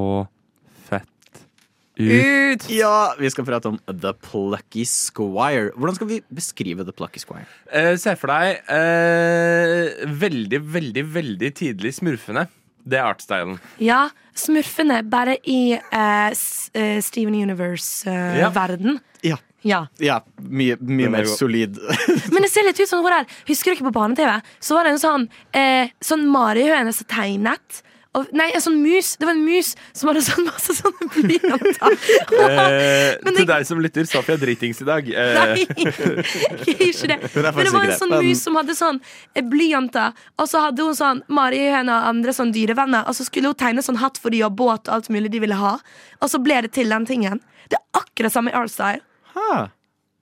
Ut! 1.97 2.65
Ja, 2.75 3.13
vi 3.19 3.29
skal 3.31 3.45
prate 3.47 3.69
om 3.71 3.77
The 3.87 4.11
Plucky 4.19 4.83
Squire. 4.89 5.69
Hvordan 5.77 5.95
skal 5.95 6.09
vi 6.09 6.17
beskrive 6.35 6.83
The 6.87 6.91
Plucky 6.95 7.21
Squire? 7.23 7.45
Eh, 7.71 7.93
se 8.01 8.15
for 8.19 8.31
deg 8.33 8.59
eh, 8.67 10.05
veldig, 10.19 10.59
veldig, 10.75 11.05
veldig 11.15 11.51
tidlig 11.55 11.93
smurfene. 11.99 12.47
Det 12.85 12.99
er 12.99 13.07
artstylen. 13.07 13.55
Ja, 13.81 14.03
smurfene 14.37 14.99
bare 15.09 15.37
i 15.49 15.73
eh, 15.73 16.27
S- 16.35 16.69
eh, 16.77 16.99
Steven 17.01 17.33
Ja. 17.39 17.47
Universe-verden. 17.47 18.99
Ja. 19.25 19.39
ja. 19.65 19.79
Ja, 20.03 20.19
mye, 20.43 20.75
mye 20.85 21.07
er 21.07 21.15
mer 21.15 21.25
solid. 21.31 21.79
Men 22.33 22.45
det 22.45 22.51
ser 22.53 22.67
litt 22.67 22.77
ut 22.83 22.91
som 22.91 23.01
hvor 23.01 23.15
der, 23.15 23.25
Husker 23.49 23.71
du 23.71 23.79
ikke 23.79 23.87
på 23.89 23.95
barne-TV? 23.97 24.35
Så 24.61 24.77
var 24.77 24.85
det 24.85 24.93
en 24.97 25.01
sånn, 25.01 25.25
eh, 25.57 25.89
sånn 26.05 26.27
marihøne 26.29 26.93
som 26.93 27.07
tegnet. 27.09 27.81
Og, 28.15 28.29
nei, 28.35 28.47
en 28.55 28.63
sånn 28.63 28.77
mus. 28.79 29.13
Det 29.19 29.27
var 29.27 29.35
en 29.35 29.43
mus 29.43 29.73
som 29.91 30.09
hadde 30.11 30.21
sånn 30.23 30.45
masse 30.47 30.75
sånne 30.77 31.07
blyanter. 31.15 31.97
Eh, 32.39 33.33
til 33.35 33.47
deg 33.49 33.65
som 33.67 33.81
lytter, 33.83 34.07
Sofia 34.07 34.37
er 34.37 34.41
dritings 34.41 34.79
i 34.83 34.87
dag. 34.87 35.09
Eh, 35.11 35.39
Nei, 35.39 35.65
ikke 36.87 37.09
det. 37.11 37.17
Men 37.35 37.59
det 37.59 37.73
var 37.75 37.89
en 37.89 37.99
sånn 37.99 38.15
mus 38.15 38.43
som 38.47 38.59
hadde 38.59 38.77
sånn 38.77 39.01
eh, 39.35 39.43
blyanter, 39.43 40.15
og 40.39 40.47
så 40.51 40.63
hadde 40.67 40.85
hun 40.87 40.95
sånn 40.97 41.23
marihøne 41.27 41.91
og 41.91 42.09
andre 42.13 42.35
sånn 42.37 42.53
dyrevenner, 42.55 43.03
og 43.09 43.17
så 43.17 43.27
skulle 43.27 43.51
hun 43.51 43.59
tegne 43.59 43.83
sånn 43.85 43.99
hatt 44.01 44.19
for 44.21 44.31
de 44.33 44.43
og 44.47 44.55
båt 44.59 44.87
og 44.87 44.99
alt 44.99 45.11
mulig 45.13 45.33
de 45.35 45.43
ville 45.43 45.59
ha, 45.59 45.75
og 46.21 46.31
så 46.31 46.39
ble 46.43 46.61
det 46.65 46.71
til 46.77 46.91
den 46.93 47.07
tingen. 47.09 47.41
Det 47.71 47.79
er 47.79 47.99
akkurat 47.99 48.33
samme 48.33 48.53
art-style. 48.55 49.01
Ha. 49.35 49.65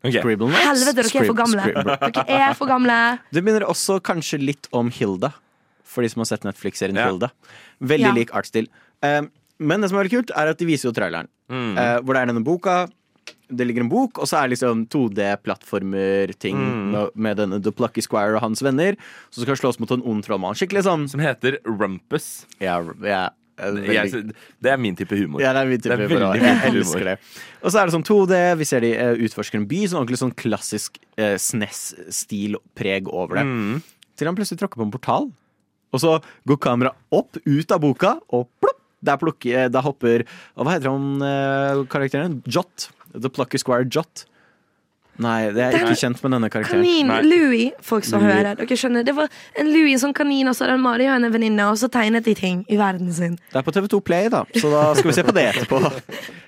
ok. 0.02 0.16
Scribble 0.18 0.50
notes. 0.50 0.66
Helvete, 0.66 1.04
dere 1.04 1.22
er 1.22 1.30
for 1.30 1.38
gamle. 1.38 1.70
Dere 2.18 2.42
er 2.50 2.58
for 2.58 2.72
gamle. 2.72 3.00
Det 3.36 3.44
minner 3.46 3.68
også 3.70 4.00
kanskje 4.04 4.40
litt 4.42 4.70
om 4.74 4.90
Hilda, 4.94 5.34
for 5.94 6.02
de 6.06 6.10
som 6.12 6.22
har 6.26 6.30
sett 6.34 6.44
Netflix-serien 6.48 6.98
Ja. 7.00 7.08
Hilda. 7.12 7.30
Veldig 7.82 8.10
Ja. 8.10 8.14
lik 8.18 8.34
artsstil. 8.34 8.68
Um, 9.04 9.30
men 9.60 9.82
det 9.82 9.90
som 9.92 10.00
er 10.00 10.04
veldig 10.04 10.16
kult, 10.18 10.32
er 10.36 10.50
at 10.52 10.58
de 10.60 10.66
viser 10.66 10.90
jo 10.90 10.96
traileren. 10.98 11.28
Mm. 11.50 11.78
Eh, 11.78 12.00
hvor 12.02 12.14
det 12.18 12.22
er 12.24 12.32
denne 12.34 12.44
boka. 12.44 12.88
Det 13.54 13.68
ligger 13.68 13.84
en 13.86 13.90
bok, 13.92 14.18
og 14.18 14.26
så 14.28 14.40
er 14.42 14.48
det 14.50 14.58
liksom 14.58 14.88
2D-plattformer-ting 14.90 16.56
Mm. 16.58 16.92
med, 16.92 17.10
med 17.16 17.38
denne 17.38 17.60
The 17.64 17.72
Plucky 17.72 18.02
Squire 18.02 18.36
og 18.36 18.42
hans 18.42 18.62
venner. 18.62 18.96
Som 19.32 19.44
skal 19.46 19.56
slåss 19.56 19.80
mot 19.80 19.92
en 19.92 20.02
ond 20.04 20.24
trollmann. 20.26 20.56
Skikkelig 20.58 20.84
sånn 20.88 21.08
Som 21.10 21.20
heter 21.22 21.60
Rumpus. 21.66 22.46
ja, 22.60 22.80
ja, 23.04 23.30
eh, 23.60 23.72
veldig- 23.72 23.94
Jeg, 23.94 24.36
det 24.62 24.72
er 24.72 24.78
min 24.78 24.96
type 24.96 25.16
humor. 25.16 25.40
Ja, 25.42 25.54
det 25.54 25.62
er 25.62 25.66
min 25.70 25.78
type 25.80 25.98
Det 25.98 26.12
er 26.12 26.16
humor. 26.18 26.34
veldig 26.34 26.42
Jeg 26.42 26.74
elsker 26.74 27.00
humor. 27.00 27.04
det. 27.06 27.20
Og 27.64 27.72
så 27.72 27.80
er 27.82 27.86
det 27.86 27.94
sånn 27.94 28.04
2D. 28.06 28.58
Vi 28.58 28.64
ser 28.66 28.80
de 28.82 28.94
eh, 28.96 29.16
utforsker 29.16 29.56
en 29.56 29.66
by. 29.68 29.84
Sånn 29.86 30.02
ordentlig 30.06 30.18
sånn 30.24 30.36
klassisk 30.36 30.98
eh, 31.18 31.36
SNES-stil 31.38 32.56
preg 32.76 33.08
over 33.08 33.36
det. 33.36 33.46
Mm. 33.46 33.82
Til 34.18 34.28
han 34.28 34.36
plutselig 34.36 34.60
tråkker 34.60 34.78
på 34.78 34.84
en 34.84 34.92
portal. 34.92 35.32
Og 35.94 36.02
så 36.02 36.18
går 36.50 36.60
kameraet 36.66 36.98
opp, 37.14 37.38
ut 37.46 37.72
av 37.76 37.84
boka, 37.84 38.16
og 38.34 38.48
plopp! 38.60 38.80
Der, 39.04 39.18
plukker, 39.20 39.66
der 39.68 39.84
hopper 39.84 40.22
Og 40.56 40.64
hva 40.64 40.78
heter 40.78 40.88
han 40.88 41.24
eh, 41.28 41.82
karakteren? 41.92 42.38
Jot. 42.48 42.86
The 43.12 43.28
Plucky 43.28 43.60
Squire 43.60 43.84
Jot. 43.92 44.24
Nei, 45.22 45.52
det 45.54 45.62
er 45.62 45.76
jeg 45.76 45.84
ikke 45.86 45.98
kjent 46.00 46.22
med 46.24 46.34
denne 46.34 46.48
karakteren. 46.50 46.82
Kanin 46.82 47.10
Nei. 47.12 47.18
Louis, 47.28 47.74
folk 47.86 48.06
som 48.08 48.24
Louis. 48.24 48.32
hører. 48.34 48.56
Dere 48.58 48.78
skjønner, 48.80 49.04
Det 49.06 49.14
var 49.14 49.28
en 49.62 49.70
Louis 49.70 50.02
som 50.02 50.14
kanin, 50.16 50.48
og 50.50 50.56
så 50.58 50.66
er 50.66 50.74
det 50.74 51.06
en 51.12 51.28
venninne, 51.36 51.68
og 51.70 51.78
så 51.78 51.90
tegnet 51.92 52.26
de 52.26 52.34
ting 52.34 52.64
i 52.72 52.80
verden 52.80 53.12
sin. 53.14 53.36
Det 53.52 53.60
er 53.60 53.68
på 53.68 53.76
TV2 53.76 54.00
Play, 54.08 54.30
da, 54.34 54.42
så 54.58 54.72
da 54.74 54.82
skal 54.98 55.12
vi 55.12 55.14
se 55.20 55.26
på 55.28 55.36
det 55.36 55.46
etterpå. 55.54 55.84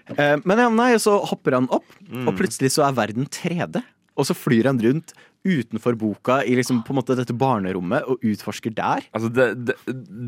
Eh, 0.05 0.35
Men 0.45 0.59
ja, 0.61 0.67
nei, 0.69 0.91
så 1.01 1.15
hopper 1.25 1.55
han 1.57 1.65
opp, 1.73 1.87
og 2.13 2.35
plutselig 2.37 2.69
så 2.75 2.83
er 2.85 2.93
verden 2.93 3.25
3D. 3.25 3.79
Og 4.15 4.27
så 4.29 4.35
flyr 4.37 4.67
han 4.69 4.77
rundt 4.77 5.15
utenfor 5.45 5.95
boka 6.01 6.39
i 6.43 6.55
liksom 6.57 6.81
på 6.85 6.91
en 6.93 6.97
måte 6.99 7.15
dette 7.17 7.35
barnerommet 7.37 8.07
og 8.09 8.23
utforsker 8.25 8.73
der. 8.75 9.05
Altså, 9.13 9.29
det, 9.29 9.45
det, 9.69 9.75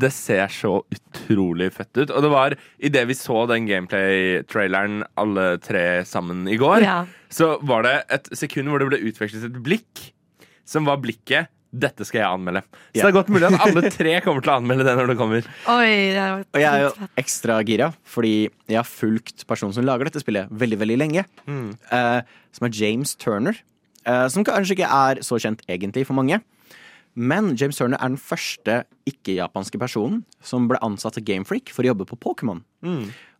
det 0.04 0.12
ser 0.14 0.46
så 0.54 0.76
utrolig 0.94 1.72
fett 1.74 1.90
ut. 1.98 2.12
Og 2.14 2.22
det 2.22 2.30
var 2.32 2.56
idet 2.78 3.04
vi 3.10 3.16
så 3.18 3.42
den 3.50 3.66
gameplay-traileren 3.68 5.02
alle 5.18 5.58
tre 5.62 5.84
sammen 6.08 6.46
i 6.48 6.56
går, 6.60 6.82
Ja. 6.86 6.98
så 7.30 7.56
var 7.66 7.82
det 7.86 7.94
et 8.14 8.30
sekund 8.38 8.68
hvor 8.70 8.78
det 8.82 8.88
ble 8.92 9.02
utvekslet 9.10 9.44
et 9.50 9.62
blikk 9.64 10.08
som 10.68 10.84
var 10.88 11.00
blikket 11.02 11.48
dette 11.68 12.00
skal 12.08 12.22
jeg 12.22 12.28
anmelde. 12.32 12.62
Så 12.96 12.96
Ja. 12.96 13.02
det 13.04 13.08
er 13.10 13.16
godt 13.18 13.28
mulig 13.28 13.44
at 13.50 13.60
alle 13.60 13.90
tre 13.98 14.14
kommer 14.24 14.40
til 14.40 14.52
å 14.54 14.56
anmelde 14.56 14.84
det 14.88 14.94
når 14.96 15.10
det 15.10 15.16
kommer. 15.20 15.48
Oi, 15.68 15.90
det 16.14 16.22
var 16.22 16.44
Og 16.54 16.60
jeg 16.62 16.70
er 16.72 16.84
jo 16.86 17.08
ekstra 17.20 17.58
gira, 17.68 17.90
fordi 18.08 18.48
jeg 18.70 18.78
har 18.78 18.88
fulgt 18.88 19.44
personen 19.46 19.74
som 19.76 19.84
lager 19.84 20.08
dette 20.08 20.22
spillet, 20.22 20.48
veldig, 20.48 20.78
veldig 20.80 20.96
lenge. 20.96 21.26
Eh, 21.44 22.20
som 22.56 22.66
er 22.70 22.72
James 22.72 23.12
Turner. 23.20 23.58
Eh, 24.08 24.26
som 24.32 24.46
kanskje 24.46 24.78
ikke 24.78 24.88
er 24.88 25.22
så 25.26 25.38
kjent 25.42 25.62
egentlig 25.68 26.06
for 26.08 26.18
mange. 26.18 26.40
Men 27.18 27.54
James 27.58 27.78
Turner 27.78 27.98
er 27.98 28.12
den 28.12 28.20
første 28.20 28.82
ikke-japanske 29.08 29.80
personen 29.80 30.22
som 30.44 30.68
ble 30.70 30.78
ansatt 30.84 31.18
av 31.18 31.24
Gamefreak 31.26 31.72
for 31.74 31.82
å 31.82 31.90
jobbe 31.90 32.06
på 32.06 32.18
Pokémon. 32.20 32.60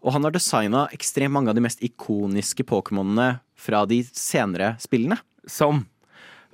Og 0.03 0.15
han 0.15 0.27
har 0.27 0.35
designa 0.35 0.89
ekstremt 0.95 1.35
mange 1.35 1.53
av 1.53 1.59
de 1.59 1.63
mest 1.63 1.85
ikoniske 1.87 2.67
Pokémonene 2.67 3.37
fra 3.59 3.85
de 3.87 4.01
senere 4.11 4.75
spillene. 4.83 5.21
Som 5.47 5.85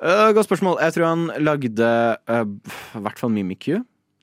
Uh, 0.02 0.34
godt 0.34 0.48
spørsmål. 0.48 0.80
Jeg 0.82 0.92
tror 0.96 1.06
han 1.06 1.28
lagde 1.40 1.88
uh, 2.28 2.44
hvert 2.98 3.20
fall 3.20 3.30
Mimikyu. 3.32 3.78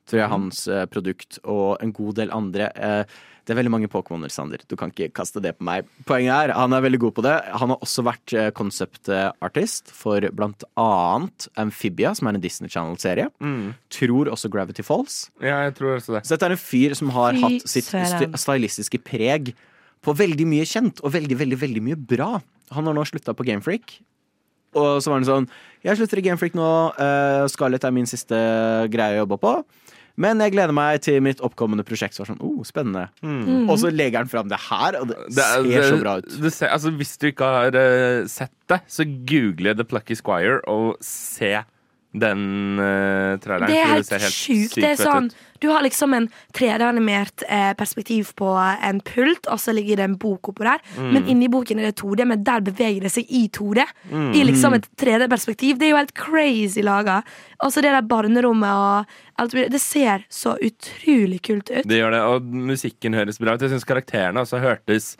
Tror 0.06 0.20
jeg 0.20 0.26
er 0.26 0.30
hans 0.30 0.66
uh, 0.68 0.84
produkt, 0.90 1.40
og 1.42 1.80
en 1.82 1.94
god 1.96 2.18
del 2.20 2.30
andre. 2.34 2.68
Uh, 2.76 3.22
det 3.42 3.54
er 3.54 3.58
veldig 3.58 3.72
mange 3.74 3.90
Pokémoner, 3.90 4.30
Sander. 4.30 4.62
Du 4.70 4.76
kan 4.78 4.92
ikke 4.92 5.10
kaste 5.16 5.42
det 5.42 5.54
på 5.58 5.66
meg. 5.66 5.88
Poenget 6.06 6.30
er, 6.32 6.52
han 6.54 6.76
er 6.76 6.84
veldig 6.84 7.00
god 7.02 7.14
på 7.16 7.24
det. 7.26 7.34
Han 7.58 7.74
har 7.74 7.82
også 7.82 8.04
vært 8.06 8.34
concept 8.58 9.10
uh, 9.10 9.32
artist 9.42 9.90
for 9.96 10.22
blant 10.36 10.62
annet 10.78 11.48
Amphibia, 11.58 12.14
som 12.18 12.30
er 12.30 12.38
en 12.38 12.44
Disney 12.44 12.70
Channel-serie. 12.72 13.26
Tror 13.92 14.30
også 14.30 14.50
Gravity 14.52 14.86
Falls. 14.86 15.24
Ja, 15.42 15.58
jeg 15.66 15.74
tror 15.80 15.96
også 15.96 16.16
det. 16.16 16.22
Så 16.28 16.36
dette 16.36 16.50
er 16.52 16.56
en 16.56 16.62
fyr 16.62 16.94
som 16.98 17.10
har 17.16 17.34
Fy 17.34 17.42
hatt 17.42 17.68
sitt 17.74 17.90
stylistiske 17.90 19.02
preg 19.02 19.52
på 20.02 20.14
veldig 20.18 20.46
mye 20.50 20.66
kjent, 20.66 21.02
og 21.02 21.14
veldig, 21.14 21.38
veldig, 21.42 21.58
veldig 21.60 21.84
mye 21.90 21.98
bra. 21.98 22.32
Han 22.74 22.88
har 22.88 22.96
nå 22.96 23.04
slutta 23.06 23.34
på 23.36 23.46
Gamefreak. 23.46 23.98
Og 24.78 25.02
så 25.04 25.10
var 25.10 25.20
han 25.20 25.26
sånn 25.28 25.46
Jeg 25.84 25.98
slutter 25.98 26.22
i 26.22 26.24
Gamefreak 26.24 26.54
nå. 26.56 26.68
Uh, 26.96 27.44
Scarlett 27.52 27.84
er 27.84 27.94
min 27.94 28.08
siste 28.08 28.38
greie 28.92 29.18
å 29.18 29.24
jobbe 29.24 29.38
på. 29.42 29.56
Men 30.20 30.38
jeg 30.44 30.52
gleder 30.52 30.74
meg 30.76 31.00
til 31.00 31.20
mitt 31.24 31.40
oppkommende 31.40 31.84
prosjekt. 31.88 32.14
Så 32.14 32.22
var 32.24 32.32
sånn, 32.34 32.40
oh, 32.44 32.62
spennende 32.68 33.06
Og 33.70 33.78
så 33.80 33.88
legger 33.92 34.18
han 34.18 34.28
fram 34.28 34.48
det 34.50 34.58
her, 34.68 34.98
og 35.00 35.08
det, 35.08 35.16
Det 35.34 35.44
er- 35.44 35.70
ser 35.72 35.96
så 35.96 36.00
bra 36.02 36.16
ut. 36.18 36.28
Det 36.42 36.52
ser, 36.52 36.68
altså, 36.68 36.90
hvis 36.98 37.16
du 37.18 37.26
ikke 37.30 37.44
har 37.44 37.68
uh, 37.76 38.26
sett 38.28 38.52
det, 38.68 38.80
så 38.88 39.04
google 39.26 39.74
The 39.74 39.84
Plucky 39.84 40.14
Squire 40.14 40.60
og 40.68 40.96
se 41.00 41.54
den 42.12 42.78
uh, 42.78 43.38
traileren. 43.40 43.70
Det 43.72 43.80
er 43.80 44.02
for 44.04 44.20
helt 44.26 44.36
sjukt. 44.36 44.74
Det 44.76 44.90
er 44.90 45.00
sånn, 45.00 45.30
du 45.62 45.68
har 45.70 45.84
liksom 45.84 46.12
en 46.16 46.26
3D-animert 46.58 47.44
eh, 47.46 47.70
perspektiv 47.78 48.32
på 48.36 48.50
en 48.58 48.98
pult, 49.06 49.46
og 49.46 49.60
så 49.62 49.72
ligger 49.72 50.00
det 50.00 50.06
en 50.08 50.16
bok 50.20 50.50
oppå 50.50 50.66
der. 50.66 50.82
Mm. 50.98 51.10
Men 51.14 51.28
inni 51.30 51.48
boken 51.52 51.78
er 51.80 51.88
det 51.88 52.00
2D, 52.02 52.26
men 52.28 52.42
der 52.44 52.64
beveger 52.66 53.06
det 53.06 53.12
seg 53.14 53.30
i 53.30 53.44
2D. 53.54 53.84
I 54.34 54.42
liksom 54.48 54.74
et 54.76 54.88
3D-perspektiv. 55.00 55.78
Det 55.78 55.86
er 55.86 55.92
jo 55.94 56.00
helt 56.00 56.14
crazy 56.18 56.82
laga. 56.84 57.20
Og 57.62 57.70
så 57.72 57.84
det 57.84 57.92
der 57.94 58.08
barnerommet 58.10 58.74
og 58.74 59.14
alt 59.38 59.54
mulig. 59.54 59.68
Det 59.72 59.80
ser 59.80 60.26
så 60.28 60.56
utrolig 60.58 61.38
kult 61.46 61.70
ut. 61.70 61.86
Det 61.86 62.00
gjør 62.02 62.16
det, 62.16 62.24
og 62.26 62.50
musikken 62.72 63.14
høres 63.16 63.38
bra 63.40 63.54
ut. 63.54 63.62
Jeg 63.62 63.72
syns 63.76 63.86
karakterene 63.88 64.42
også 64.42 64.58
hørtes 64.62 65.12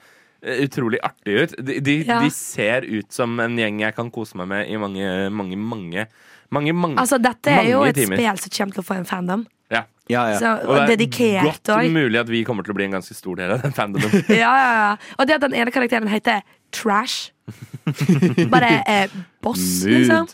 eh, 0.42 0.64
utrolig 0.66 0.98
artige 1.06 1.46
ut. 1.46 1.56
De, 1.62 1.78
de, 1.80 1.96
Ja. 2.02 2.18
de 2.18 2.34
ser 2.34 2.82
ut 2.90 3.14
som 3.14 3.38
en 3.40 3.56
gjeng 3.62 3.80
jeg 3.86 3.94
kan 3.94 4.10
kose 4.10 4.36
meg 4.42 4.50
med 4.50 4.74
i 4.74 4.76
mange, 4.82 5.30
mange, 5.30 5.56
mange 5.56 6.06
mange, 6.52 6.72
mange, 6.76 6.98
Altså, 7.02 7.18
dette 7.22 7.50
er 7.50 7.70
jo 7.70 7.82
et 7.88 7.96
timer. 7.96 8.16
spill 8.20 8.38
som 8.44 8.50
kommer 8.58 8.76
til 8.76 8.82
å 8.84 8.86
få 8.86 8.96
en 9.00 9.08
fandom. 9.08 9.44
Ja. 9.72 9.84
Ja, 10.10 10.22
ja. 10.32 10.38
Så, 10.38 10.48
Og 10.68 10.74
og 10.76 10.88
det 10.90 10.98
er 11.08 11.42
godt 11.46 11.70
òg. 11.72 11.90
mulig 11.94 12.18
at 12.20 12.28
vi 12.28 12.42
kommer 12.44 12.64
til 12.66 12.74
å 12.74 12.76
bli 12.76 12.84
en 12.88 12.96
ganske 12.98 13.14
stor 13.16 13.36
del 13.38 13.52
av 13.54 13.62
den 13.62 13.72
fandomen. 13.72 14.10
Ja, 14.28 14.52
ja, 14.52 14.72
ja. 14.76 14.96
Og 15.18 15.26
det 15.30 15.36
at 15.38 15.44
den 15.46 15.54
ene 15.56 15.72
karakteren 15.72 16.08
heter 16.12 16.42
Trash. 16.72 17.30
Bare 18.52 18.82
eh, 18.86 19.08
boss, 19.42 19.84
Mood. 19.84 19.92
liksom. 19.94 20.28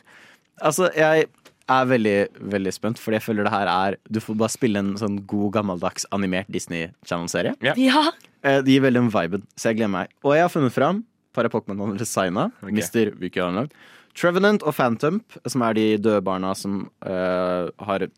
Altså, 0.62 0.89
jeg 0.97 1.27
er 1.69 1.85
veldig, 1.91 2.16
veldig 2.51 2.73
spent, 2.75 2.99
fordi 2.99 3.19
jeg 3.19 3.23
føler 3.27 3.45
det 3.47 3.53
her 3.53 3.69
er 3.69 3.97
Du 4.11 4.21
får 4.25 4.39
bare 4.41 4.51
spille 4.55 4.81
en 4.81 4.95
sånn 4.99 5.19
god, 5.29 5.53
gammeldags 5.59 6.07
animert 6.16 6.49
Disney 6.51 6.89
Channel-serie. 7.07 7.55
Ja. 7.62 7.75
Eh, 8.43 8.61
Det 8.64 8.73
gir 8.73 8.81
veldig 8.87 9.03
den 9.05 9.12
viben, 9.14 9.45
så 9.57 9.71
jeg 9.71 9.77
gleder 9.83 9.93
meg. 9.93 10.09
Og 10.25 10.35
jeg 10.35 10.43
har 10.47 10.53
funnet 10.55 10.73
fram 10.75 11.05
et 11.05 11.35
par 11.37 11.45
av 11.47 11.53
Pokémon 11.53 11.79
han 11.93 11.99
designa. 12.01 12.49
Mister 12.64 13.12
Wiki 13.21 13.39
lagd. 13.45 13.71
Trevenant 14.19 14.64
og 14.66 14.75
Phantom, 14.75 15.21
som 15.47 15.62
er 15.62 15.77
de 15.79 15.85
døde 16.03 16.23
barna 16.27 16.51
som 16.59 16.81
uh, 17.07 17.69
har 17.87 18.03
eh, 18.09 18.11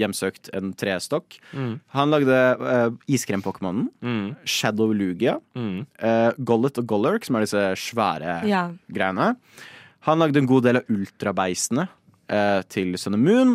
hjemsøkt 0.00 0.48
en 0.56 0.70
trestokk. 0.76 1.36
Han 1.96 2.12
lagde 2.14 2.38
uh, 2.60 2.94
iskrem-pokémonen. 3.08 3.90
Mm, 4.04 4.30
Shadow 4.48 4.94
Lugia. 4.96 5.38
mm. 5.56 5.82
Uh, 6.00 6.30
Gollet 6.40 6.80
og 6.80 6.86
Gollerk, 6.88 7.24
som 7.28 7.36
er 7.36 7.44
disse 7.46 7.66
svære 7.84 8.38
Ja. 8.48 8.70
greiene. 8.92 9.34
Han 10.08 10.18
lagde 10.24 10.40
en 10.42 10.48
god 10.50 10.64
del 10.66 10.80
av 10.80 10.88
ultrabeistene 10.90 11.84
uh, 12.32 12.62
til 12.72 12.96
Sun 12.98 13.14
and 13.20 13.24
Moon. 13.28 13.52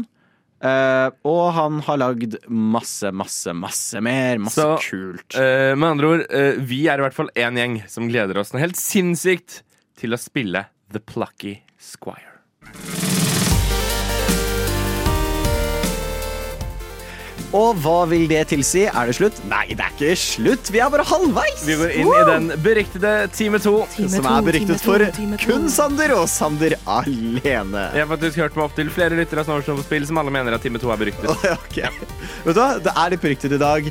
Uh, 0.58 1.12
og 1.28 1.52
han 1.54 1.82
har 1.86 2.00
lagd 2.02 2.38
masse, 2.50 3.12
masse, 3.14 3.54
masse 3.54 4.00
mer. 4.02 4.40
Masse 4.42 4.58
Så, 4.64 4.78
kult. 4.88 5.36
Uh, 5.38 5.76
med 5.78 5.92
andre 5.92 6.08
ord, 6.16 6.24
uh, 6.34 6.58
vi 6.66 6.80
er 6.90 6.98
i 6.98 7.06
hvert 7.06 7.18
fall 7.18 7.30
én 7.38 7.60
gjeng 7.62 7.76
som 7.90 8.08
gleder 8.10 8.40
oss 8.42 8.54
noe 8.56 8.64
helt 8.64 8.80
sinnssykt 8.80 9.60
til 10.02 10.18
å 10.18 10.22
spille 10.22 10.66
The 10.94 11.02
Plucky 11.04 11.60
Squire. 11.78 12.34
Og 17.56 17.78
hva 17.80 18.02
vil 18.12 18.26
det 18.28 18.42
tilsi? 18.52 18.82
Er 18.92 19.08
det 19.08 19.14
slutt? 19.16 19.38
Nei, 19.48 19.70
det 19.72 19.80
er 19.86 19.94
ikke 19.94 20.16
slutt. 20.20 20.68
Vi 20.74 20.82
er 20.84 20.90
bare 20.92 21.06
halvveis. 21.08 21.62
Vi 21.64 21.78
går 21.80 21.94
inn 21.96 22.10
i 22.12 22.26
den 22.28 22.50
beryktede 22.66 23.14
time 23.34 23.62
to. 23.64 23.78
Time 23.96 24.10
Som 24.12 24.28
er 24.28 24.44
beryktet 24.50 24.74
time 24.74 24.82
to, 24.84 24.90
for 24.90 25.06
time 25.16 25.40
to. 25.40 25.48
kun 25.48 25.70
Sander 25.72 26.12
og 26.18 26.26
Sander 26.30 26.76
alene. 26.92 27.86
Jeg 27.96 28.04
har 28.04 28.12
faktisk 28.12 28.42
hørt 28.44 28.60
meg 28.60 28.68
opp 28.68 28.76
til 28.78 28.92
flere 28.94 29.16
lyttere 29.18 29.46
av 29.46 29.48
Snowshow 29.48 29.80
på 29.80 29.88
spill 29.88 30.10
som 30.10 30.20
alle 30.20 30.34
mener 30.36 30.58
at 30.60 30.66
time 30.68 30.82
to 30.84 30.92
er 30.92 31.00
beryktet. 31.06 31.32
Ok. 31.58 31.80
Vet 32.44 32.52
du 32.52 32.60
hva? 32.60 32.68
Det 32.84 32.92
er 32.94 33.16
litt 33.16 33.24
beryktet 33.24 33.56
i 33.56 33.62
dag, 33.64 33.88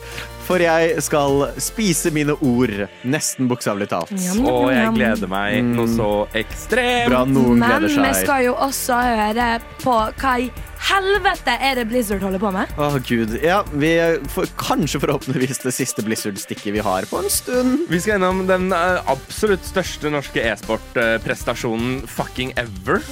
for 0.46 0.62
jeg 0.62 1.02
skal 1.02 1.48
spise 1.62 2.12
mine 2.14 2.36
ord. 2.44 2.72
Nesten 3.06 3.48
bokstavelig 3.50 3.90
talt. 3.90 4.12
Og 4.42 4.70
jeg 4.70 4.94
gleder 4.94 5.30
meg 5.30 5.58
noe 5.66 5.90
så 5.90 6.10
ekstremt. 6.38 7.10
Bra, 7.10 7.24
noen 7.26 7.60
Men 7.62 7.86
gleder 7.86 8.06
vi 8.06 8.14
skal 8.22 8.46
jo 8.46 8.54
også 8.66 9.00
høre 9.02 9.50
på 9.82 9.98
hva 10.20 10.38
i 10.42 10.48
helvete 10.86 11.54
er 11.64 11.78
det 11.80 11.86
Blizzard 11.90 12.22
holder 12.22 12.42
på 12.42 12.50
med. 12.54 12.72
Å, 12.78 12.90
gud. 13.06 13.36
Ja, 13.42 13.62
vi 13.72 13.92
får 14.32 14.50
kanskje 14.60 15.00
forhåpentligvis 15.02 15.62
det 15.64 15.74
siste 15.74 16.04
Blizzard-stikket 16.06 16.76
vi 16.76 16.84
har 16.84 17.08
på 17.10 17.22
en 17.22 17.32
stund. 17.32 17.86
Vi 17.90 18.00
skal 18.02 18.16
gjennom 18.16 18.44
den 18.50 18.68
eh, 18.76 19.00
absolutt 19.10 19.66
største 19.66 20.12
norske 20.14 20.44
e-sport-prestasjonen 20.44 22.04
fucking 22.10 22.54
ever. 22.60 23.02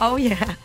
Oh 0.00 0.16
yeah. 0.20 0.56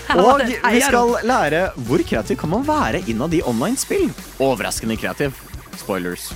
Og 0.22 0.42
vi 0.46 0.80
skal 0.84 1.14
lære 1.28 1.62
hvor 1.86 2.02
kreativ 2.06 2.38
kan 2.40 2.52
man 2.52 2.66
være 2.66 3.02
innad 3.10 3.34
i 3.36 3.42
online-spill. 3.46 4.08
Overraskende 4.42 4.96
kreativ. 5.00 5.36
Spoilers. 5.80 6.30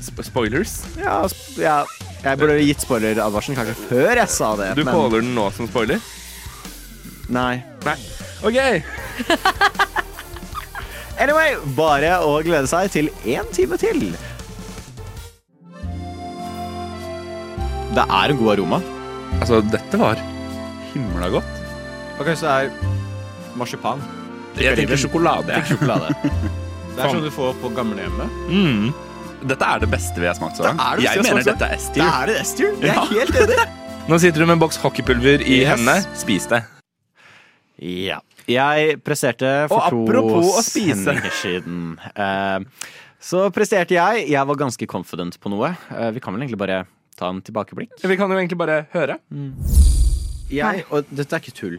Sp 0.00 0.22
spoilers. 0.26 0.78
Ja, 0.98 1.20
sp 1.30 1.60
ja. 1.60 1.80
Jeg 2.20 2.36
burde 2.36 2.58
gitt 2.60 2.82
spoileradvarselen 2.84 3.56
kanskje 3.56 3.76
før 3.88 4.18
jeg 4.20 4.28
sa 4.32 4.54
det. 4.60 4.72
Du 4.76 4.84
men- 4.84 4.92
caller 4.94 5.22
den 5.24 5.34
nå 5.36 5.46
som 5.56 5.68
spoiler? 5.70 6.02
Nei. 7.30 7.62
Nei. 7.86 7.96
OK. 8.44 8.58
Anyway, 11.20 11.52
bare 11.76 12.14
å 12.24 12.38
glede 12.40 12.64
seg 12.70 12.88
til 12.94 13.10
én 13.28 13.44
time 13.52 13.76
til. 13.76 14.06
Det 17.90 18.04
er 18.06 18.32
en 18.32 18.38
god 18.40 18.52
aroma. 18.54 18.78
Altså, 19.42 19.58
dette 19.68 20.00
var 20.00 20.16
himla 20.94 21.28
godt. 21.34 21.60
Ok, 22.22 22.32
så 22.40 22.46
det 22.46 22.54
er 22.54 22.70
marsipan. 23.60 24.02
Jeg 24.58 24.76
tenker 24.80 24.98
sjokolade. 25.04 25.54
jeg. 25.54 25.68
Sjokolade. 25.74 26.10
Det 26.96 27.04
er 27.06 27.12
sånn 27.14 27.22
du 27.22 27.30
får 27.32 27.54
på 27.62 27.68
gamlehjemmet. 27.76 28.32
Mm. 28.50 28.88
Dette 29.48 29.64
er 29.72 29.78
det 29.80 29.88
beste 29.92 30.20
vi 30.20 30.26
har 30.28 30.34
smakt 30.36 30.58
så 30.58 30.66
langt. 30.66 30.80
Det 30.98 31.04
det 31.04 31.06
Jeg 31.06 31.22
mener 31.24 31.46
dette 31.46 31.64
er 31.64 31.70
Det 31.70 31.78
S-tier. 31.80 32.08
er 32.10 32.26
det 32.28 32.34
S-tier. 32.42 32.72
Jeg 32.82 32.90
er 32.90 32.98
Ja. 32.98 33.04
helt 33.14 33.38
enig. 33.44 33.60
Nå 34.10 34.18
sitter 34.20 34.42
du 34.42 34.46
med 34.50 34.56
en 34.58 34.62
boks 34.64 34.76
hockeypulver 34.82 35.40
i 35.46 35.60
Yes. 35.62 35.70
hendene. 35.70 36.16
Spis 36.18 36.46
det. 36.50 36.60
Ja. 37.80 38.18
Jeg 38.50 38.98
presterte 39.06 39.68
for 39.70 39.78
Og 39.78 39.86
apropos 39.86 40.50
to 40.50 40.58
å 40.58 40.62
spise. 40.66 40.98
sendinger 41.06 41.36
siden. 41.38 41.78
Eh, 42.12 42.58
så 43.22 43.46
presterte 43.54 43.94
jeg. 43.96 44.26
Jeg 44.34 44.46
var 44.50 44.56
ganske 44.60 44.86
confident 44.90 45.38
på 45.40 45.48
noe. 45.54 45.70
Eh, 45.94 46.10
vi 46.10 46.20
kan 46.20 46.34
vel 46.34 46.42
egentlig 46.42 46.58
bare 46.60 46.82
ta 47.16 47.30
en 47.30 47.40
tilbakeblikk. 47.40 47.94
Vi 48.02 48.16
kan 48.16 48.28
jo 48.28 48.36
egentlig 48.36 48.58
bare 48.58 48.82
høre. 48.92 49.16
Jeg, 50.50 50.84
og 50.90 51.06
dette 51.14 51.32
er 51.36 51.40
ikke 51.40 51.54
tull. 51.54 51.78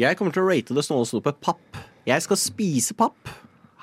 Jeg 0.00 0.16
kommer 0.16 0.32
til 0.32 0.40
å 0.40 0.48
rate 0.48 0.72
det 0.72 0.80
snåle 0.86 1.04
snopet 1.04 1.42
papp. 1.44 1.76
Jeg 2.08 2.24
skal 2.24 2.38
spise 2.40 2.94
papp 2.96 3.28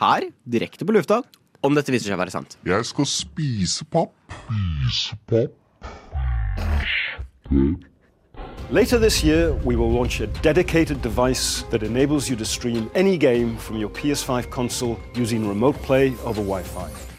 her, 0.02 0.24
direkte 0.50 0.86
på 0.88 0.96
lufta, 0.96 1.20
om 1.62 1.78
dette 1.78 1.94
viser 1.94 2.10
seg 2.10 2.18
å 2.18 2.22
være 2.24 2.34
sant. 2.34 2.56
Jeg 2.66 2.88
skal 2.90 3.06
spise 3.06 3.86
papp. 3.94 4.16
Spise 4.48 5.18
papp. 5.30 5.54
Later 8.72 8.98
this 8.98 9.24
year, 9.24 9.54
we 9.64 9.76
will 9.76 9.92
launch 9.92 10.20
a 10.20 10.28
dedicated 10.42 11.04
device 11.04 11.62
that 11.70 11.84
enables 11.84 12.30
you 12.30 12.36
to 12.36 12.46
stream 12.46 12.90
any 12.96 13.16
game 13.18 13.56
from 13.56 13.78
your 13.78 13.90
PS5 13.90 14.50
console 14.50 14.98
using 15.14 15.48
remote 15.48 15.78
play 15.84 16.16
over 16.26 16.42
Wi-Fi. 16.42 17.17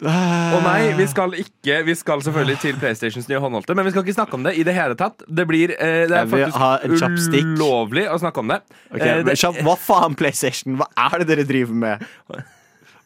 Å 0.00 0.60
nei, 0.64 0.92
vi 0.96 1.04
skal 1.10 1.34
ikke 1.36 1.80
Vi 1.84 1.94
skal 1.98 2.22
selvfølgelig 2.24 2.60
til 2.62 2.78
PlayStations 2.80 3.26
nye 3.28 3.40
håndholdte, 3.42 3.74
men 3.76 3.84
vi 3.84 3.92
skal 3.92 4.06
ikke 4.06 4.16
snakke 4.16 4.38
om 4.38 4.46
det 4.46 4.54
i 4.56 4.64
det 4.64 4.72
hele 4.76 4.96
tatt. 4.96 5.24
Det 5.28 5.44
blir 5.48 5.74
eh, 5.76 6.06
Det 6.08 6.22
er 6.22 6.30
faktisk 6.30 7.36
ulovlig 7.36 8.06
å 8.08 8.16
snakke 8.22 8.40
om 8.40 8.54
det. 8.54 8.60
Okay, 8.94 9.20
Eh, 9.20 9.24
men 9.26 9.66
Hva 9.66 9.76
faen, 9.76 10.16
PlayStation? 10.16 10.78
Hva 10.80 10.88
er 10.96 11.20
det 11.22 11.28
dere 11.34 11.44
driver 11.48 11.76
med? 11.76 12.06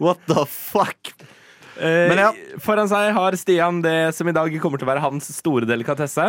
What 0.03 0.22
the 0.30 0.45
fuck? 0.47 1.14
Eh, 1.79 2.07
men 2.11 2.20
ja. 2.20 2.31
Foran 2.62 2.89
seg 2.91 3.11
har 3.16 3.37
Stian 3.39 3.81
det 3.85 4.14
som 4.16 4.29
i 4.31 4.35
dag 4.37 4.55
kommer 4.62 4.81
til 4.81 4.87
å 4.87 4.93
være 4.93 5.03
hans 5.05 5.29
store 5.35 5.68
delikatesse. 5.68 6.27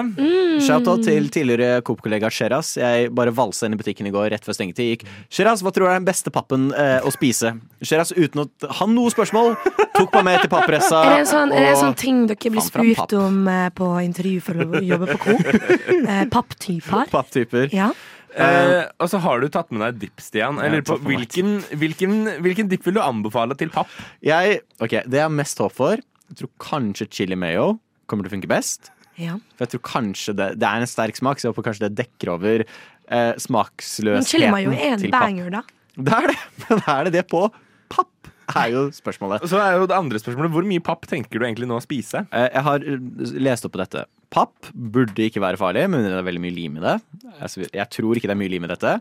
Shout-out 0.66 1.06
til 1.06 1.30
tidligere 1.34 1.82
Coop-kollega 1.86 2.32
Sheraz. 2.34 2.76
Jeg 2.80 3.12
bare 3.16 3.34
valsa 3.36 3.68
inn 3.68 3.78
i 3.78 3.80
butikken 3.80 4.10
i 4.10 4.14
går 4.16 4.32
rett 4.34 4.46
før 4.48 4.58
stengetid. 4.58 4.96
Gikk 4.96 5.06
Sheraz, 5.34 5.64
hva 5.66 5.74
tror 5.76 5.88
du 5.88 5.92
er 5.94 6.00
den 6.00 6.08
beste 6.08 6.34
pappen 6.34 6.70
eh, 6.74 6.98
å 7.06 7.14
spise? 7.14 7.56
Sheraz, 7.86 8.14
uten 8.16 8.46
å 8.46 8.48
ha 8.80 8.90
noe 8.90 9.14
spørsmål, 9.14 9.56
tok 9.96 10.18
meg 10.20 10.28
med 10.30 10.44
til 10.46 10.54
pappressa. 10.54 11.04
Er 11.06 11.14
det 11.14 11.22
en 11.26 11.32
sånn, 11.32 11.54
er 11.54 11.68
det 11.68 11.72
en 11.76 11.82
sånn 11.84 12.00
ting 12.00 12.26
dere 12.30 12.54
blir 12.56 12.66
spurt 12.66 13.16
om 13.20 13.42
eh, 13.52 13.70
på 13.76 13.92
intervju 14.06 14.44
for 14.50 14.66
å 14.66 14.84
jobbe 14.84 15.14
på 15.16 15.22
Coop? 15.30 15.54
Eh, 16.06 16.26
Papptyper? 16.30 17.08
Papptyper. 17.10 17.72
Ja. 17.74 17.88
Eh, 18.36 18.82
og 19.00 19.08
så 19.12 19.20
har 19.24 19.40
du 19.40 19.48
tatt 19.54 19.70
med 19.72 19.82
deg 19.86 20.00
dipp, 20.06 20.20
Stian. 20.24 20.58
Jeg 20.60 20.74
lurer 20.74 20.86
på 20.90 20.98
hvilken, 21.06 21.54
hvilken, 21.80 22.16
hvilken 22.44 22.68
dipp 22.72 22.84
vil 22.88 22.98
du 22.98 23.02
anbefale 23.04 23.56
til 23.60 23.72
papp? 23.74 23.92
Jeg, 24.26 24.60
ok, 24.82 24.98
Det 25.08 25.22
jeg 25.22 25.26
har 25.28 25.32
mest 25.32 25.62
håp 25.64 25.72
for, 25.78 26.02
jeg 26.30 26.40
tror 26.42 26.52
kanskje 26.60 27.08
chili 27.14 27.38
mayo 27.40 27.78
kommer 28.10 28.26
til 28.28 28.34
å 28.34 28.36
funke 28.38 28.50
best. 28.52 28.92
ja. 29.18 29.38
For 29.56 29.66
jeg 29.66 29.76
tror 29.76 29.84
kanskje 29.88 30.36
det, 30.36 30.50
det 30.60 30.68
er 30.68 30.84
en 30.84 30.90
sterk 30.92 31.16
smak, 31.16 31.40
så 31.40 31.48
jeg 31.48 31.54
håper 31.56 31.70
kanskje 31.70 31.88
det 31.88 31.96
dekker 32.04 32.34
over 32.36 32.66
eh, 32.66 32.68
Men 33.08 33.40
smaksløsheten 33.40 34.28
chili 34.34 34.52
mayo 34.52 34.74
er 34.76 34.96
en 34.98 35.00
til 35.06 35.14
papp. 35.14 35.30
banger, 35.30 35.50
da. 35.56 35.64
Det 35.96 36.18
er 36.20 36.28
det, 36.34 36.38
men 36.68 36.84
er 36.92 37.08
det 37.08 37.14
det 37.22 37.26
på 37.32 37.46
papp? 37.94 38.12
Er 38.56 38.70
jo 38.70 38.82
spørsmålet. 38.94 39.42
Og 39.42 39.50
så 39.50 39.58
er 39.58 39.80
jo 39.80 39.88
det 39.90 39.96
andre 39.98 40.20
spørsmålet 40.22 40.52
Hvor 40.54 40.66
mye 40.70 40.82
papp 40.86 41.08
tenker 41.10 41.40
du 41.42 41.46
egentlig 41.48 41.66
nå 41.66 41.80
å 41.80 41.82
spise? 41.82 42.28
Eh, 42.30 42.50
Jeg 42.54 42.62
har 42.68 42.84
eh, 42.86 43.00
lest 43.42 43.66
opp 43.66 43.74
på 43.74 43.80
dette. 43.82 44.04
Papp 44.36 44.70
burde 44.76 45.30
ikke 45.30 45.44
være 45.44 45.60
farlig, 45.62 45.86
men 45.92 46.04
det 46.04 46.12
er 46.12 46.28
veldig 46.28 46.44
mye 46.44 46.56
lim 46.58 46.78
i 46.82 46.84
det. 46.84 46.98
Altså, 47.40 47.64
Jeg 47.72 47.88
tror 47.96 48.20
ikke 48.20 48.28
det 48.28 48.36
er 48.36 48.44
mye 48.44 48.52
lim 48.52 48.68
i 48.68 48.74
dette. 48.74 48.98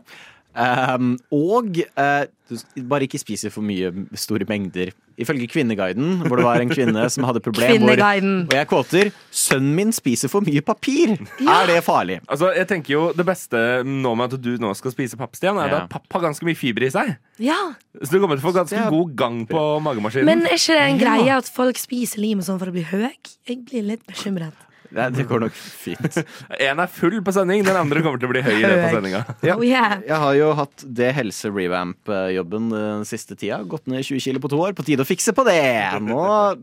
Um, 0.55 1.17
og 1.35 1.75
uh, 1.99 2.23
du 2.47 2.83
bare 2.87 3.03
ikke 3.03 3.19
spiser 3.19 3.51
for 3.51 3.65
mye 3.65 3.89
store 4.15 4.45
mengder. 4.47 4.93
Ifølge 5.19 5.49
Kvinneguiden, 5.51 6.21
hvor 6.27 6.39
det 6.39 6.45
var 6.45 6.61
en 6.63 6.71
kvinne 6.71 7.03
som 7.11 7.25
hadde 7.27 7.41
problem 7.43 7.83
hvor. 7.83 7.99
Og 7.99 8.53
jeg 8.55 8.67
kvoter 8.67 9.11
'Sønnen 9.31 9.75
min 9.75 9.91
spiser 9.91 10.31
for 10.31 10.43
mye 10.47 10.61
papir'. 10.63 11.15
Er 11.43 11.67
det 11.67 11.83
farlig? 11.83 12.21
Altså, 12.27 12.53
jeg 12.55 12.67
tenker 12.67 12.93
jo 12.93 13.11
Det 13.11 13.25
beste 13.25 13.83
nå 13.83 14.15
med 14.15 14.33
at 14.33 14.41
du 14.41 14.55
nå 14.59 14.73
skal 14.75 14.91
spise 14.91 15.17
papp, 15.17 15.35
Stian, 15.35 15.57
er 15.57 15.67
Ja. 15.67 15.83
at 15.83 15.89
papp 15.89 16.07
har 16.11 16.21
ganske 16.21 16.45
mye 16.45 16.55
fiber 16.55 16.83
i 16.83 16.89
seg. 16.89 17.17
Ja. 17.39 17.73
Så 18.03 18.11
du 18.11 18.19
kommer 18.19 18.39
til 18.39 18.45
å 18.45 18.51
få 18.51 18.55
ganske 18.55 18.75
Ja. 18.79 18.89
god 18.89 19.15
gang 19.15 19.45
på 19.47 19.79
magemaskinen. 19.81 20.25
Men 20.25 20.45
er 20.45 20.55
ikke 20.55 20.79
det 20.79 20.87
en 20.91 20.99
greie 20.99 21.37
at 21.37 21.49
folk 21.49 21.75
spiser 21.75 22.19
lim 22.19 22.39
og 22.39 22.45
sånn 22.45 22.59
for 22.59 22.67
å 22.67 22.71
bli 22.71 22.83
høy? 22.83 23.11
Jeg 23.47 23.65
blir 23.65 23.83
litt 23.83 24.07
bekymret. 24.07 24.53
Nei, 24.95 25.09
det 25.11 25.25
går 25.27 25.41
nok 25.43 25.55
fint. 25.55 26.19
En 26.69 26.79
er 26.79 26.91
full 26.91 27.17
på 27.25 27.33
sending, 27.35 27.65
den 27.67 27.77
andre 27.77 28.03
kommer 28.05 28.21
til 28.21 28.29
å 28.29 28.31
bli 28.31 28.43
høy 28.45 28.53
i 28.53 28.61
løpet 28.63 28.85
av 28.85 28.93
sendinga. 28.95 29.21
Ja. 29.49 29.55
Oh, 29.57 29.63
yeah. 29.65 29.97
Jeg 30.05 30.19
har 30.21 30.35
jo 30.37 30.51
hatt 30.55 30.85
det 30.99 31.09
helse-revamp-jobben 31.17 32.69
den 32.71 33.03
siste 33.07 33.35
tida. 33.35 33.59
Gått 33.69 33.89
ned 33.91 34.05
20 34.07 34.23
kilo 34.23 34.41
på 34.43 34.51
to 34.53 34.59
år. 34.63 34.75
På 34.77 34.85
tide 34.87 35.03
å 35.03 35.07
fikse 35.07 35.35
på 35.35 35.43
det! 35.47 35.59
Nå, 36.05 36.21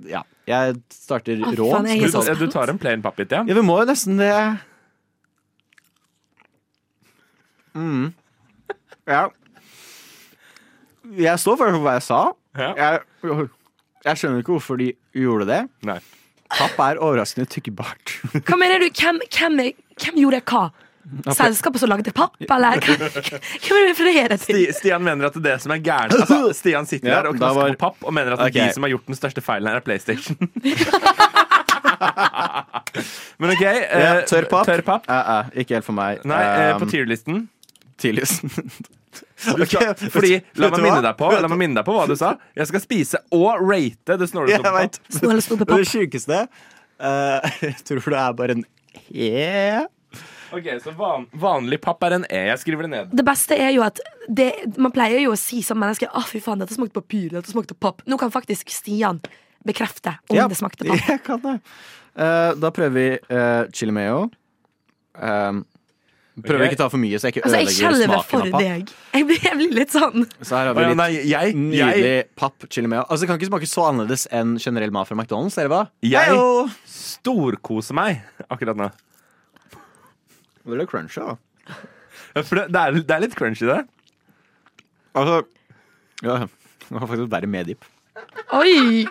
ja. 0.08 0.24
Jeg 0.48 0.80
starter 0.94 1.44
oh, 1.44 1.52
rå. 1.58 1.68
faen, 1.76 1.90
jeg 1.92 2.00
Du, 2.00 2.06
er 2.08 2.14
så 2.14 2.24
ja, 2.26 2.36
du 2.38 2.48
tar 2.50 2.72
en 2.72 2.80
plain 2.80 3.04
pappbit, 3.04 3.36
ja? 3.36 3.44
Ja, 3.46 3.58
vi 3.58 3.66
må 3.66 3.76
jo 3.82 3.86
nesten 3.92 4.16
det. 4.18 4.32
Mm. 7.76 8.08
Ja. 9.08 9.26
Jeg 11.20 11.36
står 11.44 11.60
for 11.60 11.84
hva 11.84 11.98
jeg 11.98 12.06
sa. 12.08 12.24
Ja. 12.56 12.72
Jeg, 12.80 13.46
jeg 14.08 14.18
skjønner 14.18 14.42
ikke 14.42 14.56
hvorfor 14.56 14.80
de 14.80 14.92
gjorde 15.16 15.48
det. 15.52 15.62
Nei. 15.88 16.00
Papp 16.52 16.78
er 16.84 16.98
overraskende 17.02 17.48
tykkbart. 17.48 18.16
Hva 18.48 18.56
mener 18.60 18.82
du? 18.82 18.88
Hvem, 18.92 19.20
hvem, 19.32 19.60
er- 19.64 19.76
hvem 20.04 20.18
gjorde 20.22 20.40
hva? 20.52 20.64
Selskapet 21.34 21.82
som 21.82 21.90
lagde 21.90 22.12
papp, 22.14 22.36
eller? 22.46 22.78
Hvem 23.62 23.74
er 23.74 23.80
det 23.82 23.88
refererer 23.90 24.36
til? 24.38 24.54
Sti- 24.54 24.76
Stian 24.78 25.02
mener 25.04 25.26
at 25.28 25.34
det 25.44 25.56
som 25.60 25.72
er 25.74 25.80
gærent 25.82 26.14
altså, 26.14 26.38
Stian 26.60 26.86
sitter 26.88 27.10
Ja, 27.10 27.16
der 27.24 27.32
og 27.32 27.36
knasker 27.40 27.58
var- 27.58 27.74
på 27.74 27.80
papp 27.82 28.06
og 28.06 28.14
mener 28.14 28.36
at 28.36 28.44
Ok. 28.46 28.54
de 28.54 28.68
som 28.76 28.86
har 28.86 28.92
gjort 28.94 29.10
den 29.10 29.18
største 29.18 29.42
feilen 29.44 29.68
her, 29.68 29.80
er 29.80 29.84
PlayStation. 29.84 30.38
Men 33.38 33.50
OK. 33.50 33.62
eh, 33.62 34.00
Ja, 34.00 34.14
tørr 34.28 34.46
papp. 34.50 34.66
Tør 34.68 34.82
papp. 34.86 35.08
Uh, 35.10 35.18
uh, 35.42 35.50
ikke 35.58 35.74
helt 35.78 35.86
for 35.88 35.96
meg. 35.96 36.22
Nei, 36.28 36.40
eh, 36.42 36.74
Um, 36.76 36.80
på 36.84 36.90
tierlisten. 36.94 37.48
Tidligsten. 37.98 38.50
Du 39.42 39.64
skal, 39.66 39.92
Ok, 39.92 40.04
fordi, 40.14 40.36
la 40.60 40.68
meg, 40.72 40.84
minne 40.84 41.00
deg 41.04 41.16
på, 41.18 41.30
la 41.34 41.50
meg 41.50 41.60
minne 41.60 41.80
deg 41.80 41.86
på 41.86 41.96
hva 41.96 42.04
du 42.10 42.14
sa. 42.18 42.34
Jeg 42.58 42.68
skal 42.70 42.84
spise 42.84 43.22
og 43.34 43.62
rate 43.64 44.18
det. 44.20 44.28
Snåle 44.30 44.58
Det 45.72 45.80
sjukeste 45.88 46.44
uh, 46.46 47.50
Jeg 47.66 47.80
tror 47.88 48.06
det 48.06 48.20
er 48.22 48.38
bare 48.38 48.56
en 48.58 48.64
E. 49.08 49.82
Ok, 50.52 50.66
Så 50.84 50.92
van, 50.96 51.24
vanlig 51.32 51.80
papp 51.80 52.04
er 52.04 52.18
en 52.18 52.26
E. 52.28 52.42
Jeg 52.50 52.60
skriver 52.60 52.86
det 52.86 52.92
ned. 52.92 53.14
Det 53.16 53.24
beste 53.26 53.56
er 53.56 53.72
jo 53.72 53.84
at 53.86 54.02
det, 54.28 54.50
Man 54.76 54.92
pleier 54.94 55.22
jo 55.24 55.32
å 55.32 55.38
si 55.40 55.62
som 55.64 55.80
menneske 55.80 56.06
Å 56.06 56.22
fy 56.28 56.42
faen, 56.44 56.60
dette 56.62 56.76
smakte 56.76 57.00
papir, 57.00 57.30
dette 57.32 57.50
smakte 57.50 57.74
papp. 57.74 58.04
Nå 58.06 58.18
kan 58.20 58.32
faktisk 58.34 58.70
Stian 58.72 59.22
bekrefte 59.66 60.16
om 60.28 60.36
Ja, 60.36 60.46
det 60.50 60.60
smakte 60.60 60.86
papp. 60.90 61.08
Jeg 61.08 61.24
kan 61.26 61.42
det. 61.44 61.58
Uh, 62.12 62.52
da 62.60 62.70
prøver 62.74 62.94
vi 62.98 63.08
uh, 63.32 63.64
chili 63.72 63.94
mayo. 63.96 64.26
Um, 65.16 65.64
Prøver 66.40 66.64
ikke 66.64 66.72
ikke 66.72 66.80
ta 66.80 66.86
for 66.88 66.96
mye, 67.02 67.18
så 67.20 67.28
jeg 67.28 67.34
ikke 67.36 67.42
Altså, 67.44 67.58
ødelegger 67.60 68.06
smaken 68.08 68.28
for 68.30 68.40
av 68.40 68.52
papp. 68.54 68.62
deg. 68.64 68.92
Jeg 69.12 69.26
blir, 69.28 69.40
jeg 69.44 69.56
blir 69.58 69.72
litt 69.76 69.90
sånn 69.92 70.22
Så 70.40 70.56
her 70.56 70.70
har 70.70 70.74
vi 70.78 70.84
litt 70.86 70.96
nei, 70.96 71.08
jeg, 71.28 71.54
nydelig 71.58 72.06
jeg 72.08 72.28
papp 72.40 72.64
chili 72.72 72.88
mayo. 72.88 73.02
Altså, 73.04 73.26
det 73.26 73.28
kan 73.28 73.36
ikke 73.40 73.50
smake 73.50 73.68
så 73.68 73.84
annerledes 73.90 74.24
enn 74.32 74.54
generell 74.62 74.94
mat 74.96 75.10
fra 75.10 75.18
McDonald's. 75.18 75.58
Dere 75.60 75.68
hva? 75.68 75.82
Jeg- 76.00 76.32
Heyo! 76.32 76.70
storkoser 76.88 77.94
meg 77.98 78.22
akkurat 78.48 78.80
nå. 78.80 78.88
Det 80.64 80.80
er 80.80 80.86
crunchy, 80.86 81.20
da. 81.20 81.36
For 82.46 82.56
det, 82.62 82.64
det, 82.72 82.80
er, 82.80 82.92
det 83.02 83.16
er 83.18 83.20
litt 83.26 83.36
crunchy, 83.36 83.66
det. 83.68 83.82
Altså 85.12 85.42
Ja, 86.24 86.38
det 86.46 86.96
var 86.96 87.06
faktisk 87.10 87.28
verre 87.28 87.50
med 87.50 87.66
dip. 87.74 87.84
Oi! 88.56 89.04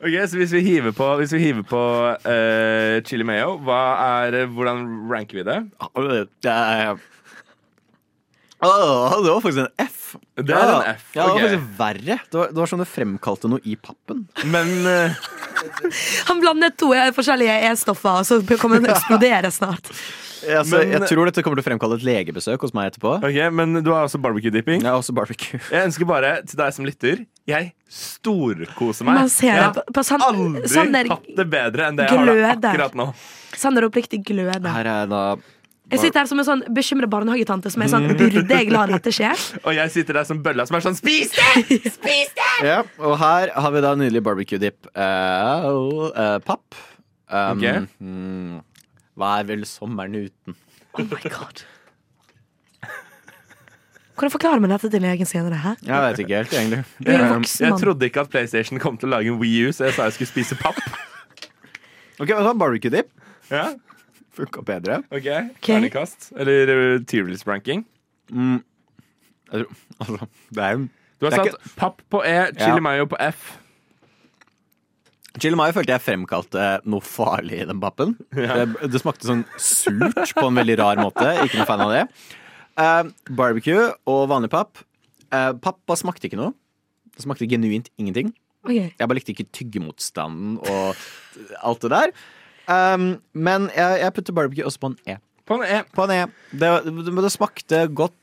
Ok, 0.00 0.14
Så 0.32 0.38
hvis 0.40 0.52
vi 0.56 0.62
hiver 0.64 0.94
på, 0.96 1.06
hvis 1.20 1.32
vi 1.36 1.42
hiver 1.44 1.64
på 1.68 1.80
eh, 2.24 3.02
chili 3.04 3.24
mayo, 3.28 3.58
hva 3.66 3.80
er, 4.24 4.46
hvordan 4.48 4.86
ranker 5.12 5.42
vi 5.42 5.44
det? 5.44 5.58
Det 6.40 6.54
er 6.54 6.96
Åh, 8.62 9.14
det 9.24 9.30
var 9.32 9.40
faktisk 9.40 9.62
en 9.62 9.86
F. 9.86 10.00
Det 10.36 10.52
er 10.52 10.70
en 10.74 10.88
F, 10.94 11.04
Ja, 11.16 11.22
det 11.24 11.28
var 11.30 11.36
ok. 11.36 11.44
faktisk 11.46 11.68
verre. 11.78 12.16
Det 12.28 12.36
var, 12.40 12.50
det 12.52 12.60
var 12.60 12.68
sånn 12.68 12.82
det 12.82 12.88
fremkalte 12.92 13.48
noe 13.48 13.62
i 13.64 13.76
pappen. 13.80 14.26
Men 14.52 14.72
eh, 14.88 15.14
Han 16.28 16.42
blandet 16.42 16.76
to 16.80 16.90
forskjellige 17.16 17.54
E-stoffer, 17.70 18.20
og 18.20 18.28
så 18.28 18.40
kommer 18.60 18.80
den 18.82 18.90
å 18.90 18.96
eksplodere 18.98 19.48
snart. 19.54 19.88
Altså, 20.40 20.76
Men- 20.80 20.92
jeg 20.94 21.08
tror 21.08 21.28
dette 21.28 21.42
kommer 21.44 21.60
til 21.60 21.64
å 21.64 21.68
fremkalle 21.70 21.96
et 22.00 22.04
legebesøk 22.04 22.60
hos 22.64 22.72
meg 22.76 22.92
etterpå. 22.92 23.14
ok, 23.24 23.40
men 23.52 23.80
du 23.84 23.90
har 23.92 24.04
også 24.08 24.20
barbecue-dipping. 24.24 24.80
Jeg 24.84 24.88
har 24.92 24.96
også 25.00 25.12
barbecue. 25.16 25.60
Jeg 25.72 25.88
ønsker 25.88 26.08
bare 26.08 26.34
til 26.48 26.56
deg 26.60 26.72
som 26.76 26.84
lytter 26.88 27.24
Jeg 27.50 27.72
storkoser 27.90 29.06
meg. 29.06 29.22
Man 29.24 29.30
ser 29.32 29.56
jeg 29.56 29.78
det 29.78 30.04
San- 30.06 30.22
aldri 30.24 30.68
Sander, 30.70 31.08
hatt 31.10 31.30
det 31.36 31.46
bedre 31.50 31.88
enn 31.88 31.98
det 31.98 32.06
jeg 32.06 32.20
har 32.20 32.28
det 32.30 32.70
akkurat 32.70 32.98
nå. 32.98 33.08
Sander 33.58 33.88
oppriktig 33.88 34.22
gløder. 34.26 34.70
Her 34.70 34.90
er 34.92 35.10
da 35.10 35.22
Jeg 35.90 36.04
sitter 36.04 36.22
her 36.22 36.28
som 36.30 36.38
en 36.38 36.46
sånn 36.46 36.62
bekymret 36.70 37.10
barnehagetante 37.10 37.72
som 37.74 37.82
er 37.82 37.90
sånn 37.90 38.06
Burde 38.14 38.44
jeg 38.46 38.70
la 38.70 38.84
dette 38.92 39.10
skje? 39.10 39.32
Og 39.66 39.74
jeg 39.74 39.90
sitter 39.90 40.20
der 40.20 40.28
som 40.28 40.38
bølla 40.44 40.68
som 40.68 40.78
er 40.78 40.84
sånn 40.86 40.98
Spis 40.98 41.34
det! 41.34 41.80
Spis 41.96 42.30
Ja, 42.62 42.84
og 43.02 43.18
her 43.18 43.50
har 43.56 43.74
vi 43.74 43.82
da 43.82 43.96
nydelig 43.98 44.22
barbecue 44.22 44.60
dip. 44.62 44.86
Uh, 44.94 46.12
eh, 46.14 46.38
papp. 46.46 46.78
Um, 47.30 47.58
okay. 47.58 47.86
mm, 47.98 48.60
hva 49.18 49.34
er 49.40 49.50
vel 49.50 49.66
sommeren 49.66 50.14
uten? 50.28 50.58
Oh 50.98 51.06
my 51.06 51.22
god. 51.26 51.64
Hvordan 54.18 54.32
forklarer 54.34 54.60
man 54.60 54.72
dette 54.74 54.90
til 54.92 55.00
legen 55.04 55.28
senere? 55.28 55.56
Hæ? 55.62 55.74
Jeg 55.86 56.02
vet 56.04 56.18
ikke 56.24 56.40
helt, 56.40 56.52
egentlig. 56.52 56.80
Um, 57.06 57.28
voksen 57.36 57.66
Jeg 57.66 57.78
trodde 57.80 58.08
ikke 58.10 58.20
at 58.24 58.32
PlayStation 58.32 58.80
kom 58.82 58.98
til 59.00 59.08
å 59.08 59.14
lage 59.16 59.32
en 59.32 59.38
Wii 59.40 59.68
U, 59.68 59.72
så 59.72 59.86
jeg 59.88 59.96
sa 59.96 60.08
jeg 60.08 60.18
skulle 60.18 60.32
spise 60.32 60.58
papp. 60.60 60.80
ok, 62.20 62.26
du 62.28 62.34
hva? 62.34 62.52
Barbecue 62.58 62.92
dip 62.92 63.08
Ja, 63.50 63.70
funka 64.36 64.64
bedre. 64.66 65.00
ok, 65.10 65.30
Terningkast. 65.64 66.32
Eller 66.36 66.74
uh, 66.74 66.98
Tyrils. 67.06 67.46
Mm. 67.46 68.60
Jeg 69.50 69.64
tror, 69.64 69.72
altså, 69.98 70.28
det 70.54 70.64
er 70.64 70.70
jo 70.76 70.84
Du 71.20 71.26
har 71.26 71.30
Det 71.30 71.40
er 71.40 71.50
satt 71.50 71.76
papp 71.76 72.02
på 72.10 72.22
E, 72.24 72.36
chili 72.58 72.76
Ja. 72.76 72.80
mayo 72.80 73.06
på 73.06 73.16
F. 73.20 73.56
Chili 75.38 75.56
mayo 75.56 75.72
følte 75.72 75.94
jeg 75.94 76.02
fremkalte 76.02 76.80
noe 76.90 77.00
farlig 77.00 77.60
i 77.62 77.66
den 77.68 77.80
pappen. 77.80 78.16
Det, 78.34 78.90
det 78.90 79.00
smakte 79.00 79.28
sånn 79.28 79.44
surt 79.56 80.34
på 80.34 80.46
en 80.48 80.58
veldig 80.58 80.76
rar 80.80 81.00
måte. 81.00 81.26
Ikke 81.44 81.60
noe 81.60 81.68
fan 81.68 81.84
av 81.84 81.92
det. 81.94 82.04
Eh, 82.80 83.02
barbecue 83.36 83.90
og 84.08 84.28
vanlig 84.30 84.50
papp. 84.52 84.80
Uh, 85.30 85.52
pappa 85.62 85.94
smakte 85.98 86.26
ikke 86.26 86.40
noe. 86.40 86.54
Det 87.14 87.22
smakte 87.22 87.46
genuint 87.50 87.90
ingenting. 88.00 88.32
Okay. 88.64 88.90
Jeg 88.98 89.08
bare 89.08 89.18
likte 89.18 89.34
ikke 89.34 89.48
tyggemotstanden 89.56 90.58
og 90.58 90.98
alt 91.64 91.84
det 91.84 91.90
der. 91.92 92.14
Um, 92.70 93.12
men 93.32 93.68
jeg, 93.74 94.00
jeg 94.02 94.14
putter 94.16 94.36
barbecue 94.36 94.66
også 94.66 94.82
på 94.82 94.92
en 94.92 94.98
E. 95.08 95.16
På 95.48 95.58
en 95.58 95.66
E. 95.66 95.82
På 95.94 96.06
en 96.06 96.14
E. 96.14 96.24
Det, 96.52 96.72
det, 96.86 97.14
det 97.24 97.32
smakte 97.32 97.84
godt 97.88 98.16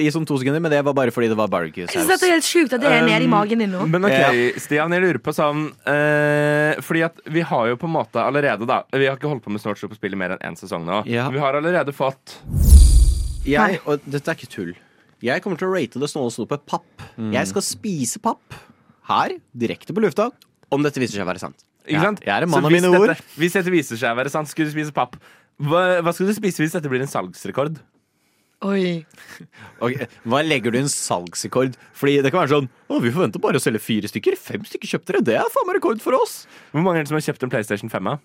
i 0.00 0.06
sånn 0.12 0.24
to 0.24 0.38
sekunder, 0.40 0.62
men 0.64 0.72
det 0.72 0.78
var 0.86 0.94
bare 0.96 1.12
fordi 1.12 1.28
det 1.28 1.36
var 1.36 1.50
barbecue 1.52 1.84
Jeg 1.84 1.92
synes 1.92 2.22
det 2.22 2.28
er 2.30 2.38
helt 2.38 2.46
sjukt 2.46 2.72
at 2.72 2.80
det 2.80 2.88
er 2.88 3.02
nede 3.04 3.26
i 3.26 3.28
Um, 3.28 3.34
magen 3.34 3.60
din 3.60 3.74
nå. 3.74 3.84
Men 3.92 4.06
ok, 4.08 4.56
Stian, 4.64 4.94
jeg 4.96 5.04
lurer 5.04 5.20
på 5.20 5.34
sånn 5.36 5.66
eh, 5.84 6.78
Fordi 6.84 7.04
at 7.04 7.20
vi 7.28 7.44
har 7.44 7.68
jo 7.74 7.76
på 7.76 7.84
en 7.84 7.96
måte 7.98 8.22
allerede 8.22 8.64
da 8.70 8.80
Vi 8.94 9.04
har 9.04 9.20
ikke 9.20 9.28
holdt 9.28 9.44
på 9.44 9.52
med 9.52 9.60
Snort 9.60 9.84
på 9.84 9.98
spill 9.98 10.16
i 10.16 10.20
mer 10.24 10.38
enn 10.38 10.54
én 10.54 10.56
sesong 10.56 10.88
nå. 10.88 11.02
Ja. 11.10 11.28
Vi 11.34 11.42
har 11.42 11.60
allerede 11.60 11.92
fått 11.92 12.38
Jeg, 13.48 13.80
og 13.88 14.04
dette 14.04 14.30
er 14.32 14.38
ikke 14.38 14.50
tull. 14.52 14.74
Jeg 15.24 15.42
kommer 15.42 15.58
til 15.58 15.66
å 15.70 15.74
rate 15.74 15.98
det 16.02 16.08
snåle 16.12 16.30
snopet 16.34 16.66
papp. 16.68 17.06
Jeg 17.34 17.50
skal 17.50 17.64
spise 17.66 18.20
papp 18.22 18.54
her, 19.08 19.38
direkte 19.56 19.94
på 19.96 20.02
lufta, 20.04 20.28
om 20.70 20.84
dette 20.84 21.00
viser 21.00 21.16
seg 21.18 21.24
å 21.24 21.30
være 21.30 21.42
sant. 21.42 21.64
Ikke 21.88 22.04
sant? 22.04 22.20
Jeg 22.26 22.34
er 22.34 22.44
en 22.44 22.50
mann 22.52 22.66
av 22.66 22.70
hvis 22.70 22.82
mine 22.84 22.90
ord. 22.92 23.08
dette, 23.14 23.24
Hvis 23.40 23.54
dette 23.56 23.72
viser 23.72 23.96
seg 23.96 24.12
å 24.12 24.18
være 24.18 24.30
sant, 24.32 24.50
skulle 24.50 24.68
du 24.68 24.74
spise 24.76 24.92
papp. 24.94 25.16
Hva, 25.58 26.02
hva 26.04 26.12
skal 26.14 26.28
du 26.28 26.34
spise 26.36 26.60
hvis 26.62 26.76
dette 26.76 26.90
blir 26.92 27.00
en 27.02 27.10
salgsrekord? 27.10 27.80
Oi. 28.68 29.06
Okay, 29.84 30.08
Hva 30.26 30.40
legger 30.42 30.74
du 30.74 30.78
i 30.80 30.82
en 30.84 30.90
salgsrekord? 30.92 31.76
Fordi 31.96 32.16
det 32.24 32.32
kan 32.34 32.42
være 32.42 32.50
sånn 32.56 32.66
Å, 32.90 32.98
vi 33.00 33.12
forventer 33.14 33.40
bare 33.42 33.60
å 33.60 33.62
selge 33.62 33.80
fire 33.82 34.10
stykker. 34.10 34.36
Fem 34.38 34.64
stykker 34.66 34.90
kjøpte 34.92 35.14
dere. 35.14 35.24
Det 35.28 35.36
er 35.38 35.52
faen 35.54 35.68
meg 35.68 35.78
rekord 35.78 36.02
for 36.02 36.18
oss. 36.18 36.40
Hvor 36.74 36.82
mange 36.84 37.00
er 37.00 37.06
det 37.06 37.12
som 37.12 37.18
har 37.18 37.24
kjøpt 37.30 37.46
en 37.46 37.52
PlayStation 37.54 37.92
5? 37.92 38.10
da? 38.12 38.16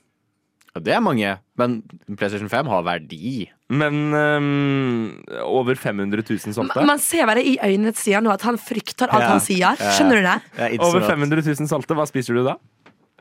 Ja, 0.73 0.81
det 0.81 0.93
er 0.95 1.01
mange, 1.05 1.35
men 1.61 1.75
PlayStation 2.17 2.49
5 2.49 2.65
har 2.71 2.81
verdi. 2.87 3.43
Men 3.69 3.97
ehm, 4.17 5.23
over 5.45 5.75
500 5.77 6.23
000 6.25 6.55
solgte. 6.55 6.81
Man 6.89 6.97
ser 7.01 7.27
bare 7.29 7.43
i 7.45 7.59
øynene 7.61 7.91
til 7.93 8.01
Stian 8.07 8.25
nå 8.25 8.31
at 8.33 8.41
han 8.47 8.57
frykter 8.57 9.05
alt 9.13 9.21
Ja. 9.21 9.29
han 9.35 9.43
sier. 9.43 9.77
Skjønner 9.77 10.17
du 10.17 10.25
det? 10.25 10.79
Over 10.81 11.05
500 11.05 11.45
000 11.45 11.69
solgte. 11.69 11.93
Hva 11.97 12.07
spiser 12.09 12.33
du 12.39 12.43
da? 12.47 12.55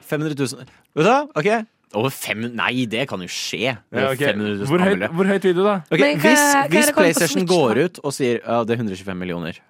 500 0.00 0.34
000 0.38 0.64
Vet 0.64 1.04
du 1.04 1.10
hva? 1.10 1.18
Ok. 1.36 1.50
Over 1.92 2.08
fem 2.16 2.46
Nei, 2.56 2.86
det 2.88 3.04
kan 3.10 3.20
jo 3.20 3.28
skje. 3.28 3.74
Ja, 3.76 4.06
ok. 4.14 4.22
500 4.24 4.54
000 4.64 4.70
hvor, 4.72 4.80
høyt, 4.88 5.04
hvor 5.12 5.28
høyt 5.28 5.44
vil 5.44 5.54
du, 5.58 5.62
da? 5.66 5.74
Ok, 5.92 6.00
Men 6.00 6.16
hva- 6.16 6.22
hvis, 6.24 6.40
hva 6.40 6.62
er 6.64 6.72
hvis 6.72 6.88
på 6.88 6.96
PlayStation 7.02 7.42
Switch, 7.44 7.52
går 7.52 7.82
ut 7.84 8.00
og 8.02 8.14
sier 8.16 8.40
ja, 8.40 8.62
det 8.64 8.78
er 8.78 8.80
125 8.80 9.18
millioner 9.20 9.60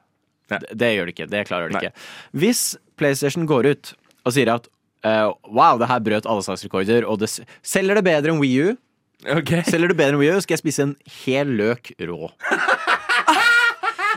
Ja. 0.53 0.59
det, 0.63 0.71
det 0.79 0.93
gjør 0.95 1.11
det 1.11 1.15
ikke. 1.17 1.27
Det 1.35 1.43
klarer 1.51 1.67
det 1.73 1.75
Nei. 1.81 1.83
ikke. 1.91 2.07
Hvis 2.39 2.63
PlayStation 2.97 3.47
går 3.51 3.71
ut 3.75 3.93
og 4.23 4.33
sier 4.39 4.53
at 4.55 4.71
eh, 5.05 5.29
wow, 5.49 5.79
det 5.79 5.89
her 5.91 6.01
brøt 6.01 6.27
alle 6.27 6.43
salgsrekorder, 6.47 7.07
og 7.09 7.19
det 7.23 7.29
s- 7.31 7.41
selger 7.63 7.95
det 8.01 8.05
bedre 8.05 8.33
enn 8.35 8.41
Wii 8.43 8.71
U, 8.71 8.77
Okay. 9.23 9.63
selger 9.63 9.89
det 9.93 9.97
bedre 9.97 10.17
enn 10.17 10.19
Wii 10.19 10.33
U, 10.37 10.41
skal 10.43 10.57
jeg 10.57 10.63
spise 10.65 10.83
en 10.83 10.97
hel 11.25 11.47
løk 11.59 11.93
rå. 12.03 12.31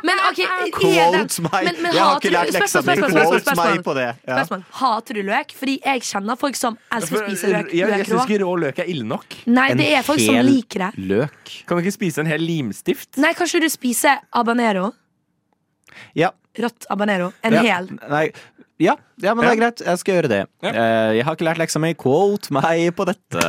Men 0.05 0.19
ok, 0.29 0.39
Quote 0.75 1.41
meg! 1.45 1.63
men- 1.65 1.77
men 1.81 1.93
jeg 1.95 2.01
har 2.03 2.19
ikke 2.19 2.31
lært 2.33 2.51
leksa 2.53 2.81
mi. 2.85 2.95
Quote 2.99 3.55
meg 3.57 3.79
på 3.85 3.93
det. 3.97 4.07
Ja. 4.27 4.35
Spørsmål. 4.43 4.63
Hater 4.79 5.17
du 5.17 5.21
løk? 5.25 5.53
Fordi 5.57 5.75
jeg 5.85 6.03
kjenner 6.05 6.37
folk 6.37 6.57
som 6.59 6.77
elsker 6.93 7.21
å 7.21 7.23
spise 7.29 7.49
løk. 7.53 7.71
jeg 7.73 7.89
jeg 7.89 8.05
syns 8.09 8.25
ikke 8.27 8.39
rå 8.43 8.51
løk 8.65 8.81
er 8.83 8.89
ille 8.91 9.07
nok. 9.07 9.37
Nei, 9.49 9.69
det 9.79 9.87
er 9.97 10.03
folk 10.05 10.21
som 10.21 10.37
liker 10.45 10.85
det. 10.87 10.91
Løk. 11.09 11.55
Kan 11.65 11.77
du 11.79 11.83
ikke 11.85 11.95
spise 11.97 12.21
en 12.21 12.29
hel 12.29 12.43
limstift? 12.45 13.15
Nei, 13.17 13.33
kanskje 13.37 13.61
du 13.65 13.69
spiser 13.73 14.19
abanero? 14.35 14.91
Ja. 16.13 16.31
Rått 16.59 16.85
abanero. 16.93 17.31
En 17.43 17.53
ja. 17.57 17.63
hel. 17.65 17.89
Nei. 18.09 18.27
Ja, 18.81 18.95
ja, 19.23 19.31
men 19.33 19.45
det 19.45 19.51
er 19.53 19.59
greit. 19.61 19.79
Jeg 19.85 19.97
skal 20.01 20.13
gjøre 20.17 20.29
det. 20.31 20.39
Ja. 20.65 20.69
Eh, 20.71 21.11
jeg 21.19 21.23
har 21.27 21.33
ikke 21.37 21.45
lært 21.47 21.59
leksa 21.61 21.79
mi. 21.79 21.93
Quote 21.95 22.51
meg 22.55 22.89
på 22.97 23.05
dette. 23.07 23.41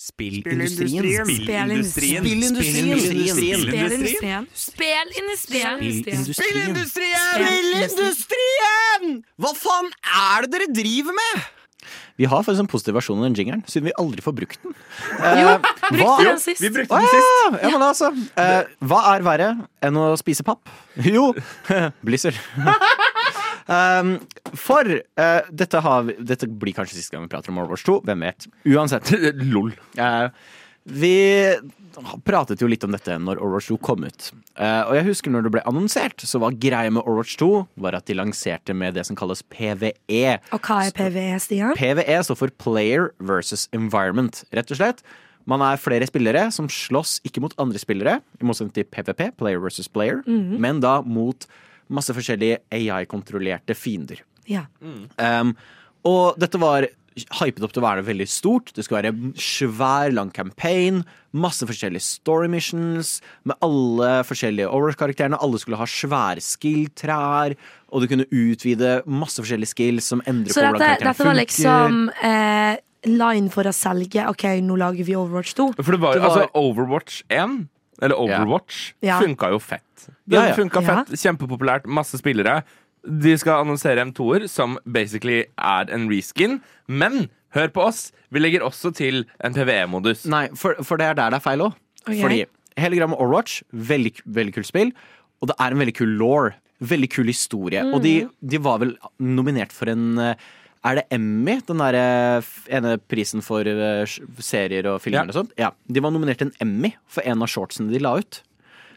Spillindustrien. 0.00 1.04
Spillindustrien. 1.28 2.24
Spillindustrien. 2.24 4.46
Spillindustrien. 4.56 5.78
Spillindustrien! 7.70 9.20
Hva 9.40 9.52
faen 9.56 9.88
er 10.10 10.44
det 10.46 10.50
dere 10.56 10.66
driver 10.74 11.14
med? 11.16 11.42
Vi 12.20 12.26
har 12.28 12.42
faktisk 12.44 12.60
en 12.66 12.68
positiv 12.68 12.94
versjon 12.98 13.18
av 13.22 13.30
den 13.30 13.36
jingeren, 13.38 13.62
siden 13.70 13.86
vi 13.88 13.94
aldri 14.00 14.20
får 14.24 14.34
brukt 14.36 14.58
den. 14.64 14.74
Jo, 15.40 15.54
Eh, 15.54 15.60
brukte 15.88 16.04
hva- 16.04 16.24
den 16.26 16.38
sist. 16.42 16.60
Vi 16.60 16.68
brukte 16.74 16.92
den 17.00 17.08
sist. 17.08 17.30
ja, 17.40 17.48
ja, 17.62 17.70
men 17.72 17.82
altså 17.86 18.10
eh, 18.36 18.62
Hva 18.84 18.98
er 19.16 19.22
verre 19.24 19.48
enn 19.82 19.96
å 19.96 20.10
spise 20.20 20.44
papp? 20.44 20.68
Jo, 21.00 21.30
Blizzard. 22.04 22.36
um, 23.66 24.16
for 24.54 24.88
uh, 24.88 25.50
dette, 25.50 25.82
har 25.84 26.08
vi, 26.08 26.16
dette 26.32 26.48
blir 26.48 26.76
kanskje 26.76 27.00
siste 27.00 27.16
gang 27.16 27.26
vi 27.26 27.32
prater 27.32 27.52
om 27.52 27.60
Overwatch 27.62 27.84
2. 27.88 28.00
Hvem 28.08 28.26
vet? 28.28 28.48
Uansett. 28.70 29.12
Lol. 29.52 29.74
Uh, 29.98 30.28
vi 30.90 31.14
pratet 32.24 32.62
jo 32.62 32.68
litt 32.70 32.84
om 32.86 32.94
dette 32.94 33.16
når 33.20 33.40
Overwatch 33.42 33.70
2 33.72 33.78
kom 33.84 34.04
ut. 34.06 34.30
Uh, 34.56 34.88
og 34.88 34.94
jeg 34.96 35.06
husker 35.10 35.34
når 35.34 35.46
det 35.46 35.54
ble 35.56 35.64
annonsert, 35.68 36.24
så 36.24 36.40
var 36.42 36.56
greia 36.60 36.92
med 36.92 37.04
Overwatch 37.04 37.36
2 37.40 37.50
var 37.84 37.96
at 37.98 38.08
de 38.08 38.16
lanserte 38.16 38.76
med 38.76 38.96
det 38.96 39.04
som 39.08 39.18
kalles 39.18 39.42
PVE. 39.52 40.36
Og 40.56 40.60
hva 40.60 40.82
er 40.86 40.94
PVE, 40.96 41.40
Stian? 41.42 41.74
PVE 41.78 42.20
står 42.26 42.38
for 42.40 42.54
Player 42.62 43.10
versus 43.18 43.68
Environment, 43.76 44.42
rett 44.56 44.72
og 44.72 44.80
slett. 44.80 45.04
Man 45.48 45.62
er 45.64 45.80
flere 45.80 46.06
spillere 46.06 46.46
som 46.54 46.68
slåss 46.70 47.18
ikke 47.26 47.42
mot 47.42 47.54
andre 47.60 47.80
spillere, 47.80 48.20
i 48.40 48.46
motsetning 48.46 48.74
til 48.76 48.86
PVP, 48.92 49.32
Player 49.40 49.60
versus 49.62 49.88
Player, 49.88 50.20
men 50.60 50.82
da 50.84 51.00
mot 51.02 51.46
masse 51.90 52.14
forskjellige 52.16 52.60
AI-kontrollerte 52.72 53.74
fiender. 53.76 54.22
Ja. 54.50 54.64
Um, 54.80 55.54
og 56.08 56.38
dette 56.40 56.58
var 56.62 56.86
hypet 57.40 57.64
opp 57.66 57.72
til 57.74 57.82
å 57.82 57.86
være 57.88 58.04
veldig 58.06 58.26
stort. 58.30 58.70
Det 58.76 58.84
skulle 58.86 59.02
være 59.02 59.10
en 59.12 59.32
svær, 59.36 60.12
lang 60.14 60.30
campaign. 60.32 61.02
Masse 61.36 61.66
forskjellige 61.68 62.04
story 62.06 62.48
missions 62.52 63.16
med 63.48 63.58
alle 63.66 64.12
forskjellige 64.28 64.70
Overwatch-karakterene. 64.70 65.40
Alle 65.42 65.60
skulle 65.60 65.80
ha 65.80 65.88
svære 65.90 66.42
skill-trær, 66.44 67.56
og 67.90 68.04
du 68.04 68.08
kunne 68.10 68.28
utvide 68.30 69.00
masse 69.10 69.42
forskjellige 69.42 69.74
skills 69.74 70.08
som 70.14 70.22
endrer 70.30 70.54
Så 70.54 70.62
på 70.62 70.70
hvordan 70.70 70.80
dette, 70.86 71.02
karakteren 71.02 71.10
dette 71.10 71.28
var 71.28 71.40
liksom 71.42 72.00
eh, 72.30 72.80
line 73.10 73.52
for 73.52 73.68
å 73.68 73.74
selge 73.74 74.24
OK, 74.30 74.46
nå 74.64 74.78
lager 74.80 75.06
vi 75.10 75.18
Overwatch 75.18 75.54
2. 75.58 75.68
For 75.82 75.92
det 75.96 76.00
var, 76.06 76.14
Det 76.14 76.22
var- 76.24 76.30
altså 76.30 76.50
Overwatch 76.54 77.22
1 77.28 77.60
eller 78.00 78.16
Overwatch, 78.16 78.94
Ja. 79.04 79.20
funka 79.20 79.50
jo 79.52 79.58
fett. 79.58 79.84
Det 80.06 80.36
Ja, 80.36 80.46
ja. 80.48 80.54
funka 80.54 80.82
Ja. 80.82 81.04
fett, 81.04 81.12
Kjempepopulært, 81.20 81.86
masse 81.86 82.18
spillere. 82.20 82.62
De 83.04 83.36
skal 83.40 83.62
annonsere 83.64 84.00
en 84.00 84.12
toer 84.12 84.46
som 84.48 84.78
basically 84.86 85.44
er 85.58 85.90
en 85.90 86.08
reskin. 86.10 86.60
Men 86.88 87.28
hør 87.54 87.68
på 87.72 87.86
oss, 87.88 88.12
vi 88.30 88.40
legger 88.40 88.60
også 88.66 88.92
til 88.94 89.24
en 89.42 89.54
PVE-modus. 89.54 90.26
Nei, 90.26 90.48
for, 90.54 90.74
for 90.84 90.96
det 91.00 91.06
er 91.06 91.14
der 91.14 91.30
det 91.30 91.40
er 91.40 91.46
feil 91.46 91.60
òg. 91.60 91.74
Okay. 92.06 92.20
Fordi 92.20 92.44
hele 92.76 92.96
greia 92.96 93.08
med 93.08 93.18
Overwatch, 93.18 93.62
veldig, 93.72 94.12
veldig 94.26 94.54
kult 94.54 94.66
spill. 94.68 94.92
Og 95.42 95.48
det 95.48 95.56
er 95.58 95.72
en 95.72 95.78
veldig 95.80 95.94
kul 95.96 96.16
law. 96.20 96.50
Veldig 96.80 97.10
kul 97.12 97.26
historie. 97.28 97.82
Og 97.92 98.02
de, 98.04 98.28
de 98.40 98.58
var 98.58 98.78
vel 98.80 98.94
nominert 99.20 99.72
for 99.72 99.88
en 99.92 100.18
eh, 100.18 100.34
Er 100.82 100.94
det 100.96 101.02
Emmy? 101.12 101.58
Den 101.68 101.76
derre 101.76 102.42
ene 102.72 102.94
prisen 103.10 103.42
for 103.44 103.60
eh, 103.68 104.04
serier 104.40 104.86
og 104.88 105.02
filmer 105.04 105.26
Ja. 105.26 105.28
og 105.28 105.34
sånt? 105.36 105.50
Ja. 105.60 105.70
De 105.92 106.00
var 106.00 106.10
nominert 106.14 106.38
til 106.40 106.48
en 106.48 106.56
Emmy 106.64 106.94
for 107.06 107.20
en 107.28 107.42
av 107.44 107.48
shortsene 107.52 107.92
de 107.92 107.98
la 108.00 108.14
ut. 108.16 108.40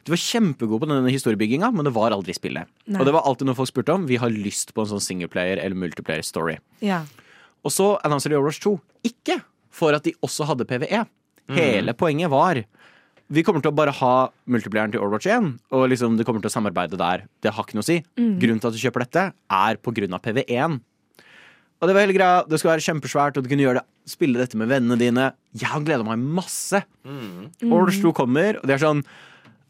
De 0.04 0.12
var 0.12 0.20
kjempegode 0.20 0.84
på 0.84 0.89
denne 0.89 1.12
historiebygginga, 1.14 1.70
men 1.72 1.88
det 1.88 1.93
var 1.95 2.12
aldri 2.16 2.36
spillet. 2.36 2.68
Nei. 2.91 2.99
Og 2.99 3.08
det 3.08 3.14
var 3.16 3.24
alltid 3.30 3.47
noe 3.47 3.58
folk 3.58 3.72
spurte 3.72 3.95
om. 3.95 4.08
Vi 4.10 4.20
har 4.20 4.34
lyst 4.34 4.74
på 4.76 4.84
en 4.84 4.91
sånn 4.91 5.04
singleplayer 5.04 5.62
eller 5.64 5.80
multiplayer 5.80 6.26
story. 6.28 6.58
Ja. 6.84 7.04
Og 7.64 7.72
så 7.72 7.93
annonser 8.04 8.34
de 8.34 8.39
Overwatch 8.39 8.60
2. 8.66 8.76
Ikke 9.08 9.39
for 9.74 9.95
at 9.95 10.04
de 10.04 10.16
også 10.26 10.47
hadde 10.49 10.68
PVE. 10.68 11.06
Hele 11.56 11.95
poenget 11.97 12.32
var 12.32 12.60
vi 13.34 13.41
kommer 13.45 13.64
til 13.64 13.72
å 13.72 13.76
bare 13.76 13.93
ha 13.95 14.14
multiplieren 14.51 14.91
til 14.93 15.01
Overwatch 15.01 15.30
1, 15.32 15.45
og 15.74 15.86
liksom 15.89 16.18
det 16.20 16.26
kommer 16.28 16.43
til 16.43 16.51
å 16.51 16.54
samarbeide 16.54 16.99
der. 16.99 17.24
Det 17.41 17.54
har 17.56 17.66
ikke 17.66 17.78
noe 17.80 17.86
å 17.86 17.88
si. 17.88 18.01
Grunnen 18.20 18.60
til 18.62 18.70
at 18.70 18.76
du 18.76 18.82
kjøper 18.82 19.06
dette, 19.06 19.24
er 19.34 19.80
på 19.82 19.93
grunn 19.95 20.14
av 20.14 20.22
PV1. 20.26 20.76
Og 21.82 21.89
det 21.89 21.95
var 21.95 22.06
hele 22.06 22.16
greia. 22.16 22.43
Det 22.47 22.60
skulle 22.60 22.76
være 22.76 22.86
kjempesvært, 22.86 23.39
og 23.39 23.45
du 23.45 23.49
kunne 23.51 23.66
gjøre 23.66 23.82
det, 23.82 23.88
spille 24.12 24.39
dette 24.39 24.60
med 24.60 24.70
vennene 24.70 24.99
dine. 24.99 25.30
Jeg 25.56 25.72
har 25.72 25.84
gleda 25.88 26.06
meg 26.06 26.22
masse. 26.22 26.84
Overwatch 27.64 28.04
2 28.04 28.14
kommer, 28.20 28.60
og 28.60 28.68
det 28.70 28.78
er 28.78 28.84
sånn 28.84 29.01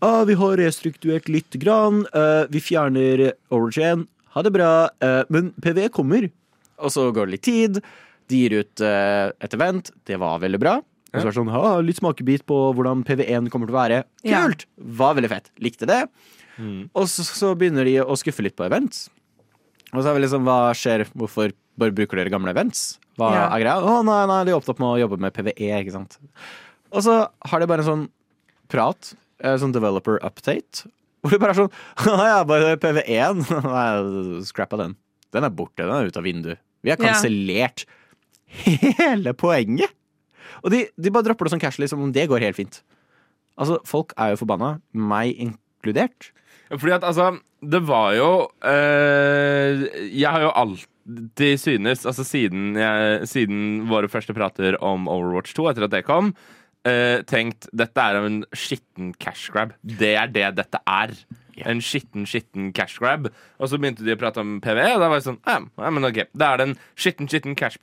ah, 0.04 0.24
Vi 0.28 0.36
har 0.40 0.58
restrukturert 0.60 1.30
litt 1.32 1.56
grann. 1.64 2.04
eh, 2.14 2.46
vi 2.52 2.60
fjerner 2.64 3.30
1. 3.52 4.08
Ha 4.36 4.42
det 4.46 4.52
bra. 4.54 4.90
eh, 5.02 5.24
men 5.30 5.52
PV 5.64 5.88
kommer. 5.96 6.30
Og 6.80 6.92
så 6.92 7.08
går 7.14 7.28
det 7.30 7.38
litt 7.38 7.48
tid. 7.48 7.82
De 8.28 8.36
gir 8.44 8.60
ut 8.64 8.82
eh, 8.82 9.32
et 9.44 9.54
event. 9.56 9.92
Det 10.06 10.18
var 10.20 10.40
veldig 10.44 10.60
bra. 10.60 10.76
Og 11.14 11.20
så 11.22 11.28
var 11.28 11.32
det 11.32 11.38
sånn, 11.38 11.52
ha, 11.54 11.74
litt 11.86 12.00
smakebit 12.02 12.44
på 12.50 12.56
hvordan 12.74 13.04
PV1 13.06 13.50
kommer 13.54 13.70
til 13.70 13.76
å 13.76 13.82
være. 13.82 14.00
Ja. 14.26 14.40
Kult! 14.48 14.66
Var 14.78 15.14
veldig 15.20 15.30
fett. 15.30 15.52
Likte 15.62 15.86
det. 15.86 16.00
Og 16.98 17.06
så, 17.10 17.22
så 17.26 17.52
begynner 17.58 17.86
de 17.86 18.00
å 18.02 18.16
skuffe 18.18 18.42
litt 18.46 18.56
på 18.58 18.66
events. 18.66 19.08
Og 19.94 20.02
så 20.02 20.10
er 20.10 20.18
vi 20.18 20.24
liksom, 20.26 20.44
hva 20.48 20.72
skjer? 20.78 21.06
Hvorfor 21.14 21.54
bare 21.78 21.94
bruker 21.94 22.18
dere 22.18 22.34
gamle 22.34 22.50
events? 22.54 22.98
Hva 23.18 23.30
Ja. 23.36 23.44
er 23.54 23.62
greia? 23.62 23.78
Å 23.86 24.00
nei, 24.06 24.20
nei, 24.30 24.40
de 24.48 24.52
er 24.56 24.58
opptatt 24.58 24.80
med 24.82 24.90
å 24.90 24.98
jobbe 25.04 25.20
med 25.22 25.34
PVE, 25.38 25.70
ikke 25.84 25.94
sant. 25.94 26.18
Og 26.94 27.06
så 27.06 27.20
har 27.46 27.62
de 27.62 27.68
bare 27.70 27.86
en 27.86 27.90
sånn 27.92 28.04
prat, 28.74 29.14
sånn 29.62 29.74
developer 29.76 30.20
update, 30.26 30.86
hvor 31.24 31.34
det 31.36 31.40
bare 31.44 31.54
er 31.56 31.60
sånn 31.62 31.74
«Å 32.14 32.28
ja, 32.28 32.40
bare 32.48 32.76
PV1. 32.82 33.44
Nei, 33.68 34.42
Scrappa 34.48 34.80
den. 34.82 34.96
Den 35.34 35.48
er 35.48 35.54
borte, 35.56 35.84
den 35.86 35.94
er 35.96 36.10
ute 36.12 36.20
av 36.22 36.28
vinduet. 36.28 36.60
Vi 36.84 36.92
har 36.92 37.00
Ja. 37.00 37.12
kansellert 37.14 37.86
hele 38.64 39.34
poenget! 39.34 39.92
Og 40.64 40.72
de, 40.72 40.86
de 40.96 41.12
bare 41.12 41.26
dropper 41.28 41.48
det 41.48 41.56
sånn 41.56 41.64
casually 41.64 41.88
som 41.92 42.02
om 42.04 42.12
det 42.16 42.28
går 42.32 42.44
helt 42.46 42.56
fint. 42.60 42.82
Altså, 43.60 43.80
folk 43.88 44.14
er 44.18 44.34
jo 44.34 44.40
forbanna, 44.44 44.78
meg 44.96 45.36
inkludert. 45.44 46.32
Fordi 46.74 46.94
at 46.96 47.04
altså 47.06 47.28
Det 47.62 47.80
var 47.86 48.14
jo 48.18 48.30
øh, 48.66 49.84
Jeg 50.10 50.26
har 50.32 50.42
jo 50.42 50.50
alltid 50.58 51.60
synes, 51.62 52.06
altså 52.10 52.24
siden, 52.26 52.72
jeg, 52.80 53.28
siden 53.30 53.60
våre 53.92 54.10
første 54.10 54.34
prater 54.34 54.78
om 54.82 55.06
Overwatch 55.12 55.54
2, 55.58 55.68
etter 55.70 55.86
at 55.86 55.94
det 55.94 56.02
kom, 56.08 56.32
eh, 56.90 57.22
tenkt 57.30 57.70
dette 57.76 58.04
er 58.04 58.20
en 58.20 58.42
skitten 58.56 59.14
cash 59.22 59.52
grab. 59.54 59.74
Det 59.84 60.16
er 60.20 60.28
det 60.34 60.50
dette 60.60 60.82
er. 60.90 61.16
En 61.70 61.82
skitten, 61.86 62.26
skitten 62.26 62.72
cash 62.74 62.98
grab. 63.00 63.28
Og 63.62 63.70
så 63.70 63.78
begynte 63.78 64.06
de 64.06 64.16
å 64.16 64.20
prate 64.20 64.42
om 64.42 64.56
PV, 64.64 64.80
og 64.96 65.02
da 65.04 65.10
var 65.12 65.20
det 65.20 65.28
sånn 65.28 65.38
ja, 65.46 65.60
ja, 65.62 65.90
men 65.94 66.08
ok, 66.10 66.24
Da 66.34 66.54
er 66.54 66.58
det 66.62 66.70
en 66.72 66.78
skitten, 66.98 67.30
skitten 67.30 67.56
cash 67.60 67.78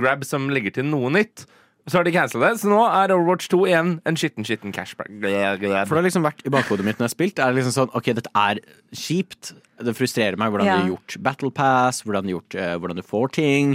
grab 0.00 0.24
som 0.26 0.48
ligger 0.50 0.74
til 0.74 0.88
noe 0.90 1.10
nytt. 1.14 1.46
Så 1.86 1.98
har 1.98 2.04
de 2.06 2.12
cancela 2.14 2.52
det, 2.52 2.60
så 2.62 2.68
nå 2.70 2.78
er 2.86 3.10
Overwatch 3.10 3.48
2 3.50 3.60
igjen 3.66 3.88
en 4.06 4.18
skitten, 4.18 4.46
skitten 4.46 4.74
cash 4.74 4.94
grab. 4.94 5.08
For 5.18 5.96
det 5.96 6.02
har 6.02 6.06
liksom 6.06 6.26
vært 6.26 6.44
i 6.46 6.52
bakhodet 6.54 6.86
mitt 6.86 7.00
når 7.00 7.08
jeg 7.08 7.10
har 7.10 7.14
spilt. 7.16 7.34
Det 7.38 7.42
er 7.46 7.56
liksom 7.56 7.74
sånn, 7.74 7.90
ok, 7.98 8.10
dette 8.20 8.30
er 8.38 8.60
kjipt. 8.94 9.50
Det 9.82 9.94
frustrerer 9.98 10.38
meg 10.38 10.52
hvordan 10.54 10.68
Ja. 10.68 10.76
du 10.76 10.82
har 10.84 10.92
gjort 10.92 11.16
Battle 11.26 11.50
Pass, 11.50 12.02
hvordan, 12.06 12.28
du, 12.28 12.36
gjort, 12.36 12.54
uh, 12.54 12.76
hvordan 12.78 13.00
du 13.00 13.02
får 13.02 13.32
ting. 13.34 13.74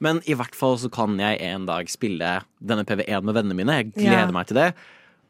Men 0.00 0.20
i 0.30 0.34
hvert 0.38 0.54
fall 0.54 0.76
så 0.78 0.90
kan 0.94 1.16
jeg 1.18 1.40
en 1.42 1.64
dag 1.66 1.88
spille 1.90 2.42
denne 2.62 2.84
PV1 2.86 3.24
med 3.26 3.34
vennene 3.34 3.56
mine. 3.58 3.74
Jeg 3.80 3.92
gleder 3.94 4.26
Ja. 4.28 4.32
meg 4.32 4.46
til 4.46 4.56
det. 4.60 4.74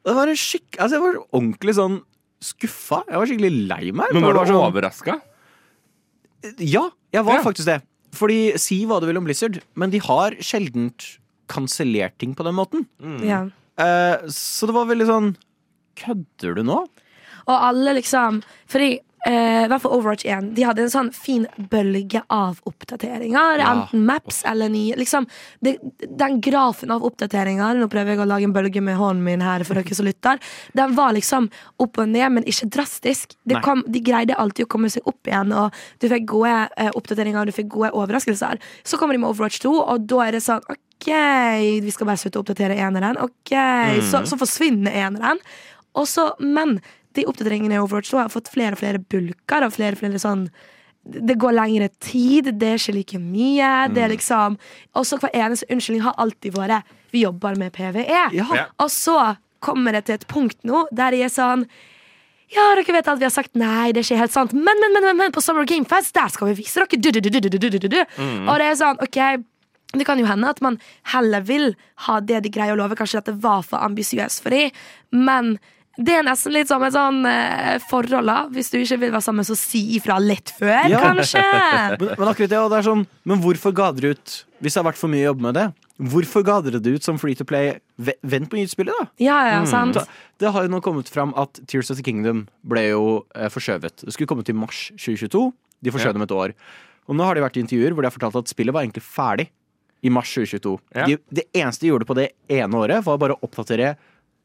Det 0.05 0.15
var 0.15 0.29
en 0.29 0.37
skikk... 0.37 0.77
Altså, 0.79 0.99
jeg 0.99 1.01
var 1.07 1.19
ordentlig 1.33 1.75
sånn 1.75 2.03
skuffa. 2.41 3.03
Jeg 3.09 3.17
var 3.19 3.27
skikkelig 3.27 3.69
lei 3.69 3.91
meg. 3.93 4.13
Men 4.13 4.23
var 4.23 4.33
du 4.45 4.53
sånn- 4.53 4.67
overraska? 4.73 5.21
Ja, 6.59 6.85
jeg 7.13 7.25
var 7.25 7.39
Ja. 7.41 7.43
faktisk 7.43 7.67
det. 7.67 7.83
Fordi 8.15 8.57
si 8.59 8.85
hva 8.87 9.01
du 9.01 9.07
vil 9.07 9.17
om 9.19 9.25
Blizzard, 9.25 9.61
men 9.75 9.91
de 9.91 9.99
har 9.99 10.33
sjeldent 10.41 11.19
kansellert 11.49 12.17
ting 12.19 12.35
på 12.35 12.45
den 12.45 12.55
måten. 12.55 12.87
ja. 13.25 13.49
Eh, 13.79 14.27
så 14.27 14.67
det 14.67 14.75
var 14.75 14.87
veldig 14.87 15.07
sånn 15.07 15.37
Kødder 15.95 16.55
du 16.57 16.63
nå? 16.65 16.81
Og 17.47 17.55
alle 17.63 17.95
liksom 17.95 18.43
Fordi 18.67 18.99
eh, 19.29 19.67
hvert 19.69 19.83
fall 19.83 19.95
Overwatch 19.97 20.27
1 20.27 20.53
De 20.57 20.65
hadde 20.67 20.85
en 20.85 20.93
sånn 20.93 21.11
fin 21.15 21.45
bølge 21.71 22.23
av 22.33 22.59
oppdateringer. 22.69 23.61
Ja. 23.61 23.71
Enten 23.73 24.05
maps 24.09 24.41
eller 24.49 24.73
nye. 24.73 24.97
Liksom, 24.99 25.29
det, 25.65 25.77
den 26.09 26.41
grafen 26.45 26.93
av 26.95 27.05
oppdateringer 27.07 27.79
Nå 27.79 27.91
prøver 27.93 28.15
jeg 28.15 28.25
å 28.25 28.29
lage 28.29 28.49
en 28.49 28.57
bølge 28.57 28.83
med 28.85 28.99
hånden 28.99 29.25
min 29.27 29.45
her 29.45 29.65
for 29.69 29.79
dere 29.79 29.99
som 29.99 30.09
lytter. 30.09 30.41
Den 30.79 30.97
var 30.99 31.15
liksom 31.17 31.51
opp 31.83 32.01
og 32.01 32.11
ned, 32.11 32.29
men 32.35 32.49
ikke 32.49 32.71
drastisk. 32.79 33.37
Kom, 33.65 33.85
de 33.87 34.03
greide 34.05 34.37
alltid 34.39 34.67
å 34.67 34.73
komme 34.73 34.91
seg 34.93 35.07
opp 35.09 35.29
igjen, 35.29 35.53
og 35.57 35.75
du 36.03 36.09
fikk 36.11 36.29
gode 36.31 36.53
eh, 36.79 36.91
oppdateringer 36.97 37.49
du 37.49 37.55
fikk 37.55 37.71
gode 37.75 37.93
overraskelser. 37.97 38.61
Så 38.87 38.99
kommer 39.01 39.17
de 39.17 39.23
med 39.23 39.31
Overwatch 39.33 39.61
2, 39.65 39.73
og 39.79 40.07
da 40.11 40.27
er 40.27 40.37
det 40.37 40.45
sånn 40.45 40.65
OK, 40.69 41.11
vi 41.85 41.93
skal 41.95 42.09
bare 42.09 42.21
slutte 42.21 42.41
å 42.41 42.45
oppdatere 42.45 42.79
eneren. 42.83 43.19
Ok, 43.23 43.53
så, 44.11 44.25
så 44.27 44.39
forsvinner 44.41 44.97
eneren. 45.07 45.43
Og 45.99 46.07
så, 46.11 46.31
men 46.43 46.79
de 47.19 47.27
oppdateringene 47.29 47.77
i 47.77 47.81
Overwatch 47.83 48.13
2 48.13 48.21
har 48.23 48.33
fått 48.33 48.51
flere 48.53 48.77
og 48.77 48.83
flere 48.83 49.03
bulker 49.03 49.67
og 49.67 49.75
flere 49.77 49.99
og 49.99 50.03
flere 50.03 50.23
sånn 50.23 50.49
det 51.09 51.39
går 51.41 51.55
lengre 51.57 51.87
tid, 52.05 52.51
det 52.61 52.69
er 52.69 52.81
ikke 52.81 52.93
like 52.93 53.19
mye. 53.23 53.69
Det 53.95 54.03
er 54.05 54.11
liksom 54.13 54.59
Også 54.99 55.17
hver 55.23 55.31
eneste 55.33 55.69
unnskyldning 55.73 56.03
har 56.05 56.19
alltid 56.21 56.53
vært 56.53 56.91
Vi 57.15 57.23
jobber 57.23 57.57
med 57.57 57.73
PVE. 57.73 58.25
Ja. 58.37 58.67
Og 58.77 58.91
så 58.93 59.15
kommer 59.65 59.97
det 59.97 60.05
til 60.07 60.19
et 60.19 60.27
punkt 60.29 60.59
nå 60.69 60.85
der 60.95 61.17
de 61.17 61.23
er 61.25 61.33
sånn 61.33 61.65
ja, 62.49 62.63
dere 62.73 62.95
vet 62.97 63.09
at 63.13 63.19
vi 63.21 63.27
har 63.27 63.33
sagt 63.33 63.59
nei, 63.61 63.91
det 63.93 64.01
er 64.01 64.07
ikke 64.07 64.21
helt 64.23 64.33
sant. 64.33 64.55
Men, 64.57 64.79
men, 64.81 64.95
men, 64.95 65.05
men, 65.05 65.17
men 65.19 65.33
på 65.35 65.43
Summer 65.45 65.67
Game 65.69 65.85
Fest, 65.85 66.15
der 66.17 66.31
skal 66.33 66.49
vi 66.49 66.63
vise 66.63 66.81
dere 66.81 66.97
du, 66.97 67.11
du, 67.13 67.21
du, 67.21 67.29
du, 67.29 67.49
du, 67.51 67.59
du, 67.59 67.77
du, 67.77 67.89
du. 67.93 67.99
Og 68.49 68.55
det 68.57 68.71
er 68.71 68.79
sånn, 68.81 69.01
ok 69.05 69.19
det 69.97 70.05
kan 70.05 70.21
jo 70.21 70.27
hende 70.29 70.49
at 70.51 70.61
man 70.61 70.77
heller 71.15 71.45
vil 71.49 71.71
ha 72.05 72.19
det 72.21 72.43
de 72.45 72.53
greier 72.53 72.77
å 72.77 72.79
love. 72.81 72.97
Kanskje 72.99 73.23
dette 73.23 73.39
var 73.41 73.63
for 73.65 73.81
ambisiøst 73.81 74.43
for 74.45 74.53
dem, 74.53 74.75
men 75.17 75.57
det 75.99 76.15
er 76.15 76.23
nesten 76.23 76.53
litt 76.55 76.69
som 76.71 76.83
et 76.87 76.95
sånn 76.95 77.25
eh, 77.27 77.79
forhold. 77.91 78.27
da 78.31 78.37
Hvis 78.55 78.71
du 78.71 78.77
ikke 78.79 78.99
vil 79.03 79.11
være 79.11 79.25
sammen, 79.25 79.45
så 79.45 79.57
si 79.59 79.81
ifra 79.99 80.21
litt 80.23 80.53
før, 80.55 80.87
Ja. 80.93 81.01
kanskje. 81.03 81.43
Men, 81.99 82.13
men 82.19 82.29
akkurat 82.31 82.53
det, 82.53 82.59
og 82.63 82.71
det 82.71 82.79
er 82.79 82.87
sånn 82.87 83.03
Men 83.27 83.41
hvorfor 83.43 83.73
ga 83.75 83.89
dere 83.97 84.13
ut 84.15 84.45
Hvis 84.63 84.75
det 84.77 84.79
har 84.83 84.87
vært 84.93 85.01
for 85.01 85.11
mye 85.11 85.25
jobb 85.27 85.41
med 85.43 85.55
det, 85.59 85.65
hvorfor 85.99 86.45
ga 86.47 86.61
dere 86.63 86.79
det 86.83 86.93
ut 86.99 87.03
som 87.07 87.19
free 87.19 87.35
to 87.35 87.45
play? 87.45 87.81
Vent 87.99 88.49
på 88.51 88.57
nyhetsspillet, 88.61 88.95
da. 88.95 89.09
Ja, 89.19 89.39
ja, 89.51 89.65
sant. 89.67 89.95
Da- 89.99 90.07
Det 90.39 90.53
har 90.55 90.63
jo 90.67 90.69
nå 90.71 90.81
kommet 90.83 91.09
fram 91.11 91.35
at 91.37 91.59
Tears 91.67 91.91
of 91.91 91.97
the 91.99 92.03
Kingdom 92.07 92.47
ble 92.65 92.89
jo 92.91 93.25
eh, 93.35 93.49
forskjøvet. 93.51 94.05
Det 94.07 94.15
skulle 94.15 94.29
komme 94.31 94.45
til 94.47 94.55
mars 94.55 94.93
2022. 94.97 95.53
De 95.83 95.91
forskjøv 95.91 96.13
Ja. 96.13 96.13
dem 96.19 96.23
et 96.23 96.31
år. 96.35 96.55
Og 97.09 97.17
nå 97.17 97.25
har 97.25 97.35
de 97.35 97.41
vært 97.43 97.57
i 97.59 97.63
intervjuer 97.65 97.95
hvor 97.95 98.03
de 98.03 98.11
har 98.11 98.15
fortalt 98.19 98.37
at 98.39 98.49
spillet 98.55 98.73
var 98.75 98.83
egentlig 98.87 99.03
ferdig 99.03 99.49
i 100.03 100.11
mars 100.15 100.31
2022. 100.35 100.79
Ja. 100.95 101.07
De, 101.07 101.19
det 101.33 101.45
eneste 101.55 101.81
de 101.83 101.91
gjorde 101.91 102.07
på 102.07 102.15
det 102.15 102.29
ene 102.49 102.75
året, 102.79 103.03
var 103.03 103.19
bare 103.19 103.35
å 103.35 103.43
oppdatere 103.43 103.97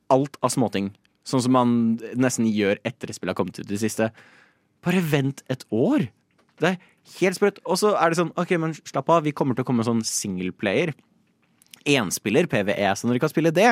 alt 0.10 0.38
av 0.42 0.50
småting. 0.54 0.92
Sånn 1.28 1.42
som 1.46 1.54
man 1.56 1.74
nesten 2.20 2.48
gjør 2.52 2.82
etter 2.84 3.10
at 3.12 3.16
spillet 3.18 3.32
har 3.34 3.40
kommet 3.40 3.60
ut 3.62 3.66
i 3.68 3.72
det 3.76 3.80
siste. 3.84 4.10
Bare 4.84 5.00
vent 5.08 5.44
et 5.54 5.64
år! 5.72 6.10
Det 6.60 6.74
er 6.74 6.78
helt 7.20 7.38
sprøtt. 7.40 7.62
Og 7.66 7.80
så 7.80 7.94
er 7.98 8.12
det 8.14 8.20
sånn, 8.20 8.34
ok, 8.40 8.52
men 8.62 8.76
slapp 8.84 9.10
av, 9.10 9.24
vi 9.26 9.32
kommer 9.36 9.56
til 9.58 9.64
å 9.66 9.68
komme 9.72 9.86
sånn 9.88 10.04
singleplayer. 10.06 10.92
Enspiller, 11.90 12.48
PVE, 12.52 12.92
så 12.96 13.10
dere 13.10 13.20
kan 13.24 13.32
spille 13.32 13.52
det. 13.56 13.72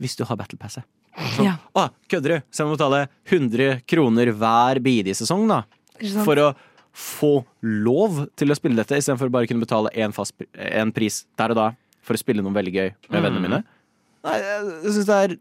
Hvis 0.00 0.16
du 0.18 0.24
har 0.26 0.38
battlepasset. 0.40 0.86
Passet. 1.10 1.44
Ja. 1.44 1.56
Å, 1.76 1.88
kødder 2.08 2.36
du? 2.38 2.44
Så 2.54 2.62
jeg 2.62 2.70
må 2.70 2.76
betale 2.78 3.00
100 3.28 3.82
kroner 3.90 4.30
hver 4.38 4.78
bidige 4.82 5.18
sesong, 5.18 5.44
da. 5.50 5.60
For 6.24 6.38
å 6.40 6.48
få 6.96 7.32
lov 7.66 8.22
til 8.38 8.50
å 8.50 8.56
spille 8.56 8.78
dette, 8.78 8.96
istedenfor 8.98 9.30
bare 9.34 9.46
å 9.46 9.50
kunne 9.50 9.62
betale 9.66 9.92
en, 10.00 10.14
fast, 10.16 10.32
pri- 10.38 10.48
en 10.80 10.90
pris 10.94 11.20
der 11.38 11.52
og 11.52 11.58
da 11.60 11.66
for 12.06 12.16
å 12.16 12.22
spille 12.22 12.42
noe 12.42 12.54
veldig 12.56 12.72
gøy 12.74 12.88
med 13.12 13.22
vennene 13.26 13.42
mine. 13.44 13.60
Nei, 14.26 14.38
jeg 14.40 14.94
syns 14.96 15.06
det 15.10 15.18
er 15.26 15.34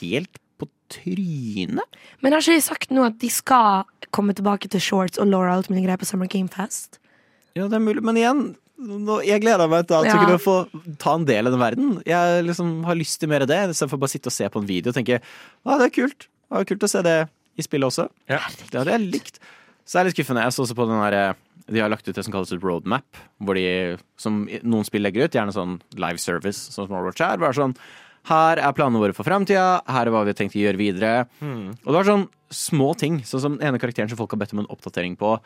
helt 0.00 0.38
på 0.60 0.68
trynet. 0.92 1.98
Men 2.22 2.32
har 2.36 2.44
ikke 2.44 2.56
de 2.58 2.64
sagt 2.64 2.92
nå 2.94 3.06
at 3.08 3.18
de 3.22 3.30
skal 3.32 3.84
komme 4.14 4.34
tilbake 4.36 4.70
til 4.72 4.80
shorts 4.82 5.18
og 5.20 5.28
Laura 5.28 5.56
alt 5.58 5.68
mulig 5.72 5.84
greier 5.86 6.00
på 6.00 6.08
Summer 6.08 6.30
Game 6.30 6.48
Fest? 6.52 7.00
Ja, 7.56 7.66
det 7.68 7.76
er 7.78 7.84
mulig, 7.84 8.02
men 8.04 8.16
igjen 8.20 8.44
nå, 8.76 9.22
jeg 9.24 9.40
gleder 9.40 9.70
meg 9.72 9.86
til 9.88 9.96
at 9.96 10.04
Ja. 10.10 10.16
kunne 10.20 10.36
få 10.42 10.54
ta 11.00 11.14
en 11.16 11.24
del 11.24 11.46
av 11.48 11.54
den 11.54 11.60
verden. 11.62 12.02
Jeg 12.04 12.44
liksom 12.44 12.84
har 12.84 12.94
lyst 12.98 13.18
til 13.20 13.30
mer 13.32 13.40
av 13.46 13.48
det, 13.48 13.56
istedenfor 13.72 13.98
bare 14.02 14.10
å 14.10 14.12
sitte 14.12 14.28
og 14.28 14.36
se 14.36 14.48
på 14.52 14.60
en 14.60 14.68
video 14.68 14.90
og 14.92 14.96
tenke 14.98 15.20
ah, 15.64 15.78
det 15.80 15.86
er 15.86 15.94
kult. 15.96 16.26
Det 16.28 16.60
er 16.60 16.68
kult 16.68 16.84
å 16.84 16.90
se 16.92 17.02
det 17.02 17.16
i 17.56 17.64
spillet 17.64 17.88
også. 17.88 18.08
Ja. 18.28 18.42
Det 18.70 18.76
hadde 18.82 18.92
jeg 18.92 19.06
likt. 19.14 19.40
Så 19.86 19.96
det 19.96 20.00
er 20.02 20.08
litt 20.10 20.18
skuffende. 20.18 20.42
Jeg 20.44 20.52
så 20.52 20.62
også 20.66 20.76
på 20.76 20.86
den 20.90 21.00
der, 21.00 21.34
De 21.72 21.80
har 21.80 21.88
lagt 21.90 22.06
ut 22.06 22.14
det 22.14 22.22
som 22.22 22.30
kalles 22.32 22.52
et 22.52 22.62
roadmap, 22.62 23.16
hvor 23.42 23.54
de, 23.58 23.96
som 24.20 24.44
noen 24.62 24.84
spill 24.86 25.02
legger 25.02 25.24
ut, 25.24 25.32
gjerne 25.34 25.50
sånn 25.56 25.80
live 25.98 26.20
service, 26.22 26.68
sånn 26.70 26.86
som 26.86 26.94
Overwatch 26.94 27.24
er. 27.24 27.40
Bare 27.42 27.56
sånn 27.56 27.74
Her 28.26 28.58
er 28.58 28.74
planene 28.74 28.98
våre 28.98 29.14
for 29.14 29.26
framtida, 29.26 29.82
her 29.86 30.08
er 30.08 30.14
hva 30.14 30.24
vi 30.26 30.32
har 30.34 30.38
tenkt 30.38 30.56
å 30.58 30.62
gjøre 30.64 30.80
videre. 30.80 31.12
Og 31.42 31.86
det 31.86 31.98
var 32.00 32.08
sånn 32.08 32.26
små 32.50 32.90
ting, 32.98 33.20
sånn 33.26 33.42
som 33.44 33.54
den 33.58 33.68
ene 33.68 33.80
karakteren 33.82 34.10
som 34.10 34.18
folk 34.18 34.34
har 34.34 34.40
bedt 34.42 34.54
om 34.56 34.64
en 34.64 34.72
oppdatering 34.72 35.14
på 35.20 35.36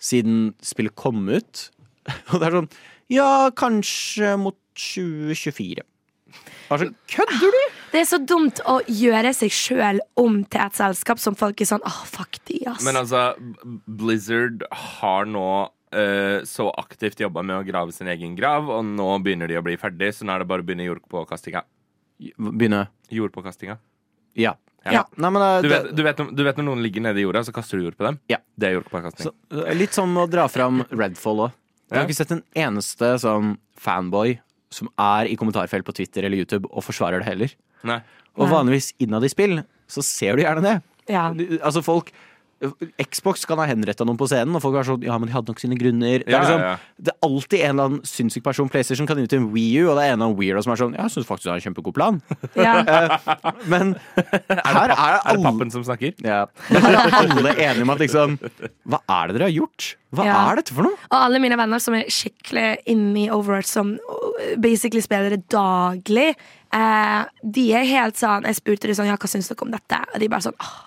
siden 0.00 0.54
spillet 0.64 0.96
kom 0.96 1.28
ut. 1.28 1.66
Og 2.32 2.40
det 2.40 2.48
er 2.48 2.56
sånn 2.60 2.70
Ja, 3.12 3.50
kanskje 3.52 4.36
mot 4.40 4.56
2024. 4.78 5.84
Bare 6.70 6.86
sånn, 6.86 6.94
Kødder 7.10 7.52
du?! 7.56 7.60
Det 7.90 7.98
er 8.04 8.06
så 8.06 8.20
dumt 8.22 8.60
å 8.70 8.76
gjøre 8.86 9.32
seg 9.34 9.50
sjøl 9.50 9.98
om 10.20 10.44
til 10.46 10.62
et 10.62 10.78
selskap 10.78 11.18
som 11.18 11.34
folk 11.36 11.58
er 11.60 11.68
sånn 11.72 11.82
åh, 11.82 12.00
fuck 12.06 12.38
de, 12.46 12.60
ass. 12.70 12.84
Men 12.86 13.00
altså, 13.00 13.32
Blizzard 13.84 14.62
har 14.94 15.26
nå 15.26 15.48
eh, 15.90 16.46
så 16.46 16.68
aktivt 16.78 17.20
jobba 17.20 17.42
med 17.42 17.58
å 17.58 17.66
grave 17.66 17.92
sin 17.92 18.08
egen 18.12 18.36
grav, 18.38 18.70
og 18.70 18.86
nå 18.86 19.08
begynner 19.24 19.50
de 19.50 19.58
å 19.58 19.64
bli 19.66 19.74
ferdig, 19.80 20.12
så 20.14 20.24
nå 20.28 20.36
er 20.36 20.44
det 20.44 20.50
bare 20.52 20.62
å 20.62 20.68
begynne 20.68 20.86
jordpåkastinga. 20.86 21.64
Begynne 22.38 22.84
Jordpåkastinga. 23.14 23.78
Ja. 24.38 24.54
Ja. 24.84 25.02
Nei, 25.20 25.30
men 25.34 25.42
det, 25.42 25.62
Du 25.64 25.68
vet, 25.72 25.88
du, 25.96 26.02
vet, 26.06 26.20
du 26.36 26.42
vet 26.46 26.60
når 26.60 26.66
noen 26.70 26.82
ligger 26.84 27.02
nede 27.04 27.20
i 27.20 27.24
jorda, 27.26 27.42
så 27.44 27.52
kaster 27.52 27.76
du 27.80 27.84
jord 27.88 27.96
på 27.98 28.06
dem? 28.06 28.20
Ja. 28.32 28.38
Det 28.56 28.70
er 28.70 28.76
jordpåkasting. 28.78 29.28
Så, 29.28 29.34
eh, 29.66 29.74
litt 29.76 29.96
som 29.96 30.14
å 30.16 30.24
dra 30.30 30.46
fram 30.48 30.82
Redfall 30.90 31.42
òg. 31.48 31.56
Jeg 31.90 31.98
har 31.98 32.06
ikke 32.06 32.20
sett 32.20 32.32
en 32.36 32.44
eneste 32.54 33.10
sånn 33.18 33.56
fanboy 33.80 34.36
som 34.70 34.88
er 35.02 35.26
i 35.26 35.34
kommentarfelt 35.36 35.84
på 35.84 35.92
Twitter 35.98 36.22
eller 36.28 36.38
YouTube 36.44 36.68
og 36.70 36.84
forsvarer 36.86 37.18
det 37.24 37.26
heller. 37.26 37.54
Nei. 37.82 37.98
Og 38.38 38.46
vanligvis 38.52 38.92
innad 39.02 39.26
i 39.26 39.30
spill 39.32 39.58
så 39.90 40.04
ser 40.06 40.38
du 40.38 40.44
gjerne 40.44 40.62
det. 40.62 40.76
ja. 41.10 41.26
Altså 41.66 41.82
folk 41.82 42.12
Xbox 43.10 43.46
kan 43.48 43.56
ha 43.62 43.64
henretta 43.70 44.04
noen 44.04 44.18
på 44.20 44.26
scenen, 44.28 44.52
og 44.58 44.60
folk 44.60 44.76
er 44.76 44.84
sånn 44.84 45.04
Ja, 45.06 45.14
men 45.18 45.30
de 45.30 45.34
hadde 45.34 45.48
nok 45.48 45.60
sine 45.62 45.78
grunner. 45.80 46.20
Det 46.26 46.28
er, 46.34 46.42
liksom, 46.44 46.60
ja, 46.60 46.72
ja. 46.74 46.96
det 47.00 47.14
er 47.14 47.18
alltid 47.28 47.60
en 47.64 47.70
eller 47.72 47.86
annen 47.88 48.02
sinnssyk 48.04 48.44
person. 48.44 48.68
PlayStation 48.68 49.08
kan 49.08 49.18
ut 49.22 49.30
til 49.32 49.40
en 49.40 49.46
Wii 49.54 49.80
U, 49.80 49.90
og 49.90 49.96
det 49.96 50.04
er 50.04 50.12
en 50.12 50.18
eller 50.18 50.26
annen 50.28 50.36
weirdo 50.40 50.62
som 50.66 50.74
er 50.74 50.80
sånn 50.82 50.96
Ja, 50.98 51.06
jeg 51.08 51.14
syns 51.16 51.28
faktisk 51.30 51.48
du 51.48 51.52
har 51.54 51.60
en 51.60 51.64
kjempegod 51.64 51.96
plan. 51.96 52.20
ja. 52.60 52.74
Men 53.72 53.94
her 54.20 54.60
er 54.60 54.92
Er 54.92 54.92
det 54.92 54.98
alle 55.32 55.44
pappen 55.46 55.72
som 55.72 55.84
snakker? 55.88 56.12
ja, 56.20 56.42
her 56.68 56.98
er 57.00 57.16
alle 57.22 57.54
enige 57.56 57.86
om 57.86 57.94
at 57.96 58.04
liksom 58.04 58.36
Hva 58.84 59.00
er 59.08 59.30
det 59.32 59.38
dere 59.38 59.48
har 59.48 59.56
gjort? 59.56 59.94
Hva 60.12 60.24
Ja. 60.26 60.36
er 60.50 60.60
dette 60.60 60.74
for 60.74 60.82
noe? 60.84 60.98
Og 61.08 61.16
alle 61.22 61.38
mine 61.40 61.56
venner 61.56 61.78
som 61.80 61.94
er 61.94 62.08
skikkelig 62.10 62.68
inne 62.90 63.24
i 63.24 63.30
Overwatch, 63.30 63.70
som 63.70 63.92
uh, 63.94 64.56
basically 64.58 65.00
spiller 65.04 65.30
det 65.36 65.44
daglig, 65.54 66.32
eh, 66.74 67.24
de 67.46 67.66
er 67.78 67.86
helt 67.86 68.18
sånn 68.18 68.44
Jeg 68.48 68.58
spurte 68.58 68.90
dem 68.90 68.98
sånn, 68.98 69.06
ja, 69.06 69.16
hva 69.16 69.30
syns 69.30 69.48
dere 69.48 69.62
om 69.64 69.70
dette? 69.70 70.00
Og 70.12 70.18
de 70.20 70.28
bare 70.32 70.42
sånn 70.50 70.58
åh, 70.60 70.78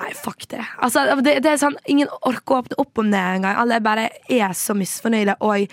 Nei, 0.00 0.10
fuck 0.18 0.48
det. 0.50 0.62
Altså, 0.82 1.04
det, 1.22 1.36
det 1.44 1.52
er 1.52 1.60
sånn, 1.60 1.76
Ingen 1.90 2.10
orker 2.26 2.56
å 2.56 2.62
åpne 2.64 2.78
opp 2.82 2.98
om 3.02 3.12
det 3.12 3.20
engang. 3.36 3.54
Alle 3.60 3.78
bare 3.84 4.08
er 4.32 4.56
så 4.58 4.74
misfornøyde 4.76 5.36
og 5.44 5.68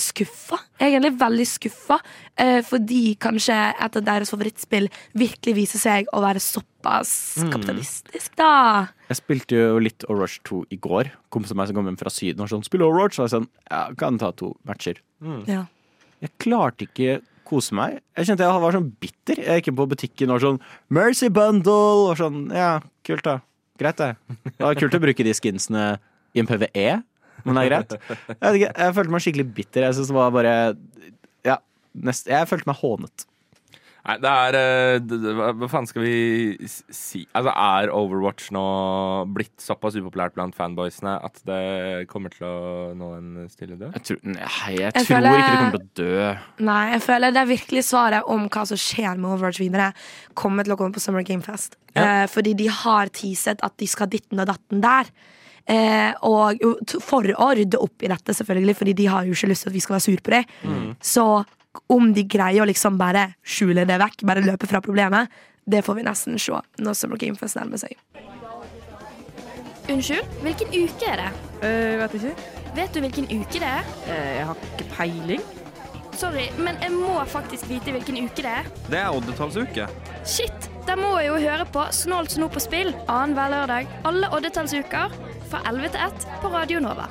skuffa. 0.00 0.58
Egentlig 0.80 1.12
veldig 1.20 1.46
skuffa. 1.48 1.98
Eh, 2.38 2.60
fordi 2.66 3.14
kanskje 3.20 3.56
et 3.72 3.98
av 3.98 4.04
deres 4.06 4.30
favorittspill 4.32 4.88
virkelig 5.18 5.56
viser 5.58 5.82
seg 5.82 6.10
å 6.16 6.22
være 6.24 6.42
såpass 6.42 7.12
kapitalistisk, 7.52 8.32
da. 8.40 8.86
Jeg 9.10 9.20
spilte 9.20 9.58
jo 9.58 9.80
litt 9.82 10.06
Overwatch 10.08 10.40
2 10.48 10.62
i 10.72 10.78
går. 10.80 11.12
Kompisen 11.34 11.58
min 11.58 11.68
som 11.68 11.76
kom 11.80 11.90
hjem 11.90 12.00
fra 12.00 12.12
Syden 12.14 12.46
og 12.46 12.52
sånn 12.52 12.64
Spill 12.66 12.86
Overwatch. 12.86 13.20
Var 13.20 13.28
jeg 13.28 13.36
sånn 13.36 13.50
Ja, 13.70 13.82
kan 13.98 14.18
ta 14.22 14.32
to 14.32 14.54
matcher. 14.68 15.02
Ja. 15.50 15.66
Jeg 16.20 16.34
klarte 16.42 16.86
ikke 16.88 17.20
kose 17.50 17.74
meg. 17.76 17.98
Jeg 18.18 18.30
kjente 18.30 18.46
jeg 18.46 18.62
var 18.64 18.76
sånn 18.76 18.88
bitter. 19.02 19.42
Jeg 19.44 19.60
gikk 19.60 19.70
inn 19.72 19.78
på 19.80 19.86
butikken 19.90 20.30
og 20.30 20.38
var 20.38 20.44
sånn 20.46 20.60
Mercy 20.96 21.30
Bundle 21.34 21.76
og 22.08 22.16
sånn 22.20 22.44
Ja, 22.54 22.72
kult, 23.06 23.24
da. 23.26 23.38
Greit, 23.80 24.00
det. 24.00 24.10
Det 24.44 24.60
var 24.62 24.76
kult 24.78 24.96
å 24.96 25.00
bruke 25.02 25.24
de 25.24 25.32
skinsene 25.36 25.84
i 26.36 26.42
en 26.42 26.48
PVE, 26.48 26.88
men 27.46 27.56
det 27.56 27.62
er 27.62 27.70
greit. 27.70 27.94
Jeg, 28.36 28.60
jeg 28.68 28.94
følte 28.98 29.14
meg 29.14 29.24
skikkelig 29.24 29.46
bitter. 29.56 29.86
Jeg 29.88 29.96
synes 29.98 30.10
det 30.12 30.16
var 30.18 30.34
bare 30.34 30.54
Ja, 31.48 31.56
nest, 31.96 32.28
jeg 32.30 32.48
følte 32.50 32.68
meg 32.70 32.78
hånet. 32.82 33.24
Nei, 34.10 34.16
det 34.18 34.30
er 34.30 34.56
eh, 34.58 34.98
det, 35.06 35.18
hva, 35.38 35.68
faen 35.70 35.86
skal 35.86 36.02
vi 36.02 36.14
si? 36.66 37.20
Altså, 37.36 37.52
er 37.54 37.92
Overwatch 37.94 38.48
nå 38.56 38.64
blitt 39.36 39.62
såpass 39.62 39.94
upopulært 40.00 40.34
blant 40.34 40.56
fanboysene 40.58 41.12
at 41.26 41.38
det 41.46 42.08
kommer 42.10 42.32
til 42.34 42.46
å 42.48 42.54
nå 42.98 43.10
en 43.18 43.30
stille 43.52 43.78
død? 43.78 43.94
Jeg 44.00 44.06
tror, 44.08 44.20
nei, 44.26 44.48
jeg 44.74 44.80
Jeg 44.88 44.94
tror 44.98 45.10
føler- 45.12 45.38
ikke 45.38 45.50
det 45.50 45.58
kommer 45.60 45.76
til 45.76 45.84
å 45.84 45.94
dø. 46.02 46.64
Nei, 46.70 46.80
jeg 46.96 47.02
føler 47.06 47.36
det 47.36 47.42
er 47.44 47.50
virkelig 47.52 47.84
svaret 47.86 48.30
om 48.34 48.48
hva 48.48 48.66
som 48.66 48.80
skjer 48.82 49.14
med 49.20 49.30
Overwatch 49.30 49.60
videre, 49.62 49.92
kommer 50.34 50.66
til 50.66 50.74
å 50.74 50.78
komme 50.80 50.96
på 50.96 51.04
Summer 51.04 51.22
Game 51.22 51.42
Fest. 51.46 51.76
Eh, 51.94 52.26
fordi 52.26 52.54
de 52.56 52.66
har 52.66 53.06
teaset 53.14 53.62
at 53.62 53.76
de 53.78 53.86
skal 53.86 54.10
ditten 54.10 54.40
og 54.42 54.46
datten 54.50 54.80
der. 54.82 55.12
Eh, 55.70 56.12
og 56.26 56.58
for 57.04 57.22
å 57.22 57.50
rydde 57.54 57.78
opp 57.78 58.02
i 58.02 58.08
dette, 58.10 58.34
selvfølgelig, 58.34 58.74
fordi 58.80 58.94
de 58.96 59.06
har 59.12 59.24
jo 59.28 59.36
ikke 59.36 59.50
lyst 59.52 59.62
til 59.66 59.70
at 59.70 59.76
vi 59.76 59.82
skal 59.84 59.94
være 59.98 60.06
sur 60.08 60.22
på 60.26 60.34
dem. 60.34 60.96
Så 61.00 61.26
om 61.90 62.10
de 62.14 62.24
greier 62.26 62.64
å 62.64 62.68
liksom 62.68 62.98
bare 63.00 63.30
skjule 63.46 63.86
det 63.88 63.98
vekk, 64.02 64.24
bare 64.26 64.44
løpe 64.44 64.68
fra 64.70 64.82
problemet, 64.84 65.30
det 65.70 65.84
får 65.86 66.00
vi 66.00 66.06
nesten 66.06 66.38
se 66.40 66.58
når 66.82 66.98
Summer 66.98 67.20
Game 67.20 67.38
Fest 67.38 67.58
nærmer 67.58 67.80
seg. 67.80 67.96
Unnskyld, 69.90 70.26
hvilken 70.44 70.74
uke 70.74 71.08
er 71.10 71.24
det? 71.24 71.30
Uh, 71.62 71.94
vet 72.02 72.18
ikke. 72.20 72.34
Vet 72.76 72.92
du 72.94 73.00
hvilken 73.02 73.26
uke 73.30 73.62
det 73.62 73.70
er? 73.70 73.88
Uh, 74.06 74.28
jeg 74.36 74.44
har 74.50 74.60
ikke 74.68 74.90
peiling. 74.94 75.48
Sorry, 76.20 76.48
men 76.58 76.76
jeg 76.82 76.92
må 76.92 77.14
faktisk 77.30 77.68
vite 77.70 77.94
hvilken 77.94 78.18
uke 78.26 78.44
det 78.44 78.52
er. 78.60 78.68
Det 78.90 79.00
er 79.00 79.14
oddetallsuke. 79.14 79.86
Shit, 80.28 80.68
da 80.86 80.98
må 80.98 81.14
jeg 81.18 81.30
jo 81.30 81.40
høre 81.46 81.66
på 81.72 81.86
Snålt 81.96 82.34
snop 82.36 82.54
på 82.56 82.62
spill 82.62 82.92
annenhver 83.06 83.54
lørdag 83.54 83.90
alle 84.10 84.30
oddetallsuker 84.36 85.16
fra 85.50 85.64
11 85.70 85.94
til 85.94 86.06
1 86.10 86.30
på 86.42 86.52
Radio 86.54 86.84
Nova. 86.84 87.08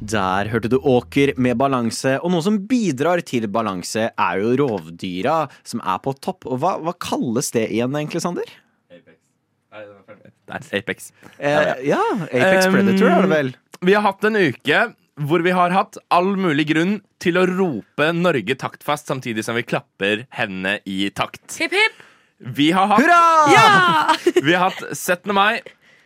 Der 0.00 0.50
hørte 0.52 0.68
du 0.68 0.76
Åker 0.76 1.32
med 1.40 1.56
balanse, 1.60 2.18
og 2.20 2.32
noe 2.34 2.44
som 2.44 2.58
bidrar 2.68 3.22
til 3.24 3.48
balanse, 3.48 4.10
er 4.12 4.42
jo 4.42 4.52
rovdyra 4.60 5.46
som 5.64 5.80
er 5.80 6.02
på 6.04 6.12
topp. 6.20 6.44
Og 6.50 6.60
hva, 6.60 6.76
hva 6.84 6.92
kalles 7.00 7.48
det 7.54 7.68
igjen, 7.70 7.96
egentlig, 7.96 8.22
Sander? 8.24 8.50
Apex. 8.92 10.34
Nei, 10.46 10.60
Apex. 10.78 11.10
Eh, 11.38 11.72
ja, 11.88 12.02
Apex 12.28 12.68
Um, 12.68 12.76
Predator 12.76 13.10
er 13.10 13.26
det 13.26 13.32
vel. 13.32 13.50
Vi 13.84 13.96
har 13.96 14.04
hatt 14.06 14.24
en 14.24 14.38
uke 14.40 14.84
hvor 15.16 15.40
vi 15.40 15.52
har 15.56 15.72
hatt 15.72 15.96
all 16.12 16.34
mulig 16.36 16.66
grunn 16.68 16.98
til 17.24 17.38
å 17.40 17.46
rope 17.48 18.10
Norge 18.12 18.56
taktfast 18.60 19.08
samtidig 19.08 19.46
som 19.46 19.56
vi 19.56 19.64
klapper 19.64 20.26
hendene 20.36 20.78
i 20.84 21.08
takt. 21.16 21.56
Hipp, 21.56 21.72
hipp! 21.72 22.04
Vi 22.36 22.68
har 22.76 22.90
hatt, 22.90 23.00
Hurra! 23.00 23.20
Ja! 23.48 24.16
vi 24.44 24.52
har 24.52 24.68
hatt 24.68 24.82
17. 24.92 25.32
mai. 25.32 25.62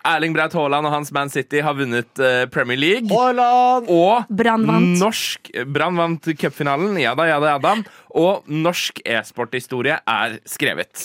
Erling 0.06 0.32
Braut 0.36 0.54
Haaland 0.56 0.88
og 0.88 0.94
hans 0.94 1.10
Man 1.12 1.32
City 1.32 1.60
har 1.64 1.76
vunnet 1.76 2.22
eh, 2.22 2.44
Premier 2.52 2.78
League. 2.80 3.10
Haaland! 3.12 3.90
Og 3.92 4.30
Brann 4.32 4.64
vant. 4.68 4.94
norsk 5.00 5.50
Brann 5.68 5.98
vant 6.00 6.30
cupfinalen. 6.40 6.96
Ja 7.00 7.16
da, 7.18 7.28
ja 7.28 7.40
da, 7.42 7.56
ja 7.56 7.60
da. 7.60 7.74
Og 8.16 8.48
norsk 8.48 9.02
e-sporthistorie 9.04 10.00
er 10.08 10.40
skrevet. 10.48 11.04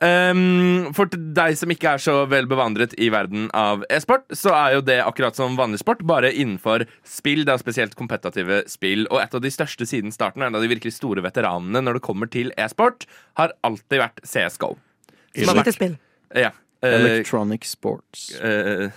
Um, 0.00 0.90
for 0.96 1.12
deg 1.12 1.58
som 1.60 1.72
ikke 1.72 1.94
er 1.94 2.00
så 2.00 2.14
vel 2.30 2.46
bevandret 2.48 2.94
i 2.96 3.10
verden 3.12 3.50
av 3.56 3.82
e-sport, 3.92 4.24
så 4.32 4.54
er 4.56 4.78
jo 4.78 4.84
det 4.84 4.96
akkurat 5.04 5.36
som 5.36 5.58
vanlig 5.58 5.82
sport, 5.82 6.02
bare 6.08 6.32
innenfor 6.32 6.86
spill. 7.04 7.44
Det 7.44 7.54
er 7.54 7.62
spesielt 7.62 7.96
kompetative 7.98 8.62
spill. 8.70 9.04
Og 9.12 9.20
et 9.22 9.36
av 9.36 9.44
de 9.44 9.52
største 9.52 9.86
siden 9.88 10.14
starten, 10.14 10.44
en 10.46 10.56
av 10.56 10.64
de 10.64 10.72
virkelig 10.72 10.96
store 10.96 11.24
veteranene 11.24 11.84
når 11.84 12.00
det 12.00 12.06
kommer 12.08 12.32
til 12.32 12.50
e-sport, 12.60 13.06
har 13.40 13.54
alltid 13.66 14.02
vært 14.02 14.24
CSGO. 14.26 14.74
Skytespill. 15.36 15.94
ja, 16.34 16.50
Electronic 16.82 17.64
Sports. 17.68 18.30
Uh, 18.42 18.90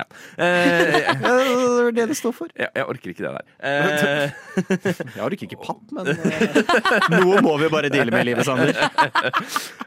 ja. 0.00 0.06
Uh, 0.40 0.46
det 0.46 1.88
er 1.90 1.90
det 1.92 2.04
det 2.08 2.16
står 2.16 2.32
for. 2.32 2.48
jeg, 2.56 2.68
jeg 2.74 2.84
orker 2.88 3.10
ikke 3.12 3.24
det 3.26 3.32
der. 3.36 3.46
Uh, 3.60 4.30
Jeg 5.16 5.24
orker 5.26 5.44
ikke 5.44 5.58
papp, 5.60 5.82
men 5.92 6.08
uh, 6.08 6.70
noe 7.18 7.42
må 7.44 7.56
vi 7.60 7.68
bare 7.72 7.90
deale 7.92 8.14
med 8.14 8.24
i 8.24 8.30
livet, 8.30 8.46
Sander. 8.48 8.72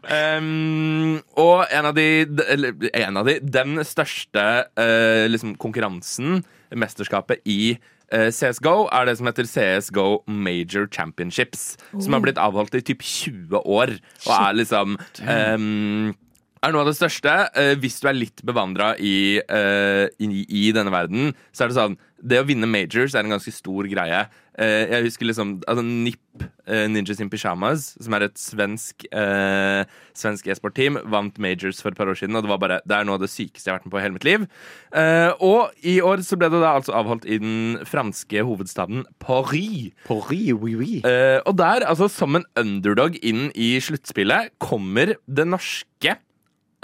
Um, 0.05 1.17
og 1.39 1.65
en 1.73 1.89
av 1.89 1.95
de, 1.97 2.05
eller 2.53 2.77
en 2.93 3.17
av 3.21 3.29
de 3.29 3.39
Den 3.41 3.79
største 3.87 4.43
eh, 4.79 5.25
liksom 5.31 5.55
konkurransen, 5.61 6.43
mesterskapet 6.75 7.41
i 7.49 7.75
eh, 8.13 8.29
CSGO, 8.33 8.87
er 8.93 9.07
det 9.09 9.17
som 9.19 9.29
heter 9.29 9.49
CSGO 9.49 10.07
Major 10.27 10.87
Championships. 10.91 11.73
Som 11.97 12.13
har 12.17 12.23
blitt 12.25 12.41
avholdt 12.41 12.75
i 12.77 12.83
typ 12.85 13.01
20 13.01 13.63
år. 13.63 13.95
Og 14.27 14.33
er 14.37 14.59
liksom 14.59 14.97
um, 14.97 16.13
er 16.63 16.73
noe 16.73 16.83
av 16.83 16.91
det 16.91 16.97
største. 16.97 17.33
Eh, 17.59 17.73
hvis 17.81 17.99
du 18.01 18.07
er 18.09 18.17
litt 18.17 18.43
bevandra 18.45 18.93
i, 18.95 19.41
eh, 19.41 20.05
i, 20.23 20.45
i 20.47 20.71
denne 20.75 20.93
verden, 20.93 21.33
så 21.51 21.65
er 21.65 21.71
det 21.71 21.79
sånn 21.79 22.01
Det 22.23 22.37
å 22.39 22.45
vinne 22.47 22.69
majors 22.71 23.17
er 23.17 23.25
en 23.25 23.33
ganske 23.33 23.51
stor 23.51 23.83
greie. 23.91 24.21
Eh, 24.55 24.85
jeg 24.87 25.09
husker 25.09 25.27
liksom 25.27 25.57
altså 25.67 25.83
NIP, 25.83 26.45
eh, 26.71 26.85
Ninjas 26.87 27.19
in 27.19 27.27
Pyjamas, 27.27 27.89
som 27.99 28.15
er 28.15 28.29
et 28.29 28.39
svensk 28.39 29.03
eh, 29.11 29.83
Svensk 30.15 30.47
e-sport-team, 30.47 31.01
vant 31.11 31.35
majors 31.41 31.81
for 31.83 31.91
et 31.91 31.99
par 31.99 32.07
år 32.07 32.15
siden. 32.15 32.37
Og 32.37 32.45
det 32.45 32.53
var 32.53 32.61
bare, 32.63 32.79
det 32.87 32.95
er 32.95 33.09
noe 33.09 33.17
av 33.19 33.25
det 33.25 33.31
sykeste 33.33 33.67
jeg 33.67 33.73
har 33.73 33.81
vært 33.81 33.89
med 33.89 33.95
på 33.95 33.99
i 33.99 34.05
hele 34.05 34.15
mitt 34.15 34.29
liv. 34.29 34.47
Eh, 34.95 35.31
og 35.43 35.75
i 35.83 35.97
år 35.99 36.23
så 36.23 36.39
ble 36.39 36.47
det 36.53 36.63
da 36.63 36.77
altså 36.77 36.95
avholdt 36.95 37.27
i 37.27 37.41
den 37.43 37.83
franske 37.89 38.47
hovedstaden 38.47 39.03
Paris. 39.19 39.91
Paris, 40.07 40.53
oui, 40.55 40.77
oui. 40.79 40.93
Og 41.43 41.57
der, 41.59 41.83
altså 41.89 42.07
som 42.07 42.39
en 42.39 42.47
underdog 42.55 43.19
inn 43.19 43.49
i 43.51 43.73
sluttspillet, 43.83 44.53
kommer 44.63 45.17
det 45.27 45.49
norske 45.49 46.21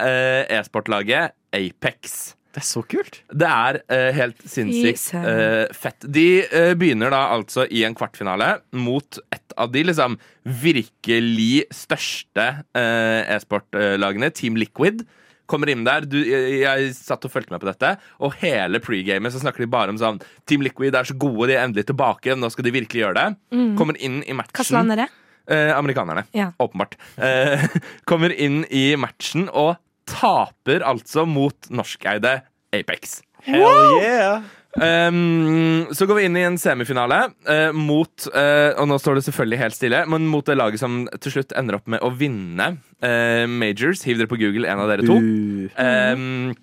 e-sportlaget 0.00 1.36
Apex. 1.56 2.34
Det 2.50 2.64
er 2.64 2.66
så 2.66 2.80
kult. 2.82 3.20
Det 3.30 3.46
er 3.46 3.78
uh, 3.92 4.08
helt 4.16 4.40
sinnssykt 4.50 5.12
uh, 5.14 5.26
eh, 5.30 5.76
fett. 5.76 6.02
De 6.02 6.26
uh, 6.50 6.72
begynner 6.78 7.12
da 7.14 7.22
altså 7.36 7.66
i 7.70 7.84
en 7.86 7.94
kvartfinale 7.94 8.56
mot 8.74 9.20
et 9.30 9.54
av 9.60 9.70
de 9.70 9.84
liksom 9.86 10.16
virkelig 10.42 11.66
største 11.74 12.46
eh, 12.74 13.34
e-sportlagene, 13.36 14.30
Team 14.34 14.58
Liquid. 14.58 15.04
Kommer 15.50 15.70
inn 15.70 15.84
der, 15.86 16.06
du, 16.08 16.16
jeg, 16.24 16.62
jeg 16.62 16.90
satt 16.96 17.26
og 17.26 17.32
fulgte 17.34 17.52
med 17.54 17.62
på 17.62 17.68
dette, 17.68 17.92
og 18.22 18.34
hele 18.40 18.80
pregamet 18.82 19.34
så 19.34 19.42
snakker 19.42 19.62
de 19.62 19.70
bare 19.70 19.92
om 19.92 19.98
sånn 20.00 20.18
Team 20.48 20.64
Liquid 20.64 20.96
er 20.96 21.06
så 21.06 21.14
gode, 21.18 21.50
de 21.50 21.58
er 21.58 21.66
endelig 21.66 21.86
tilbake, 21.90 22.34
nå 22.38 22.50
skal 22.54 22.66
de 22.66 22.74
virkelig 22.78 23.04
gjøre 23.04 23.18
det. 23.18 23.60
Kommer 23.78 23.98
inn 24.00 24.22
i 24.24 24.34
matchen. 24.34 24.56
Hvilket 24.56 24.78
land 24.78 24.96
er 24.96 25.04
det? 25.04 25.08
Eh, 25.50 25.70
amerikanerne. 25.76 26.24
Ja. 26.34 26.52
Åpenbart. 26.62 26.96
Eh, 27.18 27.68
kommer 28.10 28.32
inn 28.32 28.62
i 28.70 28.94
matchen 28.98 29.48
og 29.50 29.74
taper 30.10 30.86
altså 30.86 31.26
mot 31.28 31.70
norskeide 31.72 32.40
Apex. 32.76 33.20
Hell 33.46 34.00
yeah! 34.02 34.42
Um, 34.78 35.88
så 35.90 36.06
går 36.06 36.20
vi 36.20 36.24
inn 36.28 36.36
i 36.38 36.44
en 36.46 36.58
semifinale 36.60 37.16
uh, 37.48 37.72
mot 37.74 38.26
uh, 38.30 38.70
Og 38.78 38.86
nå 38.86 38.98
står 39.02 39.18
det 39.18 39.24
selvfølgelig 39.26 39.58
helt 39.64 39.74
stille, 39.74 40.02
men 40.06 40.28
mot 40.30 40.46
det 40.46 40.54
laget 40.54 40.78
som 40.78 41.00
til 41.18 41.34
slutt 41.34 41.54
ender 41.58 41.80
opp 41.80 41.90
med 41.90 42.04
å 42.06 42.12
vinne 42.14 42.68
uh, 43.02 43.46
Majors. 43.50 44.04
Hiv 44.06 44.20
dere 44.20 44.30
på 44.30 44.38
Google, 44.38 44.70
en 44.70 44.84
av 44.84 44.92
dere 44.92 45.06
to. 45.08 45.18
Um, 45.74 46.54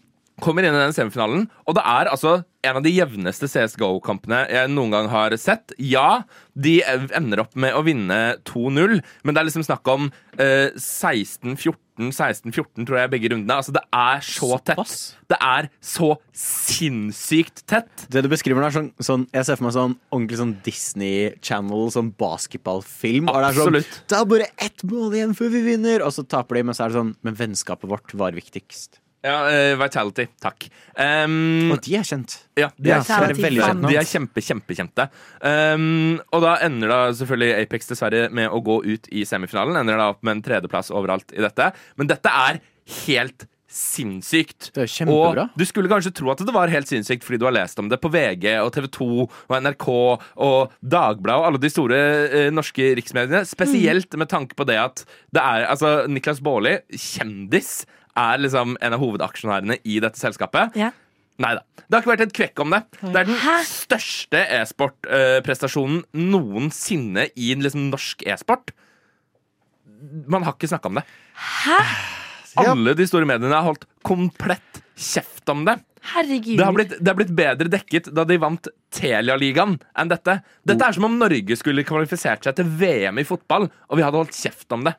kommer 0.43 0.65
inn 0.65 0.75
i 0.75 0.83
den 0.83 0.93
semifinalen, 0.95 1.47
og 1.65 1.77
det 1.77 1.83
er 1.87 2.11
altså 2.11 2.37
en 2.67 2.79
av 2.79 2.83
de 2.85 2.91
jevneste 2.91 3.47
CSGO-kampene 3.49 4.43
jeg 4.51 4.69
noen 4.73 4.93
gang 4.93 5.09
har 5.11 5.33
sett. 5.39 5.73
Ja, 5.79 6.23
de 6.57 6.79
ender 7.15 7.45
opp 7.45 7.55
med 7.59 7.75
å 7.77 7.83
vinne 7.85 8.37
2-0, 8.47 8.99
men 9.23 9.35
det 9.35 9.41
er 9.41 9.47
liksom 9.47 9.65
snakk 9.65 9.87
om 9.91 10.09
eh, 10.41 10.73
16-14, 10.75 12.11
16-14 12.11 12.85
tror 12.85 12.99
jeg 12.99 13.11
begge 13.13 13.31
rundene. 13.33 13.57
Altså, 13.57 13.73
det 13.75 13.83
er 13.95 14.25
så 14.25 14.59
tett. 14.67 14.93
Det 15.31 15.39
er 15.41 15.69
så 15.81 16.11
sinnssykt 16.37 17.63
tett. 17.69 18.05
Det 18.11 18.25
du 18.25 18.29
beskriver 18.31 18.61
nå, 18.61 18.69
er 18.69 18.77
sånn, 18.77 18.91
sånn 19.01 19.25
Jeg 19.33 19.47
ser 19.47 19.57
for 19.57 19.67
meg 19.67 19.75
sånn 19.77 19.97
ordentlig 20.13 20.41
sånn 20.41 20.53
Disney 20.67 21.33
Channel, 21.41 21.89
sånn 21.93 22.13
basketballfilm. 22.19 23.31
Og 23.31 23.41
det 23.41 23.49
er 23.49 23.57
sånn 23.57 23.73
Absolutt. 23.73 23.99
Det 24.05 24.19
er 24.19 24.31
bare 24.35 24.51
ett 24.69 24.85
mål 24.91 25.17
igjen 25.17 25.35
før 25.37 25.53
vi 25.55 25.65
vinner! 25.71 26.05
Og 26.05 26.13
så 26.13 26.25
taper 26.27 26.59
de, 26.59 26.67
men 26.69 26.77
så 26.77 26.85
er 26.85 26.93
det 26.93 27.01
sånn 27.01 27.15
Men 27.25 27.41
vennskapet 27.41 27.89
vårt 27.89 28.13
var 28.17 28.37
viktigst. 28.37 29.01
Ja, 29.25 29.37
uh, 29.49 29.73
Vitality. 29.81 30.27
Takk. 30.43 30.67
Um, 30.93 31.71
Og 31.73 31.81
de 31.83 31.97
er 31.97 32.05
kjent. 32.07 32.37
Ja, 32.57 32.69
de 32.77 32.93
er, 32.93 33.01
Ja, 33.01 33.17
er 33.17 33.33
veldig 33.33 33.63
kjent 33.63 33.87
de 33.87 33.97
er 33.97 34.07
kjempe, 34.07 34.43
kjempekjente. 34.45 35.09
Um, 35.41 36.17
og 36.31 36.45
da 36.45 36.55
ender 36.67 36.93
da 36.93 37.01
selvfølgelig 37.17 37.65
Apex 37.65 37.91
dessverre 37.91 38.27
med 38.33 38.53
å 38.53 38.61
gå 38.63 38.79
ut 38.85 39.11
i 39.11 39.25
semifinalen. 39.27 39.79
Ender 39.81 39.99
da 39.99 40.11
opp 40.13 40.23
med 40.23 40.37
en 40.37 40.45
tredjeplass 40.45 40.93
overalt 40.93 41.33
i 41.35 41.43
dette. 41.43 41.71
Men 41.97 42.11
dette 42.13 42.33
er 42.47 42.61
helt 43.05 43.47
sinnssykt. 43.77 44.69
Det 44.75 44.85
er 44.85 44.91
kjempebra. 44.91 45.47
Og 45.51 45.59
du 45.59 45.65
skulle 45.67 45.91
kanskje 45.91 46.13
tro 46.15 46.31
at 46.31 46.41
det 46.41 46.53
var 46.55 46.71
helt 46.71 46.87
sinnssykt 46.89 47.25
fordi 47.27 47.39
du 47.41 47.47
har 47.49 47.55
lest 47.55 47.79
om 47.81 47.89
det 47.91 47.99
på 48.03 48.11
VG 48.13 48.47
og 48.61 48.71
TV 48.75 48.87
2 48.95 49.09
og 49.27 49.55
NRK 49.65 49.87
og 49.91 50.77
Dagbladet 50.79 51.41
og 51.41 51.49
alle 51.49 51.61
de 51.61 51.71
store 51.73 51.99
eh, 51.99 52.49
norske 52.53 52.93
riksmediene. 52.99 53.43
Spesielt 53.49 54.15
med 54.19 54.31
tanke 54.31 54.57
på 54.57 54.67
det 54.67 54.79
at 54.81 55.03
det 55.35 55.43
er 55.43 55.67
altså 55.67 55.99
Niklas 56.07 56.39
Baarli, 56.43 56.77
kjendis, 56.95 57.81
er 58.17 58.41
liksom 58.41 58.75
en 58.81 58.95
av 58.95 59.01
hovedaksjonærene 59.03 59.77
i 59.85 59.99
dette 60.03 60.19
selskapet. 60.19 60.75
Ja. 60.79 60.91
Nei 61.41 61.53
da. 61.59 61.61
Det 61.85 61.93
har 61.93 62.01
ikke 62.03 62.11
vært 62.15 62.25
et 62.25 62.35
kvekk 62.35 62.61
om 62.63 62.73
det. 62.73 62.81
Det 62.99 63.13
er 63.21 63.27
den 63.29 63.39
Hæ? 63.43 63.55
største 63.69 64.39
e-sportprestasjonen 64.57 66.01
noensinne 66.17 67.27
i 67.37 67.51
en 67.53 67.61
liksom 67.63 67.89
norsk 67.91 68.25
e-sport. 68.27 68.73
Man 70.29 70.45
har 70.45 70.57
ikke 70.57 70.69
snakka 70.73 70.89
om 70.89 70.99
det. 70.99 71.05
Hæ? 71.63 71.77
Alle 72.57 72.95
de 72.97 73.05
store 73.05 73.27
mediene 73.29 73.53
har 73.53 73.67
holdt 73.67 73.85
komplett 74.07 74.81
kjeft 74.97 75.47
om 75.53 75.61
det. 75.67 75.77
Herregud. 76.07 76.57
Det 76.57 76.65
har 76.65 76.73
blitt, 76.73 76.93
det 76.97 77.11
har 77.11 77.17
blitt 77.19 77.33
bedre 77.35 77.69
dekket 77.69 78.09
da 78.15 78.23
de 78.25 78.37
vant 78.41 78.69
Telia-ligaen 78.95 79.75
enn 79.99 80.09
dette. 80.11 80.39
Dette 80.65 80.87
er 80.87 80.95
som 80.95 81.05
om 81.09 81.17
Norge 81.19 81.57
skulle 81.59 81.85
kvalifisert 81.85 82.47
seg 82.47 82.57
til 82.57 82.69
VM 82.79 83.19
i 83.21 83.27
fotball, 83.27 83.67
og 83.67 83.99
vi 83.99 84.05
hadde 84.05 84.21
holdt 84.21 84.37
kjeft 84.37 84.73
om 84.73 84.87
det. 84.87 84.95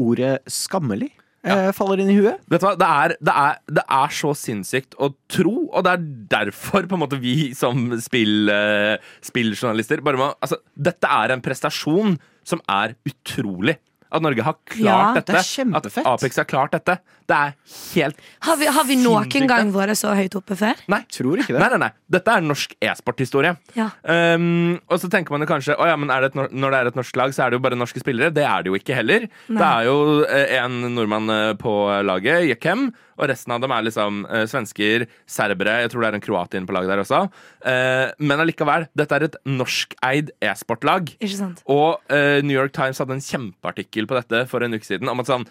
Ordet 0.00 0.38
skammelig 0.50 1.12
eh, 1.46 1.70
faller 1.76 2.02
inn 2.02 2.12
i 2.12 2.18
huet. 2.18 2.42
Vet 2.50 2.62
du 2.62 2.66
hva? 2.66 2.74
Det 2.78 2.88
er, 2.88 3.16
det, 3.28 3.34
er, 3.34 3.58
det 3.78 3.84
er 3.98 4.14
så 4.18 4.32
sinnssykt 4.36 4.96
å 5.02 5.10
tro, 5.32 5.54
og 5.70 5.86
det 5.86 5.94
er 5.94 6.06
derfor 6.36 6.88
på 6.88 6.98
en 6.98 7.04
måte 7.04 7.20
vi 7.22 7.52
som 7.56 7.88
spill, 8.02 8.50
eh, 8.52 8.96
spilljournalister 9.24 10.04
bare 10.04 10.20
må 10.20 10.30
Altså, 10.36 10.58
dette 10.74 11.08
er 11.08 11.32
en 11.32 11.44
prestasjon 11.44 12.16
som 12.46 12.62
er 12.70 12.94
utrolig. 13.08 13.78
At 14.12 14.22
Norge 14.22 14.44
har 14.46 14.54
klart 14.70 14.78
Ja, 14.78 15.14
dette. 15.16 15.32
det 15.32 15.42
er. 15.42 15.76
At 15.76 15.86
Apex 16.06 16.36
har 16.38 16.46
klart 16.48 16.74
dette. 16.76 16.98
Det 17.26 17.34
er 17.36 17.54
helt 17.96 18.20
Har 18.46 18.56
vi, 18.60 18.66
har 18.70 18.84
vi 18.86 18.96
noen 19.00 19.48
gang 19.50 19.72
vært 19.74 19.98
så 19.98 20.12
høyt 20.14 20.36
oppe 20.38 20.54
før? 20.58 20.78
Nei. 20.92 21.00
Tror 21.10 21.42
ikke 21.42 21.56
det. 21.56 21.62
Nei, 21.62 21.70
nei, 21.74 21.80
nei. 21.86 21.90
Dette 22.16 22.36
er 22.36 22.44
norsk 22.46 22.76
e-sporthistorie. 22.78 23.56
Ja. 23.74 23.88
Um, 24.06 24.76
og 24.86 25.00
så 25.02 25.10
tenker 25.10 25.34
man 25.34 25.42
jo 25.42 25.50
kanskje 25.50 25.74
oh, 25.74 25.88
ja, 25.90 25.96
men 25.98 26.12
er 26.14 26.22
det 26.22 26.30
et, 26.32 26.52
når 26.54 26.76
det 26.76 26.78
er 26.78 26.92
et 26.92 27.00
norsk 27.00 27.18
lag, 27.18 27.34
så 27.34 27.46
er 27.46 27.50
det 27.50 27.58
jo 27.58 27.64
bare 27.66 27.78
norske 27.78 28.02
spillere. 28.02 28.30
Det 28.34 28.46
er 28.46 28.62
det 28.62 28.70
jo 28.70 28.78
ikke 28.78 28.94
heller. 29.00 29.26
Det 29.48 29.66
er 29.72 29.88
jo 29.88 29.98
eh, 30.28 30.54
en 30.60 30.78
nordmann 30.94 31.32
eh, 31.34 31.52
på 31.58 31.74
laget, 32.06 32.46
Jekem, 32.52 32.88
og 33.16 33.30
resten 33.30 33.54
av 33.54 33.62
dem 33.64 33.74
er 33.74 33.86
liksom 33.86 34.22
eh, 34.28 34.46
svensker, 34.50 35.06
serbere, 35.30 35.80
jeg 35.84 35.92
tror 35.92 36.04
det 36.04 36.10
er 36.10 36.18
en 36.18 36.24
kroat 36.24 36.56
inne 36.56 36.68
på 36.68 36.76
laget 36.76 36.92
der 36.92 37.02
også. 37.02 37.22
Eh, 37.66 38.06
men 38.22 38.42
allikevel, 38.44 38.88
dette 38.98 39.18
er 39.18 39.26
et 39.28 39.38
norskeid 39.48 40.34
e-sportlag. 40.44 41.14
Ikke 41.18 41.38
sant? 41.38 41.62
Og 41.72 42.02
eh, 42.12 42.42
New 42.44 42.56
York 42.56 42.74
Times 42.76 43.00
hadde 43.02 43.16
en 43.16 43.24
kjempeartikkel 43.24 44.08
på 44.10 44.18
dette 44.18 44.44
for 44.50 44.64
en 44.64 44.76
uke 44.76 44.88
siden 44.88 45.12
om 45.12 45.22
at 45.22 45.30
sånn 45.30 45.46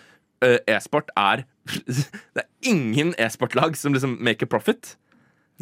eh, 0.46 0.60
e-sport 0.76 1.10
er 1.18 1.46
Det 2.36 2.44
er 2.44 2.70
ingen 2.70 3.16
e-sportlag 3.22 3.78
som 3.80 3.96
liksom 3.96 4.20
make 4.24 4.46
a 4.46 4.50
profit. 4.50 4.94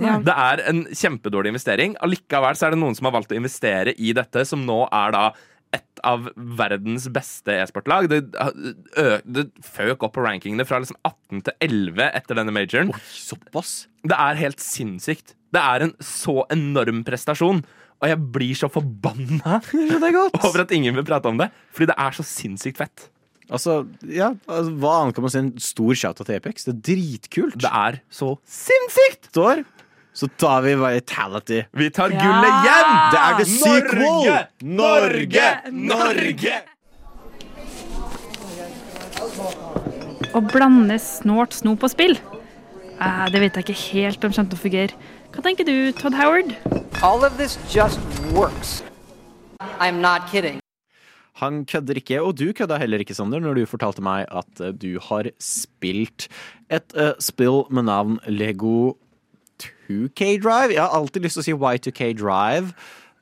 Ja. 0.01 0.17
Det 0.25 0.33
er 0.33 0.63
en 0.69 0.83
kjempedårlig 0.89 1.53
investering. 1.53 1.95
Allikevel 2.03 2.57
så 2.57 2.67
er 2.67 2.73
det 2.73 2.81
noen 2.81 2.97
som 2.97 3.07
har 3.07 3.15
valgt 3.15 3.33
å 3.33 3.37
investere 3.37 3.93
i 3.93 4.13
dette, 4.17 4.45
som 4.49 4.63
nå 4.65 4.81
er 4.89 5.13
da 5.13 5.25
av 6.07 6.27
verdens 6.35 7.07
beste 7.13 7.55
e-sportlag. 7.63 8.09
Det, 8.11 8.21
det 9.23 9.45
føk 9.65 10.05
opp 10.07 10.15
på 10.17 10.25
rankingene 10.25 10.65
fra 10.67 10.81
liksom 10.83 10.99
18 11.01 11.45
til 11.47 11.55
11 11.67 12.09
etter 12.09 12.39
denne 12.39 12.55
majoren. 12.55 12.91
Såpass. 13.13 13.87
Det 14.03 14.17
er 14.19 14.41
helt 14.41 14.63
sinnssykt. 14.63 15.35
Det 15.53 15.61
er 15.61 15.87
en 15.87 15.95
så 16.03 16.43
enorm 16.53 17.03
prestasjon. 17.07 17.63
Og 18.03 18.09
jeg 18.11 18.19
blir 18.35 18.57
så 18.59 18.67
forbanna 18.71 19.61
over 20.43 20.65
at 20.65 20.73
ingen 20.75 20.95
vil 20.97 21.07
prate 21.07 21.29
om 21.31 21.39
det. 21.39 21.49
Fordi 21.71 21.91
det 21.93 21.99
er 22.03 22.17
så 22.17 22.25
sinnssykt 22.27 22.81
fett. 22.81 23.09
Altså, 23.53 23.83
ja, 24.07 24.31
altså, 24.47 24.71
Hva 24.79 24.93
annet 25.01 25.17
kan 25.17 25.25
man 25.25 25.33
si? 25.33 25.41
En 25.41 25.51
stor 25.61 25.97
shout-out 25.99 26.27
til 26.27 26.39
Apex. 26.39 26.65
Det 26.67 26.73
er 26.73 26.81
dritkult. 26.89 27.57
Det 27.61 27.69
er 27.69 27.99
så 28.13 28.33
sinnssykt! 28.49 29.29
Står, 29.33 29.63
så 30.13 30.27
tar 30.37 30.61
vi 30.61 30.75
Vitality. 30.75 31.63
Vi 31.71 31.89
tar 31.89 32.13
Ja! 32.13 32.21
gullet 32.21 32.55
hjem! 32.67 32.91
Det 33.11 33.19
er 33.23 33.33
the 33.39 33.45
sequel! 33.45 34.47
Norge! 34.61 35.47
Norge! 35.71 36.61
Å 40.33 40.41
blande 40.53 40.97
snålt 41.01 41.53
snop 41.57 41.83
og 41.85 41.93
spill? 41.93 42.17
Eh, 43.01 43.25
det 43.33 43.41
vet 43.41 43.57
jeg 43.57 43.65
ikke 43.65 43.81
helt 43.93 44.25
om 44.25 44.33
kommer 44.33 44.53
til 44.53 44.59
å 44.59 44.63
fungere. 44.63 44.97
Hva 45.33 45.41
tenker 45.45 45.65
du, 45.65 45.91
Todd 45.97 46.13
Howard? 46.17 46.53
All 47.01 47.25
of 47.25 47.37
this 47.37 47.57
just 47.73 47.99
works. 48.33 48.83
I'm 49.79 49.99
not 50.01 50.29
kidding. 50.29 50.59
Han 51.41 51.63
kødder 51.65 51.97
ikke, 51.97 52.19
og 52.21 52.37
du 52.37 52.51
kødda 52.53 52.77
heller 52.77 53.01
ikke, 53.01 53.15
Sander, 53.17 53.41
når 53.41 53.57
du 53.57 53.65
fortalte 53.65 54.03
meg 54.05 54.27
at 54.29 54.61
eh, 54.61 54.69
du 54.77 54.99
har 55.01 55.31
spilt 55.41 56.27
et 56.69 56.93
uh, 56.93 57.15
spill 57.19 57.63
med 57.73 57.89
navn 57.89 58.19
Lego 58.29 58.93
2K 59.61 60.37
Drive. 60.43 60.73
Jeg 60.73 60.81
har 60.81 60.93
alltid 60.95 61.25
lyst 61.25 61.39
til 61.39 61.43
å 61.43 61.47
si 61.47 61.53
Y2K 61.53 62.13
Drive, 62.19 62.73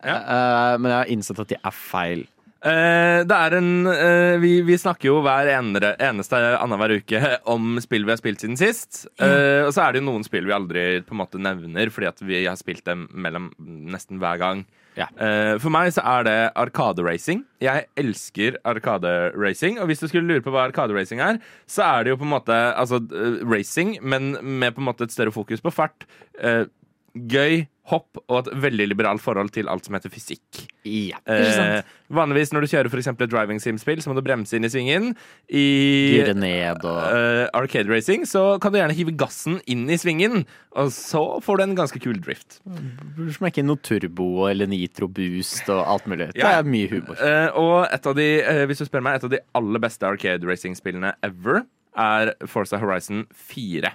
eh, 0.03 0.77
men 0.77 0.91
jeg 0.91 0.97
har 0.99 1.11
innsett 1.13 1.41
at 1.41 1.51
de 1.51 1.59
er 1.59 1.75
feil. 1.75 2.25
Eh, 2.61 3.19
det 3.25 3.37
er 3.37 3.55
en 3.57 3.87
eh, 3.89 4.35
vi, 4.37 4.51
vi 4.61 4.75
snakker 4.77 5.07
jo 5.07 5.15
hver 5.25 5.49
enere, 5.49 5.95
eneste 5.97 6.37
annenhver 6.59 6.99
uke 6.99 7.21
om 7.53 7.79
spill 7.81 8.05
vi 8.05 8.13
har 8.13 8.19
spilt 8.21 8.43
siden 8.43 8.59
sist. 8.59 9.07
Eh, 9.17 9.65
og 9.65 9.71
så 9.73 9.87
er 9.87 9.95
det 9.95 10.03
jo 10.03 10.09
noen 10.11 10.25
spill 10.27 10.45
vi 10.45 10.53
aldri 10.53 10.83
på 11.07 11.15
en 11.15 11.21
måte 11.23 11.41
nevner, 11.41 11.89
fordi 11.93 12.11
at 12.11 12.21
vi 12.21 12.43
har 12.45 12.59
spilt 12.59 12.85
dem 12.85 13.07
mellom 13.13 13.49
nesten 13.57 14.21
hver 14.21 14.37
gang. 14.41 14.63
Ja. 14.91 15.05
For 15.63 15.71
meg 15.71 15.93
så 15.95 16.03
er 16.03 16.25
det 16.27 16.33
arkaderacing. 16.59 17.45
Jeg 17.63 17.85
elsker 17.95 18.57
arkaderacing. 18.67 19.77
Og 19.79 19.87
hvis 19.87 20.03
du 20.03 20.09
skulle 20.09 20.27
lure 20.27 20.43
på 20.43 20.51
hva 20.51 20.65
arkaderacing 20.67 21.21
er, 21.23 21.39
så 21.63 21.85
er 21.85 22.03
det 22.03 22.11
jo 22.11 22.17
på 22.19 22.27
en 22.27 22.33
måte 22.33 22.57
altså, 22.75 22.99
racing, 23.47 23.95
men 24.03 24.33
med 24.43 24.75
på 24.75 24.83
en 24.83 24.89
måte 24.89 25.07
et 25.07 25.15
større 25.15 25.31
fokus 25.31 25.63
på 25.63 25.71
fart. 25.71 26.03
Eh, 26.43 26.65
gøy, 27.15 27.65
hopp 27.91 28.19
og 28.29 28.37
et 28.45 28.49
veldig 28.61 28.85
liberalt 28.87 29.19
forhold 29.19 29.49
til 29.51 29.67
alt 29.67 29.83
som 29.87 29.95
heter 29.97 30.11
fysikk. 30.13 30.61
Ja. 30.87 31.17
Ikke? 31.25 31.63
Eh, 31.81 31.89
vanligvis 32.13 32.53
når 32.53 32.63
du 32.63 32.69
kjører 32.71 32.89
for 32.93 33.01
et 33.01 33.29
driving 33.31 33.59
sim-spill, 33.59 33.99
så 33.99 34.11
må 34.11 34.15
du 34.15 34.21
bremse 34.23 34.53
inn 34.55 34.63
i 34.63 34.69
svingen. 34.71 35.09
I 35.51 36.21
ned 36.37 36.85
og 36.87 37.01
eh, 37.11 37.49
arcade 37.57 37.89
racing 37.91 38.23
så 38.29 38.59
kan 38.61 38.71
du 38.71 38.79
gjerne 38.79 38.95
hive 38.95 39.11
gassen 39.19 39.59
inn 39.67 39.89
i 39.91 39.97
svingen, 39.99 40.45
og 40.77 40.93
så 40.95 41.41
får 41.43 41.57
du 41.57 41.63
en 41.65 41.75
ganske 41.81 41.99
kul 41.99 42.21
drift. 42.23 42.61
smekke 43.35 43.59
inn 43.59 43.67
noe 43.73 43.81
turbo 43.83 44.47
eller 44.47 44.69
nitro 44.71 45.09
boost 45.11 45.67
og 45.73 45.81
alt 45.83 46.07
mulig. 46.07 46.31
Det 46.33 46.45
Ja. 46.45 46.59
er 46.59 46.63
mye 46.63 46.87
humor. 46.93 47.17
Eh, 47.19 47.49
og 47.59 47.87
et 47.91 48.07
av 48.07 48.15
de, 48.15 48.29
eh, 48.41 48.65
hvis 48.67 48.77
du 48.79 48.85
spør 48.85 49.03
meg, 49.03 49.15
et 49.19 49.23
av 49.27 49.29
de 49.35 49.39
aller 49.55 49.79
beste 49.83 50.03
arcade 50.07 50.45
racing-spillene 50.47 51.13
ever 51.23 51.65
er 51.97 52.35
Forza 52.47 52.77
Horizon 52.79 53.25
4. 53.35 53.91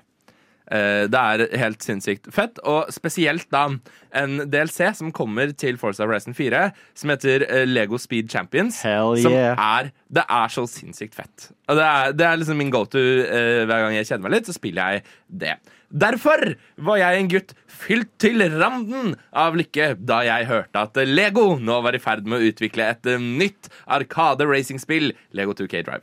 Eh, 0.66 1.04
det 1.06 1.20
er 1.20 1.44
helt 1.60 1.84
sinnssykt 1.84 2.26
fett, 2.34 2.58
og 2.66 2.90
spesielt 2.94 3.46
da 3.54 3.68
en 4.16 4.40
DLC 4.50 4.90
som 4.98 5.12
kommer 5.14 5.52
til 5.54 5.78
Forza 5.78 6.06
Horizon 6.06 6.34
4, 6.34 6.64
som 6.98 7.12
heter 7.12 7.44
eh, 7.46 7.66
Lego 7.68 8.00
Speed 8.02 8.32
Champions. 8.32 8.80
Hell 8.86 9.14
som 9.22 9.34
yeah. 9.34 9.54
er 9.54 9.92
Det 10.10 10.24
er 10.26 10.52
så 10.52 10.66
sinnssykt 10.70 11.14
fett. 11.14 11.50
Og 11.70 11.78
det 11.78 11.86
er, 11.86 12.16
det 12.18 12.26
er 12.26 12.40
liksom 12.40 12.58
min 12.58 12.72
go-to 12.74 12.98
eh, 12.98 13.62
hver 13.68 13.86
gang 13.86 13.94
jeg 13.98 14.10
kjenner 14.10 14.26
meg 14.26 14.38
litt, 14.38 14.50
så 14.50 14.56
spiller 14.56 14.96
jeg 14.96 15.06
det. 15.44 15.54
Derfor 15.86 16.42
var 16.82 16.98
jeg 16.98 17.20
en 17.20 17.30
gutt 17.30 17.54
fylt 17.70 18.10
til 18.18 18.42
randen 18.56 19.14
av 19.30 19.54
lykke 19.54 19.92
da 20.02 20.18
jeg 20.26 20.48
hørte 20.50 20.82
at 20.82 20.98
Lego 21.06 21.52
nå 21.62 21.78
var 21.86 21.94
i 21.94 22.02
ferd 22.02 22.26
med 22.26 22.42
å 22.42 22.50
utvikle 22.50 22.88
et 22.90 23.06
nytt 23.22 23.70
arkade-racingspill, 23.86 25.12
Lego 25.30 25.54
2K 25.54 25.86
Drive. 25.86 26.02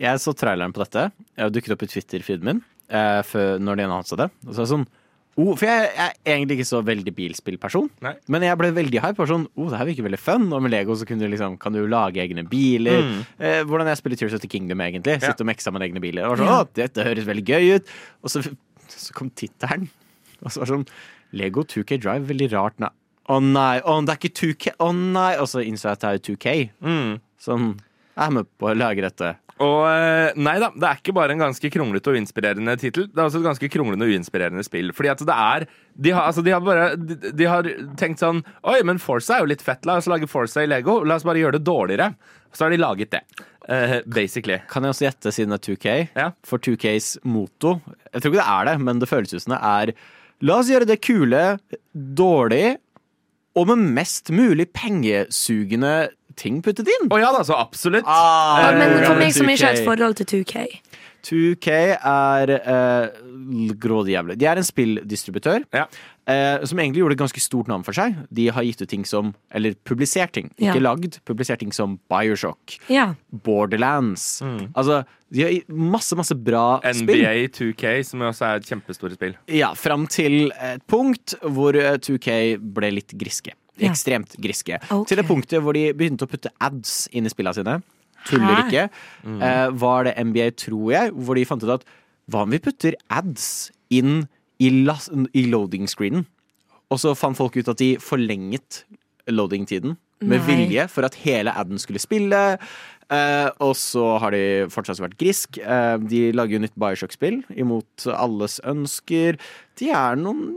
Jeg 0.00 0.18
så 0.18 0.34
traileren 0.34 0.74
på 0.74 0.82
dette. 0.82 1.10
Jeg 1.38 1.54
dukket 1.54 1.76
opp 1.76 1.86
i 1.86 1.90
Twitter-feeden 1.94 2.48
min 2.48 2.62
eh, 2.90 3.20
før, 3.26 3.60
når 3.62 3.78
de 3.78 3.86
annonsa 3.86 4.18
det. 4.20 4.28
Og 4.46 4.52
så 4.52 4.58
er 4.58 4.66
det 4.66 4.72
sånn 4.72 4.86
oh, 5.40 5.52
For 5.54 5.66
jeg, 5.66 5.90
er 5.94 6.14
egentlig 6.34 6.58
ikke 6.58 6.68
så 6.70 6.80
veldig 6.86 7.14
bilspillperson. 7.16 7.88
Nei. 8.04 8.14
Men 8.32 8.46
jeg 8.46 8.58
ble 8.60 8.70
veldig 8.76 9.02
hype. 9.04 9.26
Sånn, 9.30 9.46
oh, 9.54 9.70
det 9.72 9.80
her 9.80 9.88
virker 9.88 10.06
veldig 10.08 10.20
fun. 10.20 10.48
Og 10.52 10.64
med 10.64 10.74
Lego 10.74 10.96
så 10.98 11.08
kunne 11.08 11.24
du 11.24 11.32
liksom, 11.32 11.58
kan 11.62 11.76
du 11.76 11.82
lage 11.90 12.22
egne 12.22 12.44
biler. 12.50 13.06
Eh, 13.38 13.62
hvordan 13.68 13.88
jeg 13.90 14.00
spiller 14.02 14.20
Tears 14.20 14.36
of 14.36 14.44
the 14.44 14.50
Kingdom, 14.50 14.82
egentlig. 14.84 15.18
Ja. 15.18 15.30
Sitte 15.30 15.46
og 15.46 15.50
mekse 15.52 15.72
med 15.74 15.86
egne 15.86 16.02
biler. 16.02 16.28
Og 16.28 16.40
så, 16.40 16.48
sånn, 16.48 16.72
dette 16.78 17.06
høres 17.06 17.28
veldig 17.28 17.46
gøy 17.46 17.76
ut. 17.78 17.92
Og 18.24 18.34
så, 18.34 18.44
så 18.92 19.16
kom 19.16 19.32
tittelen. 19.38 19.88
Og 20.40 20.50
så 20.50 20.62
var 20.62 20.68
det 20.68 20.74
sånn 20.74 20.88
Lego 21.36 21.64
2K 21.68 22.00
Drive, 22.02 22.26
veldig 22.30 22.50
rart. 22.56 22.80
Å 23.30 23.36
nei, 23.44 23.76
å, 23.86 24.00
det 24.02 24.16
er 24.16 24.18
ikke 24.18 24.36
2K. 24.40 24.74
Å 24.82 24.90
nei. 24.96 25.30
Og 25.38 25.48
så 25.50 25.62
innså 25.64 25.90
jeg 25.90 26.00
at 26.00 26.04
det 26.04 26.12
er 26.16 26.24
2K. 26.32 26.56
Sånn, 27.40 27.72
jeg 27.78 27.89
er 28.20 28.34
med 28.34 28.50
på 28.60 28.70
å 28.70 28.76
lage 28.76 29.04
dette. 29.04 29.34
Og 29.60 29.82
eh, 29.84 30.38
nei 30.40 30.54
da, 30.62 30.70
det 30.72 30.86
er 30.88 31.00
ikke 31.02 31.14
bare 31.16 31.34
en 31.36 31.42
ganske 31.42 31.70
kronglete 31.72 32.12
og 32.12 32.16
uinspirerende 32.16 32.74
tittel. 32.80 33.10
Det 33.10 33.20
er 33.20 33.26
også 33.26 33.42
et 33.42 33.48
ganske 33.50 33.68
kronglende 33.72 34.06
og 34.08 34.14
uinspirerende 34.14 34.64
spill. 34.64 34.92
Fordi 34.96 35.10
at 35.12 35.24
det 35.28 35.36
er 35.36 35.66
De 35.92 36.14
har, 36.16 36.30
altså, 36.30 36.44
de 36.46 36.54
har 36.54 36.62
bare 36.64 36.94
de, 36.96 37.18
de 37.36 37.48
har 37.48 37.68
tenkt 38.00 38.22
sånn 38.22 38.40
Oi, 38.64 38.78
men 38.88 39.02
Forza 39.02 39.36
er 39.36 39.44
jo 39.44 39.50
litt 39.52 39.64
fett. 39.64 39.84
La 39.88 39.98
oss 40.00 40.08
lage 40.08 40.30
Forza 40.30 40.64
i 40.64 40.70
Lego. 40.70 41.02
La 41.04 41.18
oss 41.20 41.26
bare 41.28 41.42
gjøre 41.42 41.58
det 41.58 41.66
dårligere. 41.68 42.14
Så 42.56 42.64
har 42.64 42.72
de 42.72 42.80
laget 42.80 43.12
det. 43.12 43.20
Uh, 43.68 43.98
basically. 44.08 44.56
Kan 44.70 44.86
jeg 44.86 44.94
også 44.94 45.06
gjette 45.06 45.34
siden 45.36 45.52
det 45.52 45.60
er 45.60 45.66
2K? 45.68 45.96
Ja. 46.16 46.30
For 46.48 46.62
2Ks 46.64 47.18
motto 47.28 47.76
Jeg 48.08 48.22
tror 48.22 48.32
ikke 48.32 48.40
det 48.40 48.48
er 48.48 48.70
det, 48.70 48.78
men 48.88 49.02
det 49.02 49.10
føles 49.10 49.34
ut 49.34 49.44
som 49.44 49.54
det 49.54 49.60
er 49.60 49.92
La 50.40 50.56
oss 50.56 50.70
gjøre 50.72 50.88
det 50.88 51.02
kule 51.04 51.42
dårlig, 51.92 52.78
og 53.60 53.66
med 53.68 53.82
mest 53.98 54.30
mulig 54.32 54.70
pengesugende 54.72 55.92
ting 56.40 56.62
puttet 56.64 56.88
inn. 56.96 57.08
Å 57.12 57.20
ja 57.20 57.30
da, 57.36 57.44
så 57.46 57.58
absolutt. 57.60 58.08
Ah, 58.08 58.70
Eh, 58.70 58.78
Men 58.80 59.04
for 59.04 59.20
meg 59.20 59.32
som 59.36 59.46
ikke 59.52 59.68
har 59.68 59.76
et 59.78 59.84
forhold 59.86 60.16
til 60.22 60.26
2K 60.40 60.66
2K 61.20 61.68
er 62.00 62.50
uh, 62.64 63.08
grådig 63.76 64.14
jævlig. 64.14 64.38
De 64.40 64.46
er 64.48 64.56
en 64.56 64.64
spilldistributør 64.64 65.66
Ja. 65.76 65.82
eh, 66.26 66.64
som 66.64 66.78
egentlig 66.80 67.02
gjorde 67.02 67.12
et 67.18 67.20
ganske 67.20 67.42
stort 67.44 67.68
navn 67.68 67.84
for 67.84 67.92
seg. 67.92 68.16
De 68.32 68.46
har 68.48 68.64
gitt 68.64 68.80
ut 68.80 68.88
ting 68.88 69.04
som 69.04 69.34
Eller 69.52 69.74
publisert 69.84 70.32
ting. 70.32 70.48
Ikke 70.56 70.78
Ja. 70.80 70.86
lagd. 70.88 71.18
Publisert 71.28 71.58
ting 71.60 71.72
som 71.76 71.98
Bioshock, 72.08 72.78
Ja. 72.88 73.10
Borderlands. 73.30 74.40
Mm. 74.40 74.72
Altså, 74.74 75.04
de 75.30 75.42
har 75.42 75.52
masse, 75.68 76.16
masse 76.16 76.32
bra 76.34 76.80
spill. 76.92 77.20
NBA 77.20 77.48
2K, 77.52 78.02
som 78.04 78.20
også 78.24 78.46
er 78.46 78.56
et 78.56 78.64
kjempestort 78.70 79.12
spill. 79.18 79.34
Ja, 79.46 79.74
fram 79.74 80.06
til 80.08 80.50
et 80.58 80.80
punkt 80.88 81.34
hvor 81.42 81.76
eh, 81.76 81.98
2K 81.98 82.56
ble 82.58 82.90
litt 82.96 83.12
griske. 83.18 83.52
Ekstremt 83.78 84.34
griske. 84.42 84.80
Okay. 84.82 85.06
Til 85.08 85.20
det 85.20 85.26
punktet 85.28 85.62
hvor 85.64 85.76
de 85.76 85.90
begynte 85.96 86.26
å 86.26 86.30
putte 86.30 86.52
ads 86.60 87.06
inn 87.16 87.28
i 87.28 87.32
spillene 87.32 87.56
sine. 87.56 87.78
Tuller 88.28 88.64
ikke. 88.66 88.88
Mm. 89.24 89.40
Eh, 89.46 89.68
var 89.80 90.04
det 90.08 90.16
NBA, 90.18 90.50
tror 90.60 90.92
jeg, 90.92 91.14
hvor 91.16 91.38
de 91.38 91.46
fant 91.48 91.64
ut 91.64 91.76
at 91.78 91.86
hva 92.30 92.44
om 92.44 92.52
vi 92.52 92.60
putter 92.62 92.98
ads 93.10 93.70
inn 93.90 94.24
i, 94.60 94.68
i 94.68 95.46
loading-screenen? 95.48 96.26
Og 96.90 97.00
så 97.00 97.14
fant 97.18 97.38
folk 97.38 97.56
ut 97.56 97.70
at 97.70 97.80
de 97.80 97.94
forlenget 98.02 98.84
loading-tiden 99.30 99.96
med 100.20 100.40
Nei. 100.42 100.46
vilje 100.48 100.86
for 100.92 101.06
at 101.06 101.16
hele 101.22 101.52
aden 101.56 101.80
skulle 101.80 102.02
spille. 102.02 102.40
Eh, 103.10 103.48
og 103.64 103.72
så 103.78 104.04
har 104.22 104.34
de 104.34 104.42
fortsatt 104.70 105.00
vært 105.02 105.16
grisk. 105.18 105.58
Eh, 105.58 105.96
de 106.10 106.28
lager 106.36 106.58
jo 106.58 106.62
nytt 106.66 106.76
Bioshock-spill 106.78 107.40
imot 107.58 108.06
alles 108.12 108.60
ønsker. 108.68 109.38
De 109.80 109.90
er 109.90 110.20
noen 110.20 110.52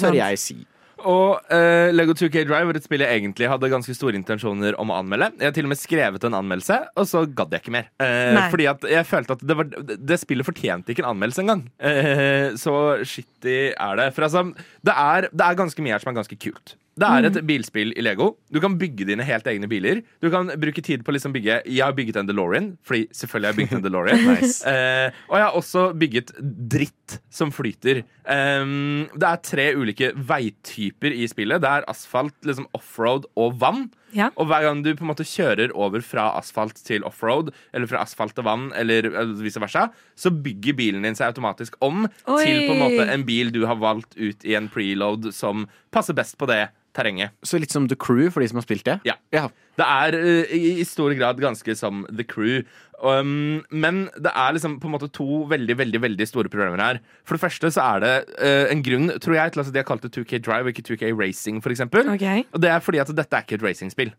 sant? 0.00 0.16
jeg 0.16 0.42
si. 0.42 0.58
Og 1.06 1.42
uh, 1.52 1.92
Lego 1.92 2.14
2K 2.16 2.46
Drive 2.48 2.66
var 2.70 2.78
et 2.78 2.86
spill 2.86 3.04
jeg 3.04 3.20
egentlig 3.20 3.50
hadde 3.50 3.68
ganske 3.70 3.94
store 3.94 4.16
intensjoner 4.18 4.78
om 4.80 4.90
å 4.90 4.96
anmelde. 5.02 5.28
Jeg 5.36 5.50
har 5.50 5.54
til 5.54 5.68
og 5.68 5.72
med 5.74 5.80
skrevet 5.80 6.24
en 6.26 6.38
anmeldelse, 6.38 6.78
og 6.96 7.08
så 7.10 7.22
gadd 7.28 7.52
jeg 7.52 7.62
ikke 7.62 7.74
mer. 7.76 7.90
Uh, 8.00 8.40
fordi 8.52 8.68
at 8.72 8.88
jeg 8.90 9.08
følte 9.08 9.36
at 9.36 9.44
det, 9.44 9.58
var, 9.58 9.68
det 10.10 10.18
spillet 10.22 10.48
fortjente 10.48 10.94
ikke 10.94 11.04
en 11.04 11.12
anmeldelse 11.12 11.44
engang. 11.44 11.66
Uh, 11.76 12.56
så 12.58 12.74
shitty 13.04 13.58
er 13.76 14.00
det. 14.00 14.08
For 14.16 14.26
altså, 14.26 14.48
det 14.86 14.96
er, 14.96 15.30
det 15.30 15.46
er 15.46 15.60
ganske 15.60 15.84
mye 15.84 15.94
her 15.94 16.02
som 16.02 16.14
er 16.14 16.18
ganske 16.22 16.40
kult. 16.40 16.76
Det 16.96 17.08
er 17.12 17.26
et 17.28 17.38
bilspill 17.44 17.92
i 17.92 18.02
Lego. 18.04 18.30
Du 18.48 18.56
kan 18.62 18.76
bygge 18.80 19.04
dine 19.10 19.24
helt 19.26 19.46
egne 19.50 19.68
biler. 19.68 20.00
Du 20.24 20.30
kan 20.32 20.48
bruke 20.60 20.80
tid 20.84 21.04
på 21.04 21.12
å 21.12 21.16
liksom 21.16 21.34
bygge 21.34 21.58
Jeg 21.68 21.82
har 21.84 21.92
bygget 21.96 22.22
en 22.22 22.28
DeLorean, 22.28 22.70
fordi 22.86 23.04
selvfølgelig 23.12 23.48
har 23.48 23.52
jeg 23.52 23.60
bygget 23.60 23.76
en 23.76 23.84
DeLorean. 23.84 24.22
eh, 24.72 25.18
og 25.28 25.36
jeg 25.36 25.44
har 25.44 25.58
også 25.60 25.82
bygget 26.00 26.32
dritt 26.72 27.18
som 27.28 27.52
flyter. 27.52 28.00
Um, 28.24 29.04
det 29.12 29.28
er 29.28 29.42
tre 29.44 29.66
ulike 29.76 30.10
veityper 30.16 31.12
i 31.12 31.28
spillet. 31.28 31.60
Det 31.62 31.68
er 31.68 31.86
asfalt, 31.92 32.38
liksom 32.48 32.70
offroad 32.76 33.28
og 33.36 33.60
vann. 33.60 33.84
Ja. 34.16 34.30
Og 34.40 34.48
hver 34.48 34.64
gang 34.64 34.80
du 34.80 34.94
på 34.96 35.04
en 35.04 35.10
måte 35.10 35.26
kjører 35.28 35.74
over 35.76 36.00
fra 36.04 36.30
asfalt 36.38 36.80
til 36.86 37.04
offroad, 37.04 37.52
eller 37.76 37.90
fra 37.90 38.00
asfalt 38.06 38.32
til 38.38 38.46
vann, 38.48 38.70
eller 38.78 39.10
vice 39.42 39.60
versa, 39.60 39.90
så 40.16 40.32
bygger 40.32 40.78
bilen 40.78 41.04
din 41.04 41.18
seg 41.18 41.28
automatisk 41.28 41.76
om 41.84 42.06
Oi. 42.06 42.40
til 42.40 42.64
på 42.64 42.72
en 42.72 42.82
måte 42.86 43.06
en 43.12 43.28
bil 43.28 43.52
du 43.52 43.66
har 43.68 43.76
valgt 43.82 44.16
ut 44.16 44.48
i 44.48 44.56
en 44.56 44.70
preload 44.72 45.28
som 45.36 45.68
passer 45.92 46.16
best 46.16 46.38
på 46.40 46.48
det 46.48 46.64
terrenget. 46.96 47.36
Så 47.46 47.60
litt 47.60 47.74
som 47.74 47.86
The 47.90 47.98
Crew, 47.98 48.30
for 48.32 48.42
de 48.42 48.50
som 48.50 48.60
har 48.60 48.66
spilt 48.66 48.86
det. 48.88 48.98
Ja. 49.08 49.18
Ja. 49.34 49.46
Det 49.76 49.84
er 49.84 50.16
uh, 50.16 50.56
i, 50.56 50.78
i 50.80 50.84
stor 50.88 51.12
grad 51.18 51.40
ganske 51.42 51.76
som 51.76 52.04
The 52.08 52.24
Crew. 52.26 52.64
Um, 52.96 53.60
men 53.68 54.06
det 54.16 54.30
er 54.32 54.54
liksom 54.56 54.78
på 54.80 54.88
en 54.88 54.94
måte 54.94 55.10
to 55.12 55.42
veldig 55.50 55.74
veldig, 55.76 56.00
veldig 56.00 56.26
store 56.28 56.48
problemer 56.52 56.80
her. 56.80 57.00
For 57.28 57.36
det 57.36 57.42
første 57.44 57.70
så 57.74 57.84
er 57.84 58.04
det 58.04 58.12
uh, 58.40 58.72
en 58.72 58.84
grunn 58.86 59.10
tror 59.20 59.36
jeg, 59.36 59.52
til 59.52 59.62
at 59.62 59.72
de 59.74 59.82
har 59.82 59.88
kalt 59.88 60.06
det 60.06 60.14
2K 60.16 60.40
Drive 60.46 60.70
og 60.70 60.72
ikke 60.72 60.86
2K 60.90 61.12
Racing. 61.12 61.60
For 61.64 61.74
eksempel. 61.74 62.08
Ok. 62.14 62.26
Og 62.56 62.62
det 62.64 62.72
er 62.72 62.84
fordi 62.84 63.02
at 63.04 63.12
dette 63.12 63.36
er 63.36 63.44
ikke 63.44 63.60
et 63.60 63.66
racingspill. 63.66 64.14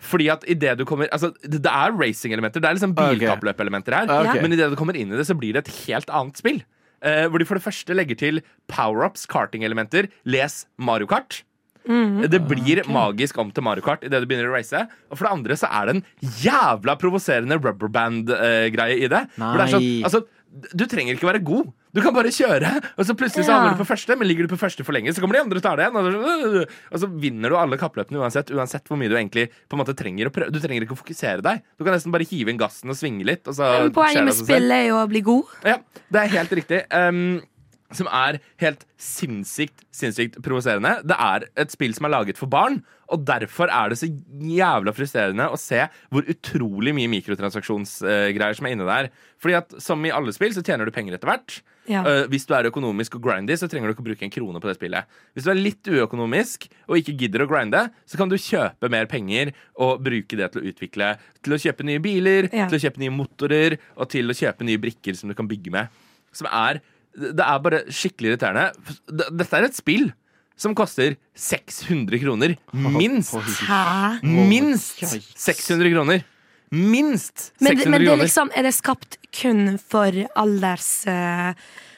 Fordi 0.00 0.30
at 0.32 0.46
i 0.48 0.56
det 0.56 0.78
du 0.80 0.86
kommer 0.88 1.10
Altså, 1.12 1.32
det 1.42 1.60
det 1.66 1.72
er 1.72 1.92
racing-elementer. 1.92 2.60
Det 2.62 2.68
er 2.68 2.78
liksom 2.78 2.94
bilkappløpelementer 2.96 3.26
bilkappløp-elementer 3.26 3.94
her. 3.96 4.30
Okay. 4.30 4.42
Men 4.42 4.54
idet 4.56 4.70
du 4.72 4.78
kommer 4.78 4.96
inn 4.96 5.12
i 5.12 5.18
det, 5.18 5.26
så 5.28 5.36
blir 5.38 5.56
det 5.56 5.66
et 5.66 5.74
helt 5.86 6.10
annet 6.10 6.40
spill. 6.40 6.62
Uh, 7.04 7.26
hvor 7.28 7.38
de 7.38 7.46
for 7.48 7.58
det 7.58 7.64
første 7.64 7.94
legger 7.94 8.18
til 8.18 8.40
power-ups, 8.72 9.26
karting-elementer. 9.30 10.08
Les 10.24 10.64
Mario 10.78 11.08
Kart. 11.10 11.42
Det 11.86 12.40
blir 12.48 12.82
magisk 12.90 13.38
om 13.38 13.50
til 13.54 13.62
Mario 13.66 13.82
Kart 13.86 14.02
idet 14.04 14.20
du 14.22 14.26
begynner 14.26 14.50
å 14.50 14.54
race. 14.56 14.86
Og 15.10 15.16
for 15.18 15.26
det 15.28 15.32
andre 15.36 15.54
så 15.56 15.68
er 15.70 15.86
det 15.86 15.96
en 15.96 16.04
jævla 16.42 16.96
provoserende 16.98 17.58
rubberband-greie 17.62 19.02
i 19.04 19.08
det. 19.12 19.22
Det 19.36 19.68
sånn, 19.72 19.86
altså, 20.06 20.24
du 20.72 20.86
trenger 20.88 21.16
ikke 21.16 21.28
være 21.28 21.42
god. 21.44 21.72
Du 21.96 22.02
kan 22.04 22.12
bare 22.12 22.28
kjøre, 22.28 22.68
og 22.98 23.06
så 23.08 23.14
plutselig 23.16 23.46
så 23.46 23.52
Ja. 23.52 23.58
havner 23.58 23.76
du 23.76 23.80
på 23.82 23.86
første, 23.88 24.16
men 24.18 24.28
ligger 24.28 24.46
du 24.46 24.52
på 24.54 24.58
første 24.60 24.84
for 24.84 24.92
lenge, 24.92 25.14
så 25.16 25.20
kommer 25.22 25.32
de 25.38 25.40
andre 25.40 25.56
og 25.56 25.62
tar 25.64 25.76
det 25.76 25.86
igjen. 25.86 25.96
Og 25.96 26.12
så, 26.12 26.66
og 26.92 27.00
så 27.00 27.08
vinner 27.20 27.48
du 27.48 27.56
alle 27.56 27.78
kappløpene 27.80 28.20
uansett, 28.20 28.50
uansett 28.52 28.84
hvor 28.88 28.98
mye 29.00 29.08
du 29.08 29.16
egentlig 29.16 29.48
på 29.68 29.76
en 29.78 29.80
måte 29.80 29.94
trenger 29.96 30.28
å 30.28 30.32
prøve. 30.34 30.52
Du 30.52 30.60
trenger 30.60 30.84
ikke 30.84 30.92
å 30.96 31.00
fokusere 31.00 31.40
deg. 31.42 31.62
Du 31.78 31.84
kan 31.84 31.94
nesten 31.96 32.12
bare 32.12 32.26
hive 32.28 32.50
inn 32.52 32.58
gassen 32.60 32.90
og 32.92 32.96
svinge 32.96 33.24
litt. 33.24 33.48
Og 33.48 33.54
så 33.56 33.90
Poenget 33.96 34.24
med 34.24 34.28
av 34.28 34.36
seg 34.36 34.44
selv. 34.44 34.50
spill 34.52 34.70
er 34.76 34.86
jo 34.90 34.96
å 35.00 35.08
bli 35.08 35.20
god. 35.24 35.44
Ja, 35.64 35.78
det 36.12 36.20
er 36.20 36.28
helt 36.36 36.50
riktig. 36.60 36.82
Um, 36.92 37.40
som 37.94 38.08
er 38.10 38.40
helt 38.62 38.84
sinnssykt 38.98 39.84
sinnssykt 39.94 40.40
provoserende. 40.44 40.98
Det 41.06 41.16
er 41.18 41.46
et 41.56 41.72
spill 41.72 41.94
som 41.94 42.08
er 42.08 42.14
laget 42.16 42.38
for 42.40 42.46
barn, 42.50 42.82
Og 43.06 43.22
derfor 43.22 43.70
er 43.70 43.88
det 43.92 43.98
så 44.00 44.08
jævla 44.42 44.90
frustrerende 44.90 45.44
å 45.46 45.54
se 45.56 45.78
hvor 46.10 46.26
utrolig 46.26 46.90
mye 46.92 47.06
mikrotransaksjonsgreier 47.06 48.56
som 48.58 48.66
er 48.66 48.74
inne 48.74 48.86
der. 48.88 49.08
Fordi 49.38 49.54
at 49.54 49.74
som 49.82 50.02
i 50.02 50.10
alle 50.10 50.32
spill 50.34 50.50
så 50.56 50.64
tjener 50.66 50.88
du 50.88 50.90
penger 50.90 51.14
etter 51.14 51.30
hvert. 51.30 51.60
Ja. 51.86 52.00
Uh, 52.02 52.24
hvis 52.32 52.48
du 52.48 52.54
er 52.56 52.66
økonomisk 52.66 53.14
og 53.14 53.22
grindy, 53.28 53.54
så 53.54 53.68
trenger 53.70 53.86
du 53.86 53.94
ikke 53.94 54.02
å 54.02 54.08
bruke 54.08 54.26
en 54.26 54.32
krone 54.34 54.58
på 54.58 54.66
det 54.66 54.74
spillet. 54.80 55.06
Hvis 55.36 55.46
du 55.46 55.52
er 55.52 55.60
litt 55.60 55.86
uøkonomisk 55.86 56.66
og 56.88 56.98
ikke 56.98 57.14
gidder 57.20 57.44
å 57.44 57.48
grinde, 57.50 57.84
så 58.10 58.18
kan 58.18 58.32
du 58.32 58.34
kjøpe 58.34 58.90
mer 58.90 59.06
penger 59.06 59.54
og 59.78 60.02
bruke 60.02 60.40
det 60.40 60.50
til 60.52 60.64
å 60.64 60.72
utvikle. 60.72 61.12
Til 61.46 61.54
å 61.54 61.60
kjøpe 61.62 61.86
nye 61.86 62.02
biler, 62.02 62.50
Ja. 62.50 62.66
til 62.66 62.80
å 62.80 62.82
kjøpe 62.88 62.98
nye 63.04 63.14
motorer 63.14 63.78
og 63.96 64.10
til 64.10 64.26
å 64.26 64.34
kjøpe 64.34 64.66
nye 64.66 64.82
brikker 64.82 65.14
som 65.14 65.30
du 65.30 65.34
kan 65.38 65.46
bygge 65.46 65.70
med. 65.70 65.88
Som 66.34 66.50
er 66.50 66.82
Det 67.16 67.40
er 67.40 67.64
bare 67.64 67.82
skikkelig 67.88 68.34
irriterende. 68.34 68.70
Dette 69.08 69.56
er 69.56 69.68
et 69.70 69.76
spill 69.78 70.10
som 70.56 70.74
koster 70.76 71.16
600 71.36 72.20
kroner. 72.22 72.56
Minst! 72.72 73.36
Hæ? 73.66 74.20
Minst 74.24 75.02
600 75.36 75.92
kroner. 75.92 76.24
Minst 76.72 77.52
600 77.62 77.62
Men, 77.62 77.90
men 77.92 78.02
det 78.02 78.10
er 78.10 78.22
liksom 78.24 78.48
Er 78.58 78.66
det 78.66 78.72
skapt 78.74 79.20
kun 79.38 79.76
for 79.78 80.16
alders 80.34 80.88
eh, 81.06 81.52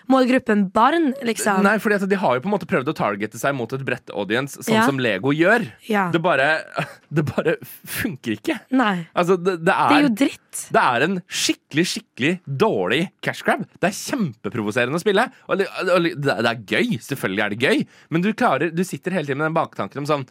Målgruppen 0.08 0.66
barn, 0.72 1.10
liksom? 1.26 1.62
Nei, 1.66 1.74
fordi 1.82 1.98
de 2.08 2.16
har 2.16 2.36
jo 2.38 2.40
på 2.44 2.48
en 2.48 2.54
måte 2.54 2.68
prøvd 2.70 2.88
å 2.88 2.94
targete 2.96 3.36
seg 3.40 3.54
mot 3.54 3.72
et 3.76 3.82
bredt 3.84 4.08
audience, 4.14 4.56
sånn 4.64 4.74
Ja. 4.78 4.86
som 4.86 4.98
Lego 4.98 5.32
gjør. 5.36 5.66
Ja. 5.88 6.06
Det 6.10 6.22
bare 6.24 6.64
Det 7.12 7.24
bare 7.28 7.56
funker 7.86 8.36
ikke. 8.38 8.58
Nei. 8.70 9.06
Altså, 9.14 9.36
det, 9.36 9.58
det, 9.64 9.72
er, 9.74 9.88
Det 9.88 9.96
er 9.98 10.02
jo 10.06 10.14
dritt. 10.22 10.62
Det 10.72 10.82
er 10.82 11.04
en 11.06 11.18
skikkelig, 11.28 11.84
skikkelig 11.92 12.32
dårlig 12.64 13.02
cash 13.24 13.42
grab. 13.44 13.66
Det 13.80 13.88
er 13.90 13.96
kjempeprovoserende 13.96 14.96
å 14.96 15.04
spille. 15.04 15.24
Og, 15.48 15.58
det- 15.58 15.68
og 15.92 16.02
det 16.04 16.34
er 16.52 16.62
gøy. 16.68 16.98
Selvfølgelig 17.04 17.44
er 17.44 17.48
det 17.54 17.60
gøy. 17.64 17.86
Men 18.10 18.22
du, 18.24 18.32
klarer, 18.32 18.72
du 18.74 18.84
sitter 18.84 19.10
hele 19.12 19.26
tiden 19.28 19.38
med 19.38 19.48
den 19.52 19.56
baktanken 19.60 19.98
om 20.04 20.06
sånn 20.08 20.26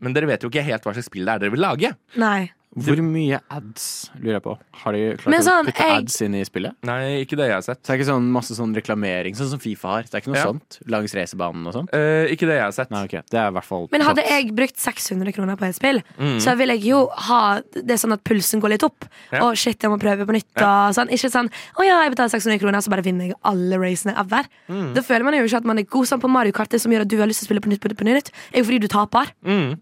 Men 0.00 0.14
dere 0.16 0.24
vet 0.30 0.40
jo 0.40 0.48
ikke 0.48 0.62
helt 0.64 0.82
hva 0.86 0.94
slags 0.96 1.10
spill 1.10 1.26
det 1.28 1.34
er 1.34 1.38
dere 1.42 1.52
vil 1.52 1.60
lage. 1.60 1.90
Nei. 2.16 2.50
Hvor 2.70 3.00
mye 3.02 3.40
ads, 3.50 4.10
lurer 4.20 4.36
jeg 4.36 4.42
på? 4.44 4.52
Har 4.84 4.92
de 4.94 4.98
klart 5.18 5.42
sånn, 5.42 5.64
å 5.64 5.66
putte 5.66 5.86
jeg- 5.88 6.02
ads 6.04 6.20
inn 6.22 6.34
i 6.38 6.42
spillet? 6.46 6.72
Nei, 6.86 7.24
ikke 7.24 7.34
det 7.36 7.48
jeg 7.48 7.54
har 7.56 7.62
sett. 7.66 7.82
Så 7.82 7.86
det 7.90 7.90
er 7.90 7.98
ikke 7.98 8.10
sånn 8.14 8.28
masse 8.30 8.54
sånn 8.54 8.74
reklamering, 8.76 9.34
sånn 9.34 9.50
som 9.50 9.58
Fifa 9.58 9.88
har? 9.88 10.02
Det 10.04 10.14
er 10.14 10.20
ikke 10.20 10.30
noe 10.30 10.38
Ja. 10.38 10.44
sånt? 10.52 10.78
Langs 10.86 11.12
racerbanen 11.12 11.66
og 11.66 11.74
sånn? 11.74 11.88
Uh, 11.92 12.30
ikke 12.30 12.46
det 12.46 12.54
jeg 12.54 12.62
har 12.62 12.70
sett. 12.70 12.90
Nei, 12.92 13.02
okay. 13.04 13.22
Det 13.28 13.34
er 13.40 13.48
i 13.48 13.50
hvert 13.50 13.64
fall 13.64 13.88
Men 13.90 14.02
hadde 14.02 14.22
jeg 14.22 14.54
brukt 14.54 14.76
600 14.78 15.32
kroner 15.34 15.56
på 15.56 15.66
et 15.66 15.74
spill, 15.74 16.00
Mm. 16.16 16.38
så 16.38 16.56
vil 16.56 16.68
jeg 16.68 16.82
jo 16.82 17.08
ha 17.08 17.60
det 17.74 17.98
sånn 17.98 18.12
at 18.12 18.22
pulsen 18.22 18.60
går 18.60 18.68
litt 18.70 18.84
opp. 18.84 19.04
Ja. 19.32 19.48
Og 19.48 19.56
shit, 19.56 19.76
jeg 19.80 19.90
må 19.90 19.98
prøve 19.98 20.24
på 20.24 20.30
nytt. 20.32 20.54
Og 20.62 20.94
sånn. 20.94 21.10
Ikke 21.10 21.28
sånn 21.28 21.50
å 21.76 21.82
ja, 21.84 22.04
jeg 22.06 22.14
betaler 22.14 22.30
600 22.30 22.60
kroner, 22.60 22.78
så 22.78 22.88
bare 22.88 23.02
vinner 23.02 23.26
jeg 23.26 23.34
alle 23.44 23.78
racene 23.78 24.14
ever. 24.16 24.44
Mm. 24.68 24.94
Da 24.94 25.00
føler 25.02 25.24
man 25.24 25.34
jo 25.34 25.42
ikke 25.42 25.56
at 25.56 25.64
man 25.64 25.78
er 25.78 25.82
god 25.82 26.06
sånn 26.06 26.20
på 26.20 26.30
Mario 26.30 26.52
Kart. 26.52 26.68
Det 26.68 26.80
som 26.80 26.92
gjør 26.92 27.00
at 27.00 27.08
du 27.08 27.18
har 27.18 27.26
lyst 27.26 27.42
til 27.44 27.48
å 27.48 27.50
spille 27.50 27.60
på 27.60 27.68
nytt, 27.68 27.80
på 27.80 27.88
nytt, 27.90 27.98
på 27.98 28.04
nytt 28.06 28.30
er 28.54 28.62
jo 28.62 28.64
fordi 28.64 28.80
du 28.80 28.86
taper. 28.86 29.26
Mm. 29.44 29.80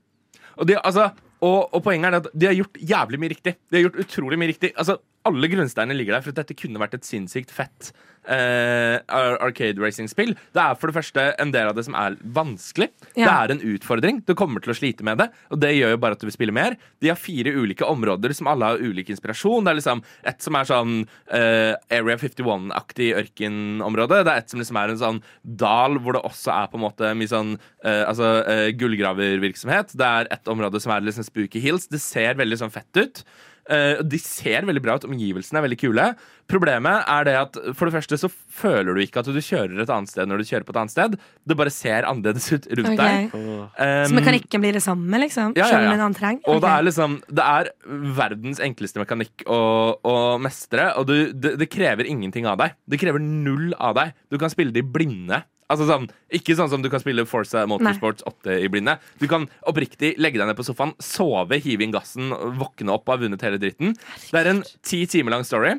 Og, 0.56 0.66
det, 0.66 0.77
altså, 0.82 1.12
og, 1.44 1.74
og 1.74 1.82
poenget 1.85 2.10
er 2.10 2.19
at 2.19 2.28
de 2.35 2.48
har 2.48 2.56
gjort 2.59 2.81
jævlig 2.90 3.20
mye 3.23 3.32
riktig. 3.35 3.55
De 3.70 3.78
har 3.78 3.86
gjort 3.86 4.01
utrolig 4.05 4.39
mye 4.40 4.51
riktig. 4.51 4.73
Altså, 4.74 4.98
alle 5.27 5.51
grunnsteinene 5.51 5.97
ligger 5.99 6.19
der 6.19 6.24
for 6.24 6.36
dette 6.36 6.57
kunne 6.59 6.81
vært 6.81 6.99
et 6.99 7.09
sinnssykt 7.09 7.51
fett 7.55 7.90
eh, 8.28 8.99
arcade 9.09 9.81
racing-spill. 9.81 10.35
Det 10.55 10.62
er 10.62 10.77
for 10.78 10.90
det 10.90 10.99
første 10.99 11.24
en 11.40 11.53
del 11.55 11.70
av 11.70 11.77
det 11.78 11.85
som 11.86 11.97
er 11.99 12.16
vanskelig. 12.36 12.90
Ja. 13.15 13.24
Det 13.24 13.32
er 13.35 13.55
en 13.55 13.65
utfordring. 13.74 14.20
Du 14.28 14.35
kommer 14.39 14.65
til 14.65 14.73
å 14.74 14.78
slite 14.78 15.07
med 15.07 15.20
det, 15.23 15.28
og 15.53 15.62
det 15.62 15.74
gjør 15.77 15.95
jo 15.95 16.01
bare 16.03 16.16
at 16.16 16.23
du 16.23 16.28
vil 16.28 16.36
spille 16.36 16.55
mer. 16.55 16.78
De 17.03 17.11
har 17.12 17.20
fire 17.20 17.53
ulike 17.57 17.86
områder 17.89 18.35
som 18.36 18.51
alle 18.51 18.73
har 18.73 18.85
ulik 18.85 19.12
inspirasjon. 19.15 19.65
Det 19.66 19.73
er 19.73 19.81
liksom 19.81 20.05
et 20.32 20.45
som 20.45 20.59
er 20.59 20.70
sånn 20.70 20.95
eh, 21.03 21.74
Area 21.99 22.19
51-aktig 22.20 23.11
ørkenområde. 23.23 24.23
Det 24.23 24.35
er 24.35 24.45
et 24.45 24.55
som 24.55 24.62
liksom 24.62 24.81
er 24.81 24.95
en 24.95 25.03
sånn 25.03 25.23
dal 25.43 26.01
hvor 26.03 26.16
det 26.16 26.24
også 26.28 26.55
er 26.55 26.70
på 26.70 26.81
en 26.81 26.86
måte 26.86 27.12
mye 27.19 27.32
sånn 27.32 27.55
eh, 27.57 28.05
altså, 28.05 28.39
eh, 28.45 28.69
gullgravervirksomhet. 28.78 29.97
Det 29.99 30.15
er 30.23 30.32
et 30.35 30.51
område 30.53 30.82
som 30.82 30.95
er 30.95 31.07
liksom 31.07 31.27
Spooky 31.27 31.62
Hills. 31.65 31.89
Det 31.90 32.03
ser 32.03 32.39
veldig 32.39 32.62
sånn 32.62 32.74
fett 32.74 33.03
ut. 33.03 33.24
Eh, 33.69 34.01
de 34.01 34.19
ser 34.23 34.65
veldig 34.65 34.81
bra 34.81 34.97
ut, 34.97 35.07
omgivelsene 35.09 35.61
er 35.61 35.66
veldig 35.66 35.78
kule. 35.81 36.05
Problemet 36.49 37.05
er 37.12 37.27
det 37.28 37.35
at 37.36 37.59
for 37.77 37.89
det 37.89 37.99
første 37.99 38.16
så 38.20 38.31
føler 38.32 38.97
du 38.97 39.03
ikke 39.03 39.20
at 39.20 39.28
du 39.28 39.36
kjører 39.36 39.82
et 39.82 39.93
annet 39.93 40.09
sted 40.09 40.31
når 40.31 40.40
du 40.40 40.49
kjører 40.49 40.65
på 40.65 40.73
et 40.73 40.81
annet 40.81 40.95
sted. 40.95 41.19
Det 41.45 41.57
bare 41.59 41.73
ser 41.74 42.09
annerledes 42.09 42.49
ut 42.55 42.69
rundt 42.81 42.95
okay. 42.95 43.28
deg. 43.28 44.09
Så 44.09 44.16
mekanikken 44.16 44.65
blir 44.65 44.78
det 44.78 44.85
samme, 44.85 45.20
liksom? 45.20 45.53
Ja, 45.59 45.66
ja, 45.66 45.70
Selv 45.74 45.90
om 45.90 45.99
en 45.99 46.07
annen? 46.07 46.40
Og 46.49 46.62
det 46.65 46.70
er 46.73 46.86
liksom 46.86 47.19
Det 47.28 47.45
er 47.45 47.70
verdens 48.16 48.62
enkleste 48.65 49.03
mekanikk 49.03 49.45
å, 49.45 49.61
å 50.01 50.16
mestre, 50.40 50.90
og 50.97 51.11
du, 51.11 51.15
det, 51.36 51.59
det 51.61 51.69
krever 51.73 52.09
ingenting 52.09 52.49
av 52.49 52.57
deg. 52.62 52.78
Det 52.89 53.01
krever 53.01 53.23
null 53.23 53.77
av 53.77 53.99
deg. 54.01 54.16
Du 54.32 54.40
kan 54.40 54.53
spille 54.53 54.73
det 54.73 54.86
i 54.86 54.90
blinde. 54.97 55.43
Altså 55.69 55.85
sånn, 55.89 56.07
Ikke 56.32 56.57
sånn 56.57 56.70
som 56.73 56.82
du 56.85 56.89
kan 56.93 57.03
spille 57.03 57.27
Forza 57.28 57.66
Motorsports 57.69 58.24
8 58.28 58.57
i 58.65 58.70
blinde. 58.73 58.97
Du 59.20 59.27
kan 59.28 59.47
oppriktig 59.69 60.15
legge 60.20 60.40
deg 60.40 60.49
ned 60.49 60.57
på 60.59 60.65
sofaen, 60.66 60.95
sove, 61.03 61.59
hive 61.61 61.85
inn 61.85 61.93
gassen, 61.93 62.32
våkne 62.61 62.95
opp 62.95 63.09
og 63.09 63.16
ha 63.16 63.23
vunnet 63.27 63.45
hele 63.45 63.61
dritten. 63.61 63.93
Det 64.31 64.40
er 64.40 64.53
en 64.55 64.65
ti 64.82 65.05
timer 65.11 65.36
lang 65.36 65.45
story. 65.45 65.77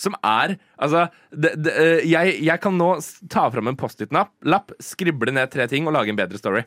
Som 0.00 0.14
er 0.24 0.54
Altså, 0.80 1.08
det, 1.32 1.54
det, 1.60 1.72
eh, 1.76 2.06
jeg, 2.08 2.38
jeg 2.46 2.60
kan 2.62 2.76
nå 2.76 2.94
ta 3.28 3.48
fram 3.52 3.68
en 3.68 3.76
Post-It-lapp, 3.76 4.72
skrible 4.80 5.32
ned 5.36 5.52
tre 5.52 5.66
ting 5.68 5.88
og 5.88 5.96
lage 5.96 6.12
en 6.12 6.20
bedre 6.20 6.40
story. 6.40 6.64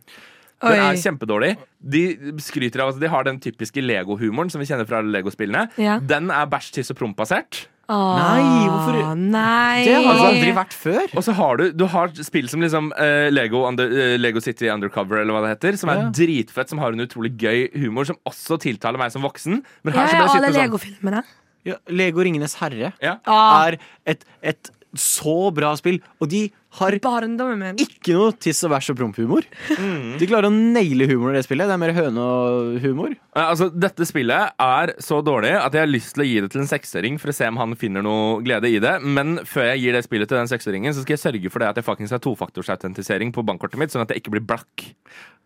Den 0.63 0.79
er 0.79 0.99
kjempedårlig. 1.01 1.53
De 1.93 2.03
skryter 2.39 2.83
av 2.83 2.93
at 2.93 2.99
de 3.01 3.09
har 3.11 3.25
den 3.27 3.39
typiske 3.43 3.81
Lego-humoren 3.83 4.51
som 4.53 4.61
vi 4.61 4.67
kjenner 4.69 4.87
fra 4.87 5.01
Lego-spillene. 5.03 5.65
Ja. 5.81 5.97
Den 5.99 6.31
er 6.31 6.47
bæsj, 6.49 6.69
tiss 6.77 6.93
og 6.93 6.99
promp-basert. 7.01 7.65
Åh, 7.91 8.15
Nei, 8.15 8.67
hvorfor- 8.71 9.17
Nei. 9.19 9.83
Det 9.85 9.95
har 10.05 10.21
aldri 10.29 10.53
vært 10.55 10.73
før. 10.73 11.03
Og 11.17 11.23
så 11.25 11.33
har 11.35 11.57
du, 11.59 11.65
du 11.73 11.85
har 11.91 12.07
spill 12.23 12.47
som 12.47 12.61
liksom 12.63 12.91
uh, 12.95 13.29
Lego, 13.29 13.65
under, 13.67 13.91
uh, 13.91 14.15
Lego 14.17 14.39
City 14.39 14.69
Undercover, 14.71 15.19
eller 15.19 15.35
hva 15.35 15.41
det 15.43 15.57
heter, 15.57 15.77
som 15.77 15.89
er 15.91 15.95
Ja. 16.05 16.09
dritfett, 16.09 16.69
som 16.69 16.79
har 16.79 16.93
en 16.95 17.03
utrolig 17.03 17.35
gøy 17.37 17.69
humor, 17.75 18.05
som 18.07 18.15
også 18.25 18.57
tiltaler 18.63 18.97
meg 18.97 19.11
som 19.11 19.21
voksen. 19.21 19.63
Men 19.83 19.93
her 19.93 20.07
ja, 20.07 20.21
alle 20.23 20.47
sånn 20.51 20.61
Lego-filmene. 20.61 21.23
Ja, 21.65 21.75
Lego 21.87 22.19
Ringenes 22.23 22.55
herre 22.59 22.93
ja. 23.01 23.17
Ah, 23.25 23.67
er 23.67 23.77
et, 24.05 24.25
et 24.43 24.71
så 24.99 25.51
bra 25.55 25.73
spill, 25.79 25.99
og 26.21 26.29
de 26.31 26.47
har 26.79 26.95
ikke 26.97 28.13
noe 28.15 28.33
tiss 28.41 28.63
og 28.65 28.71
bæsj 28.73 28.91
og 28.93 28.97
promphumor. 28.97 29.45
Mm. 29.77 30.15
De 30.17 30.27
klarer 30.29 30.47
å 30.49 30.53
naile 30.53 31.05
humoren 31.09 31.35
i 31.35 31.39
det 31.39 31.45
spillet. 31.45 31.69
Det 31.69 31.75
er 31.75 31.81
mer 31.81 31.93
høne 31.97 32.23
og 32.23 32.79
humor. 32.81 33.13
Eh, 33.13 33.43
Altså, 33.53 33.67
Dette 33.69 34.07
spillet 34.09 34.55
er 34.57 34.93
så 35.03 35.19
dårlig 35.25 35.51
at 35.59 35.73
jeg 35.75 35.83
har 35.85 35.91
lyst 35.91 36.15
til 36.15 36.23
å 36.23 36.27
gi 36.27 36.39
det 36.41 36.49
til 36.53 36.63
en 36.63 36.69
seksåring 36.71 37.19
for 37.21 37.29
å 37.29 37.35
se 37.37 37.49
om 37.51 37.59
han 37.61 37.75
finner 37.77 38.05
noe 38.05 38.41
glede 38.45 38.71
i 38.71 38.79
det. 38.81 38.95
Men 39.05 39.37
før 39.45 39.69
jeg 39.73 39.83
gir 39.83 39.97
det 39.97 40.05
spillet 40.07 40.31
til 40.31 40.39
den 40.41 40.49
seksåringen, 40.49 40.95
så 40.95 41.03
skal 41.05 41.17
jeg 41.17 41.23
sørge 41.25 41.53
for 41.53 41.61
det 41.61 41.69
at 41.73 41.81
jeg 41.81 41.87
faktisk 41.89 42.17
har 42.17 42.23
tofaktorsautentisering 42.25 43.33
på 43.35 43.45
bankkortet 43.45 43.81
mitt, 43.81 43.93
sånn 43.93 44.05
at 44.05 44.13
jeg 44.13 44.23
ikke 44.23 44.33
blir 44.37 44.45
blakk. 44.53 44.87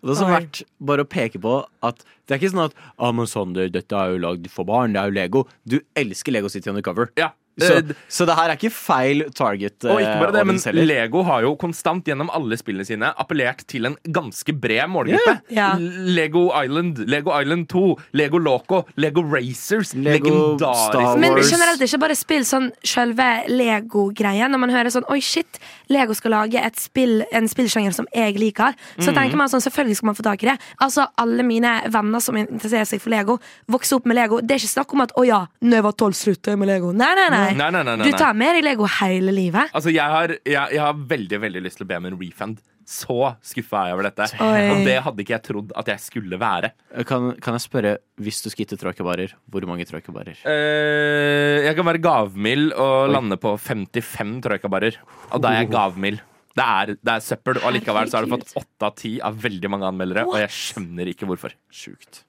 Det 0.05 0.13
er 0.13 0.19
så 0.19 0.29
verdt 0.29 0.61
bare 0.79 1.03
å 1.03 1.09
peke 1.09 1.41
på 1.41 1.57
at 1.83 2.03
det 2.27 2.35
er 2.35 2.39
ikke 2.39 2.53
sånn 2.53 2.67
at 2.69 2.75
ah, 3.01 3.11
men 3.15 3.27
Sander, 3.27 3.71
dette 3.73 3.97
er 3.97 4.13
jo 4.13 4.21
lagd 4.21 4.47
for 4.53 4.67
barn, 4.69 4.93
det 4.93 5.01
er 5.01 5.09
jo 5.09 5.17
Lego. 5.17 5.43
Du 5.65 5.79
elsker 5.97 6.35
Lego 6.35 6.51
City 6.53 6.69
Undercover. 6.69 7.09
Ja, 7.17 7.31
Så, 7.57 7.73
eh, 7.79 7.93
så 8.09 8.25
det 8.29 8.35
her 8.37 8.51
er 8.51 8.57
ikke 8.57 8.71
feil 8.73 9.23
target. 9.33 9.83
Og 9.89 9.97
ikke 10.01 10.17
bare 10.21 10.31
det, 10.35 10.45
men 10.45 10.59
audience. 10.59 10.85
Lego 10.87 11.23
har 11.25 11.41
jo 11.47 11.55
konstant 11.59 12.05
gjennom 12.05 12.29
alle 12.33 12.57
spillene 12.59 12.85
sine 12.85 13.09
appellert 13.17 13.63
til 13.67 13.85
en 13.89 13.95
ganske 14.13 14.53
bred 14.53 14.87
målgruppe. 14.93 15.39
Ja. 15.53 15.71
Lego 15.77 16.47
Island, 16.63 16.99
Lego 17.09 17.33
Island 17.39 17.67
2, 17.71 17.85
Lego 18.13 18.37
Loco, 18.37 18.83
Lego 18.97 19.23
Racers, 19.23 19.93
Lego 19.95 20.57
Star 20.57 20.93
legendarisk 20.93 21.19
Men 21.19 21.33
Wars. 21.33 21.51
generelt 21.51 21.81
ikke 21.87 21.99
bare 21.99 22.15
spill 22.15 22.45
sånn 22.47 22.69
selve 22.85 23.27
Lego-greia. 23.49 24.47
Når 24.51 24.59
man 24.61 24.73
hører 24.73 24.93
sånn 24.93 25.07
Oi, 25.13 25.19
shit, 25.23 25.59
Lego 25.93 26.13
skal 26.17 26.33
lage 26.35 26.59
et 26.61 26.79
spill, 26.79 27.21
en 27.31 27.47
spillsjanger 27.49 27.93
som 27.95 28.07
jeg 28.13 28.37
liker. 28.39 28.75
Så 28.99 29.13
tenker 29.15 29.37
man 29.39 29.49
sånn, 29.51 29.63
selvfølgelig 29.63 29.99
skal 30.01 30.11
man 30.11 30.17
få 30.19 30.25
tak 30.27 30.43
i 30.43 30.51
det. 30.51 30.57
Altså, 30.83 31.07
Alle 31.17 31.43
mine 31.47 31.77
venner 31.93 32.19
som 32.23 32.37
interesserer 32.37 32.85
seg 32.89 33.01
for 33.03 33.13
Lego, 33.13 33.37
vokser 33.71 33.97
opp 33.99 34.05
med 34.09 34.17
Lego. 34.19 34.41
Det 34.41 34.57
er 34.57 34.61
ikke 34.61 34.73
snakk 34.75 34.93
om 34.93 35.01
at 35.05 35.13
å 35.17 35.25
ja, 35.27 35.41
når 35.63 35.79
jeg 35.79 35.85
var 35.87 35.95
tolv, 36.03 36.17
sluttet 36.17 36.51
jeg 36.53 36.59
med 36.61 36.69
Lego. 36.71 36.91
Nei, 36.91 37.13
nei, 37.17 37.27
nei. 37.33 37.46
Nei, 37.55 37.69
nei, 37.71 37.83
nei, 37.87 37.95
nei, 38.01 38.07
Du 38.09 38.17
tar 38.17 38.35
med 38.37 38.57
deg 38.57 38.65
Lego 38.67 38.87
hele 38.99 39.31
livet. 39.35 39.71
Altså, 39.77 39.93
jeg 39.93 40.03
har, 40.03 40.33
jeg, 40.43 40.73
jeg 40.75 40.81
har 40.83 40.97
veldig 41.13 41.39
veldig 41.45 41.61
lyst 41.63 41.79
til 41.79 41.87
å 41.87 41.91
be 41.91 42.01
om 42.01 42.09
en 42.09 42.17
refund. 42.19 42.59
Så 42.87 43.15
skuffa 43.43 43.81
er 43.81 43.89
jeg 43.89 43.97
over 43.97 44.05
dette. 44.07 44.25
Oi. 44.39 44.61
Og 44.71 44.85
det 44.87 44.95
hadde 45.03 45.23
ikke 45.23 45.33
jeg 45.35 45.43
trodd 45.43 45.73
at 45.75 45.89
jeg 45.91 45.99
skulle 46.05 46.37
være. 46.39 46.69
Kan, 47.09 47.33
kan 47.43 47.57
jeg 47.57 47.65
spørre, 47.65 47.91
hvis 48.23 48.39
du 48.45 48.47
skal 48.47 48.63
gitte 48.63 48.79
tråkkebarer, 48.79 49.33
hvor 49.51 49.67
mange 49.67 49.83
tråkkebarer? 49.89 50.39
Eh, 50.47 51.65
jeg 51.67 51.75
kan 51.75 51.89
være 51.89 52.01
gavmild 52.05 52.71
og 52.71 52.95
Oi. 53.09 53.11
lande 53.11 53.39
på 53.43 53.57
55 53.59 54.37
tråkkebarer. 54.47 55.01
Og 55.33 55.43
da 55.43 55.51
er 55.51 55.65
jeg 55.65 55.73
gavmild. 55.75 56.23
Det 56.57 56.65
er, 56.65 56.93
det 56.95 57.11
er 57.13 57.21
søppel, 57.21 57.59
og 57.61 57.75
likevel 57.75 58.07
så 58.09 58.17
har 58.17 58.25
du 58.25 58.31
fått 58.33 58.55
åtte 58.57 58.87
av 58.87 58.95
ti 58.97 59.11
av 59.21 59.35
veldig 59.43 59.69
mange 59.69 59.91
anmeldere. 59.91 60.23
Og 60.25 60.39
jeg 60.41 60.55
skjønner 60.55 61.11
ikke 61.11 61.27
hvorfor. 61.29 61.53
Sjukt. 61.69 62.23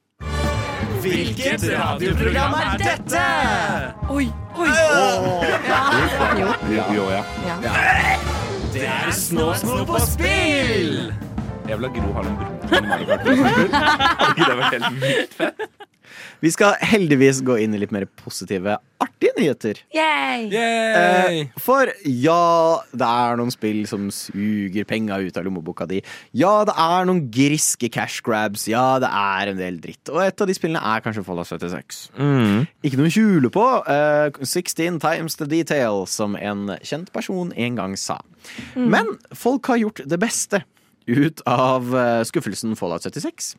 Hvilket 1.00 1.64
radioprogram 1.78 2.55
er 2.59 2.76
dette? 2.82 3.22
Oi, 4.10 4.26
oi. 4.59 4.68
Jo, 6.76 6.82
jo, 6.94 7.09
ja. 7.10 7.22
Det 8.72 8.84
er 8.86 9.10
Snå 9.16 9.55
Snå 9.55 9.84
på 9.88 9.98
spill! 10.05 11.12
Jeg 11.68 11.76
vil 11.76 11.84
ha 11.88 11.92
Gro 11.98 12.12
Harlem 12.16 12.36
Brundtland 12.38 12.88
Mario 12.88 13.08
Kart. 13.10 13.26
Hadde 13.28 14.30
ikke 14.32 14.48
det 14.48 14.56
vært 14.62 14.78
helt 14.78 15.02
vilt 15.02 15.36
fett? 15.36 15.68
Vi 16.40 16.50
skal 16.54 16.76
heldigvis 16.86 17.40
gå 17.44 17.56
inn 17.60 17.74
i 17.74 17.80
litt 17.82 17.90
mer 17.94 18.04
positive, 18.22 18.76
artige 19.02 19.32
nyheter. 19.36 19.80
Yay! 19.94 20.46
Eh, 20.54 21.50
for 21.60 21.90
ja, 22.06 22.78
det 22.94 23.08
er 23.08 23.36
noen 23.40 23.50
spill 23.52 23.82
som 23.90 24.06
suger 24.14 24.86
penga 24.88 25.18
ut 25.20 25.36
av 25.38 25.44
lommeboka 25.46 25.84
di. 25.90 25.98
Ja, 26.38 26.62
det 26.68 26.76
er 26.78 27.08
noen 27.10 27.24
griske 27.34 27.90
cash 27.92 28.22
grabs. 28.26 28.64
Ja, 28.70 28.86
det 29.02 29.10
er 29.10 29.52
en 29.52 29.60
del 29.60 29.80
dritt. 29.82 30.08
Og 30.14 30.22
et 30.24 30.40
av 30.40 30.48
de 30.48 30.56
spillene 30.56 30.80
er 30.94 31.04
kanskje 31.04 31.26
Fallout 31.26 31.50
76. 31.50 32.00
Ikke 32.86 33.02
noe 33.02 33.10
å 33.10 33.14
skjule 33.18 33.52
på. 33.54 33.66
eh, 33.90 34.30
16 34.40 35.02
times 35.04 35.36
the 35.42 35.50
detail, 35.50 36.06
som 36.08 36.38
en 36.38 36.78
kjent 36.86 37.12
person 37.12 37.52
en 37.52 37.78
gang 37.82 37.98
sa. 37.98 38.20
Men 38.78 39.18
folk 39.36 39.66
har 39.74 39.82
gjort 39.84 40.06
det 40.08 40.22
beste 40.22 40.62
ut 41.09 41.43
av 41.48 41.90
eh, 41.97 42.22
skuffelsen 42.28 42.76
Fallout 42.78 43.06
76. 43.06 43.55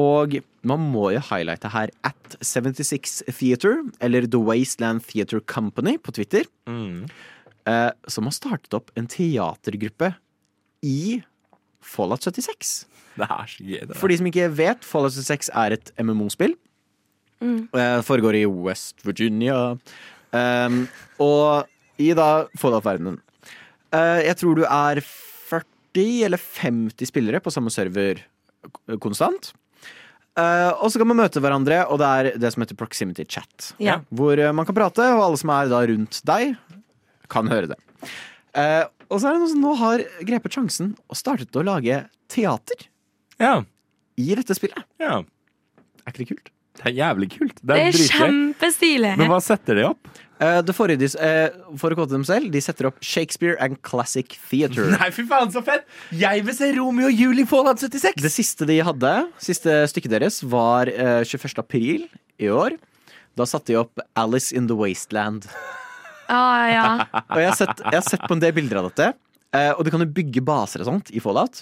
Og 0.00 0.36
man 0.62 0.84
må 0.92 1.08
jo 1.16 1.22
highlighte 1.30 1.72
her 1.72 1.90
at 2.06 2.36
76 2.38 3.24
Theater, 3.26 3.80
eller 4.00 4.28
The 4.30 4.38
Wasteland 4.38 5.02
Theater 5.08 5.40
Company 5.40 5.96
på 5.98 6.14
Twitter, 6.14 6.46
eh, 6.70 7.90
som 8.06 8.28
har 8.28 8.36
startet 8.36 8.76
opp 8.78 8.92
en 8.94 9.10
teatergruppe 9.10 10.12
i 10.86 11.20
Fallout 11.82 12.22
76. 12.22 12.74
Det 13.18 13.26
er 13.26 13.50
så 13.50 13.66
gøy. 13.66 13.80
Det 13.88 13.96
For 13.98 14.12
de 14.12 14.20
som 14.20 14.28
ikke 14.30 14.50
vet, 14.54 14.86
Fallout 14.86 15.16
76 15.16 15.50
er 15.58 15.74
et 15.76 15.92
MMO-spill. 15.98 16.54
Eh, 17.42 18.00
foregår 18.04 18.42
i 18.42 18.46
West 18.46 19.00
Virginia. 19.06 19.76
Um, 20.30 20.84
og 21.18 21.66
i 21.98 22.12
da 22.14 22.46
Fallout-verdenen. 22.60 23.18
Eh, 23.90 24.20
jeg 24.28 24.36
tror 24.38 24.60
du 24.60 24.64
er 24.68 25.00
40 25.94 26.24
eller 26.26 26.38
50 26.38 27.06
spillere 27.10 27.40
på 27.42 27.50
samme 27.52 27.70
server 27.72 28.20
konstant. 29.02 29.52
Uh, 30.38 30.70
og 30.80 30.92
så 30.92 31.00
kan 31.00 31.08
man 31.10 31.18
møte 31.18 31.40
hverandre, 31.42 31.82
og 31.90 31.98
det 32.00 32.06
er 32.08 32.28
det 32.40 32.52
som 32.54 32.62
heter 32.62 32.78
proximity 32.78 33.24
chat. 33.28 33.72
Ja. 33.82 33.98
Hvor 34.14 34.38
eh, 34.38 34.52
man 34.54 34.64
kan 34.68 34.76
prate, 34.76 35.02
og 35.16 35.24
alle 35.26 35.40
som 35.40 35.50
er 35.52 35.68
da 35.72 35.80
rundt 35.90 36.20
deg, 36.28 36.54
kan 37.30 37.50
høre 37.50 37.72
det. 37.72 37.78
Uh, 38.56 38.86
og 39.10 39.18
så 39.20 39.26
er 39.28 39.34
det 39.36 39.42
noen 39.42 39.50
som 39.52 39.64
nå 39.66 39.74
har 39.80 40.04
grepet 40.26 40.54
sjansen 40.54 40.92
og 41.10 41.18
startet 41.18 41.54
å 41.58 41.64
lage 41.66 42.04
teater 42.30 42.86
Ja. 43.42 43.60
i 44.18 44.30
dette 44.38 44.54
spillet. 44.56 44.86
ja. 45.02 45.20
Er 46.06 46.14
ikke 46.14 46.22
det 46.24 46.30
kult? 46.30 46.48
Det 46.80 46.86
er 46.88 46.94
jævlig 46.96 47.26
kult. 47.34 47.56
Det 47.60 47.66
Det 47.66 47.76
er 47.76 47.88
er 47.90 47.92
dritgøy. 47.92 48.20
kjempestilig. 48.22 49.10
Men 49.20 49.28
hva 49.28 49.40
setter 49.44 49.76
de 49.76 49.82
opp? 49.90 50.08
Eh, 50.40 50.60
det 50.64 50.72
forrige, 50.72 50.98
de, 51.02 51.08
eh, 51.20 51.50
for 51.76 51.92
å 51.92 51.96
kåte 51.98 52.14
dem 52.14 52.22
selv, 52.24 52.48
de 52.54 52.60
setter 52.64 52.86
opp 52.88 52.96
Shakespeare 53.04 53.58
and 53.60 53.76
Classic 53.84 54.24
Theatre. 54.48 54.86
Nei, 54.94 55.10
fy 55.12 55.26
faen, 55.28 55.50
så 55.52 55.60
fett! 55.64 55.84
Jeg 56.16 56.44
vil 56.46 56.56
se 56.56 56.70
Romeo 56.78 57.10
og 57.10 57.12
Julie 57.12 57.44
i 57.44 57.48
Fallout 57.50 57.82
76! 57.82 58.16
Det 58.24 58.30
siste 58.32 58.64
de 58.70 58.78
hadde, 58.86 59.10
siste 59.42 59.74
stykket 59.92 60.14
deres, 60.16 60.40
var 60.48 60.88
eh, 60.88 61.20
21. 61.28 61.58
april 61.60 62.06
i 62.40 62.48
år. 62.48 62.78
Da 63.36 63.44
satte 63.44 63.74
de 63.74 63.76
opp 63.82 64.00
Alice 64.16 64.56
in 64.56 64.64
the 64.70 64.78
Wasteland. 64.78 65.44
Ah, 66.30 66.64
ja. 66.72 66.86
Og 67.34 67.42
jeg 67.42 67.50
har 67.50 67.58
sett, 67.60 67.84
jeg 67.84 67.98
har 68.00 68.08
sett 68.08 68.24
på 68.24 68.38
en 68.38 68.40
del 68.42 68.56
bilder 68.56 68.80
av 68.80 68.88
dette. 68.88 69.10
eh, 69.52 69.72
og 69.76 69.84
du 69.84 69.90
kan 69.92 70.00
jo 70.00 70.08
bygge 70.08 70.40
baser 70.46 70.80
og 70.80 70.88
sånt 70.88 71.12
i 71.12 71.20
Fallout. 71.20 71.60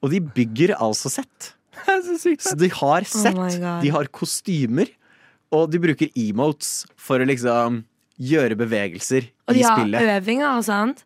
Og 0.00 0.08
de 0.14 0.22
bygger 0.24 0.72
altså 0.80 1.12
sett. 1.12 1.52
Så 1.84 2.16
Så 2.40 2.56
de 2.56 2.72
har 2.80 3.04
sett, 3.04 3.36
Oh 3.36 3.76
de 3.84 3.92
har 3.92 4.08
kostymer, 4.08 4.88
og 5.52 5.68
de 5.72 5.80
bruker 5.82 6.08
emotes 6.16 6.86
for 6.96 7.20
å 7.20 7.28
liksom 7.28 7.82
gjøre 8.20 8.58
bevegelser 8.60 9.30
Og 9.48 9.56
i 9.56 9.62
de 9.62 9.66
har 9.66 10.16
øvinger 10.18 10.48
og 10.50 10.64
sånt. 10.66 11.04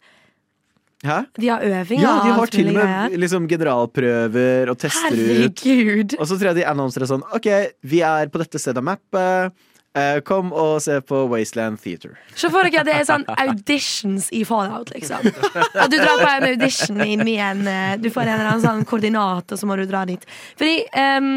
Hæ? 1.04 1.20
De 1.36 1.50
har 1.52 1.62
øvinger 1.62 2.02
Ja, 2.02 2.14
de 2.24 2.32
har 2.38 2.46
til 2.52 2.70
og 2.72 2.78
med 2.78 3.18
liksom 3.20 3.46
generalprøver 3.48 4.72
og 4.72 4.78
tester 4.80 5.20
ut. 5.44 6.16
Og 6.18 6.26
så 6.26 6.38
tror 6.38 6.50
jeg 6.52 6.62
de 6.62 6.66
annonserer 6.66 7.10
sånn 7.10 7.24
OK, 7.36 7.50
vi 7.84 8.00
er 8.06 8.32
på 8.32 8.40
dette 8.42 8.60
stedet 8.60 8.80
av 8.80 8.88
mappet. 8.88 9.54
Eh, 9.94 10.16
kom 10.26 10.48
og 10.50 10.80
se 10.82 10.96
på 11.06 11.20
Wasteland 11.30 11.78
Theater. 11.78 12.16
Se 12.34 12.48
for 12.50 12.66
dere 12.66 12.80
at 12.82 12.88
det 12.88 12.94
er 12.98 13.04
sånn 13.06 13.22
auditions 13.30 14.26
i 14.34 14.40
Fallout, 14.48 14.90
liksom. 14.90 15.22
At 15.22 15.92
du 15.92 16.00
drar 16.00 16.18
på 16.18 16.30
en 16.32 16.46
audition 16.48 16.98
inn 17.04 17.22
i 17.30 17.36
en 17.38 17.62
eh, 17.70 17.92
Du 18.02 18.08
får 18.10 18.24
en 18.26 18.32
eller 18.32 18.48
annen 18.56 18.64
sånn 18.64 18.82
koordinat, 18.90 19.54
og 19.54 19.60
så 19.60 19.68
må 19.70 19.76
du 19.78 19.84
dra 19.86 20.02
dit. 20.08 20.24
Fordi 20.58 20.80
um, 20.98 21.28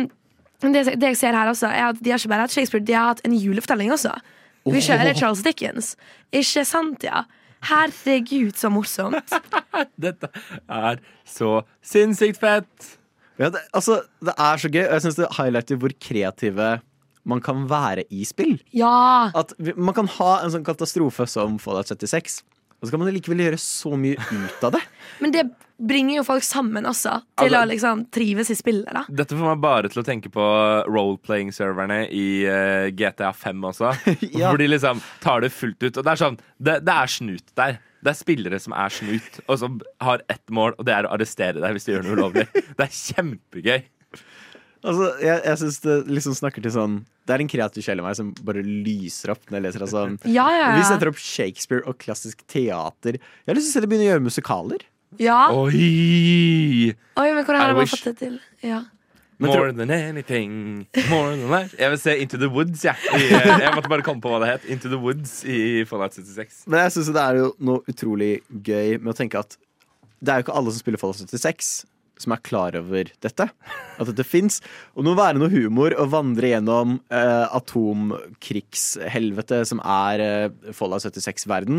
det, 0.74 0.88
det 0.98 1.12
jeg 1.12 1.20
ser 1.20 1.38
her 1.38 1.52
også, 1.52 1.70
er 1.70 1.92
at 1.92 2.02
de 2.02 2.10
har 2.10 2.18
ikke 2.18 2.34
bare 2.34 2.48
hatt 2.48 2.56
Shakespeare, 2.56 2.82
de 2.82 2.98
har 2.98 3.12
hatt 3.12 3.22
en 3.30 3.38
julefortelling 3.38 3.94
også. 3.94 4.16
Vi 4.74 4.84
kjører 4.84 5.18
Charles 5.18 5.44
Dickens. 5.46 5.96
Ikke 6.36 6.64
sant, 6.68 7.06
ja? 7.08 7.24
Herregud, 7.68 8.54
så 8.58 8.70
morsomt. 8.74 9.34
Dette 10.06 10.30
er 10.70 11.02
så 11.28 11.62
sinnssykt 11.86 12.40
fett! 12.42 12.94
Ja, 13.38 13.52
det, 13.54 13.62
altså, 13.76 14.00
det 14.26 14.34
er 14.34 14.62
så 14.62 14.70
gøy, 14.74 14.84
og 14.88 14.94
jeg 14.96 15.04
syns 15.06 15.18
det 15.20 15.32
highlighter 15.38 15.78
hvor 15.82 15.94
kreative 16.02 16.70
man 17.28 17.42
kan 17.44 17.66
være 17.70 18.06
i 18.14 18.24
spill. 18.26 18.56
Ja! 18.74 19.30
At 19.38 19.54
vi, 19.62 19.76
Man 19.78 19.96
kan 19.98 20.10
ha 20.18 20.32
en 20.42 20.54
sånn 20.54 20.66
katastrofe 20.66 21.28
som 21.30 21.60
Fallout 21.62 21.92
76, 21.92 22.40
og 22.78 22.88
så 22.88 22.94
kan 22.94 23.02
man 23.02 23.14
likevel 23.14 23.44
gjøre 23.46 23.60
så 23.62 23.94
mye 24.00 24.18
ut 24.18 24.66
av 24.68 24.78
det. 24.78 24.84
Men 25.22 25.34
det 25.36 25.46
bringer 25.78 26.18
jo 26.20 26.24
folk 26.26 26.44
sammen 26.44 26.86
også, 26.90 27.20
til 27.38 27.54
Altså- 27.54 27.60
å 27.62 27.70
liksom 27.70 28.06
trives 28.12 28.50
i 28.50 28.56
spillet, 28.58 28.90
da. 28.94 29.04
Dette 29.10 29.36
får 29.38 29.46
meg 29.56 29.62
bare 29.62 29.90
til 29.94 30.02
å 30.02 30.06
tenke 30.06 30.32
på 30.34 30.46
role-playing-serverne 30.90 32.00
i 32.12 32.28
uh, 32.50 32.88
GTA 32.98 33.34
5 33.34 33.62
også. 33.72 33.92
Ja. 34.38 34.50
Hvor 34.52 34.58
de 34.62 34.68
liksom 34.70 35.02
tar 35.24 35.42
det 35.46 35.52
fullt 35.54 35.82
ut. 35.84 35.98
Og 35.98 36.04
det 36.04 36.12
er 36.14 36.22
sånn, 36.22 36.40
det, 36.60 36.80
det 36.86 36.94
er 36.96 37.12
snut 37.12 37.54
der. 37.58 37.78
Det 38.04 38.12
er 38.14 38.18
spillere 38.20 38.60
som 38.62 38.74
er 38.78 38.94
snut, 38.94 39.40
og 39.50 39.58
som 39.60 39.78
har 40.04 40.22
ett 40.30 40.44
mål, 40.54 40.76
og 40.78 40.86
det 40.86 40.94
er 40.94 41.08
å 41.08 41.14
arrestere 41.16 41.62
deg 41.64 41.74
hvis 41.78 41.88
du 41.88 41.94
gjør 41.96 42.06
noe 42.06 42.18
ulovlig. 42.20 42.48
Det 42.54 42.86
er 42.86 42.94
kjempegøy. 42.94 43.80
Altså, 44.88 45.08
Jeg, 45.24 45.42
jeg 45.44 45.58
synes 45.64 45.80
det 45.84 45.96
liksom 46.14 46.36
snakker 46.38 46.62
til 46.64 46.72
sånn 46.72 47.00
Det 47.26 47.34
er 47.34 47.42
en 47.42 47.50
kreativ 47.50 47.82
sjel 47.84 47.98
i 47.98 48.04
meg 48.06 48.14
som 48.16 48.30
bare 48.46 48.62
lyser 48.62 49.32
opp 49.34 49.48
når 49.50 49.58
jeg 49.58 49.66
leser 49.66 49.84
det 49.84 49.88
sånn. 49.92 50.14
Ja, 50.30 50.46
ja, 50.54 50.68
Vi 50.78 50.84
setter 50.88 51.10
opp 51.10 51.18
Shakespeare 51.20 51.82
og 51.90 51.98
klassisk 52.00 52.46
teater. 52.48 53.18
Jeg 53.18 53.50
har 53.50 53.58
lyst 53.58 53.72
til 53.72 53.74
å 53.74 53.76
se 53.80 53.84
det 53.84 53.90
begynne 53.92 54.06
å 54.06 54.12
gjøre 54.14 54.26
musikaler. 54.30 54.86
Ja. 55.20 55.40
Oi! 55.56 56.94
Oi, 56.94 57.28
men 57.34 57.44
hvordan 57.44 57.62
I 57.62 57.64
har 57.64 57.74
man 57.74 57.82
wish. 57.82 57.96
fått 57.96 58.12
det 58.12 58.18
til? 58.22 58.40
Ja. 58.66 58.84
More 59.40 59.72
than 59.72 59.92
anything. 59.92 60.88
More 61.10 61.36
than 61.36 61.50
that. 61.52 61.74
Jeg 61.80 61.92
vil 61.94 62.00
se 62.02 62.16
Into 62.18 62.38
the 62.42 62.50
Woods, 62.50 62.84
jeg. 62.86 62.96
I, 63.14 63.28
eh, 63.38 63.60
jeg 63.62 63.74
måtte 63.76 63.90
bare 63.92 64.02
komme 64.06 64.22
på 64.22 64.32
hva 64.34 64.40
det 64.42 64.50
het. 64.56 64.66
Into 64.74 64.90
the 64.90 64.98
Woods 64.98 65.44
i 65.46 65.84
Fallout 65.86 66.18
76. 66.18 66.64
Men 66.66 66.82
jeg 66.88 66.96
synes 66.96 67.12
det 67.14 67.22
er 67.24 67.42
jo 67.44 67.52
noe 67.70 67.84
utrolig 67.92 68.32
gøy 68.50 68.98
med 68.98 69.14
å 69.14 69.18
tenke 69.18 69.38
at 69.40 69.58
det 70.18 70.34
er 70.34 70.42
jo 70.42 70.48
ikke 70.48 70.58
alle 70.58 70.74
som 70.74 70.82
spiller 70.82 71.02
Fallout 71.02 71.22
76 71.22 71.70
som 72.18 72.34
er 72.34 72.42
klar 72.42 72.74
over 72.80 73.12
dette. 73.22 73.50
At 73.98 74.08
dette 74.12 74.24
fins. 74.28 74.62
Og 74.96 75.04
det 75.04 75.10
må 75.10 75.16
være 75.18 75.40
noe 75.42 75.50
humor 75.52 75.92
å 75.98 76.06
vandre 76.12 76.48
gjennom 76.54 77.00
eh, 77.10 77.46
atomkrigshelvete 77.58 79.58
som 79.70 79.80
er 79.82 80.16
eh, 80.24 80.50
Fallout 80.78 81.04
76-verden. 81.08 81.78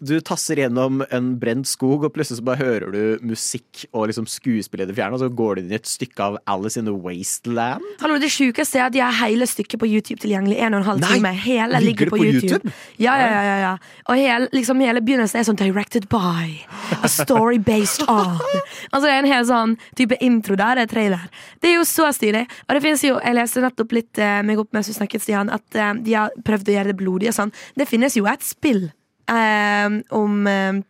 Du 0.00 0.16
tasser 0.24 0.56
gjennom 0.64 0.92
en 1.10 1.26
brent 1.40 1.66
skog, 1.68 2.04
og 2.06 2.12
plutselig 2.14 2.38
så 2.40 2.44
bare 2.48 2.62
hører 2.62 2.88
du 2.94 3.02
musikk 3.28 3.72
og 3.92 4.02
liksom 4.10 4.26
skuespill 4.30 4.82
i 4.84 4.86
det 4.88 4.96
fjerne, 4.96 5.14
og 5.18 5.22
så 5.22 5.28
går 5.28 5.50
du 5.56 5.60
inn 5.62 5.72
i 5.74 5.78
et 5.78 5.88
stykke 5.88 6.20
av 6.24 6.32
Alice 6.50 6.78
in 6.80 6.86
the 6.88 6.96
Wasteland. 6.96 7.82
Hallo, 8.02 8.14
Det 8.18 8.30
sjukeste 8.32 8.78
er 8.80 8.84
at 8.88 8.94
de 8.96 9.00
har 9.04 9.14
hele 9.20 9.46
stykket 9.48 9.78
på 9.80 9.86
YouTube 9.88 10.20
tilgjengelig. 10.24 10.56
En 10.64 10.74
og 10.74 10.80
en 10.82 10.88
halv 10.92 11.00
Nei, 11.04 11.12
time. 11.18 11.30
Hele 11.44 11.76
ligger 11.84 11.98
ligger 11.98 12.10
på, 12.10 12.16
på 12.16 12.24
YouTube. 12.24 12.52
YouTube? 12.52 12.72
Ja, 12.96 13.18
ja, 13.18 13.26
ja, 13.26 13.42
ja, 13.42 13.58
ja. 13.58 13.76
Og 14.08 14.16
hele, 14.16 14.48
liksom, 14.52 14.80
hele 14.80 15.00
begynnelsen 15.04 15.40
er 15.40 15.44
sånn 15.48 15.58
'directed 15.58 16.08
by'. 16.08 16.64
A 17.02 17.08
story 17.08 17.58
based 17.58 18.02
on. 18.08 18.38
Altså 18.92 19.06
Det 19.06 19.12
er 19.12 19.18
en 19.18 19.32
hel 19.32 19.44
sånn 19.44 19.76
type 19.96 20.16
intro 20.20 20.56
der. 20.56 20.78
Det 20.78 20.86
er 20.86 20.94
trailer. 20.94 21.17
Det 21.62 21.70
er 21.70 21.78
jo 21.78 21.86
så 21.88 22.10
stilig. 22.14 22.44
Og 22.66 22.76
det 22.76 22.82
finnes 22.84 23.04
jo, 23.06 23.16
jeg 23.22 23.38
leste 23.38 23.64
nettopp 23.64 23.96
litt 23.96 24.20
eh, 24.22 24.40
meg 24.46 24.60
opp 24.62 24.74
mens 24.76 24.90
du 24.90 24.96
snakket, 24.96 25.24
Stian, 25.24 25.52
at 25.54 25.78
eh, 25.78 25.94
de 26.04 26.16
har 26.18 26.36
prøvd 26.46 26.70
å 26.70 26.76
gjøre 26.76 26.92
det 26.92 27.00
blodig 27.00 27.32
og 27.32 27.38
sånn. 27.40 27.54
Det 27.78 27.88
finnes 27.90 28.16
jo 28.18 28.28
et 28.30 28.46
spill 28.46 28.86
eh, 28.88 29.98
om 30.16 30.46
eh, 30.50 30.80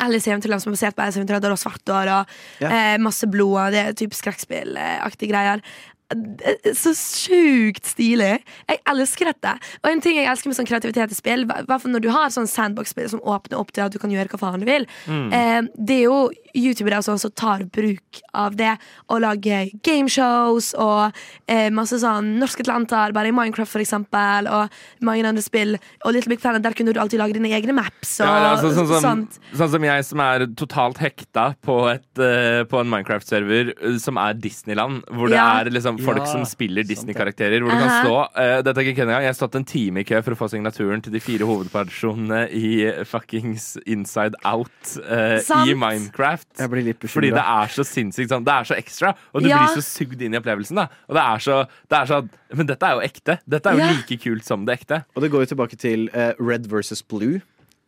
Alice 0.00 0.28
i 0.28 0.32
Eventyrland 0.32 0.62
som 0.62 0.72
er 0.72 0.78
basert 0.78 0.96
på 0.96 1.04
Alice 1.04 1.18
i 1.18 1.22
Eventyrland, 1.22 1.56
og 1.56 1.60
svart 1.60 1.92
hår 1.92 2.12
og 2.14 2.36
eh, 2.70 2.96
masse 3.02 3.28
blod 3.30 3.58
og 3.60 3.74
det 3.74 3.82
er 3.82 3.98
type 3.98 4.16
skrekkspillaktige 4.16 5.32
greier. 5.32 5.64
Er 6.12 6.74
Så 6.76 6.92
sjukt 6.94 7.86
stilig. 7.88 8.38
Jeg 8.68 8.80
elsker 8.90 9.30
dette. 9.32 9.54
Og 9.82 9.90
en 9.90 10.02
ting 10.04 10.18
jeg 10.18 10.28
elsker 10.28 10.50
med 10.50 10.58
sånn 10.58 10.68
kreativitet 10.68 11.10
i 11.10 11.16
spill, 11.16 11.46
hvert 11.48 11.86
når 11.88 12.02
du 12.04 12.10
har 12.12 12.28
sånn 12.34 12.48
sandbox-spill 12.50 13.08
som 13.14 13.22
åpner 13.24 13.58
opp 13.58 13.72
til 13.72 13.84
at 13.86 13.92
du 13.94 13.98
kan 14.02 14.12
gjøre 14.12 14.28
hva 14.34 14.38
faen 14.42 14.60
du 14.60 14.66
vil, 14.68 14.86
eh, 15.08 15.62
det 15.74 15.96
er 16.02 16.04
jo 16.04 16.18
youtubere 16.54 17.00
som 17.02 17.16
også 17.16 17.32
tar 17.34 17.64
bruk 17.74 18.20
av 18.32 18.54
det 18.56 18.76
og 19.10 19.20
lager 19.24 19.72
gameshows 19.82 20.68
og 20.78 21.10
eh, 21.50 21.66
masse 21.74 21.98
sånn 21.98 22.34
norske 22.38 22.62
atlanter, 22.62 23.14
bare 23.16 23.32
i 23.32 23.34
Minecraft 23.34 23.72
for 23.72 23.82
eksempel, 23.82 24.46
og 24.46 24.70
mange 25.04 25.24
andre 25.26 25.42
spill. 25.42 25.74
Og 26.04 26.14
Little 26.14 26.30
Big 26.34 26.40
Planet, 26.44 26.62
der 26.62 26.76
kunne 26.78 26.94
du 26.94 27.00
alltid 27.02 27.18
lage 27.18 27.34
dine 27.34 27.50
egne 27.50 27.74
maps 27.74 28.20
og 28.20 28.28
Ja, 28.28 28.52
altså, 28.54 28.70
sånn, 28.76 28.86
som, 28.92 29.02
sånt. 29.02 29.40
sånn 29.56 29.72
som 29.74 29.88
jeg 29.88 30.04
som 30.04 30.20
er 30.20 30.46
totalt 30.54 31.00
hekta 31.02 31.48
på, 31.64 31.80
et, 31.90 32.06
uh, 32.20 32.62
på 32.70 32.80
en 32.84 32.92
Minecraft-server 32.92 33.72
uh, 33.82 33.98
som 33.98 34.20
er 34.20 34.38
Disneyland. 34.38 35.02
Hvor 35.10 35.32
det 35.32 35.40
Ja. 35.40 35.48
er 35.64 35.70
liksom 35.74 35.93
liksom 35.96 36.06
folk 36.10 36.18
Ja, 36.24 36.26
som 36.32 36.44
spiller. 36.44 36.82
Disney-karakterer. 36.84 37.60
Hvor 37.62 37.70
du 37.70 37.78
kan 37.78 38.04
stå 38.04 38.14
uh, 38.36 38.62
Dette 38.62 38.76
er 38.80 38.84
ikke 38.84 38.96
kødd 39.00 39.08
engang. 39.08 39.22
Jeg 39.24 39.32
har 39.32 39.38
stått 39.38 39.54
en 39.60 39.64
time 39.64 40.00
i 40.00 40.04
kø 40.08 40.20
for 40.22 40.34
å 40.34 40.38
få 40.38 40.48
signaturen 40.52 41.02
til 41.04 41.12
de 41.14 41.20
fire 41.20 41.44
hovedpersonene 41.48 42.42
i 42.50 42.68
fuckings 43.08 43.76
Inside 43.86 44.34
Out 44.44 44.96
uh, 45.04 45.38
i 45.68 45.74
Minecraft. 45.78 46.48
Jeg 46.58 46.70
blir 46.72 46.86
litt 46.90 47.06
Fordi 47.10 47.30
det 47.34 47.44
er 47.44 47.72
så 47.74 47.84
sinnssykt 47.86 48.30
sånn. 48.34 48.44
Det 48.46 48.54
er 48.54 48.64
så 48.70 48.78
ekstra, 48.78 49.14
og 49.32 49.42
du 49.42 49.48
Ja. 49.48 49.62
blir 49.64 49.80
så 49.80 49.84
sugd 49.86 50.20
inn 50.22 50.34
i 50.34 50.38
opplevelsen. 50.40 50.76
da 50.76 50.88
Og 51.08 51.14
det 51.18 51.24
er 51.24 51.38
så, 51.38 51.58
det 51.88 51.98
er 51.98 52.06
så 52.06 52.22
Men 52.54 52.66
dette 52.66 52.86
er 52.86 52.94
jo 52.94 53.00
ekte. 53.02 53.38
Dette 53.48 53.66
er 53.70 53.72
jo 53.74 53.78
Ja. 53.84 53.90
like 53.92 54.20
kult 54.22 54.44
som 54.44 54.64
det 54.64 54.80
ekte. 54.80 55.04
Og 55.16 55.22
det 55.22 55.30
går 55.30 55.40
jo 55.46 55.54
tilbake 55.54 55.76
til 55.76 56.08
uh, 56.14 56.32
Red 56.38 56.66
versus 56.70 57.02
Blue, 57.02 57.40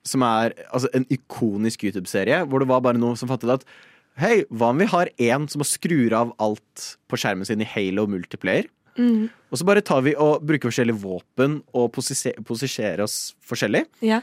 som 0.06 0.22
er 0.22 0.52
altså, 0.72 0.88
en 0.94 1.06
ikonisk 1.10 1.82
YouTube-serie, 1.84 2.44
hvor 2.46 2.58
det 2.62 2.68
var 2.68 2.80
bare 2.80 2.98
noe 2.98 3.16
som 3.16 3.28
fattet 3.28 3.50
at 3.50 3.64
Hei, 4.16 4.46
hva 4.48 4.70
om 4.72 4.78
vi 4.80 4.86
har 4.88 5.10
en 5.28 5.44
som 5.52 5.60
skrur 5.66 6.14
av 6.16 6.30
alt 6.40 6.84
på 7.10 7.18
skjermen 7.20 7.44
sin 7.44 7.60
i 7.60 7.66
Halo 7.68 8.06
multiplayer? 8.08 8.64
Mm. 8.96 9.26
Og 9.52 9.60
så 9.60 9.66
bare 9.68 9.82
tar 9.84 10.00
vi 10.06 10.14
og 10.16 10.40
bruker 10.48 10.70
forskjellige 10.70 11.02
våpen 11.02 11.58
og 11.76 11.90
posisjerer 11.92 13.02
oss 13.04 13.34
forskjellig. 13.44 13.82
Ja. 14.00 14.22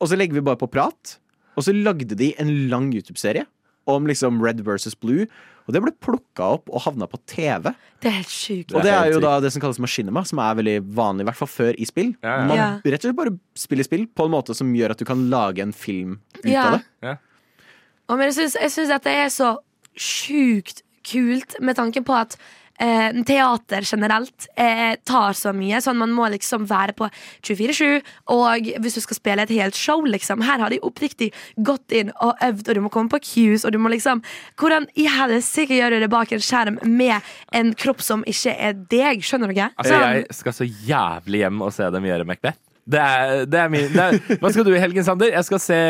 Og 0.00 0.10
så 0.10 0.18
legger 0.20 0.36
vi 0.36 0.44
bare 0.44 0.60
på 0.60 0.68
prat. 0.68 1.16
Og 1.56 1.64
så 1.64 1.72
lagde 1.72 2.12
de 2.20 2.34
en 2.40 2.52
lang 2.68 2.90
YouTube-serie 2.92 3.46
om 3.88 4.04
liksom 4.06 4.42
Red 4.44 4.60
versus 4.66 4.92
Blue. 4.94 5.24
Og 5.64 5.72
det 5.72 5.80
ble 5.86 5.94
plukka 6.04 6.50
opp 6.58 6.68
og 6.68 6.84
havna 6.84 7.08
på 7.08 7.16
TV. 7.30 7.72
Det 8.02 8.10
er 8.10 8.16
helt 8.18 8.32
sjukt. 8.34 8.74
Og 8.76 8.84
det 8.84 8.92
er 8.92 9.08
jo 9.14 9.22
da 9.24 9.38
det 9.40 9.54
som 9.54 9.62
kalles 9.64 9.80
maskinema, 9.80 10.20
som 10.28 10.40
er 10.44 10.60
veldig 10.60 10.76
vanlig, 11.00 11.24
i 11.24 11.30
hvert 11.30 11.40
fall 11.40 11.52
før 11.52 11.80
i 11.80 11.88
spill. 11.88 12.12
Ja, 12.20 12.36
ja. 12.42 12.44
Man 12.50 12.60
Ja. 12.60 12.68
rett 12.84 13.00
og 13.00 13.08
slett 13.08 13.16
bare 13.24 13.34
spiller 13.56 13.88
spill 13.88 14.04
på 14.06 14.28
en 14.28 14.34
måte 14.36 14.52
som 14.56 14.72
gjør 14.76 14.90
at 14.92 15.00
du 15.00 15.06
kan 15.08 15.30
lage 15.32 15.64
en 15.64 15.72
film 15.72 16.18
ut 16.44 16.44
Ja. 16.52 16.66
av 16.74 16.80
det. 17.00 17.18
Og 18.10 18.18
men 18.18 18.32
jeg 18.32 18.50
syns, 18.74 18.90
at 18.90 19.06
det 19.06 19.18
er 19.24 19.28
så 19.32 19.54
sjukt 19.94 20.82
kult, 21.06 21.56
med 21.62 21.78
tanke 21.78 22.02
på 22.04 22.14
at 22.14 22.36
eh, 22.80 23.10
teater 23.26 23.84
generelt 23.86 24.46
eh, 24.56 24.96
tar 25.06 25.36
så 25.36 25.52
mye. 25.56 25.80
Sånn 25.82 25.98
Man 26.00 26.12
må 26.16 26.28
liksom 26.32 26.66
være 26.70 26.94
på 26.98 27.08
24-7. 27.46 28.00
Og 28.34 28.70
hvis 28.82 28.98
du 28.98 29.02
skal 29.04 29.18
spille 29.18 29.46
et 29.46 29.54
helt 29.54 29.78
show, 29.78 30.04
liksom 30.04 30.44
Her 30.46 30.62
har 30.64 30.72
de 30.72 30.80
oppriktig 30.86 31.30
gått 31.56 31.94
inn 31.96 32.12
og 32.20 32.40
øvd, 32.46 32.68
og 32.68 32.78
du 32.78 32.82
må 32.86 32.92
komme 32.92 33.12
på 33.12 33.22
cues, 33.24 33.64
og 33.64 33.74
du 33.74 33.80
må 33.82 33.92
liksom 33.92 34.24
Hvordan 34.60 34.88
i 34.98 35.06
helsike 35.10 35.76
gjør 35.76 35.96
du 35.96 36.00
det 36.04 36.12
bak 36.12 36.32
en 36.32 36.44
skjerm 36.44 36.80
med 36.86 37.32
en 37.56 37.74
kropp 37.74 38.02
som 38.04 38.24
ikke 38.28 38.56
er 38.56 38.74
deg? 38.90 39.24
Skjønner 39.24 39.50
du 39.50 39.56
ikke? 39.56 39.70
Altså, 39.76 40.00
jeg 40.00 40.40
skal 40.40 40.58
så 40.60 40.68
jævlig 40.68 41.44
hjem 41.44 41.62
og 41.64 41.72
se 41.76 41.88
dem 41.94 42.10
gjøre 42.10 42.28
Macbeth. 42.28 42.60
Det 42.90 43.00
er, 43.00 43.44
det 43.46 43.58
er 43.60 43.70
min 43.72 43.88
det 43.92 44.02
er, 44.02 44.38
Hva 44.40 44.50
skal 44.50 44.66
du 44.66 44.72
i 44.74 44.80
helgen, 44.82 45.04
Sander? 45.06 45.30
Jeg 45.30 45.46
skal 45.46 45.62
se 45.62 45.80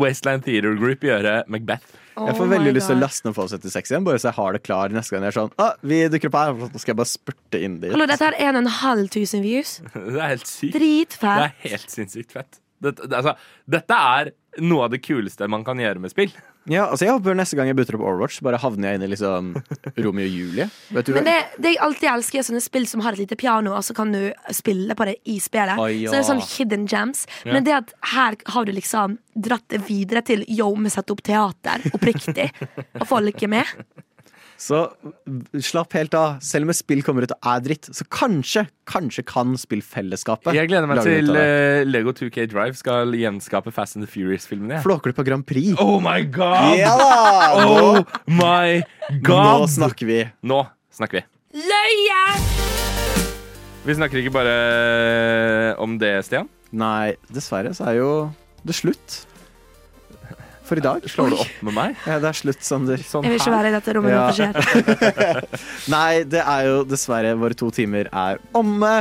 Wasteland 0.00 0.42
Theater 0.46 0.74
Group 0.80 1.04
gjøre 1.06 1.42
Macbeth. 1.50 1.96
Jeg 2.20 2.36
får 2.36 2.44
Oh 2.44 2.50
veldig 2.50 2.72
lyst 2.76 2.90
til 2.90 2.98
å 2.98 3.00
laste 3.00 3.28
ned 3.28 3.36
Fallout 3.36 3.54
76 3.54 3.92
igjen, 3.92 4.04
bare 4.04 4.20
så 4.20 4.28
jeg 4.28 4.36
har 4.36 4.56
det 4.56 4.60
klar 4.66 4.92
neste 4.92 5.14
gang 5.14 5.24
jeg 5.24 5.32
er 5.32 5.36
sånn 5.38 5.52
ah, 5.62 5.76
Vi 5.86 6.00
dukker 6.12 6.32
opp 6.32 6.38
her, 6.40 6.58
nå 6.58 6.82
skal 6.82 6.92
jeg 6.92 6.98
bare 6.98 7.10
spurte 7.12 7.60
inn 7.62 7.78
dit. 7.80 7.92
Hallo, 7.94 8.08
dette 8.10 8.26
er 8.26 8.36
1500 8.36 9.40
views. 9.44 9.76
Det 10.10 10.18
er 10.18 10.34
helt 10.34 10.50
sykt. 10.50 10.76
Det 11.20 11.30
er 11.30 11.54
helt 11.64 11.94
sinnssykt 11.94 12.34
fett. 12.34 12.60
Dette, 12.80 13.06
det, 13.06 13.16
altså, 13.16 13.36
dette 13.70 14.00
er 14.16 14.32
noe 14.64 14.88
av 14.88 14.94
det 14.94 15.02
kuleste 15.04 15.48
man 15.52 15.64
kan 15.66 15.80
gjøre 15.80 16.02
med 16.02 16.12
spill. 16.12 16.32
Ja, 16.68 16.84
altså 16.90 17.06
Jeg 17.06 17.14
håper 17.16 17.36
neste 17.38 17.56
gang 17.56 17.70
jeg 17.70 17.76
butter 17.78 17.96
opp 17.96 18.04
Overwatch, 18.04 18.40
bare 18.44 18.58
havner 18.60 18.90
jeg 18.90 18.98
inn 18.98 19.04
i 19.06 19.10
liksom 19.14 19.52
Romeo 19.96 20.26
og 20.28 20.34
Julie. 20.34 20.66
Vet 20.92 21.08
du 21.08 21.14
Men 21.16 21.28
det, 21.28 21.36
det 21.56 21.72
jeg 21.74 21.80
alltid 21.86 22.10
elsker, 22.12 22.42
er 22.42 22.48
sånne 22.50 22.64
spill 22.64 22.86
som 22.90 23.04
har 23.04 23.16
et 23.16 23.22
lite 23.22 23.38
piano, 23.40 23.72
og 23.78 23.86
så 23.86 23.96
kan 23.96 24.12
du 24.12 24.20
spille 24.56 24.96
på 24.98 25.08
det 25.08 25.16
i 25.24 25.38
spillet. 25.40 25.80
Ah, 25.80 25.88
ja. 25.88 26.10
Så 26.10 26.18
det 26.18 26.20
er 26.20 26.28
sånn 26.28 26.44
hidden 26.44 26.86
gems. 26.90 27.24
Ja. 27.46 27.54
Men 27.56 27.66
det 27.68 27.76
at 27.78 27.94
her 28.12 28.36
har 28.54 28.68
du 28.68 28.74
liksom 28.76 29.16
dratt 29.40 29.64
det 29.72 29.80
videre 29.88 30.22
til 30.26 30.44
yo, 30.48 30.68
vi 30.76 30.92
setter 30.92 31.16
opp 31.16 31.24
teater, 31.24 31.86
oppriktig, 31.96 32.50
og 33.00 33.08
folk 33.08 33.46
er 33.46 33.54
med. 33.56 33.74
Så 34.60 34.80
slapp 35.64 35.94
helt 35.96 36.14
av. 36.16 36.36
Selv 36.44 36.66
om 36.68 36.72
et 36.74 36.78
spill 36.78 37.00
kommer 37.04 37.24
ut 37.24 37.32
og 37.32 37.48
er 37.48 37.62
dritt, 37.64 37.88
så 37.96 38.04
kanskje, 38.12 38.66
kanskje 38.90 39.24
kan 39.24 39.54
spillfellesskapet 39.58 40.56
Jeg 40.56 40.68
gleder 40.68 40.90
meg 40.90 41.00
til 41.06 41.32
eh, 41.32 41.80
Lego 41.88 42.12
2K 42.16 42.44
Drive 42.50 42.76
skal 42.76 43.14
gjenskape 43.16 43.72
Fast 43.72 43.96
and 43.96 44.04
the 44.04 44.10
Furious-filmene. 44.10 44.82
Flåklypa 44.84 45.24
Grand 45.24 45.46
Prix. 45.48 45.72
Oh 45.80 45.96
my 46.04 46.20
god! 46.28 46.76
Ja 46.76 46.92
Oh 47.64 48.04
my 48.28 48.82
god! 49.24 49.64
nå 49.64 49.72
snakker 49.72 50.10
vi. 50.10 50.20
Nå 50.44 50.60
snakker 50.92 51.22
vi. 51.22 51.26
Løye! 51.56 52.20
Vi 53.88 53.96
snakker 53.96 54.20
ikke 54.20 54.34
bare 54.34 54.54
om 55.80 55.96
det, 55.98 56.18
Stian. 56.28 56.52
Nei, 56.76 57.16
dessverre 57.32 57.72
så 57.74 57.88
er 57.90 58.00
jo 58.02 58.10
det 58.68 58.76
slutt. 58.76 59.22
For 60.70 60.78
i 60.78 60.82
dag. 60.84 61.02
Slår 61.10 61.32
du 61.32 61.34
opp 61.42 61.62
med 61.66 61.74
meg? 61.74 61.96
Ja, 62.06 62.20
det 62.22 62.28
er 62.30 62.36
slutt, 62.38 62.60
Sander. 62.62 63.00
Sånn 63.02 63.24
Jeg 63.26 63.32
vil 63.34 63.40
ikke 63.40 63.54
være 63.56 63.70
i 63.72 63.74
dette 63.74 63.94
rommet 63.96 64.12
Ja. 64.14 64.20
når 64.22 64.30
det 64.30 64.36
skjer. 64.38 65.64
Nei, 65.96 66.22
det 66.30 66.42
er 66.44 66.68
jo 66.68 66.76
dessverre 66.86 67.32
våre 67.40 67.56
to 67.58 67.72
timer 67.74 68.06
er 68.06 68.38
omme. 68.54 68.92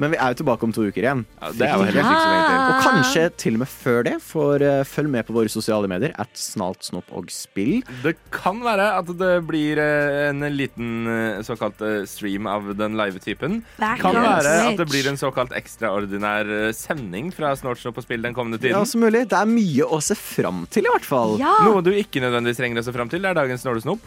Men 0.00 0.10
vi 0.14 0.18
er 0.18 0.32
jo 0.32 0.38
tilbake 0.40 0.66
om 0.66 0.72
to 0.74 0.86
uker 0.88 1.04
igjen. 1.04 1.22
Ja, 1.38 1.50
det 1.54 1.68
er 1.68 1.76
jo 1.76 1.86
heller 1.86 2.02
ikke 2.02 2.16
så 2.16 2.32
lenge 2.32 2.48
til. 2.48 2.64
Og 2.64 2.86
kanskje 2.88 3.24
til 3.44 3.58
og 3.58 3.62
med 3.62 3.70
før 3.70 4.00
det, 4.08 4.14
for 4.24 4.64
uh, 4.66 4.80
følg 4.88 5.12
med 5.12 5.26
på 5.28 5.36
våre 5.36 5.52
sosiale 5.52 5.90
medier. 5.92 6.14
At 6.22 6.32
snalt, 6.38 6.82
snopp 6.88 7.12
og 7.14 7.30
spill. 7.30 7.84
Det 8.02 8.16
kan 8.34 8.58
være 8.64 8.88
at 8.98 9.14
det 9.22 9.30
blir 9.46 9.78
uh, 9.78 10.32
en 10.32 10.42
liten 10.56 10.90
uh, 11.06 11.38
såkalt 11.46 11.78
stream 12.10 12.50
av 12.50 12.72
den 12.78 12.98
live 12.98 13.22
typen. 13.22 13.60
Det 13.78 13.92
Kan 14.02 14.18
være 14.18 14.56
at 14.72 14.80
det 14.80 14.88
blir 14.90 15.06
en 15.12 15.20
såkalt 15.20 15.54
ekstraordinær 15.54 16.50
sending 16.74 17.30
fra 17.34 17.52
Snortsnopp 17.58 18.00
og 18.00 18.08
spill 18.08 18.26
den 18.26 18.34
kommende 18.34 18.58
Ja, 18.58 18.82
tiden. 18.82 19.06
mulig. 19.06 19.26
Det 19.30 19.38
er 19.38 19.50
mye 19.54 19.86
å 19.86 20.02
se 20.02 20.18
fram 20.18 20.64
til, 20.72 20.88
i 20.88 20.92
hvert 20.96 21.06
fall. 21.06 21.11
Ja. 21.40 21.52
Noe 21.66 21.82
du 21.84 21.90
ikke 21.94 22.22
nødvendigvis 22.24 22.60
trenger 22.60 22.82
å 22.82 22.86
se 22.86 22.94
fram 22.94 23.10
til, 23.12 23.24
er 23.28 23.36
dagens 23.38 23.62
Snorresnop. 23.64 24.04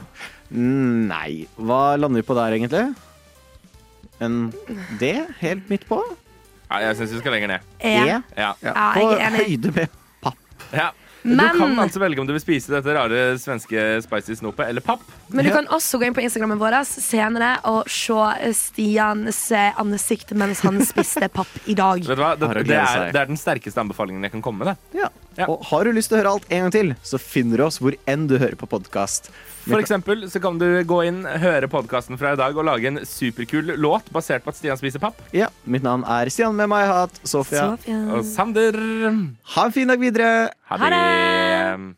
Mm, 0.49 1.05
Nei. 1.11 1.29
Hva 1.57 1.95
lander 1.99 2.21
vi 2.23 2.27
på 2.27 2.37
der, 2.37 2.57
egentlig? 2.57 2.85
En 4.23 4.37
D 4.99 5.11
helt 5.41 5.69
midt 5.71 5.87
på? 5.89 5.99
Ja, 6.69 6.81
jeg 6.87 6.97
syns 6.99 7.13
vi 7.13 7.21
skal 7.21 7.35
lenger 7.35 7.55
ned. 7.55 7.65
E. 7.79 7.95
Ja. 8.09 8.21
Ja, 8.37 8.53
på 8.95 9.09
høyde 9.37 9.73
med 9.75 9.97
papp. 10.23 10.39
ja. 10.73 10.91
Men- 11.25 11.51
Du 11.55 11.57
kan 11.57 11.79
altså 11.81 11.99
velge 11.99 12.21
om 12.21 12.27
du 12.29 12.33
vil 12.35 12.41
spise 12.43 12.69
dette 12.69 12.93
rare 12.93 13.21
svenske 13.41 13.81
spicy 14.05 14.35
snopet 14.37 14.67
eller 14.69 14.83
papp. 14.85 15.01
Men 15.33 15.45
du 15.47 15.51
kan 15.51 15.65
også 15.73 15.97
gå 15.97 16.05
inn 16.05 16.13
på 16.13 16.21
Instagrammen 16.21 16.59
vår 16.61 16.77
senere 16.85 17.55
og 17.65 17.89
se 17.89 18.53
Stians 18.53 19.39
ansikt 19.81 20.35
mens 20.37 20.61
han 20.61 20.77
spiste 20.85 21.27
papp 21.33 21.49
i 21.65 21.73
dag. 21.73 22.03
Vet 22.05 22.13
du 22.19 22.21
hva? 22.21 22.35
Det, 22.37 22.51
det, 22.67 22.77
er, 22.77 23.09
det 23.11 23.21
er 23.23 23.31
den 23.33 23.39
sterkeste 23.41 23.81
anbefalingen 23.81 24.21
jeg 24.27 24.35
kan 24.37 24.43
komme 24.45 24.63
med. 24.63 24.75
Det. 24.93 25.01
Ja. 25.01 25.09
Ja. 25.35 25.49
Og 25.51 25.65
har 25.67 25.83
du 25.83 25.91
lyst 25.91 26.11
til 26.13 26.19
å 26.19 26.21
høre 26.21 26.35
alt 26.37 26.45
en 26.53 26.67
gang 26.67 26.71
til, 26.71 26.93
så 27.03 27.19
finner 27.19 27.57
du 27.59 27.65
oss 27.65 27.81
hvor 27.83 27.97
enn 28.07 28.27
du 28.29 28.37
hører 28.39 28.55
på 28.55 28.69
podkast. 28.71 29.31
For 29.65 29.81
eksempel 29.81 30.27
så 30.29 30.41
kan 30.43 30.59
du 30.61 30.67
gå 30.85 30.99
inn, 31.07 31.23
høre 31.25 31.69
podkasten 31.71 32.19
fra 32.21 32.35
i 32.35 32.39
dag 32.39 32.53
og 32.57 32.67
lage 32.67 32.91
en 32.91 33.01
superkul 33.07 33.73
låt 33.81 34.11
basert 34.13 34.45
på 34.45 34.53
at 34.53 34.59
Stian 34.59 34.79
spiser 34.79 35.01
papp. 35.01 35.19
Ja, 35.35 35.49
mitt 35.65 35.85
navn 35.85 36.05
er 36.05 36.29
Stian 36.33 36.55
med 36.57 36.69
meg 36.71 36.85
hat, 36.89 37.17
Sofia. 37.25 37.71
Sofia. 37.73 37.99
Og 38.13 38.25
Sander 38.29 38.77
Ha 39.55 39.67
en 39.67 39.75
fin 39.75 39.89
dag 39.89 40.01
videre! 40.01 40.49
Ha 40.69 40.81
det! 40.85 41.95